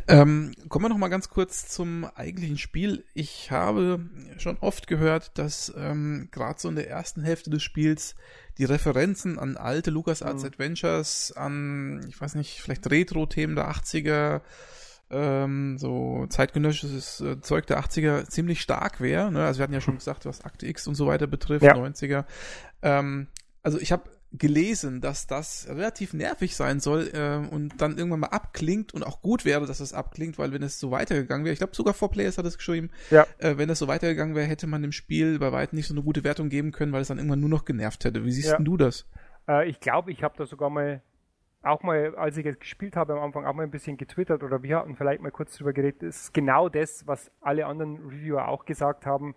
Ähm, 0.09 0.55
kommen 0.69 0.85
wir 0.85 0.89
noch 0.89 0.99
mal 0.99 1.09
ganz 1.09 1.31
kurz 1.31 1.69
zum 1.69 2.05
eigentlichen 2.15 2.59
Spiel. 2.59 3.05
Ich 3.15 3.51
habe 3.51 4.01
schon 4.39 4.57
oft 4.59 4.87
gehört, 4.87 5.37
dass 5.37 5.73
ähm, 5.77 6.29
gerade 6.31 6.61
so 6.61 6.69
in 6.69 6.77
der 6.77 6.89
ersten 6.89 7.25
Hälfte 7.25 7.51
des 7.51 7.65
Spiels 7.65 8.15
die 8.59 8.65
Referenzen 8.65 9.39
an 9.39 9.57
alte 9.57 9.91
LucasArts 9.91 10.43
mhm. 10.43 10.49
Adventures, 10.49 11.33
an, 11.33 12.07
ich 12.09 12.21
weiß 12.21 12.37
nicht, 12.37 12.61
vielleicht 12.61 12.89
Retro-Themen 12.89 13.57
der 13.57 13.69
80er, 13.69 14.43
ähm, 15.11 15.77
so 15.79 16.27
zeitgenössisches 16.29 17.21
äh, 17.21 17.41
Zeug 17.41 17.67
der 17.67 17.81
80er 17.81 18.29
ziemlich 18.29 18.61
stark 18.61 19.01
wäre. 19.01 19.33
Ne? 19.33 19.45
Also 19.45 19.59
wir 19.59 19.65
hatten 19.65 19.75
ja 19.75 19.81
schon 19.81 19.99
gesagt, 19.99 20.25
was 20.25 20.45
Akte 20.45 20.67
X 20.67 20.87
und 20.87 20.95
so 20.95 21.07
weiter 21.09 21.27
betrifft, 21.27 21.65
ja. 21.65 21.75
90er. 21.75 22.25
Ähm, 22.83 23.27
also 23.63 23.81
ich 23.81 23.91
habe 23.91 24.09
gelesen, 24.33 25.01
dass 25.01 25.27
das 25.27 25.67
relativ 25.69 26.13
nervig 26.13 26.57
sein 26.57 26.81
soll 26.81 27.11
äh, 27.15 27.55
und 27.55 27.81
dann 27.81 27.97
irgendwann 27.97 28.21
mal 28.21 28.29
abklingt 28.29 28.93
und 28.93 29.05
auch 29.05 29.23
gut 29.23 29.45
wäre, 29.45 29.67
dass 29.67 29.81
es 29.81 29.93
abklingt, 29.93 30.39
weil 30.39 30.53
wenn 30.53 30.63
es 30.63 30.79
so 30.79 30.91
weitergegangen 30.91 31.45
wäre, 31.45 31.53
ich 31.53 31.59
glaube 31.59 31.75
sogar 31.75 31.95
4Players 31.95 32.37
hat 32.37 32.47
es 32.47 32.59
geschrieben, 32.59 32.91
ja. 33.11 33.27
äh, 33.39 33.57
wenn 33.57 33.71
es 33.71 33.79
so 33.79 33.89
weitergegangen 33.89 34.35
wäre, 34.35 34.47
hätte 34.47 34.67
man 34.67 34.83
dem 34.83 34.93
Spiel 34.93 35.39
bei 35.39 35.53
weitem 35.53 35.77
nicht 35.77 35.87
so 35.87 35.95
eine 35.95 36.03
gute 36.03 36.25
Wertung 36.25 36.49
geben 36.49 36.73
können, 36.73 36.93
weil 36.93 37.03
es 37.03 37.09
dann 37.09 37.19
irgendwann 37.19 37.41
nur 37.41 37.49
noch 37.49 37.65
genervt 37.65 38.05
hätte. 38.05 38.25
Wie 38.25 38.33
siehst 38.33 38.51
ja. 38.51 38.59
du 38.59 38.77
das? 38.77 39.07
Äh, 39.49 39.69
ich 39.69 39.81
glaube, 39.81 40.11
ich 40.13 40.23
habe 40.23 40.35
da 40.37 40.47
sogar 40.47 40.71
mal 40.71 41.03
auch 41.63 41.83
mal, 41.83 42.15
als 42.15 42.37
ich 42.37 42.45
jetzt 42.45 42.61
gespielt 42.61 42.97
habe 42.97 43.15
am 43.15 43.21
Anfang, 43.21 43.45
auch 43.45 43.55
mal 43.55 43.65
ein 43.65 43.71
bisschen 43.71 43.97
getwittert 43.97 44.43
oder 44.43 44.63
wir 44.63 44.79
hatten 44.79 44.95
vielleicht 44.95 45.21
mal 45.21 45.33
kurz 45.33 45.57
drüber 45.57 45.73
geredet, 45.73 46.03
das 46.03 46.23
ist 46.25 46.35
genau 46.35 46.69
das, 46.69 47.07
was 47.07 47.33
alle 47.41 47.67
anderen 47.67 47.97
Reviewer 47.97 48.49
auch 48.49 48.65
gesagt 48.65 49.05
haben. 49.05 49.35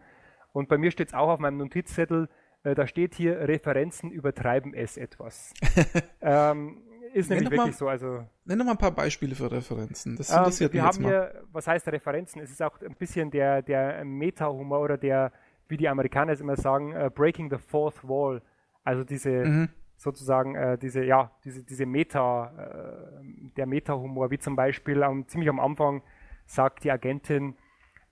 Und 0.51 0.69
bei 0.69 0.77
mir 0.77 0.91
steht 0.91 1.07
es 1.09 1.13
auch 1.13 1.29
auf 1.29 1.39
meinem 1.39 1.57
Notizzettel, 1.57 2.29
äh, 2.63 2.75
da 2.75 2.87
steht 2.87 3.15
hier, 3.15 3.47
Referenzen 3.47 4.11
übertreiben 4.11 4.73
es 4.73 4.97
etwas. 4.97 5.53
ähm, 6.21 6.81
ist 7.13 7.29
nämlich 7.29 7.49
wirklich 7.49 7.65
mal, 7.65 7.73
so. 7.73 7.87
Also, 7.87 8.25
nenn 8.45 8.59
doch 8.59 8.65
mal 8.65 8.71
ein 8.71 8.77
paar 8.77 8.91
Beispiele 8.91 9.35
für 9.35 9.51
Referenzen. 9.51 10.15
Das 10.15 10.29
ähm, 10.29 10.37
interessiert 10.39 10.71
ähm, 10.71 10.73
wir 10.73 10.83
mich 10.83 10.95
haben 10.95 11.05
hier, 11.05 11.43
was 11.51 11.67
heißt 11.67 11.87
Referenzen? 11.87 12.41
Es 12.41 12.51
ist 12.51 12.61
auch 12.61 12.79
ein 12.81 12.95
bisschen 12.95 13.31
der, 13.31 13.61
der 13.61 14.03
Meta-Humor 14.03 14.79
oder 14.81 14.97
der, 14.97 15.31
wie 15.67 15.77
die 15.77 15.87
Amerikaner 15.87 16.33
es 16.33 16.41
immer 16.41 16.55
sagen, 16.55 16.95
uh, 16.95 17.09
Breaking 17.09 17.49
the 17.49 17.57
Fourth 17.57 18.03
Wall. 18.03 18.41
Also 18.83 19.03
diese 19.03 19.29
mhm. 19.29 19.69
sozusagen 19.97 20.55
äh, 20.55 20.77
diese, 20.77 21.03
ja, 21.03 21.31
diese, 21.43 21.63
diese 21.63 21.85
Meta, 21.85 22.51
äh, 22.57 23.51
der 23.57 23.65
Meta-Humor, 23.65 24.31
wie 24.31 24.39
zum 24.39 24.55
Beispiel 24.55 25.03
um, 25.03 25.27
ziemlich 25.27 25.49
am 25.49 25.59
Anfang 25.59 26.01
sagt 26.45 26.83
die 26.83 26.91
Agentin, 26.91 27.55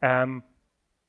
ähm, 0.02 0.44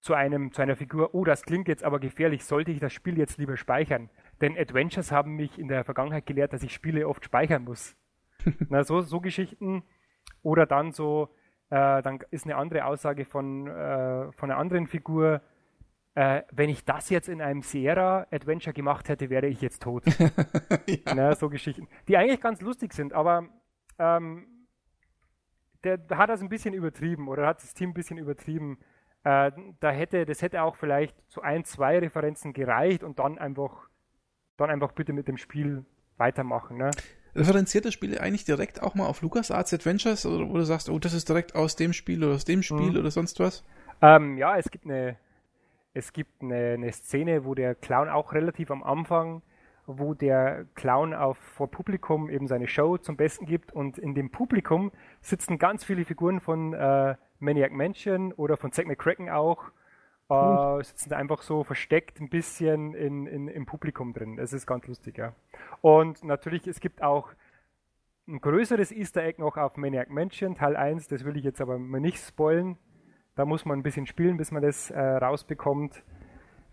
zu 0.09 0.15
einem, 0.15 0.53
zu 0.53 0.63
einer 0.63 0.75
Figur, 0.75 1.15
oh, 1.15 1.23
das 1.23 1.43
klingt 1.43 1.69
jetzt 1.69 1.85
aber 1.85 2.01
gefährlich, 2.01 2.43
sollte 2.43 2.71
ich 2.71 2.81
das 2.81 2.95
Spiel 2.95 3.19
jetzt 3.19 3.37
lieber 3.37 3.59
speichern? 3.59 4.09
Denn 4.41 4.57
Adventures 4.57 5.13
haben 5.13 5.37
mich 5.37 5.59
in 5.59 5.69
der 5.69 5.85
Vergangenheit 5.85 6.25
gelehrt, 6.25 6.55
dass 6.55 6.63
ich 6.63 6.73
Spiele 6.73 7.07
oft 7.07 7.27
speichern 7.27 7.65
muss. 7.65 7.95
Na, 8.71 8.85
so, 8.85 9.03
so 9.03 9.21
Geschichten. 9.21 9.83
Oder 10.43 10.65
dann 10.65 10.93
so, 10.93 11.29
äh, 11.69 12.01
dann 12.01 12.21
ist 12.31 12.47
eine 12.47 12.57
andere 12.57 12.87
Aussage 12.87 13.27
von, 13.27 13.67
äh, 13.67 14.33
von 14.33 14.51
einer 14.51 14.59
anderen 14.59 14.87
Figur, 14.87 15.43
äh, 16.15 16.41
wenn 16.53 16.71
ich 16.71 16.87
das 16.87 17.11
jetzt 17.11 17.29
in 17.29 17.43
einem 17.43 17.61
Sierra-Adventure 17.61 18.73
gemacht 18.73 19.11
hätte, 19.11 19.29
wäre 19.29 19.47
ich 19.47 19.61
jetzt 19.61 19.83
tot. 19.83 20.07
ja. 20.87 21.15
Na, 21.15 21.35
so 21.35 21.51
Geschichten. 21.51 21.87
Die 22.09 22.17
eigentlich 22.17 22.41
ganz 22.41 22.63
lustig 22.63 22.95
sind, 22.95 23.13
aber 23.13 23.47
ähm, 23.99 24.47
der, 25.85 26.01
hat 26.15 26.31
das 26.31 26.41
ein 26.41 26.49
bisschen 26.49 26.73
übertrieben 26.73 27.29
oder 27.29 27.47
hat 27.47 27.63
das 27.63 27.75
Team 27.75 27.91
ein 27.91 27.95
bisschen 27.95 28.17
übertrieben. 28.17 28.79
Äh, 29.25 29.53
da 29.81 29.91
hätte, 29.91 30.25
das 30.25 30.43
hätte 30.43 30.63
auch 30.63 30.77
vielleicht 30.77 31.17
zu 31.29 31.43
ein, 31.43 31.65
zwei 31.65 31.99
Referenzen 31.99 32.53
gereicht 32.53 33.03
und 33.03 33.19
dann 33.19 33.39
einfach, 33.39 33.89
dann 34.57 34.71
einfach 34.71 34.93
bitte 34.93 35.13
mit 35.13 35.29
dem 35.29 35.37
Spiel 35.37 35.85
weitermachen. 36.17 36.79
Ne? 36.79 36.91
Referenziert 37.35 37.85
das 37.85 37.95
Spiel 37.95 38.19
eigentlich 38.19 38.45
direkt 38.45 38.83
auch 38.83 38.95
mal 38.95 39.07
auf 39.07 39.23
LucasArts 39.23 39.73
Adventures 39.73 40.27
oder 40.27 40.49
wo 40.49 40.55
du 40.55 40.65
sagst, 40.65 40.89
oh, 40.89 40.99
das 40.99 41.15
ist 41.15 41.29
direkt 41.29 41.55
aus 41.55 41.77
dem 41.77 41.93
Spiel 41.93 42.25
oder 42.25 42.35
aus 42.35 42.45
dem 42.45 42.63
Spiel 42.63 42.93
mhm. 42.93 42.99
oder 42.99 43.11
sonst 43.11 43.39
was? 43.41 43.65
Ähm, 44.01 44.39
ja, 44.39 44.57
es 44.57 44.71
gibt 44.71 44.85
eine, 44.85 45.17
es 45.95 46.13
gibt 46.13 46.43
eine, 46.43 46.75
eine, 46.75 46.93
Szene, 46.93 47.45
wo 47.45 47.55
der 47.55 47.75
Clown 47.75 48.09
auch 48.09 48.33
relativ 48.33 48.71
am 48.71 48.83
Anfang, 48.83 49.43
wo 49.89 50.13
der 50.13 50.67
Clown 50.75 51.15
auf, 51.15 51.39
vor 51.39 51.71
Publikum 51.71 52.29
eben 52.29 52.47
seine 52.47 52.69
Show 52.69 52.99
zum 52.99 53.17
Besten 53.17 53.47
gibt 53.47 53.73
und 53.73 53.99
in 53.99 54.15
dem 54.15 54.31
Publikum 54.31 54.93
sitzen 55.23 55.59
ganz 55.59 55.83
viele 55.83 56.05
Figuren 56.05 56.41
von 56.41 56.75
äh, 56.75 57.17
Maniac 57.39 57.73
Mansion 57.73 58.33
oder 58.35 58.57
von 58.57 58.71
Zack 58.71 58.87
McCracken 58.87 59.31
auch. 59.31 59.71
Äh, 60.29 60.85
sitzen 60.85 61.15
einfach 61.15 61.41
so 61.41 61.65
versteckt 61.65 62.21
ein 62.21 62.29
bisschen 62.29 62.95
in, 62.95 63.27
in, 63.27 63.49
im 63.49 63.65
Publikum 63.65 64.13
drin. 64.13 64.37
Das 64.37 64.53
ist 64.53 64.67
ganz 64.67 64.87
lustig, 64.87 65.17
ja. 65.17 65.33
Und 65.81 66.23
natürlich, 66.23 66.67
es 66.67 66.81
gibt 66.81 67.03
auch 67.03 67.31
ein 68.27 68.43
größeres 68.43 68.93
Easter 68.93 69.23
Egg 69.25 69.41
noch 69.41 69.57
auf 69.57 69.79
Maniac 69.79 70.11
Mansion, 70.11 70.55
Teil 70.55 70.77
1, 70.77 71.09
das 71.09 71.25
will 71.25 71.39
ich 71.39 71.45
jetzt 71.45 71.63
aber 71.63 71.79
mal 71.79 72.01
nicht 72.01 72.19
spoilen. 72.19 72.77
Da 73.37 73.47
muss 73.47 73.65
man 73.65 73.79
ein 73.79 73.83
bisschen 73.83 74.07
spielen, 74.07 74.37
bis 74.37 74.51
man 74.51 74.63
das 74.63 74.91
äh, 74.91 75.01
rausbekommt. 75.01 76.03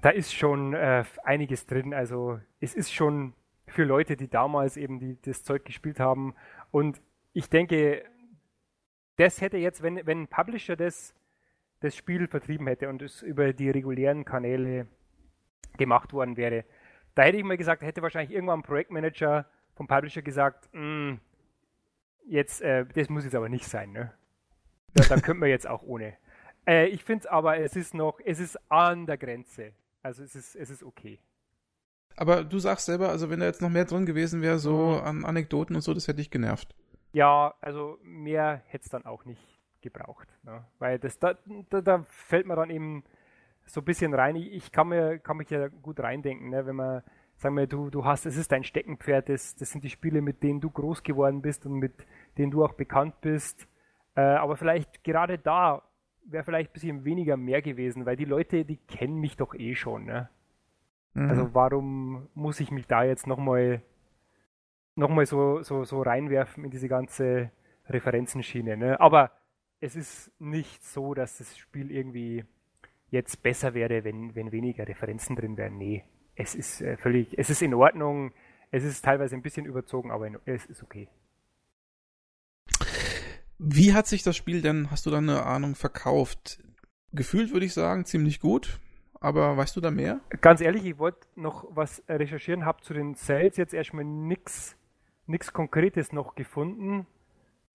Da 0.06 0.12
ist 0.12 0.36
schon 0.36 0.76
äh, 0.76 1.03
einiges 1.24 1.66
drin. 1.66 1.91
Also 1.91 2.39
es 2.60 2.76
ist 2.76 2.93
schon 2.93 3.34
für 3.66 3.86
Leute, 3.86 4.16
die 4.16 4.28
damals 4.28 4.78
eben 4.78 4.99
die, 4.99 5.20
das 5.24 5.43
Zeug 5.43 5.66
gespielt 5.66 5.99
haben. 5.99 6.36
Und 6.70 7.01
ich 7.34 7.49
denke, 7.49 8.06
das 9.16 9.41
hätte 9.41 9.58
jetzt, 9.58 9.82
wenn, 9.82 10.06
wenn 10.06 10.22
ein 10.22 10.28
Publisher 10.28 10.76
das, 10.76 11.16
das 11.80 11.95
Spiel 11.95 12.28
vertrieben 12.28 12.68
hätte 12.68 12.88
und 12.88 13.01
es 13.01 13.24
über 13.24 13.51
die 13.51 13.72
regulären 13.72 14.26
Kanäle 14.26 14.86
gemacht 15.76 16.14
worden 16.14 16.38
wäre, 16.38 16.66
da 17.16 17.24
hätte 17.24 17.38
ich 17.38 17.43
mal 17.43 17.58
gesagt, 17.58 17.82
hätte 17.82 18.03
wahrscheinlich 18.03 18.36
irgendwann 18.36 18.60
ein 18.60 18.62
Projektmanager 18.62 19.49
vom 19.74 19.88
Publisher 19.88 20.22
gesagt, 20.22 20.70
mm, 20.72 21.16
jetzt, 22.28 22.62
äh, 22.62 22.86
das 22.93 23.10
muss 23.10 23.24
jetzt 23.24 23.34
aber 23.34 23.49
nicht 23.49 23.66
sein, 23.66 23.91
ne? 23.91 24.14
Ja, 24.95 25.06
dann 25.06 25.22
könnte 25.24 25.39
man 25.39 25.49
jetzt 25.49 25.68
auch 25.68 25.82
ohne. 25.82 26.16
Äh, 26.68 26.89
ich 26.89 27.03
finde 27.03 27.22
es 27.22 27.26
aber, 27.26 27.58
es 27.58 27.76
ist 27.76 27.95
noch, 27.95 28.20
es 28.24 28.39
ist 28.39 28.60
an 28.70 29.08
der 29.08 29.18
Grenze. 29.18 29.74
Also 30.06 30.22
es 30.22 30.36
ist, 30.36 30.56
es 30.56 30.70
ist 30.70 30.84
okay. 30.84 31.18
Aber 32.16 32.43
du 32.43 32.60
sagst 32.60 32.86
selber, 32.86 33.10
also 33.10 33.32
wenn 33.32 33.39
da 33.39 33.47
jetzt 33.47 33.64
noch 33.64 33.72
mehr 33.72 33.86
drin 33.86 34.06
gewesen 34.06 34.43
wäre, 34.43 34.60
so 34.60 34.99
mhm. 35.01 35.03
an 35.03 35.26
Anekdoten 35.26 35.76
und 35.76 35.82
so, 35.82 35.95
das 35.95 36.08
hätte 36.08 36.18
dich 36.18 36.30
genervt. 36.30 36.76
Ja, 37.12 37.56
also 37.60 37.97
mehr 38.03 38.62
hätte 38.68 38.84
es 38.86 38.91
dann 38.91 39.03
auch 39.06 39.26
nicht 39.26 39.41
gebraucht. 39.82 40.28
Ne? 40.43 40.64
Weil 40.78 40.99
das, 40.99 41.18
da, 41.18 41.34
da, 41.72 41.82
da, 41.82 42.03
fällt 42.03 42.45
man 42.45 42.56
dann 42.56 42.70
eben 42.70 43.03
so 43.66 43.82
ein 43.82 43.86
bisschen 43.86 44.14
rein. 44.14 44.36
Ich, 44.36 44.53
ich 44.53 44.72
kann, 44.72 44.89
mir, 44.89 45.18
kann 45.18 45.38
mich 45.38 45.49
ja 45.49 45.70
gut 45.70 45.99
reindenken, 45.99 46.51
ne? 46.51 46.68
wenn 46.68 46.76
man, 46.76 47.01
sagen 47.38 47.58
wir, 47.58 47.66
du, 47.66 47.89
du 47.89 48.06
hast, 48.06 48.28
es 48.28 48.38
ist 48.38 48.51
dein 48.51 48.64
Steckenpferd, 48.64 49.28
das, 49.30 49.56
das 49.56 49.72
sind 49.72 49.84
die 49.84 49.89
Spiele, 49.89 50.22
mit 50.22 50.43
denen 50.43 50.62
du 50.62 50.70
groß 50.70 51.01
geworden 51.01 51.41
bist 51.41 51.66
und 51.66 51.80
mit 51.80 52.06
denen 52.38 52.51
du 52.51 52.64
auch 52.64 52.74
bekannt 52.74 53.22
bist. 53.22 53.68
Äh, 54.16 54.22
aber 54.22 54.56
vielleicht 54.56 55.03
gerade 55.03 55.39
da 55.39 55.82
wäre 56.26 56.43
vielleicht 56.43 56.71
ein 56.71 56.73
bisschen 56.73 57.05
weniger 57.05 57.38
mehr 57.38 57.61
gewesen, 57.61 58.05
weil 58.05 58.15
die 58.15 58.26
Leute, 58.26 58.65
die 58.65 58.78
kennen 58.78 59.19
mich 59.19 59.38
doch 59.38 59.53
eh 59.53 59.76
schon. 59.76 60.05
Ne? 60.05 60.30
Mhm. 61.13 61.30
Also 61.30 61.53
warum 61.53 62.28
muss 62.34 62.59
ich 62.59 62.71
mich 62.71 62.88
da 62.88 63.03
jetzt 63.03 63.28
nochmal 63.28 63.82
noch 64.95 65.09
mal 65.09 65.26
so, 65.26 65.61
so, 65.61 65.84
so 65.84 66.01
reinwerfen 66.01 66.63
in 66.63 66.71
diese 66.71 66.88
ganze 66.88 67.51
Referenzenschiene? 67.88 68.78
Ne? 68.78 68.99
Aber 68.99 69.32
es 69.80 69.95
ist 69.95 70.32
nicht 70.39 70.84
so, 70.84 71.13
dass 71.13 71.38
das 71.38 71.57
Spiel 71.57 71.91
irgendwie 71.91 72.45
jetzt 73.09 73.43
besser 73.43 73.73
wäre, 73.73 74.03
wenn, 74.03 74.36
wenn 74.36 74.51
weniger 74.51 74.88
Referenzen 74.88 75.36
drin 75.36 75.57
wären. 75.57 75.78
Nee, 75.78 76.03
es 76.36 76.55
ist 76.55 76.82
äh, 76.82 76.97
völlig, 76.97 77.38
es 77.38 77.49
ist 77.49 77.61
in 77.61 77.73
Ordnung. 77.73 78.34
Es 78.71 78.84
ist 78.84 79.05
teilweise 79.05 79.36
ein 79.36 79.41
bisschen 79.41 79.65
überzogen, 79.65 80.11
aber 80.11 80.28
in, 80.28 80.38
es 80.45 80.65
ist 80.65 80.84
okay. 80.84 81.07
Wie 83.58 83.93
hat 83.93 84.08
sich 84.08 84.24
das 84.24 84.36
Spiel 84.36 84.62
denn, 84.62 84.91
hast 84.91 85.06
du 85.06 85.12
da 85.12 85.18
eine 85.18 85.45
Ahnung, 85.45 85.76
verkauft? 85.76 86.60
Gefühlt 87.14 87.53
würde 87.53 87.66
ich 87.66 87.74
sagen, 87.74 88.06
ziemlich 88.06 88.39
gut, 88.41 88.80
aber 89.22 89.56
weißt 89.56 89.76
du 89.76 89.82
da 89.82 89.91
mehr? 89.91 90.20
Ganz 90.41 90.60
ehrlich, 90.60 90.86
ich 90.86 90.97
wollte 90.97 91.28
noch 91.36 91.66
was 91.70 92.03
recherchieren, 92.10 92.66
habe 92.66 92.82
zu 92.82 92.93
den 92.93 93.16
Sales 93.16 93.56
jetzt 93.58 93.74
erstmal 93.74 94.03
nichts 94.03 94.76
Konkretes 95.53 96.12
noch 96.12 96.36
gefunden. 96.36 97.08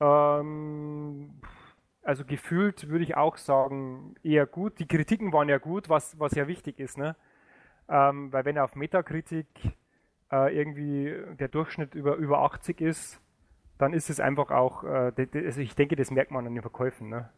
Ähm, 0.00 1.40
also 2.02 2.24
gefühlt 2.24 2.88
würde 2.88 3.04
ich 3.04 3.16
auch 3.16 3.36
sagen, 3.36 4.14
eher 4.22 4.46
gut. 4.46 4.78
Die 4.78 4.86
Kritiken 4.86 5.32
waren 5.32 5.48
ja 5.48 5.58
gut, 5.58 5.88
was, 5.88 6.18
was 6.18 6.32
ja 6.32 6.46
wichtig 6.46 6.78
ist, 6.78 6.98
ne? 6.98 7.16
Ähm, 7.88 8.32
weil 8.32 8.44
wenn 8.44 8.58
auf 8.58 8.76
Metakritik 8.76 9.46
äh, 10.30 10.56
irgendwie 10.56 11.14
der 11.38 11.48
Durchschnitt 11.48 11.94
über, 11.94 12.16
über 12.16 12.40
80 12.40 12.80
ist, 12.80 13.20
dann 13.80 13.92
ist 13.92 14.10
es 14.10 14.20
einfach 14.20 14.50
auch, 14.50 14.84
äh, 14.84 15.12
also 15.34 15.60
ich 15.60 15.74
denke, 15.74 15.96
das 15.96 16.10
merkt 16.10 16.30
man 16.30 16.46
an 16.46 16.54
den 16.54 16.62
Verkäufen. 16.62 17.08
Ne? 17.08 17.30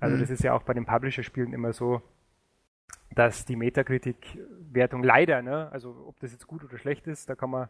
Also 0.00 0.16
mhm. 0.16 0.20
das 0.20 0.30
ist 0.30 0.42
ja 0.42 0.54
auch 0.54 0.62
bei 0.62 0.74
den 0.74 0.86
Publisher-Spielen 0.86 1.52
immer 1.52 1.72
so, 1.72 2.02
dass 3.14 3.44
die 3.44 3.56
Metakritik-Wertung 3.56 5.02
leider, 5.02 5.42
ne, 5.42 5.70
also 5.70 6.04
ob 6.06 6.18
das 6.20 6.32
jetzt 6.32 6.46
gut 6.46 6.64
oder 6.64 6.78
schlecht 6.78 7.06
ist, 7.06 7.28
da 7.28 7.34
kann 7.34 7.50
man 7.50 7.68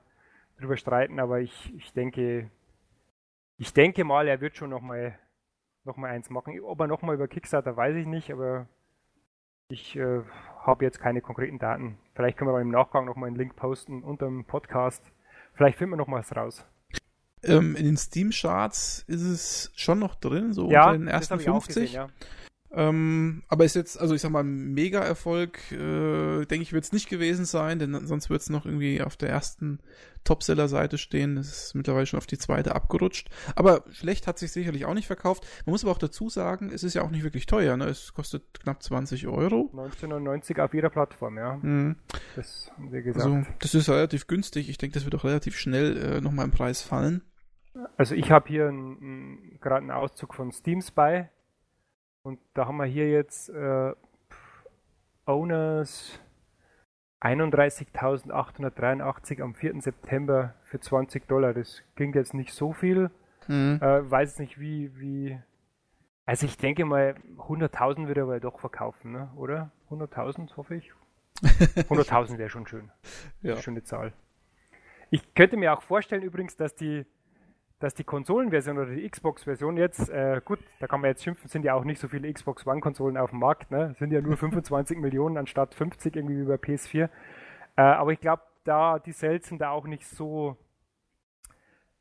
drüber 0.59 0.77
streiten, 0.77 1.19
aber 1.19 1.41
ich, 1.41 1.75
ich 1.77 1.93
denke, 1.93 2.49
ich 3.59 3.73
denke 3.73 4.05
mal, 4.05 4.29
er 4.29 4.41
wird 4.41 4.57
schon 4.57 4.71
nochmal 4.71 5.19
noch 5.85 5.97
mal 5.97 6.11
eins 6.11 6.31
machen. 6.31 6.59
Ob 6.61 6.79
er 6.81 6.87
nochmal 6.87 7.17
über 7.17 7.27
Kickstarter, 7.27 7.77
weiß 7.77 7.97
ich 7.97 8.07
nicht, 8.07 8.31
aber 8.31 8.69
ich 9.69 9.97
äh, 9.97 10.23
habe 10.61 10.85
jetzt 10.85 11.01
keine 11.01 11.21
konkreten 11.21 11.59
Daten. 11.59 11.99
Vielleicht 12.15 12.39
können 12.39 12.53
wir 12.53 12.61
im 12.61 12.71
Nachgang 12.71 13.05
nochmal 13.05 13.29
einen 13.29 13.37
Link 13.37 13.57
posten 13.57 14.05
unter 14.05 14.27
dem 14.27 14.45
Podcast. 14.45 15.11
Vielleicht 15.55 15.79
finden 15.79 15.95
wir 15.95 15.97
noch 15.97 16.07
mal 16.07 16.21
was 16.21 16.37
raus. 16.37 16.72
Ähm, 17.45 17.75
in 17.77 17.85
den 17.85 17.97
Steam-Charts 17.97 19.05
ist 19.09 19.23
es 19.23 19.73
schon 19.75 19.99
noch 19.99 20.15
drin, 20.15 20.53
so 20.53 20.71
ja, 20.71 20.87
unter 20.87 20.99
den 20.99 21.09
ersten 21.09 21.41
50. 21.41 21.75
Gesehen, 21.75 21.95
ja. 21.95 22.09
Ähm, 22.75 23.43
aber 23.49 23.65
ist 23.65 23.77
jetzt, 23.77 24.01
also 24.01 24.15
ich 24.15 24.23
sag 24.23 24.31
mal, 24.31 24.45
Mega-Erfolg, 24.45 25.73
äh, 25.73 26.47
denke 26.47 26.63
ich, 26.63 26.73
wird 26.73 26.85
es 26.85 26.93
nicht 26.93 27.09
gewesen 27.09 27.45
sein, 27.45 27.79
denn 27.79 28.07
sonst 28.07 28.31
wird 28.31 28.41
es 28.41 28.49
noch 28.49 28.65
irgendwie 28.65 29.03
auf 29.03 29.17
der 29.17 29.29
ersten 29.29 29.81
Topseller-Seite 30.25 30.97
stehen. 30.97 31.37
Das 31.37 31.49
ist 31.49 31.75
mittlerweile 31.75 32.07
schon 32.07 32.17
auf 32.17 32.27
die 32.27 32.39
zweite 32.39 32.75
abgerutscht. 32.75 33.29
Aber 33.57 33.85
schlecht 33.91 34.27
hat 34.27 34.39
sich 34.39 34.53
sicherlich 34.53 34.87
auch 34.87 34.95
nicht 34.95 35.07
verkauft. 35.07 35.47
Man 35.67 35.73
muss 35.73 35.85
aber 35.85 35.93
auch 35.93 35.99
dazu 35.99 36.31
sagen, 36.31 36.71
es 36.73 36.83
ist 36.83 36.95
ja 36.95 37.03
auch 37.03 37.11
nicht 37.11 37.25
wirklich 37.25 37.45
teuer. 37.45 37.77
Ne? 37.77 37.87
Es 37.87 38.15
kostet 38.15 38.61
knapp 38.61 38.83
20 38.83 39.27
Euro. 39.27 39.71
19,99 39.75 40.63
auf 40.63 40.73
jeder 40.73 40.91
Plattform, 40.91 41.37
ja. 41.37 41.59
Mhm. 41.61 41.97
Das 42.37 42.71
haben 42.75 42.91
wir 42.91 43.03
gesagt. 43.03 43.27
Also, 43.27 43.47
das 43.59 43.75
ist 43.75 43.89
relativ 43.91 44.29
günstig. 44.29 44.71
Ich 44.71 44.79
denke, 44.79 44.95
das 44.95 45.05
wird 45.05 45.15
auch 45.15 45.25
relativ 45.25 45.59
schnell 45.59 45.97
äh, 45.99 46.21
nochmal 46.23 46.47
im 46.47 46.53
Preis 46.53 46.81
fallen. 46.81 47.23
Also 47.97 48.15
ich 48.15 48.31
habe 48.31 48.49
hier 48.49 48.71
gerade 49.61 49.83
einen 49.83 49.91
Auszug 49.91 50.35
von 50.35 50.53
Steam 50.53 50.83
Spy 50.83 51.25
und 52.23 52.39
da 52.55 52.67
haben 52.67 52.77
wir 52.77 52.85
hier 52.85 53.11
jetzt 53.11 53.49
äh, 53.49 53.95
Owners 55.27 56.21
31.883 57.21 59.43
am 59.43 59.55
4. 59.55 59.81
September 59.81 60.55
für 60.65 60.81
20 60.81 61.27
Dollar. 61.29 61.55
Das 61.55 61.85
klingt 61.95 62.17
jetzt 62.17 62.35
nicht 62.35 62.53
so 62.53 62.73
viel. 62.73 63.13
Mhm. 63.47 63.79
Äh, 63.81 64.11
weiß 64.11 64.41
nicht, 64.41 64.61
wie, 64.61 64.99
wie. 64.99 65.39
Also 66.27 66.47
ich 66.47 66.57
denke 66.57 66.85
mal, 66.85 67.15
100.000 67.39 68.09
würde 68.09 68.21
er 68.21 68.25
aber 68.25 68.41
doch 68.41 68.59
verkaufen, 68.61 69.13
ne? 69.13 69.31
oder? 69.37 69.71
100.000, 69.91 70.57
hoffe 70.57 70.75
ich. 70.77 70.93
100.000 71.43 72.39
wäre 72.39 72.51
schon 72.51 72.67
schön. 72.67 72.91
Ja. 73.41 73.57
Schöne 73.57 73.83
Zahl. 73.83 74.13
Ich 75.11 75.35
könnte 75.35 75.57
mir 75.57 75.73
auch 75.73 75.83
vorstellen 75.83 76.23
übrigens, 76.23 76.57
dass 76.57 76.75
die 76.75 77.07
dass 77.83 77.95
die 77.95 78.05
Konsolenversion 78.05 78.79
oder 78.79 78.91
die 78.91 79.09
Xbox-Version 79.09 79.77
jetzt, 79.77 80.09
äh, 80.09 80.41
gut, 80.45 80.61
da 80.79 80.87
kann 80.87 81.01
man 81.01 81.11
jetzt 81.11 81.25
schimpfen, 81.25 81.49
sind 81.49 81.65
ja 81.65 81.75
auch 81.75 81.85
nicht 81.85 82.01
so 82.01 82.09
viele 82.09 82.33
Xbox 82.33 82.67
One-Konsolen 82.67 83.17
auf 83.17 83.31
dem 83.31 83.41
Markt, 83.41 83.71
ne? 83.71 83.95
sind 83.99 84.13
ja 84.13 84.21
nur 84.21 84.37
25 84.39 84.99
Millionen 84.99 85.37
anstatt 85.37 85.75
50 85.75 86.15
irgendwie 86.15 86.41
wie 86.41 86.45
bei 86.45 86.55
PS4. 86.55 87.09
Äh, 87.77 87.83
aber 87.83 88.13
ich 88.13 88.21
glaube, 88.21 88.43
da 88.65 88.99
die 88.99 89.13
Sales 89.13 89.49
sind 89.49 89.61
da 89.61 89.71
auch 89.71 89.87
nicht 89.87 90.07
so 90.07 90.57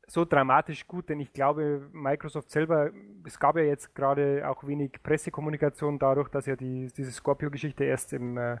so 0.06 0.24
dramatisch 0.26 0.86
gut, 0.86 1.08
denn 1.08 1.20
ich 1.20 1.32
glaube, 1.32 1.88
Microsoft 1.92 2.50
selber, 2.50 2.90
es 3.24 3.40
gab 3.40 3.56
ja 3.56 3.62
jetzt 3.62 3.94
gerade 3.94 4.46
auch 4.46 4.66
wenig 4.66 5.02
Pressekommunikation 5.02 5.98
dadurch, 5.98 6.28
dass 6.28 6.44
ja 6.44 6.54
die, 6.54 6.92
diese 6.94 7.10
Scorpio-Geschichte 7.12 7.84
erst 7.84 8.12
im, 8.12 8.36
äh, 8.36 8.58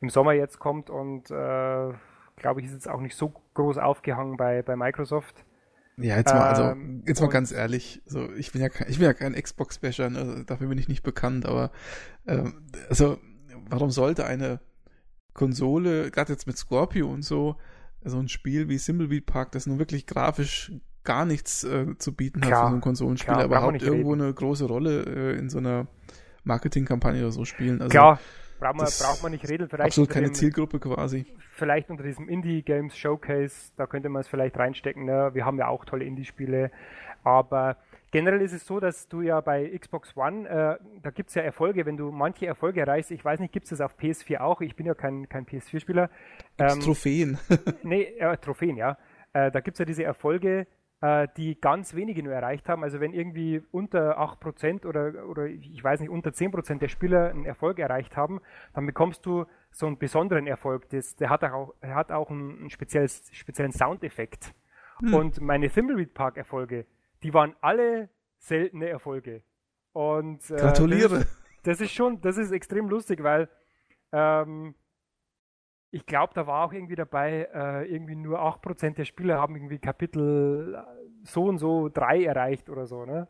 im 0.00 0.08
Sommer 0.08 0.32
jetzt 0.32 0.58
kommt 0.58 0.88
und 0.88 1.30
äh, 1.30 1.92
glaube 2.36 2.60
ich, 2.60 2.66
ist 2.66 2.72
jetzt 2.72 2.88
auch 2.88 3.00
nicht 3.00 3.14
so 3.14 3.32
groß 3.54 3.78
aufgehangen 3.78 4.36
bei, 4.36 4.62
bei 4.62 4.74
Microsoft. 4.74 5.44
Ja, 5.96 6.16
jetzt 6.16 6.32
mal, 6.32 6.48
also, 6.48 6.62
ähm, 6.62 7.02
jetzt 7.06 7.20
mal 7.20 7.28
ganz 7.28 7.52
ehrlich, 7.52 8.00
so, 8.06 8.30
ich 8.32 8.52
bin 8.52 8.62
ja 8.62 8.68
kein, 8.68 8.88
ich 8.88 8.98
bin 8.98 9.06
ja 9.06 9.12
kein 9.12 9.34
Xbox-Basher, 9.34 10.08
ne, 10.08 10.44
dafür 10.46 10.68
bin 10.68 10.78
ich 10.78 10.88
nicht 10.88 11.02
bekannt, 11.02 11.44
aber, 11.46 11.70
ähm, 12.26 12.62
also, 12.88 13.18
warum 13.68 13.90
sollte 13.90 14.24
eine 14.24 14.60
Konsole, 15.34 16.10
gerade 16.10 16.32
jetzt 16.32 16.46
mit 16.46 16.56
Scorpio 16.56 17.10
und 17.10 17.22
so, 17.22 17.56
so 18.02 18.18
ein 18.18 18.28
Spiel 18.28 18.68
wie 18.68 18.78
Thimbleweed 18.78 19.26
Park, 19.26 19.52
das 19.52 19.66
nun 19.66 19.78
wirklich 19.78 20.06
grafisch 20.06 20.72
gar 21.04 21.24
nichts 21.24 21.64
äh, 21.64 21.86
zu 21.98 22.14
bieten 22.14 22.40
klar, 22.40 22.52
hat 22.52 22.66
für 22.66 22.70
so 22.70 22.76
ein 22.76 22.80
Konsolenspiel, 22.80 23.34
klar, 23.34 23.44
überhaupt 23.44 23.82
irgendwo 23.82 24.12
reden. 24.12 24.22
eine 24.22 24.34
große 24.34 24.64
Rolle 24.64 25.02
äh, 25.04 25.38
in 25.38 25.48
so 25.50 25.58
einer 25.58 25.86
Marketingkampagne 26.44 27.20
oder 27.22 27.32
so 27.32 27.44
spielen. 27.44 27.80
Also, 27.80 27.90
klar, 27.90 28.18
braucht 28.60 28.76
man, 28.76 28.86
braucht 28.86 29.22
man 29.22 29.32
nicht 29.32 29.48
reden. 29.48 29.68
Vielleicht 29.68 29.88
absolut 29.88 30.10
keine 30.10 30.26
dem, 30.26 30.34
Zielgruppe 30.34 30.78
quasi. 30.78 31.26
Vielleicht 31.50 31.90
unter 31.90 32.04
diesem 32.04 32.28
Indie 32.28 32.62
Games 32.62 32.96
Showcase, 32.96 33.72
da 33.76 33.86
könnte 33.86 34.08
man 34.08 34.20
es 34.20 34.28
vielleicht 34.28 34.56
reinstecken. 34.58 35.04
Ne? 35.04 35.30
Wir 35.32 35.44
haben 35.44 35.58
ja 35.58 35.68
auch 35.68 35.84
tolle 35.84 36.04
Indie-Spiele, 36.04 36.70
aber 37.24 37.76
generell 38.10 38.40
ist 38.42 38.52
es 38.52 38.66
so, 38.66 38.78
dass 38.80 39.08
du 39.08 39.22
ja 39.22 39.40
bei 39.40 39.76
Xbox 39.76 40.16
One, 40.16 40.48
äh, 40.48 40.76
da 41.02 41.10
gibt 41.10 41.30
es 41.30 41.34
ja 41.34 41.42
Erfolge, 41.42 41.86
wenn 41.86 41.96
du 41.96 42.10
manche 42.10 42.46
Erfolge 42.46 42.80
erreichst. 42.80 43.10
Ich 43.10 43.24
weiß 43.24 43.40
nicht, 43.40 43.52
gibt 43.52 43.64
es 43.64 43.70
das 43.70 43.80
auf 43.80 43.98
PS4 43.98 44.40
auch? 44.40 44.60
Ich 44.60 44.76
bin 44.76 44.86
ja 44.86 44.94
kein, 44.94 45.28
kein 45.28 45.46
PS4-Spieler. 45.46 46.10
Ähm, 46.58 46.80
Trophäen. 46.80 47.38
nee, 47.82 48.02
äh, 48.18 48.36
Trophäen, 48.36 48.76
ja. 48.76 48.98
Äh, 49.32 49.50
da 49.50 49.60
gibt 49.60 49.76
es 49.76 49.78
ja 49.78 49.84
diese 49.84 50.04
Erfolge, 50.04 50.66
die 51.36 51.58
ganz 51.58 51.94
wenige 51.94 52.22
nur 52.22 52.34
erreicht 52.34 52.68
haben. 52.68 52.82
Also 52.84 53.00
wenn 53.00 53.14
irgendwie 53.14 53.62
unter 53.70 54.18
8% 54.20 54.84
oder, 54.86 55.26
oder 55.26 55.46
ich 55.46 55.82
weiß 55.82 56.00
nicht, 56.00 56.10
unter 56.10 56.30
10% 56.30 56.78
der 56.78 56.88
Spieler 56.88 57.30
einen 57.30 57.46
Erfolg 57.46 57.78
erreicht 57.78 58.16
haben, 58.16 58.40
dann 58.74 58.84
bekommst 58.84 59.24
du 59.24 59.46
so 59.70 59.86
einen 59.86 59.96
besonderen 59.96 60.46
Erfolg. 60.46 60.90
Das, 60.90 61.16
der 61.16 61.30
hat 61.30 61.42
auch, 61.44 61.74
hat 61.80 62.12
auch 62.12 62.30
einen, 62.30 62.58
einen 62.58 62.70
speziellen 62.70 63.72
Soundeffekt. 63.72 64.52
Hm. 64.98 65.14
Und 65.14 65.40
meine 65.40 65.70
Thimbleweed 65.70 66.12
Park 66.12 66.36
Erfolge, 66.36 66.84
die 67.22 67.32
waren 67.32 67.54
alle 67.62 68.10
seltene 68.38 68.88
Erfolge. 68.88 69.42
Und 69.92 70.50
äh, 70.50 70.56
gratuliere. 70.56 71.20
Das, 71.20 71.38
das, 71.62 71.80
ist 71.80 71.92
schon, 71.92 72.20
das 72.20 72.36
ist 72.36 72.52
extrem 72.52 72.88
lustig, 72.88 73.22
weil 73.22 73.48
ähm, 74.12 74.74
ich 75.90 76.06
glaube, 76.06 76.32
da 76.34 76.46
war 76.46 76.64
auch 76.64 76.72
irgendwie 76.72 76.94
dabei, 76.94 77.48
äh, 77.52 77.84
irgendwie 77.92 78.14
nur 78.14 78.40
8% 78.40 78.96
der 78.96 79.04
Spieler 79.04 79.40
haben 79.40 79.56
irgendwie 79.56 79.78
Kapitel 79.78 80.84
so 81.22 81.44
und 81.44 81.58
so 81.58 81.88
3 81.88 82.24
erreicht 82.24 82.70
oder 82.70 82.86
so, 82.86 83.04
ne? 83.04 83.28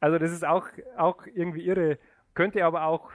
Also 0.00 0.18
das 0.18 0.30
ist 0.30 0.46
auch, 0.46 0.68
auch 0.96 1.26
irgendwie 1.26 1.66
irre. 1.66 1.98
Könnte 2.34 2.64
aber 2.64 2.84
auch, 2.84 3.10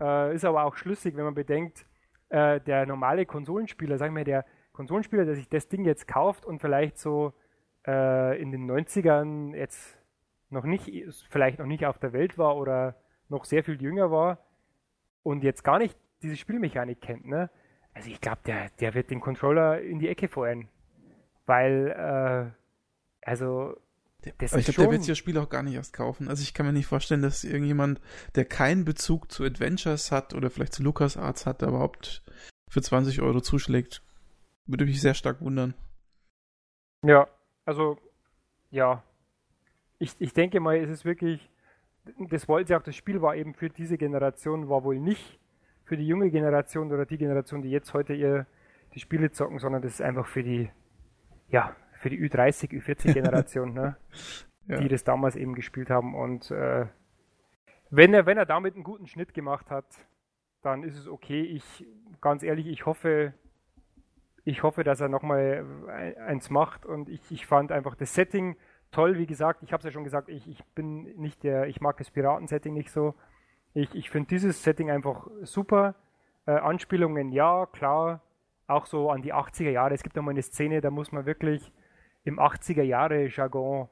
äh, 0.00 0.34
ist 0.34 0.44
aber 0.44 0.64
auch 0.64 0.76
schlüssig, 0.76 1.16
wenn 1.16 1.24
man 1.24 1.34
bedenkt, 1.34 1.86
äh, 2.28 2.60
der 2.60 2.84
normale 2.84 3.24
Konsolenspieler, 3.24 3.96
sagen 3.96 4.14
wir 4.14 4.24
der 4.24 4.44
Konsolenspieler, 4.72 5.24
der 5.24 5.34
sich 5.34 5.48
das 5.48 5.68
Ding 5.68 5.84
jetzt 5.84 6.06
kauft 6.06 6.44
und 6.44 6.60
vielleicht 6.60 6.98
so 6.98 7.32
äh, 7.86 8.40
in 8.40 8.52
den 8.52 8.70
90ern 8.70 9.56
jetzt 9.56 9.98
noch 10.50 10.64
nicht, 10.64 10.90
vielleicht 11.30 11.58
noch 11.58 11.66
nicht 11.66 11.86
auf 11.86 11.98
der 11.98 12.12
Welt 12.12 12.36
war 12.36 12.56
oder 12.56 12.96
noch 13.28 13.44
sehr 13.46 13.64
viel 13.64 13.80
jünger 13.80 14.10
war 14.10 14.44
und 15.22 15.42
jetzt 15.42 15.64
gar 15.64 15.78
nicht 15.78 15.96
diese 16.22 16.36
Spielmechanik 16.36 17.00
kennt, 17.00 17.26
ne? 17.26 17.48
Also 18.00 18.12
ich 18.12 18.20
glaube, 18.22 18.40
der, 18.46 18.70
der 18.80 18.94
wird 18.94 19.10
den 19.10 19.20
Controller 19.20 19.78
in 19.82 19.98
die 19.98 20.08
Ecke 20.08 20.26
feuern. 20.26 20.68
Weil, 21.44 21.88
äh, 21.88 23.26
also 23.28 23.76
das 24.38 24.54
ich 24.54 24.64
glaube, 24.64 24.80
der 24.80 24.90
wird 24.90 25.02
sich 25.02 25.10
das 25.10 25.18
Spiel 25.18 25.36
auch 25.36 25.50
gar 25.50 25.62
nicht 25.62 25.74
erst 25.74 25.92
kaufen. 25.92 26.28
Also 26.28 26.42
ich 26.42 26.54
kann 26.54 26.64
mir 26.64 26.72
nicht 26.72 26.86
vorstellen, 26.86 27.20
dass 27.20 27.44
irgendjemand, 27.44 28.00
der 28.36 28.46
keinen 28.46 28.86
Bezug 28.86 29.30
zu 29.30 29.44
Adventures 29.44 30.12
hat 30.12 30.32
oder 30.32 30.48
vielleicht 30.48 30.72
zu 30.72 30.82
LucasArts 30.82 31.44
hat, 31.44 31.60
der 31.60 31.68
überhaupt 31.68 32.22
für 32.70 32.80
20 32.80 33.20
Euro 33.20 33.42
zuschlägt. 33.42 34.02
Würde 34.64 34.86
mich 34.86 35.02
sehr 35.02 35.12
stark 35.12 35.42
wundern. 35.42 35.74
Ja, 37.04 37.28
also, 37.66 37.98
ja. 38.70 39.02
Ich, 39.98 40.14
ich 40.18 40.32
denke 40.32 40.58
mal, 40.60 40.78
es 40.78 40.88
ist 40.88 41.04
wirklich, 41.04 41.50
das 42.30 42.48
wollte 42.48 42.68
sie 42.68 42.76
auch, 42.76 42.82
das 42.82 42.96
Spiel 42.96 43.20
war 43.20 43.36
eben 43.36 43.52
für 43.52 43.68
diese 43.68 43.98
Generation, 43.98 44.70
war 44.70 44.84
wohl 44.84 44.98
nicht 44.98 45.39
für 45.90 45.96
die 45.96 46.06
junge 46.06 46.30
Generation 46.30 46.92
oder 46.92 47.04
die 47.04 47.18
Generation, 47.18 47.62
die 47.62 47.70
jetzt 47.70 47.94
heute 47.94 48.14
ihr 48.14 48.46
die 48.94 49.00
Spiele 49.00 49.32
zocken, 49.32 49.58
sondern 49.58 49.82
das 49.82 49.94
ist 49.94 50.02
einfach 50.02 50.28
für 50.28 50.44
die, 50.44 50.70
ja, 51.48 51.74
für 51.94 52.10
die 52.10 52.20
Ü30, 52.20 52.70
Ü40 52.70 53.12
Generation, 53.12 53.74
ne? 53.74 53.96
ja. 54.68 54.76
die 54.76 54.86
das 54.86 55.02
damals 55.02 55.34
eben 55.34 55.56
gespielt 55.56 55.90
haben. 55.90 56.14
Und 56.14 56.52
äh, 56.52 56.86
wenn 57.90 58.14
er, 58.14 58.24
wenn 58.24 58.38
er 58.38 58.46
damit 58.46 58.76
einen 58.76 58.84
guten 58.84 59.08
Schnitt 59.08 59.34
gemacht 59.34 59.68
hat, 59.68 59.84
dann 60.62 60.84
ist 60.84 60.96
es 60.96 61.08
okay. 61.08 61.42
Ich, 61.42 61.84
ganz 62.20 62.44
ehrlich, 62.44 62.68
ich 62.68 62.86
hoffe, 62.86 63.34
ich 64.44 64.62
hoffe, 64.62 64.84
dass 64.84 65.00
er 65.00 65.08
nochmal 65.08 65.66
eins 66.24 66.50
macht 66.50 66.86
und 66.86 67.08
ich, 67.08 67.20
ich 67.32 67.46
fand 67.46 67.72
einfach 67.72 67.96
das 67.96 68.14
Setting 68.14 68.56
toll, 68.92 69.18
wie 69.18 69.26
gesagt, 69.26 69.64
ich 69.64 69.72
habe 69.72 69.80
es 69.80 69.86
ja 69.86 69.90
schon 69.90 70.04
gesagt, 70.04 70.28
ich, 70.28 70.46
ich 70.46 70.64
bin 70.66 71.02
nicht 71.16 71.42
der, 71.42 71.66
ich 71.66 71.80
mag 71.80 71.96
das 71.96 72.12
Piraten-Setting 72.12 72.74
nicht 72.74 72.92
so. 72.92 73.16
Ich, 73.74 73.94
ich 73.94 74.10
finde 74.10 74.28
dieses 74.28 74.62
Setting 74.62 74.90
einfach 74.90 75.26
super. 75.42 75.94
Äh, 76.46 76.52
Anspielungen, 76.52 77.32
ja, 77.32 77.66
klar, 77.66 78.22
auch 78.66 78.86
so 78.86 79.10
an 79.10 79.22
die 79.22 79.34
80er 79.34 79.70
Jahre. 79.70 79.94
Es 79.94 80.02
gibt 80.02 80.16
einmal 80.16 80.32
eine 80.32 80.42
Szene, 80.42 80.80
da 80.80 80.90
muss 80.90 81.12
man 81.12 81.26
wirklich 81.26 81.72
im 82.24 82.38
80er 82.38 82.82
Jahre 82.82 83.28
Jargon 83.28 83.88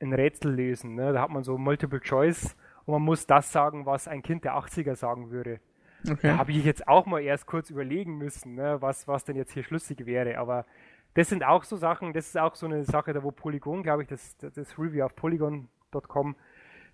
ein 0.00 0.12
Rätsel 0.12 0.54
lösen. 0.54 0.94
Ne? 0.94 1.12
Da 1.12 1.22
hat 1.22 1.30
man 1.30 1.42
so 1.42 1.58
Multiple 1.58 2.00
Choice 2.00 2.56
und 2.84 2.92
man 2.92 3.02
muss 3.02 3.26
das 3.26 3.52
sagen, 3.52 3.86
was 3.86 4.08
ein 4.08 4.22
Kind 4.22 4.44
der 4.44 4.56
80er 4.56 4.94
sagen 4.94 5.30
würde. 5.30 5.60
Okay. 6.08 6.28
Da 6.28 6.38
habe 6.38 6.52
ich 6.52 6.64
jetzt 6.64 6.86
auch 6.86 7.06
mal 7.06 7.20
erst 7.20 7.46
kurz 7.46 7.70
überlegen 7.70 8.18
müssen, 8.18 8.54
ne, 8.54 8.80
was, 8.80 9.08
was 9.08 9.24
denn 9.24 9.36
jetzt 9.36 9.52
hier 9.52 9.64
schlüssig 9.64 10.06
wäre. 10.06 10.38
Aber 10.38 10.66
das 11.14 11.28
sind 11.28 11.44
auch 11.44 11.64
so 11.64 11.76
Sachen, 11.76 12.12
das 12.12 12.28
ist 12.28 12.38
auch 12.38 12.54
so 12.54 12.66
eine 12.66 12.84
Sache, 12.84 13.12
da 13.12 13.22
wo 13.22 13.30
Polygon, 13.30 13.82
glaube 13.82 14.02
ich, 14.02 14.08
das, 14.08 14.36
das 14.36 14.78
Review 14.78 15.04
auf 15.04 15.16
polygon.com, 15.16 16.36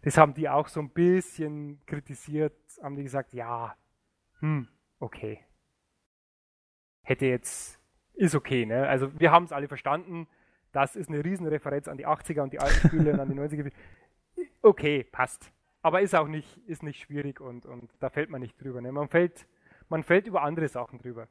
das 0.02 0.18
haben 0.18 0.34
die 0.34 0.48
auch 0.48 0.68
so 0.68 0.80
ein 0.80 0.90
bisschen 0.90 1.84
kritisiert, 1.86 2.56
haben 2.82 2.96
die 2.96 3.04
gesagt, 3.04 3.32
ja, 3.32 3.76
hm, 4.40 4.68
okay. 4.98 5.40
Hätte 7.02 7.26
jetzt, 7.26 7.80
ist 8.14 8.34
okay, 8.34 8.66
ne? 8.66 8.86
Also 8.88 9.18
wir 9.18 9.32
haben 9.32 9.44
es 9.44 9.52
alle 9.52 9.68
verstanden, 9.68 10.28
das 10.72 10.96
ist 10.96 11.08
eine 11.08 11.24
Riesenreferenz 11.24 11.88
an 11.88 11.98
die 11.98 12.06
80er 12.06 12.42
und 12.42 12.52
die 12.52 12.60
alten 12.60 12.88
Spiele 12.88 13.12
und 13.12 13.20
an 13.20 13.28
die 13.28 13.38
90er. 13.38 13.72
Okay, 14.62 15.04
passt 15.04 15.52
aber 15.82 16.00
ist 16.00 16.14
auch 16.14 16.28
nicht, 16.28 16.58
ist 16.66 16.82
nicht 16.82 17.00
schwierig 17.00 17.40
und, 17.40 17.66
und 17.66 17.90
da 18.00 18.08
fällt 18.08 18.30
man 18.30 18.40
nicht 18.40 18.60
drüber. 18.62 18.80
Ne? 18.80 18.92
Man, 18.92 19.08
fällt, 19.08 19.46
man 19.88 20.04
fällt 20.04 20.26
über 20.26 20.42
andere 20.42 20.68
Sachen 20.68 20.98
drüber. 21.00 21.28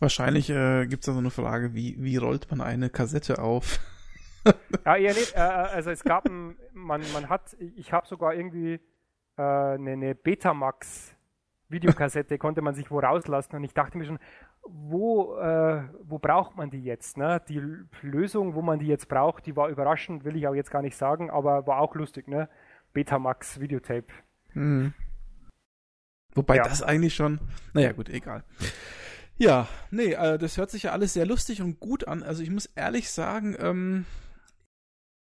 Wahrscheinlich 0.00 0.50
äh, 0.50 0.86
gibt 0.86 1.04
es 1.04 1.06
da 1.06 1.12
so 1.12 1.20
eine 1.20 1.30
Frage, 1.30 1.72
wie, 1.72 1.96
wie 2.02 2.16
rollt 2.16 2.50
man 2.50 2.60
eine 2.60 2.90
Kassette 2.90 3.38
auf? 3.38 3.78
Ja, 4.84 4.96
eher 4.96 5.14
nicht. 5.14 5.34
Äh, 5.34 5.40
äh, 5.40 5.42
also 5.42 5.90
es 5.90 6.04
gab 6.04 6.26
ein, 6.26 6.56
man, 6.72 7.02
man 7.12 7.28
hat, 7.28 7.56
ich 7.76 7.92
habe 7.92 8.06
sogar 8.06 8.34
irgendwie 8.34 8.80
äh, 9.36 9.42
eine, 9.42 9.92
eine 9.92 10.14
Betamax 10.14 11.14
Videokassette 11.68 12.38
konnte 12.38 12.62
man 12.62 12.74
sich 12.74 12.90
wo 12.90 12.98
rauslassen 12.98 13.56
und 13.56 13.64
ich 13.64 13.74
dachte 13.74 13.98
mir 13.98 14.04
schon, 14.04 14.18
wo, 14.62 15.36
äh, 15.36 15.82
wo 16.02 16.18
braucht 16.18 16.56
man 16.56 16.70
die 16.70 16.82
jetzt? 16.82 17.16
Ne? 17.16 17.42
Die 17.48 17.60
Lösung, 18.02 18.54
wo 18.54 18.62
man 18.62 18.78
die 18.78 18.86
jetzt 18.86 19.08
braucht, 19.08 19.46
die 19.46 19.56
war 19.56 19.68
überraschend, 19.68 20.24
will 20.24 20.36
ich 20.36 20.46
auch 20.46 20.54
jetzt 20.54 20.70
gar 20.70 20.82
nicht 20.82 20.96
sagen, 20.96 21.30
aber 21.30 21.66
war 21.66 21.80
auch 21.80 21.94
lustig. 21.94 22.28
Ne? 22.28 22.48
Betamax 22.92 23.60
Videotape. 23.60 24.06
Mhm. 24.54 24.94
Wobei 26.34 26.56
ja. 26.56 26.62
das 26.62 26.82
eigentlich 26.82 27.14
schon, 27.14 27.40
naja 27.74 27.92
gut, 27.92 28.08
egal. 28.08 28.42
Ja, 29.36 29.68
nee, 29.90 30.12
äh, 30.12 30.38
das 30.38 30.56
hört 30.56 30.70
sich 30.70 30.84
ja 30.84 30.92
alles 30.92 31.12
sehr 31.12 31.26
lustig 31.26 31.60
und 31.60 31.80
gut 31.80 32.06
an. 32.06 32.22
Also 32.22 32.42
ich 32.42 32.50
muss 32.50 32.66
ehrlich 32.66 33.10
sagen, 33.10 33.56
ähm, 33.58 34.06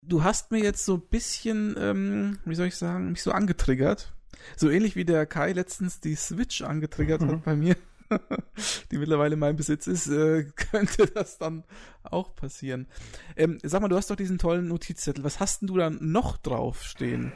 du 0.08 0.24
hast 0.24 0.52
mir 0.52 0.60
jetzt 0.60 0.86
so 0.86 0.96
ein 0.96 1.02
bisschen, 1.02 1.76
ähm, 1.78 2.40
wie 2.46 2.56
soll 2.56 2.68
ich 2.68 2.76
sagen, 2.76 3.12
mich 3.12 3.22
so 3.22 3.32
angetriggert. 3.32 4.14
So 4.56 4.70
ähnlich 4.70 4.96
wie 4.96 5.06
der 5.06 5.26
Kai 5.26 5.52
letztens 5.52 6.00
die 6.00 6.16
Switch 6.16 6.62
angetriggert 6.62 7.22
mhm. 7.22 7.32
hat 7.32 7.44
bei 7.44 7.56
mir. 7.56 7.76
die 8.92 8.98
mittlerweile 8.98 9.34
in 9.34 9.40
meinem 9.40 9.58
Besitz 9.58 9.86
ist, 9.88 10.08
äh, 10.08 10.46
könnte 10.56 11.08
das 11.08 11.38
dann 11.38 11.64
auch 12.04 12.36
passieren. 12.36 12.88
Ähm, 13.36 13.60
sag 13.64 13.82
mal, 13.82 13.90
du 13.90 13.98
hast 13.98 14.10
doch 14.10 14.16
diesen 14.16 14.38
tollen 14.38 14.68
Notizzettel. 14.68 15.24
Was 15.24 15.40
hast 15.40 15.62
denn 15.62 15.68
du 15.68 15.78
dann 15.78 15.98
noch 16.02 16.38
drauf 16.38 16.84
stehen? 16.84 17.34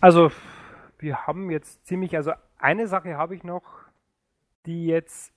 Also, 0.00 0.30
wir 0.98 1.26
haben 1.26 1.50
jetzt 1.50 1.86
ziemlich, 1.86 2.14
also 2.16 2.32
eine 2.58 2.88
Sache 2.88 3.16
habe 3.16 3.34
ich 3.34 3.42
noch, 3.42 3.62
die 4.66 4.86
jetzt 4.86 5.31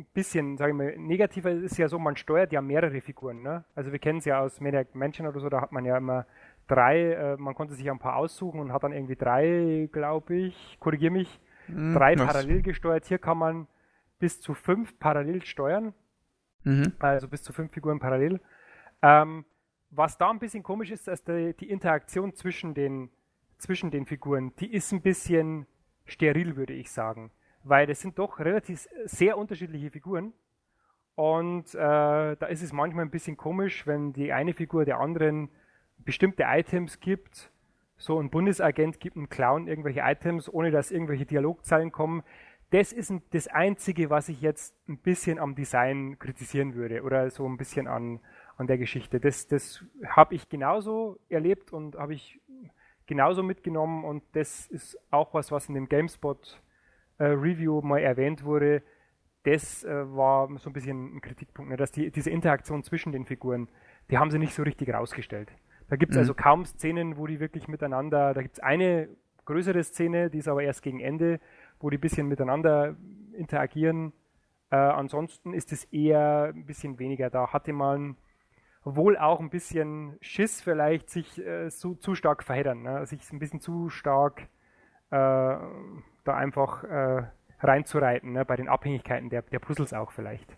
ein 0.00 0.06
bisschen, 0.12 0.56
sage 0.56 0.72
ich 0.72 0.76
mal, 0.76 0.96
negativer 0.98 1.50
ist 1.50 1.78
ja 1.78 1.88
so, 1.88 1.98
man 1.98 2.16
steuert 2.16 2.52
ja 2.52 2.60
mehrere 2.60 3.00
Figuren. 3.00 3.42
Ne? 3.42 3.64
Also 3.74 3.92
wir 3.92 3.98
kennen 3.98 4.18
es 4.18 4.24
ja 4.24 4.40
aus 4.40 4.60
Maniac 4.60 4.94
Mansion 4.94 5.26
oder 5.26 5.40
so, 5.40 5.48
da 5.48 5.60
hat 5.60 5.72
man 5.72 5.84
ja 5.84 5.96
immer 5.96 6.26
drei, 6.66 7.12
äh, 7.12 7.36
man 7.36 7.54
konnte 7.54 7.74
sich 7.74 7.90
ein 7.90 7.98
paar 7.98 8.16
aussuchen 8.16 8.60
und 8.60 8.72
hat 8.72 8.82
dann 8.82 8.92
irgendwie 8.92 9.16
drei, 9.16 9.88
glaube 9.92 10.34
ich, 10.34 10.76
korrigier 10.80 11.10
mich, 11.10 11.40
hm, 11.66 11.94
drei 11.94 12.16
parallel 12.16 12.62
gesteuert. 12.62 13.04
Hier 13.04 13.18
kann 13.18 13.38
man 13.38 13.66
bis 14.18 14.40
zu 14.40 14.54
fünf 14.54 14.98
parallel 14.98 15.44
steuern. 15.44 15.94
Mhm. 16.64 16.92
Also 16.98 17.28
bis 17.28 17.42
zu 17.42 17.52
fünf 17.52 17.72
Figuren 17.72 17.98
parallel. 17.98 18.40
Ähm, 19.02 19.44
was 19.90 20.18
da 20.18 20.30
ein 20.30 20.38
bisschen 20.38 20.62
komisch 20.62 20.90
ist, 20.90 21.08
dass 21.08 21.24
die, 21.24 21.54
die 21.58 21.70
Interaktion 21.70 22.34
zwischen 22.34 22.74
den, 22.74 23.10
zwischen 23.58 23.90
den 23.90 24.06
Figuren, 24.06 24.52
die 24.56 24.72
ist 24.72 24.92
ein 24.92 25.02
bisschen 25.02 25.66
steril, 26.04 26.56
würde 26.56 26.74
ich 26.74 26.90
sagen. 26.90 27.30
Weil 27.62 27.86
das 27.86 28.00
sind 28.00 28.18
doch 28.18 28.38
relativ 28.38 28.88
sehr 29.04 29.36
unterschiedliche 29.36 29.90
Figuren. 29.90 30.32
Und 31.14 31.74
äh, 31.74 31.78
da 32.36 32.46
ist 32.48 32.62
es 32.62 32.72
manchmal 32.72 33.04
ein 33.04 33.10
bisschen 33.10 33.36
komisch, 33.36 33.86
wenn 33.86 34.12
die 34.12 34.32
eine 34.32 34.54
Figur 34.54 34.84
der 34.84 35.00
anderen 35.00 35.50
bestimmte 35.98 36.44
Items 36.46 37.00
gibt. 37.00 37.52
So 37.98 38.18
ein 38.18 38.30
Bundesagent 38.30 39.00
gibt 39.00 39.16
einem 39.16 39.28
Clown 39.28 39.66
irgendwelche 39.66 40.00
Items, 40.00 40.48
ohne 40.48 40.70
dass 40.70 40.90
irgendwelche 40.90 41.26
Dialogzeilen 41.26 41.92
kommen. 41.92 42.22
Das 42.70 42.92
ist 42.92 43.12
das 43.30 43.48
Einzige, 43.48 44.10
was 44.10 44.28
ich 44.28 44.40
jetzt 44.40 44.74
ein 44.88 44.96
bisschen 44.96 45.38
am 45.38 45.54
Design 45.54 46.18
kritisieren 46.18 46.74
würde 46.74 47.02
oder 47.02 47.28
so 47.30 47.46
ein 47.46 47.56
bisschen 47.56 47.88
an, 47.88 48.20
an 48.56 48.68
der 48.68 48.78
Geschichte. 48.78 49.20
Das, 49.20 49.48
das 49.48 49.84
habe 50.06 50.36
ich 50.36 50.48
genauso 50.48 51.18
erlebt 51.28 51.72
und 51.72 51.96
habe 51.96 52.14
ich 52.14 52.40
genauso 53.06 53.42
mitgenommen 53.42 54.04
und 54.04 54.22
das 54.32 54.68
ist 54.68 54.96
auch 55.10 55.34
was, 55.34 55.50
was 55.50 55.68
in 55.68 55.74
dem 55.74 55.88
GameSpot 55.88 56.62
Review 57.24 57.80
mal 57.82 57.98
erwähnt 57.98 58.44
wurde. 58.44 58.82
Das 59.44 59.84
äh, 59.84 60.14
war 60.14 60.48
so 60.58 60.70
ein 60.70 60.72
bisschen 60.72 61.16
ein 61.16 61.20
Kritikpunkt, 61.20 61.70
ne, 61.70 61.76
dass 61.76 61.92
die, 61.92 62.10
diese 62.10 62.30
Interaktion 62.30 62.82
zwischen 62.82 63.12
den 63.12 63.24
Figuren, 63.24 63.68
die 64.10 64.18
haben 64.18 64.30
sie 64.30 64.38
nicht 64.38 64.54
so 64.54 64.62
richtig 64.62 64.92
rausgestellt. 64.92 65.50
Da 65.88 65.96
gibt 65.96 66.12
es 66.12 66.16
mhm. 66.16 66.20
also 66.20 66.34
kaum 66.34 66.64
Szenen, 66.64 67.16
wo 67.16 67.26
die 67.26 67.40
wirklich 67.40 67.66
miteinander, 67.68 68.34
da 68.34 68.42
gibt 68.42 68.56
es 68.58 68.60
eine 68.60 69.08
größere 69.46 69.82
Szene, 69.82 70.30
die 70.30 70.38
ist 70.38 70.48
aber 70.48 70.62
erst 70.62 70.82
gegen 70.82 71.00
Ende, 71.00 71.40
wo 71.80 71.90
die 71.90 71.96
ein 71.96 72.00
bisschen 72.00 72.28
miteinander 72.28 72.96
interagieren. 73.32 74.12
Äh, 74.70 74.76
ansonsten 74.76 75.54
ist 75.54 75.72
es 75.72 75.84
eher 75.84 76.52
ein 76.54 76.66
bisschen 76.66 76.98
weniger. 76.98 77.30
Da 77.30 77.52
hatte 77.52 77.72
man 77.72 78.16
wohl 78.84 79.16
auch 79.16 79.40
ein 79.40 79.50
bisschen 79.50 80.16
Schiss 80.20 80.60
vielleicht, 80.60 81.10
sich 81.10 81.38
äh, 81.44 81.70
so, 81.70 81.94
zu 81.94 82.14
stark 82.14 82.44
verheddern, 82.44 82.82
ne? 82.82 83.06
sich 83.06 83.30
ein 83.32 83.38
bisschen 83.38 83.60
zu 83.60 83.88
stark 83.88 84.42
äh, 84.42 84.59
da 85.10 86.36
einfach 86.36 86.84
äh, 86.84 87.22
reinzureiten, 87.60 88.32
ne? 88.32 88.44
bei 88.44 88.56
den 88.56 88.68
Abhängigkeiten 88.68 89.30
der, 89.30 89.42
der 89.42 89.58
Puzzles 89.58 89.92
auch 89.92 90.12
vielleicht. 90.12 90.56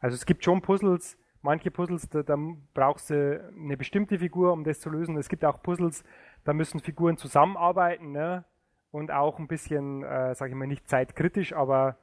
Also 0.00 0.14
es 0.14 0.26
gibt 0.26 0.44
schon 0.44 0.62
Puzzles, 0.62 1.18
manche 1.42 1.70
Puzzles, 1.70 2.08
da, 2.08 2.22
da 2.22 2.36
brauchst 2.74 3.10
du 3.10 3.50
eine 3.56 3.76
bestimmte 3.76 4.18
Figur, 4.18 4.52
um 4.52 4.64
das 4.64 4.80
zu 4.80 4.90
lösen. 4.90 5.16
Es 5.16 5.28
gibt 5.28 5.44
auch 5.44 5.62
Puzzles, 5.62 6.04
da 6.44 6.52
müssen 6.52 6.80
Figuren 6.80 7.16
zusammenarbeiten 7.16 8.12
ne? 8.12 8.44
und 8.90 9.10
auch 9.10 9.38
ein 9.38 9.48
bisschen, 9.48 10.02
äh, 10.02 10.34
sage 10.34 10.52
ich 10.52 10.56
mal, 10.56 10.66
nicht 10.66 10.88
zeitkritisch, 10.88 11.52
aber 11.52 11.96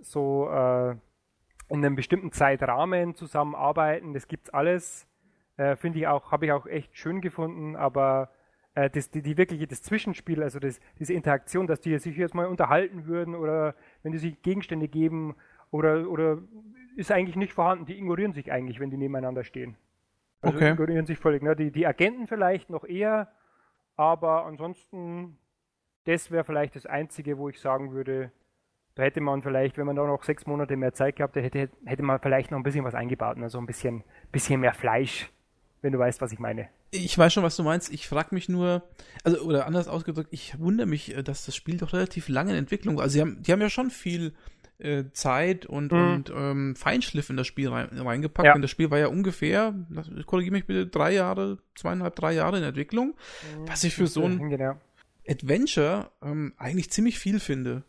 so 0.00 0.48
äh, 0.50 0.90
in 1.68 1.84
einem 1.84 1.94
bestimmten 1.94 2.32
Zeitrahmen 2.32 3.14
zusammenarbeiten. 3.14 4.12
Das 4.12 4.26
gibt's 4.26 4.50
alles. 4.50 5.06
Äh, 5.56 5.76
Finde 5.76 6.00
ich 6.00 6.06
auch, 6.06 6.32
habe 6.32 6.46
ich 6.46 6.52
auch 6.52 6.66
echt 6.66 6.96
schön 6.96 7.20
gefunden, 7.20 7.76
aber 7.76 8.30
äh, 8.80 8.90
das, 8.90 9.10
die, 9.10 9.22
die 9.22 9.36
wirkliche, 9.36 9.66
das 9.66 9.82
Zwischenspiel, 9.82 10.42
also 10.42 10.58
das, 10.58 10.80
diese 10.98 11.12
Interaktion, 11.12 11.66
dass 11.66 11.80
die 11.80 11.98
sich 11.98 12.16
jetzt 12.16 12.34
mal 12.34 12.46
unterhalten 12.46 13.06
würden 13.06 13.34
oder 13.34 13.74
wenn 14.02 14.12
die 14.12 14.18
sich 14.18 14.40
Gegenstände 14.42 14.88
geben 14.88 15.36
oder, 15.70 16.08
oder 16.08 16.38
ist 16.96 17.12
eigentlich 17.12 17.36
nicht 17.36 17.52
vorhanden. 17.52 17.86
Die 17.86 17.98
ignorieren 17.98 18.32
sich 18.32 18.50
eigentlich, 18.50 18.80
wenn 18.80 18.90
die 18.90 18.96
nebeneinander 18.96 19.44
stehen. 19.44 19.76
Also 20.40 20.56
okay. 20.56 20.72
ignorieren 20.72 21.06
sich 21.06 21.18
völlig. 21.18 21.42
Ne? 21.42 21.54
Die, 21.54 21.70
die 21.70 21.86
Agenten 21.86 22.26
vielleicht 22.26 22.70
noch 22.70 22.84
eher, 22.84 23.30
aber 23.96 24.46
ansonsten, 24.46 25.36
das 26.04 26.30
wäre 26.30 26.44
vielleicht 26.44 26.74
das 26.74 26.86
Einzige, 26.86 27.36
wo 27.36 27.48
ich 27.50 27.60
sagen 27.60 27.92
würde, 27.92 28.32
da 28.94 29.02
hätte 29.02 29.20
man 29.20 29.42
vielleicht, 29.42 29.76
wenn 29.78 29.86
man 29.86 29.96
da 29.96 30.06
noch 30.06 30.24
sechs 30.24 30.46
Monate 30.46 30.76
mehr 30.76 30.92
Zeit 30.92 31.16
gehabt 31.16 31.36
hätte, 31.36 31.70
hätte 31.84 32.02
man 32.02 32.18
vielleicht 32.18 32.50
noch 32.50 32.58
ein 32.58 32.62
bisschen 32.62 32.84
was 32.84 32.94
eingebaut, 32.94 33.36
also 33.40 33.58
ein 33.58 33.66
bisschen, 33.66 34.02
bisschen 34.32 34.60
mehr 34.60 34.74
Fleisch, 34.74 35.30
wenn 35.82 35.92
du 35.92 35.98
weißt, 35.98 36.20
was 36.20 36.32
ich 36.32 36.38
meine. 36.38 36.68
Ich 36.90 37.16
weiß 37.16 37.32
schon, 37.32 37.42
was 37.42 37.56
du 37.56 37.62
meinst. 37.62 37.92
Ich 37.92 38.06
frage 38.06 38.34
mich 38.34 38.48
nur, 38.48 38.82
also 39.24 39.40
oder 39.40 39.66
anders 39.66 39.88
ausgedrückt, 39.88 40.28
ich 40.32 40.58
wundere 40.58 40.86
mich, 40.86 41.16
äh, 41.16 41.22
dass 41.22 41.46
das 41.46 41.56
Spiel 41.56 41.78
doch 41.78 41.92
relativ 41.92 42.28
lange 42.28 42.52
in 42.52 42.58
Entwicklung 42.58 42.96
war. 42.96 43.04
Also 43.04 43.14
sie 43.14 43.20
haben, 43.20 43.42
die 43.42 43.52
haben 43.52 43.60
ja 43.60 43.70
schon 43.70 43.90
viel 43.90 44.34
äh, 44.78 45.04
Zeit 45.12 45.66
und, 45.66 45.92
mhm. 45.92 45.98
und 45.98 46.32
ähm, 46.34 46.76
Feinschliff 46.76 47.30
in 47.30 47.36
das 47.36 47.46
Spiel 47.46 47.68
rein, 47.68 47.88
reingepackt. 47.92 48.46
Ja. 48.46 48.54
Und 48.54 48.62
das 48.62 48.70
Spiel 48.70 48.90
war 48.90 48.98
ja 48.98 49.08
ungefähr, 49.08 49.74
korrigiere 50.26 50.52
mich 50.52 50.66
bitte, 50.66 50.86
drei 50.86 51.12
Jahre, 51.12 51.58
zweieinhalb, 51.74 52.16
drei 52.16 52.32
Jahre 52.32 52.58
in 52.58 52.64
Entwicklung. 52.64 53.08
Mhm. 53.56 53.68
Was 53.68 53.84
ich 53.84 53.94
für 53.94 54.06
so 54.06 54.24
ein 54.24 54.50
genau. 54.50 54.76
Adventure 55.28 56.10
ähm, 56.22 56.54
eigentlich 56.56 56.90
ziemlich 56.90 57.18
viel 57.18 57.40
finde. 57.40 57.84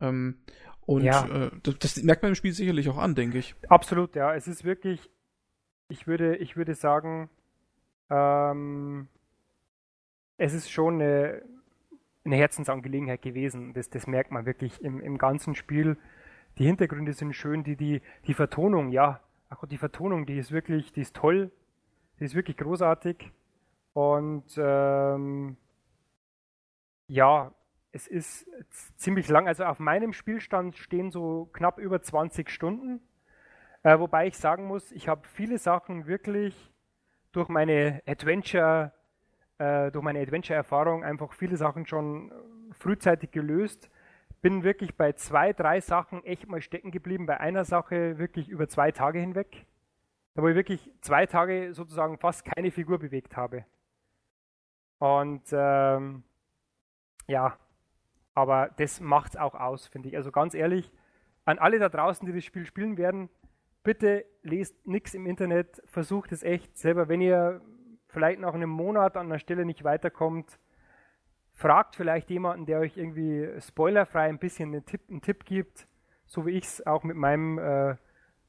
Ähm, 0.00 0.38
und 0.86 1.02
ja. 1.02 1.26
äh, 1.26 1.50
das, 1.62 1.78
das, 1.78 2.02
merkt 2.02 2.22
man 2.22 2.30
im 2.30 2.34
Spiel 2.34 2.52
sicherlich 2.52 2.88
auch 2.88 2.98
an, 2.98 3.14
denke 3.14 3.38
ich. 3.38 3.54
Absolut, 3.68 4.16
ja. 4.16 4.34
Es 4.34 4.46
ist 4.46 4.64
wirklich, 4.64 5.00
ich 5.88 6.06
würde, 6.06 6.36
ich 6.36 6.56
würde 6.56 6.74
sagen, 6.74 7.28
ähm, 8.10 9.08
es 10.36 10.54
ist 10.54 10.70
schon 10.70 10.94
eine, 10.94 11.42
eine 12.24 12.36
Herzensangelegenheit 12.36 13.22
gewesen. 13.22 13.72
Das, 13.74 13.90
das 13.90 14.06
merkt 14.06 14.30
man 14.30 14.46
wirklich 14.46 14.82
im, 14.82 15.00
im 15.00 15.18
ganzen 15.18 15.54
Spiel. 15.54 15.96
Die 16.58 16.66
Hintergründe 16.66 17.12
sind 17.12 17.34
schön, 17.34 17.64
die, 17.64 17.76
die, 17.76 18.02
die 18.26 18.34
Vertonung, 18.34 18.90
ja. 18.90 19.20
Ach 19.48 19.58
Gott, 19.58 19.70
die 19.70 19.78
Vertonung, 19.78 20.26
die 20.26 20.38
ist 20.38 20.52
wirklich, 20.52 20.92
die 20.92 21.02
ist 21.02 21.14
toll. 21.14 21.50
Die 22.18 22.24
ist 22.24 22.34
wirklich 22.34 22.56
großartig. 22.56 23.32
Und 23.92 24.44
ähm, 24.56 25.56
ja, 27.06 27.52
es 27.92 28.08
ist 28.08 28.46
ziemlich 28.96 29.28
lang. 29.28 29.46
Also 29.46 29.64
auf 29.64 29.78
meinem 29.78 30.12
Spielstand 30.12 30.76
stehen 30.76 31.10
so 31.10 31.48
knapp 31.52 31.78
über 31.78 32.02
20 32.02 32.50
Stunden. 32.50 33.00
Äh, 33.84 33.98
wobei 33.98 34.26
ich 34.26 34.38
sagen 34.38 34.64
muss, 34.64 34.90
ich 34.92 35.08
habe 35.08 35.28
viele 35.28 35.58
Sachen 35.58 36.06
wirklich 36.06 36.72
durch 37.32 37.48
meine 37.50 38.02
Adventure, 38.06 38.92
äh, 39.58 39.90
durch 39.90 40.02
meine 40.02 40.20
Adventure-Erfahrung 40.20 41.04
einfach 41.04 41.34
viele 41.34 41.58
Sachen 41.58 41.86
schon 41.86 42.32
frühzeitig 42.72 43.30
gelöst. 43.30 43.90
Bin 44.40 44.64
wirklich 44.64 44.96
bei 44.96 45.12
zwei, 45.12 45.52
drei 45.52 45.80
Sachen 45.80 46.24
echt 46.24 46.48
mal 46.48 46.62
stecken 46.62 46.92
geblieben. 46.92 47.26
Bei 47.26 47.40
einer 47.40 47.66
Sache 47.66 48.16
wirklich 48.18 48.48
über 48.48 48.68
zwei 48.68 48.90
Tage 48.90 49.18
hinweg. 49.18 49.66
Da 50.34 50.42
wo 50.42 50.48
ich 50.48 50.56
wirklich 50.56 50.90
zwei 51.02 51.26
Tage 51.26 51.74
sozusagen 51.74 52.16
fast 52.16 52.46
keine 52.46 52.70
Figur 52.70 52.98
bewegt 52.98 53.36
habe. 53.36 53.66
Und 54.98 55.42
ähm, 55.52 56.24
ja, 57.26 57.58
aber 58.34 58.70
das 58.78 59.00
macht 59.00 59.32
es 59.34 59.36
auch 59.36 59.54
aus, 59.54 59.86
finde 59.88 60.08
ich. 60.08 60.16
Also 60.16 60.32
ganz 60.32 60.54
ehrlich, 60.54 60.90
an 61.44 61.58
alle 61.58 61.78
da 61.78 61.90
draußen, 61.90 62.26
die 62.26 62.32
das 62.32 62.44
Spiel 62.44 62.64
spielen 62.64 62.96
werden, 62.96 63.28
bitte 63.84 64.24
lest 64.42 64.86
nichts 64.86 65.14
im 65.14 65.26
Internet, 65.26 65.80
versucht 65.86 66.32
es 66.32 66.42
echt 66.42 66.76
selber. 66.76 67.08
Wenn 67.08 67.20
ihr 67.20 67.60
vielleicht 68.08 68.40
nach 68.40 68.54
einem 68.54 68.70
Monat 68.70 69.16
an 69.16 69.26
einer 69.26 69.38
Stelle 69.38 69.64
nicht 69.64 69.84
weiterkommt, 69.84 70.58
fragt 71.52 71.94
vielleicht 71.94 72.30
jemanden, 72.30 72.66
der 72.66 72.80
euch 72.80 72.96
irgendwie 72.96 73.48
spoilerfrei 73.60 74.28
ein 74.28 74.38
bisschen 74.38 74.70
einen 74.70 74.84
Tipp, 74.84 75.02
einen 75.08 75.22
Tipp 75.22 75.44
gibt, 75.44 75.86
so 76.26 76.46
wie 76.46 76.50
ich 76.50 76.64
es 76.64 76.86
auch 76.86 77.04
mit 77.04 77.16
meinem, 77.16 77.58
äh, 77.58 77.94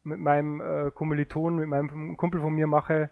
mit 0.03 0.20
meinem 0.20 0.62
äh, 0.62 0.91
Kommiliton, 0.91 1.57
mit 1.57 1.68
meinem 1.68 2.18
Kumpel 2.18 2.41
von 2.41 2.53
mir 2.53 2.66
mache 2.66 3.12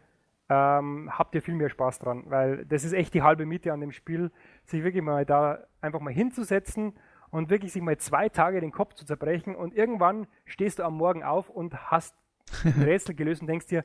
ähm, 0.50 1.10
habt 1.12 1.36
ihr 1.36 1.42
viel 1.42 1.56
mehr 1.56 1.70
Spaß 1.70 2.00
dran, 2.00 2.24
weil 2.28 2.66
das 2.66 2.84
ist 2.84 2.94
echt 2.94 3.14
die 3.14 3.22
halbe 3.22 3.46
Miete 3.46 3.72
an 3.72 3.82
dem 3.82 3.92
Spiel, 3.92 4.32
sich 4.66 4.84
wirklich 4.84 5.04
mal 5.04 5.26
da 5.26 5.60
einfach 5.82 6.00
mal 6.00 6.14
hinzusetzen 6.14 6.94
und 7.34 7.50
wirklich 7.50 7.74
sich 7.74 7.82
mal 7.82 7.98
zwei 7.98 8.30
Tage 8.30 8.62
den 8.62 8.72
Kopf 8.72 8.94
zu 8.94 9.06
zerbrechen 9.06 9.56
und 9.56 9.74
irgendwann 9.74 10.28
stehst 10.46 10.78
du 10.78 10.84
am 10.84 10.96
Morgen 10.96 11.24
auf 11.24 11.50
und 11.50 11.74
hast 11.90 12.16
ein 12.64 12.74
Rätsel 12.84 13.16
gelöst 13.16 13.42
und 13.42 13.48
denkst 13.48 13.66
dir, 13.66 13.84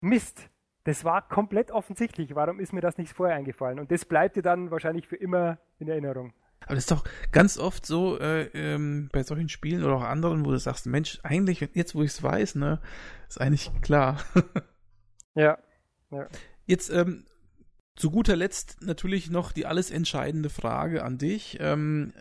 Mist, 0.00 0.50
das 0.84 1.04
war 1.04 1.26
komplett 1.28 1.72
offensichtlich, 1.72 2.36
warum 2.36 2.60
ist 2.60 2.72
mir 2.72 2.80
das 2.80 2.96
nicht 2.96 3.12
vorher 3.12 3.34
eingefallen? 3.34 3.80
Und 3.80 3.90
das 3.90 4.04
bleibt 4.04 4.36
dir 4.36 4.42
dann 4.42 4.70
wahrscheinlich 4.70 5.08
für 5.08 5.16
immer 5.16 5.58
in 5.80 5.88
Erinnerung. 5.88 6.32
Aber 6.60 6.76
das 6.76 6.84
ist 6.84 6.92
doch 6.92 7.04
ganz 7.32 7.58
oft 7.58 7.84
so 7.84 8.20
äh, 8.20 8.44
ähm, 8.54 9.08
bei 9.12 9.24
solchen 9.24 9.48
Spielen 9.48 9.82
oder 9.82 9.96
auch 9.96 10.04
anderen, 10.04 10.46
wo 10.46 10.52
du 10.52 10.58
sagst, 10.58 10.86
Mensch, 10.86 11.18
eigentlich, 11.24 11.68
jetzt 11.74 11.96
wo 11.96 12.02
ich 12.02 12.12
es 12.12 12.22
weiß, 12.22 12.54
ne, 12.54 12.80
ist 13.28 13.40
eigentlich 13.40 13.70
klar. 13.82 14.18
Ja. 15.36 15.58
ja. 16.12 16.28
Jetzt 16.64 16.90
ähm, 16.90 17.24
zu 17.96 18.12
guter 18.12 18.36
Letzt 18.36 18.82
natürlich 18.82 19.30
noch 19.30 19.50
die 19.50 19.66
alles 19.66 19.90
entscheidende 19.90 20.48
Frage 20.48 21.02
an 21.02 21.18
dich. 21.18 21.58
Ähm, 21.58 22.12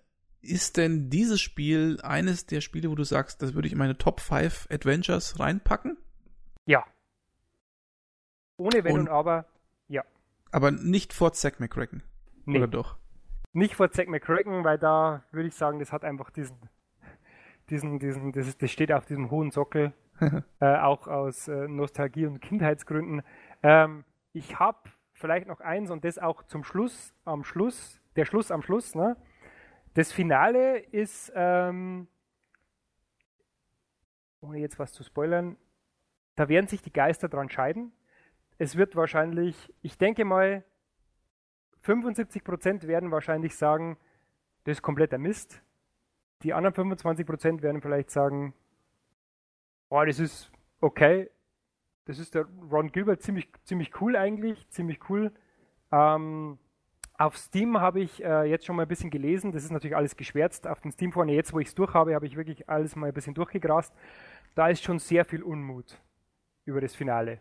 ist 0.43 0.77
denn 0.77 1.09
dieses 1.09 1.41
Spiel 1.41 1.99
eines 2.03 2.45
der 2.45 2.61
Spiele, 2.61 2.91
wo 2.91 2.95
du 2.95 3.03
sagst, 3.03 3.41
das 3.41 3.53
würde 3.53 3.67
ich 3.67 3.71
in 3.71 3.79
meine 3.79 3.97
Top 3.97 4.19
5 4.19 4.67
Adventures 4.69 5.39
reinpacken? 5.39 5.97
Ja. 6.65 6.83
Ohne 8.57 8.83
Wenn 8.83 8.93
und, 8.93 8.99
und 9.01 9.09
Aber, 9.09 9.45
ja. 9.87 10.03
Aber 10.51 10.71
nicht 10.71 11.13
vor 11.13 11.33
Zack 11.33 11.59
McCracken. 11.59 12.03
Nee. 12.45 12.57
Oder 12.57 12.67
doch? 12.67 12.97
Nicht 13.53 13.75
vor 13.75 13.89
Zack 13.91 14.09
McCracken, 14.09 14.63
weil 14.63 14.77
da 14.77 15.23
würde 15.31 15.47
ich 15.47 15.55
sagen, 15.55 15.79
das 15.79 15.91
hat 15.91 16.03
einfach 16.03 16.29
diesen, 16.29 16.57
diesen, 17.69 17.99
diesen, 17.99 18.31
das, 18.33 18.57
das 18.57 18.69
steht 18.69 18.91
auf 18.91 19.05
diesem 19.05 19.31
hohen 19.31 19.51
Sockel. 19.51 19.93
äh, 20.59 20.77
auch 20.77 21.07
aus 21.07 21.47
äh, 21.47 21.67
Nostalgie 21.67 22.25
und 22.25 22.39
Kindheitsgründen. 22.41 23.23
Ähm, 23.63 24.03
ich 24.33 24.59
habe 24.59 24.89
vielleicht 25.13 25.47
noch 25.47 25.61
eins 25.61 25.89
und 25.89 26.03
das 26.03 26.19
auch 26.19 26.43
zum 26.43 26.63
Schluss, 26.63 27.13
am 27.25 27.43
Schluss, 27.43 28.01
der 28.15 28.25
Schluss 28.25 28.51
am 28.51 28.61
Schluss. 28.61 28.93
Ne? 28.93 29.15
Das 29.93 30.11
Finale 30.11 30.79
ist, 30.79 31.31
ähm, 31.35 32.07
ohne 34.41 34.59
jetzt 34.59 34.79
was 34.79 34.91
zu 34.91 35.03
spoilern, 35.03 35.57
da 36.35 36.49
werden 36.49 36.67
sich 36.67 36.81
die 36.81 36.91
Geister 36.93 37.29
dran 37.29 37.49
scheiden. 37.49 37.91
Es 38.57 38.75
wird 38.75 38.95
wahrscheinlich, 38.95 39.71
ich 39.81 39.97
denke 39.97 40.25
mal, 40.25 40.63
75% 41.83 42.87
werden 42.87 43.11
wahrscheinlich 43.11 43.55
sagen, 43.55 43.97
das 44.63 44.77
ist 44.77 44.81
kompletter 44.81 45.17
Mist. 45.17 45.61
Die 46.41 46.53
anderen 46.53 46.91
25% 46.91 47.61
werden 47.61 47.81
vielleicht 47.81 48.09
sagen, 48.09 48.53
oh, 49.89 50.03
das 50.03 50.19
ist 50.19 50.51
okay. 50.81 51.29
Das 52.05 52.19
ist 52.19 52.35
der 52.35 52.47
Ron 52.71 52.91
Gilbert 52.91 53.21
ziemlich, 53.21 53.49
ziemlich 53.63 54.01
cool 54.01 54.15
eigentlich, 54.15 54.67
ziemlich 54.69 55.09
cool. 55.09 55.31
Ähm, 55.91 56.57
auf 57.25 57.37
Steam 57.37 57.79
habe 57.79 58.01
ich 58.01 58.23
äh, 58.23 58.43
jetzt 58.43 58.65
schon 58.65 58.75
mal 58.75 58.81
ein 58.81 58.87
bisschen 58.87 59.09
gelesen. 59.09 59.53
Das 59.53 59.63
ist 59.63 59.71
natürlich 59.71 59.95
alles 59.95 60.17
geschwärzt. 60.17 60.67
Auf 60.67 60.81
den 60.81 60.91
Steam 60.91 61.13
vorne, 61.13 61.33
jetzt 61.33 61.53
wo 61.53 61.59
ich 61.59 61.69
es 61.69 61.75
durch 61.75 61.93
habe, 61.93 62.15
habe 62.15 62.25
ich 62.25 62.35
wirklich 62.35 62.67
alles 62.67 62.95
mal 62.95 63.07
ein 63.07 63.13
bisschen 63.13 63.33
durchgegrast. 63.33 63.95
Da 64.55 64.67
ist 64.67 64.83
schon 64.83 64.99
sehr 64.99 65.23
viel 65.23 65.41
Unmut 65.41 66.01
über 66.65 66.81
das 66.81 66.95
Finale. 66.95 67.39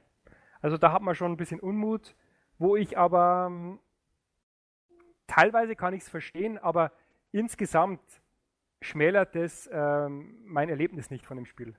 Also 0.60 0.76
da 0.76 0.92
hat 0.92 1.02
man 1.02 1.16
schon 1.16 1.32
ein 1.32 1.36
bisschen 1.36 1.58
Unmut, 1.58 2.14
wo 2.58 2.76
ich 2.76 2.96
aber 2.96 3.48
ähm, 3.50 3.80
teilweise 5.26 5.74
kann 5.74 5.94
ich 5.94 6.02
es 6.02 6.08
verstehen, 6.08 6.58
aber 6.58 6.92
insgesamt 7.32 8.00
schmälert 8.80 9.34
das 9.34 9.68
ähm, 9.72 10.38
mein 10.44 10.68
Erlebnis 10.68 11.10
nicht 11.10 11.26
von 11.26 11.36
dem 11.36 11.46
Spiel. 11.46 11.74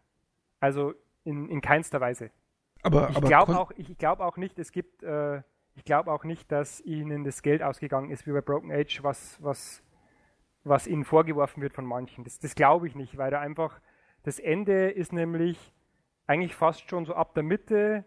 Also 0.59 0.93
in, 1.23 1.47
in 1.47 1.61
keinster 1.61 2.01
Weise. 2.01 2.31
Aber, 2.81 3.09
ich 3.09 3.21
glaube 3.21 3.57
auch, 3.57 3.71
ich 3.77 3.97
glaube 3.97 4.25
auch 4.25 4.35
nicht, 4.35 4.59
es 4.59 4.73
gibt, 4.73 5.03
äh, 5.03 5.41
ich 5.75 5.83
glaube 5.83 6.11
auch 6.11 6.23
nicht, 6.23 6.51
dass 6.51 6.81
ihnen 6.81 7.23
das 7.23 7.41
Geld 7.41 7.63
ausgegangen 7.63 8.11
ist 8.11 8.27
wie 8.27 8.31
bei 8.31 8.41
Broken 8.41 8.71
Age, 8.71 9.03
was, 9.03 9.41
was, 9.41 9.83
was 10.63 10.87
ihnen 10.87 11.03
vorgeworfen 11.03 11.61
wird 11.61 11.73
von 11.73 11.85
manchen. 11.85 12.23
Das, 12.23 12.39
das 12.39 12.55
glaube 12.55 12.87
ich 12.87 12.95
nicht, 12.95 13.17
weil 13.17 13.31
da 13.31 13.39
einfach 13.39 13.79
das 14.23 14.39
Ende 14.39 14.89
ist 14.89 15.11
nämlich 15.11 15.73
eigentlich 16.27 16.55
fast 16.55 16.89
schon 16.89 17.05
so 17.05 17.13
ab 17.13 17.33
der 17.33 17.43
Mitte 17.43 18.05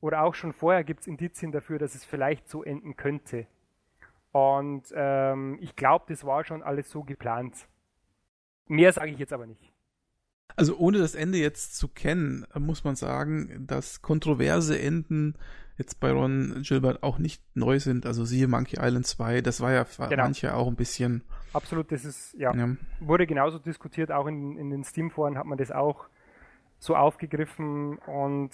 oder 0.00 0.22
auch 0.22 0.34
schon 0.34 0.52
vorher 0.52 0.84
gibt 0.84 1.00
es 1.00 1.06
Indizien 1.06 1.52
dafür, 1.52 1.78
dass 1.78 1.94
es 1.94 2.04
vielleicht 2.04 2.48
so 2.48 2.62
enden 2.62 2.96
könnte. 2.96 3.46
Und 4.32 4.92
ähm, 4.94 5.58
ich 5.60 5.74
glaube, 5.76 6.06
das 6.08 6.24
war 6.24 6.44
schon 6.44 6.62
alles 6.62 6.90
so 6.90 7.02
geplant. 7.02 7.68
Mehr 8.66 8.92
sage 8.92 9.10
ich 9.10 9.18
jetzt 9.18 9.32
aber 9.32 9.46
nicht. 9.46 9.72
Also 10.56 10.76
ohne 10.76 10.98
das 10.98 11.14
Ende 11.14 11.38
jetzt 11.38 11.76
zu 11.76 11.88
kennen, 11.88 12.46
muss 12.58 12.84
man 12.84 12.96
sagen, 12.96 13.66
dass 13.66 14.02
kontroverse 14.02 14.78
Enden 14.78 15.34
jetzt 15.76 16.00
bei 16.00 16.10
Ron 16.10 16.62
Gilbert 16.66 17.02
auch 17.02 17.18
nicht 17.18 17.42
neu 17.54 17.78
sind. 17.78 18.04
Also 18.04 18.24
siehe 18.24 18.48
Monkey 18.48 18.78
Island 18.80 19.06
2, 19.06 19.40
das 19.40 19.60
war 19.60 19.72
ja 19.72 19.84
für 19.84 20.08
genau. 20.08 20.24
manche 20.24 20.54
auch 20.54 20.66
ein 20.66 20.74
bisschen. 20.74 21.22
Absolut, 21.52 21.92
das 21.92 22.04
ist, 22.04 22.34
ja, 22.34 22.52
ja. 22.54 22.76
wurde 23.00 23.26
genauso 23.26 23.58
diskutiert, 23.58 24.10
auch 24.10 24.26
in, 24.26 24.58
in 24.58 24.70
den 24.70 24.84
Steam-Foren 24.84 25.38
hat 25.38 25.46
man 25.46 25.58
das 25.58 25.70
auch 25.70 26.08
so 26.80 26.96
aufgegriffen 26.96 27.98
und 27.98 28.50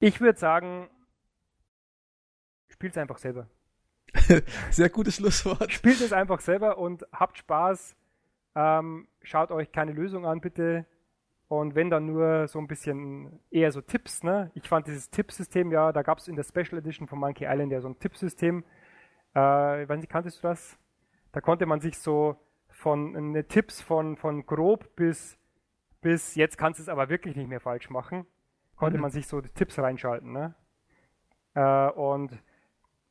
ich 0.00 0.20
würde 0.20 0.38
sagen, 0.38 0.88
spielt 2.68 2.92
es 2.92 2.98
einfach 2.98 3.18
selber. 3.18 3.48
Sehr 4.70 4.88
gutes 4.88 5.16
Schlusswort. 5.16 5.70
Spielt 5.72 6.00
es 6.00 6.12
einfach 6.12 6.40
selber 6.40 6.78
und 6.78 7.06
habt 7.12 7.38
Spaß. 7.38 7.94
Ähm, 8.54 9.06
schaut 9.22 9.50
euch 9.50 9.72
keine 9.72 9.92
Lösung 9.92 10.26
an, 10.26 10.40
bitte. 10.40 10.86
Und 11.48 11.74
wenn 11.74 11.90
dann 11.90 12.06
nur 12.06 12.46
so 12.46 12.58
ein 12.60 12.68
bisschen 12.68 13.40
eher 13.50 13.72
so 13.72 13.80
Tipps, 13.80 14.22
ne? 14.22 14.52
Ich 14.54 14.68
fand 14.68 14.86
dieses 14.86 15.10
Tippsystem 15.10 15.72
ja, 15.72 15.92
da 15.92 16.02
gab 16.02 16.18
es 16.18 16.28
in 16.28 16.36
der 16.36 16.44
Special 16.44 16.78
Edition 16.78 17.08
von 17.08 17.18
Monkey 17.18 17.44
Island 17.44 17.72
ja 17.72 17.80
so 17.80 17.88
ein 17.88 17.98
Tippsystem. 17.98 18.64
Äh, 19.34 19.82
ich 19.82 19.88
weiß 19.88 19.98
nicht, 19.98 20.10
kanntest 20.10 20.38
du 20.38 20.48
das? 20.48 20.78
Da 21.32 21.40
konnte 21.40 21.66
man 21.66 21.80
sich 21.80 21.98
so 21.98 22.36
von 22.68 23.32
ne, 23.32 23.46
Tipps 23.46 23.80
von, 23.80 24.16
von 24.16 24.46
grob 24.46 24.94
bis, 24.96 25.38
bis 26.00 26.34
jetzt 26.34 26.56
kannst 26.56 26.78
du 26.78 26.82
es 26.82 26.88
aber 26.88 27.08
wirklich 27.08 27.36
nicht 27.36 27.48
mehr 27.48 27.60
falsch 27.60 27.90
machen, 27.90 28.26
konnte 28.76 28.98
mhm. 28.98 29.02
man 29.02 29.10
sich 29.10 29.26
so 29.26 29.40
Tipps 29.40 29.78
reinschalten, 29.78 30.32
ne? 30.32 30.54
Äh, 31.54 31.90
und 31.90 32.38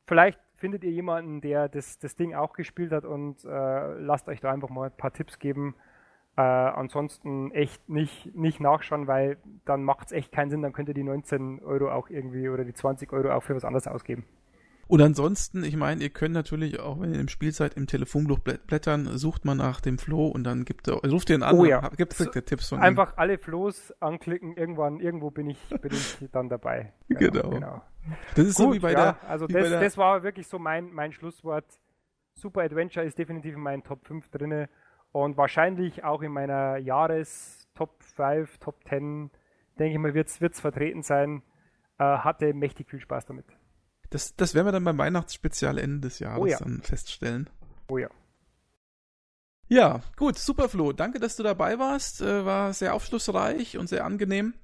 vielleicht 0.06 0.40
findet 0.54 0.82
ihr 0.84 0.90
jemanden, 0.90 1.40
der 1.40 1.68
das, 1.68 1.98
das 1.98 2.16
Ding 2.16 2.34
auch 2.34 2.52
gespielt 2.52 2.92
hat 2.92 3.04
und 3.04 3.44
äh, 3.44 3.98
lasst 3.98 4.28
euch 4.28 4.40
da 4.40 4.50
einfach 4.50 4.70
mal 4.70 4.90
ein 4.90 4.96
paar 4.96 5.12
Tipps 5.12 5.38
geben. 5.38 5.74
Äh, 6.36 6.42
ansonsten 6.42 7.50
echt 7.50 7.88
nicht, 7.88 8.34
nicht 8.34 8.60
nachschauen, 8.60 9.06
weil 9.06 9.36
dann 9.64 9.82
macht 9.84 10.06
es 10.06 10.12
echt 10.12 10.32
keinen 10.32 10.50
Sinn, 10.50 10.62
dann 10.62 10.72
könnt 10.72 10.88
ihr 10.88 10.94
die 10.94 11.02
19 11.02 11.60
Euro 11.62 11.90
auch 11.90 12.08
irgendwie 12.08 12.48
oder 12.48 12.64
die 12.64 12.72
20 12.72 13.12
Euro 13.12 13.32
auch 13.32 13.42
für 13.42 13.54
was 13.54 13.64
anderes 13.64 13.86
ausgeben. 13.86 14.24
Und 14.90 15.00
ansonsten, 15.00 15.62
ich 15.62 15.76
meine, 15.76 16.02
ihr 16.02 16.10
könnt 16.10 16.34
natürlich 16.34 16.80
auch, 16.80 17.00
wenn 17.00 17.14
ihr 17.14 17.20
im 17.20 17.28
Spiel 17.28 17.52
seid, 17.52 17.74
im 17.74 17.86
Telefonbuch 17.86 18.40
blättern, 18.40 19.18
sucht 19.18 19.44
man 19.44 19.56
nach 19.56 19.80
dem 19.80 19.98
Floh 19.98 20.26
und 20.26 20.42
dann 20.42 20.64
gibt 20.64 20.88
er, 20.88 20.94
ruft 21.08 21.30
ihr 21.30 21.34
einen 21.34 21.44
an, 21.44 21.56
oh, 21.56 21.64
ja. 21.64 21.88
gibt 21.90 22.18
es 22.18 22.28
Tipps 22.44 22.70
von 22.70 22.80
Einfach 22.80 23.12
ihm. 23.12 23.18
alle 23.18 23.38
Flows 23.38 23.94
anklicken, 24.00 24.56
irgendwann, 24.56 24.98
irgendwo 24.98 25.30
bin 25.30 25.48
ich, 25.48 25.60
bin 25.80 25.92
ich 25.92 26.18
dann 26.32 26.48
dabei. 26.48 26.92
Genau. 27.08 27.30
genau. 27.30 27.50
genau. 27.50 27.82
Das 28.34 28.46
ist 28.46 28.56
Gut, 28.56 28.66
so 28.66 28.72
wie 28.74 28.78
bei 28.80 28.92
ja, 28.92 29.12
der. 29.12 29.30
Also 29.30 29.46
das, 29.46 29.68
der, 29.68 29.80
das 29.80 29.96
war 29.96 30.24
wirklich 30.24 30.48
so 30.48 30.58
mein, 30.58 30.90
mein 30.92 31.12
Schlusswort. 31.12 31.66
Super 32.34 32.62
Adventure 32.62 33.06
ist 33.06 33.16
definitiv 33.16 33.54
in 33.54 33.60
meinen 33.60 33.84
Top 33.84 34.04
5 34.08 34.28
drinne 34.30 34.68
und 35.12 35.36
wahrscheinlich 35.36 36.04
auch 36.04 36.22
in 36.22 36.32
meiner 36.32 36.76
Jahres 36.76 37.68
Top 37.74 38.02
5, 38.02 38.58
Top 38.58 38.76
10, 38.88 39.30
denke 39.78 39.92
ich 39.92 39.98
mal, 39.98 40.14
wird 40.14 40.28
es 40.28 40.60
vertreten 40.60 41.02
sein. 41.02 41.42
Äh, 41.98 42.04
hatte 42.04 42.54
mächtig 42.54 42.88
viel 42.88 43.00
Spaß 43.00 43.26
damit. 43.26 43.46
Das, 44.10 44.34
das 44.34 44.54
werden 44.54 44.66
wir 44.66 44.72
dann 44.72 44.84
beim 44.84 44.98
Weihnachtsspezial 44.98 45.78
Ende 45.78 46.08
des 46.08 46.18
Jahres 46.18 46.40
oh 46.40 46.46
ja. 46.46 46.58
dann 46.58 46.82
feststellen. 46.82 47.48
Oh 47.88 47.98
ja. 47.98 48.08
Ja, 49.68 50.00
gut, 50.16 50.36
super 50.36 50.68
Flo. 50.68 50.92
Danke, 50.92 51.20
dass 51.20 51.36
du 51.36 51.44
dabei 51.44 51.78
warst. 51.78 52.20
Äh, 52.20 52.44
war 52.44 52.72
sehr 52.72 52.94
aufschlussreich 52.94 53.78
und 53.78 53.88
sehr 53.88 54.04
angenehm. 54.04 54.54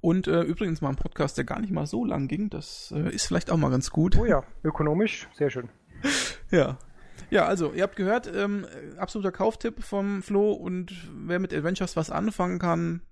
Und 0.00 0.26
äh, 0.26 0.42
übrigens 0.42 0.80
mal 0.80 0.90
ein 0.90 0.96
Podcast, 0.96 1.36
der 1.38 1.44
gar 1.44 1.60
nicht 1.60 1.72
mal 1.72 1.86
so 1.86 2.04
lang 2.04 2.28
ging. 2.28 2.50
Das 2.50 2.92
äh, 2.96 3.14
ist 3.14 3.26
vielleicht 3.26 3.50
auch 3.50 3.56
mal 3.56 3.70
ganz 3.70 3.90
gut. 3.90 4.16
Oh 4.16 4.24
ja, 4.24 4.42
ökonomisch, 4.64 5.28
sehr 5.32 5.50
schön. 5.50 5.68
ja. 6.50 6.78
Ja, 7.30 7.46
also, 7.46 7.72
ihr 7.72 7.82
habt 7.82 7.96
gehört, 7.96 8.30
ähm, 8.34 8.66
absoluter 8.96 9.32
Kauftipp 9.32 9.82
vom 9.82 10.22
Flo 10.22 10.52
und 10.52 10.92
wer 11.26 11.38
mit 11.38 11.52
Adventures 11.52 11.96
was 11.96 12.10
anfangen 12.10 12.58
kann, 12.58 13.02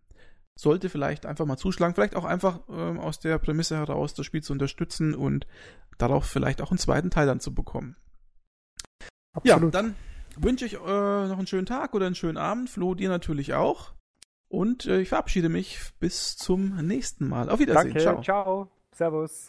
sollte 0.55 0.89
vielleicht 0.89 1.27
einfach 1.27 1.45
mal 1.45 1.59
zuschlagen, 1.59 1.95
vielleicht 1.95 2.17
auch 2.17 2.25
einfach 2.25 2.61
ähm, 2.71 2.99
aus 2.99 3.21
der 3.21 3.39
Prämisse 3.39 3.77
heraus 3.77 4.15
das 4.15 4.25
Spiel 4.25 4.43
zu 4.43 4.53
unterstützen 4.53 5.15
und 5.15 5.47
darauf 5.99 6.25
vielleicht 6.25 6.63
auch 6.63 6.71
einen 6.71 6.79
zweiten 6.79 7.11
Teil 7.11 7.27
dann 7.27 7.41
zu 7.41 7.55
bekommen. 7.55 7.97
Absolut. 9.35 9.75
Ja, 9.75 9.83
dann 9.83 9.95
wünsche 10.39 10.65
ich 10.65 10.75
äh, 10.75 10.79
noch 10.79 11.39
einen 11.39 11.47
schönen 11.47 11.67
Tag 11.67 11.95
oder 11.95 12.07
einen 12.07 12.15
schönen 12.15 12.39
Abend. 12.39 12.71
Flo, 12.71 12.95
dir 12.95 13.11
natürlich 13.11 13.53
auch. 13.55 13.93
Und 14.49 14.87
äh, 14.87 15.01
ich 15.01 15.09
verabschiede 15.09 15.49
mich 15.49 15.79
bis 16.01 16.37
zum 16.37 16.77
nächsten 16.87 17.29
Mal. 17.29 17.51
Auf 17.51 17.59
Wiedersehen. 17.59 17.95
Danke, 17.95 18.01
ciao. 18.01 18.23
ciao. 18.23 18.71
Servus. 18.93 19.45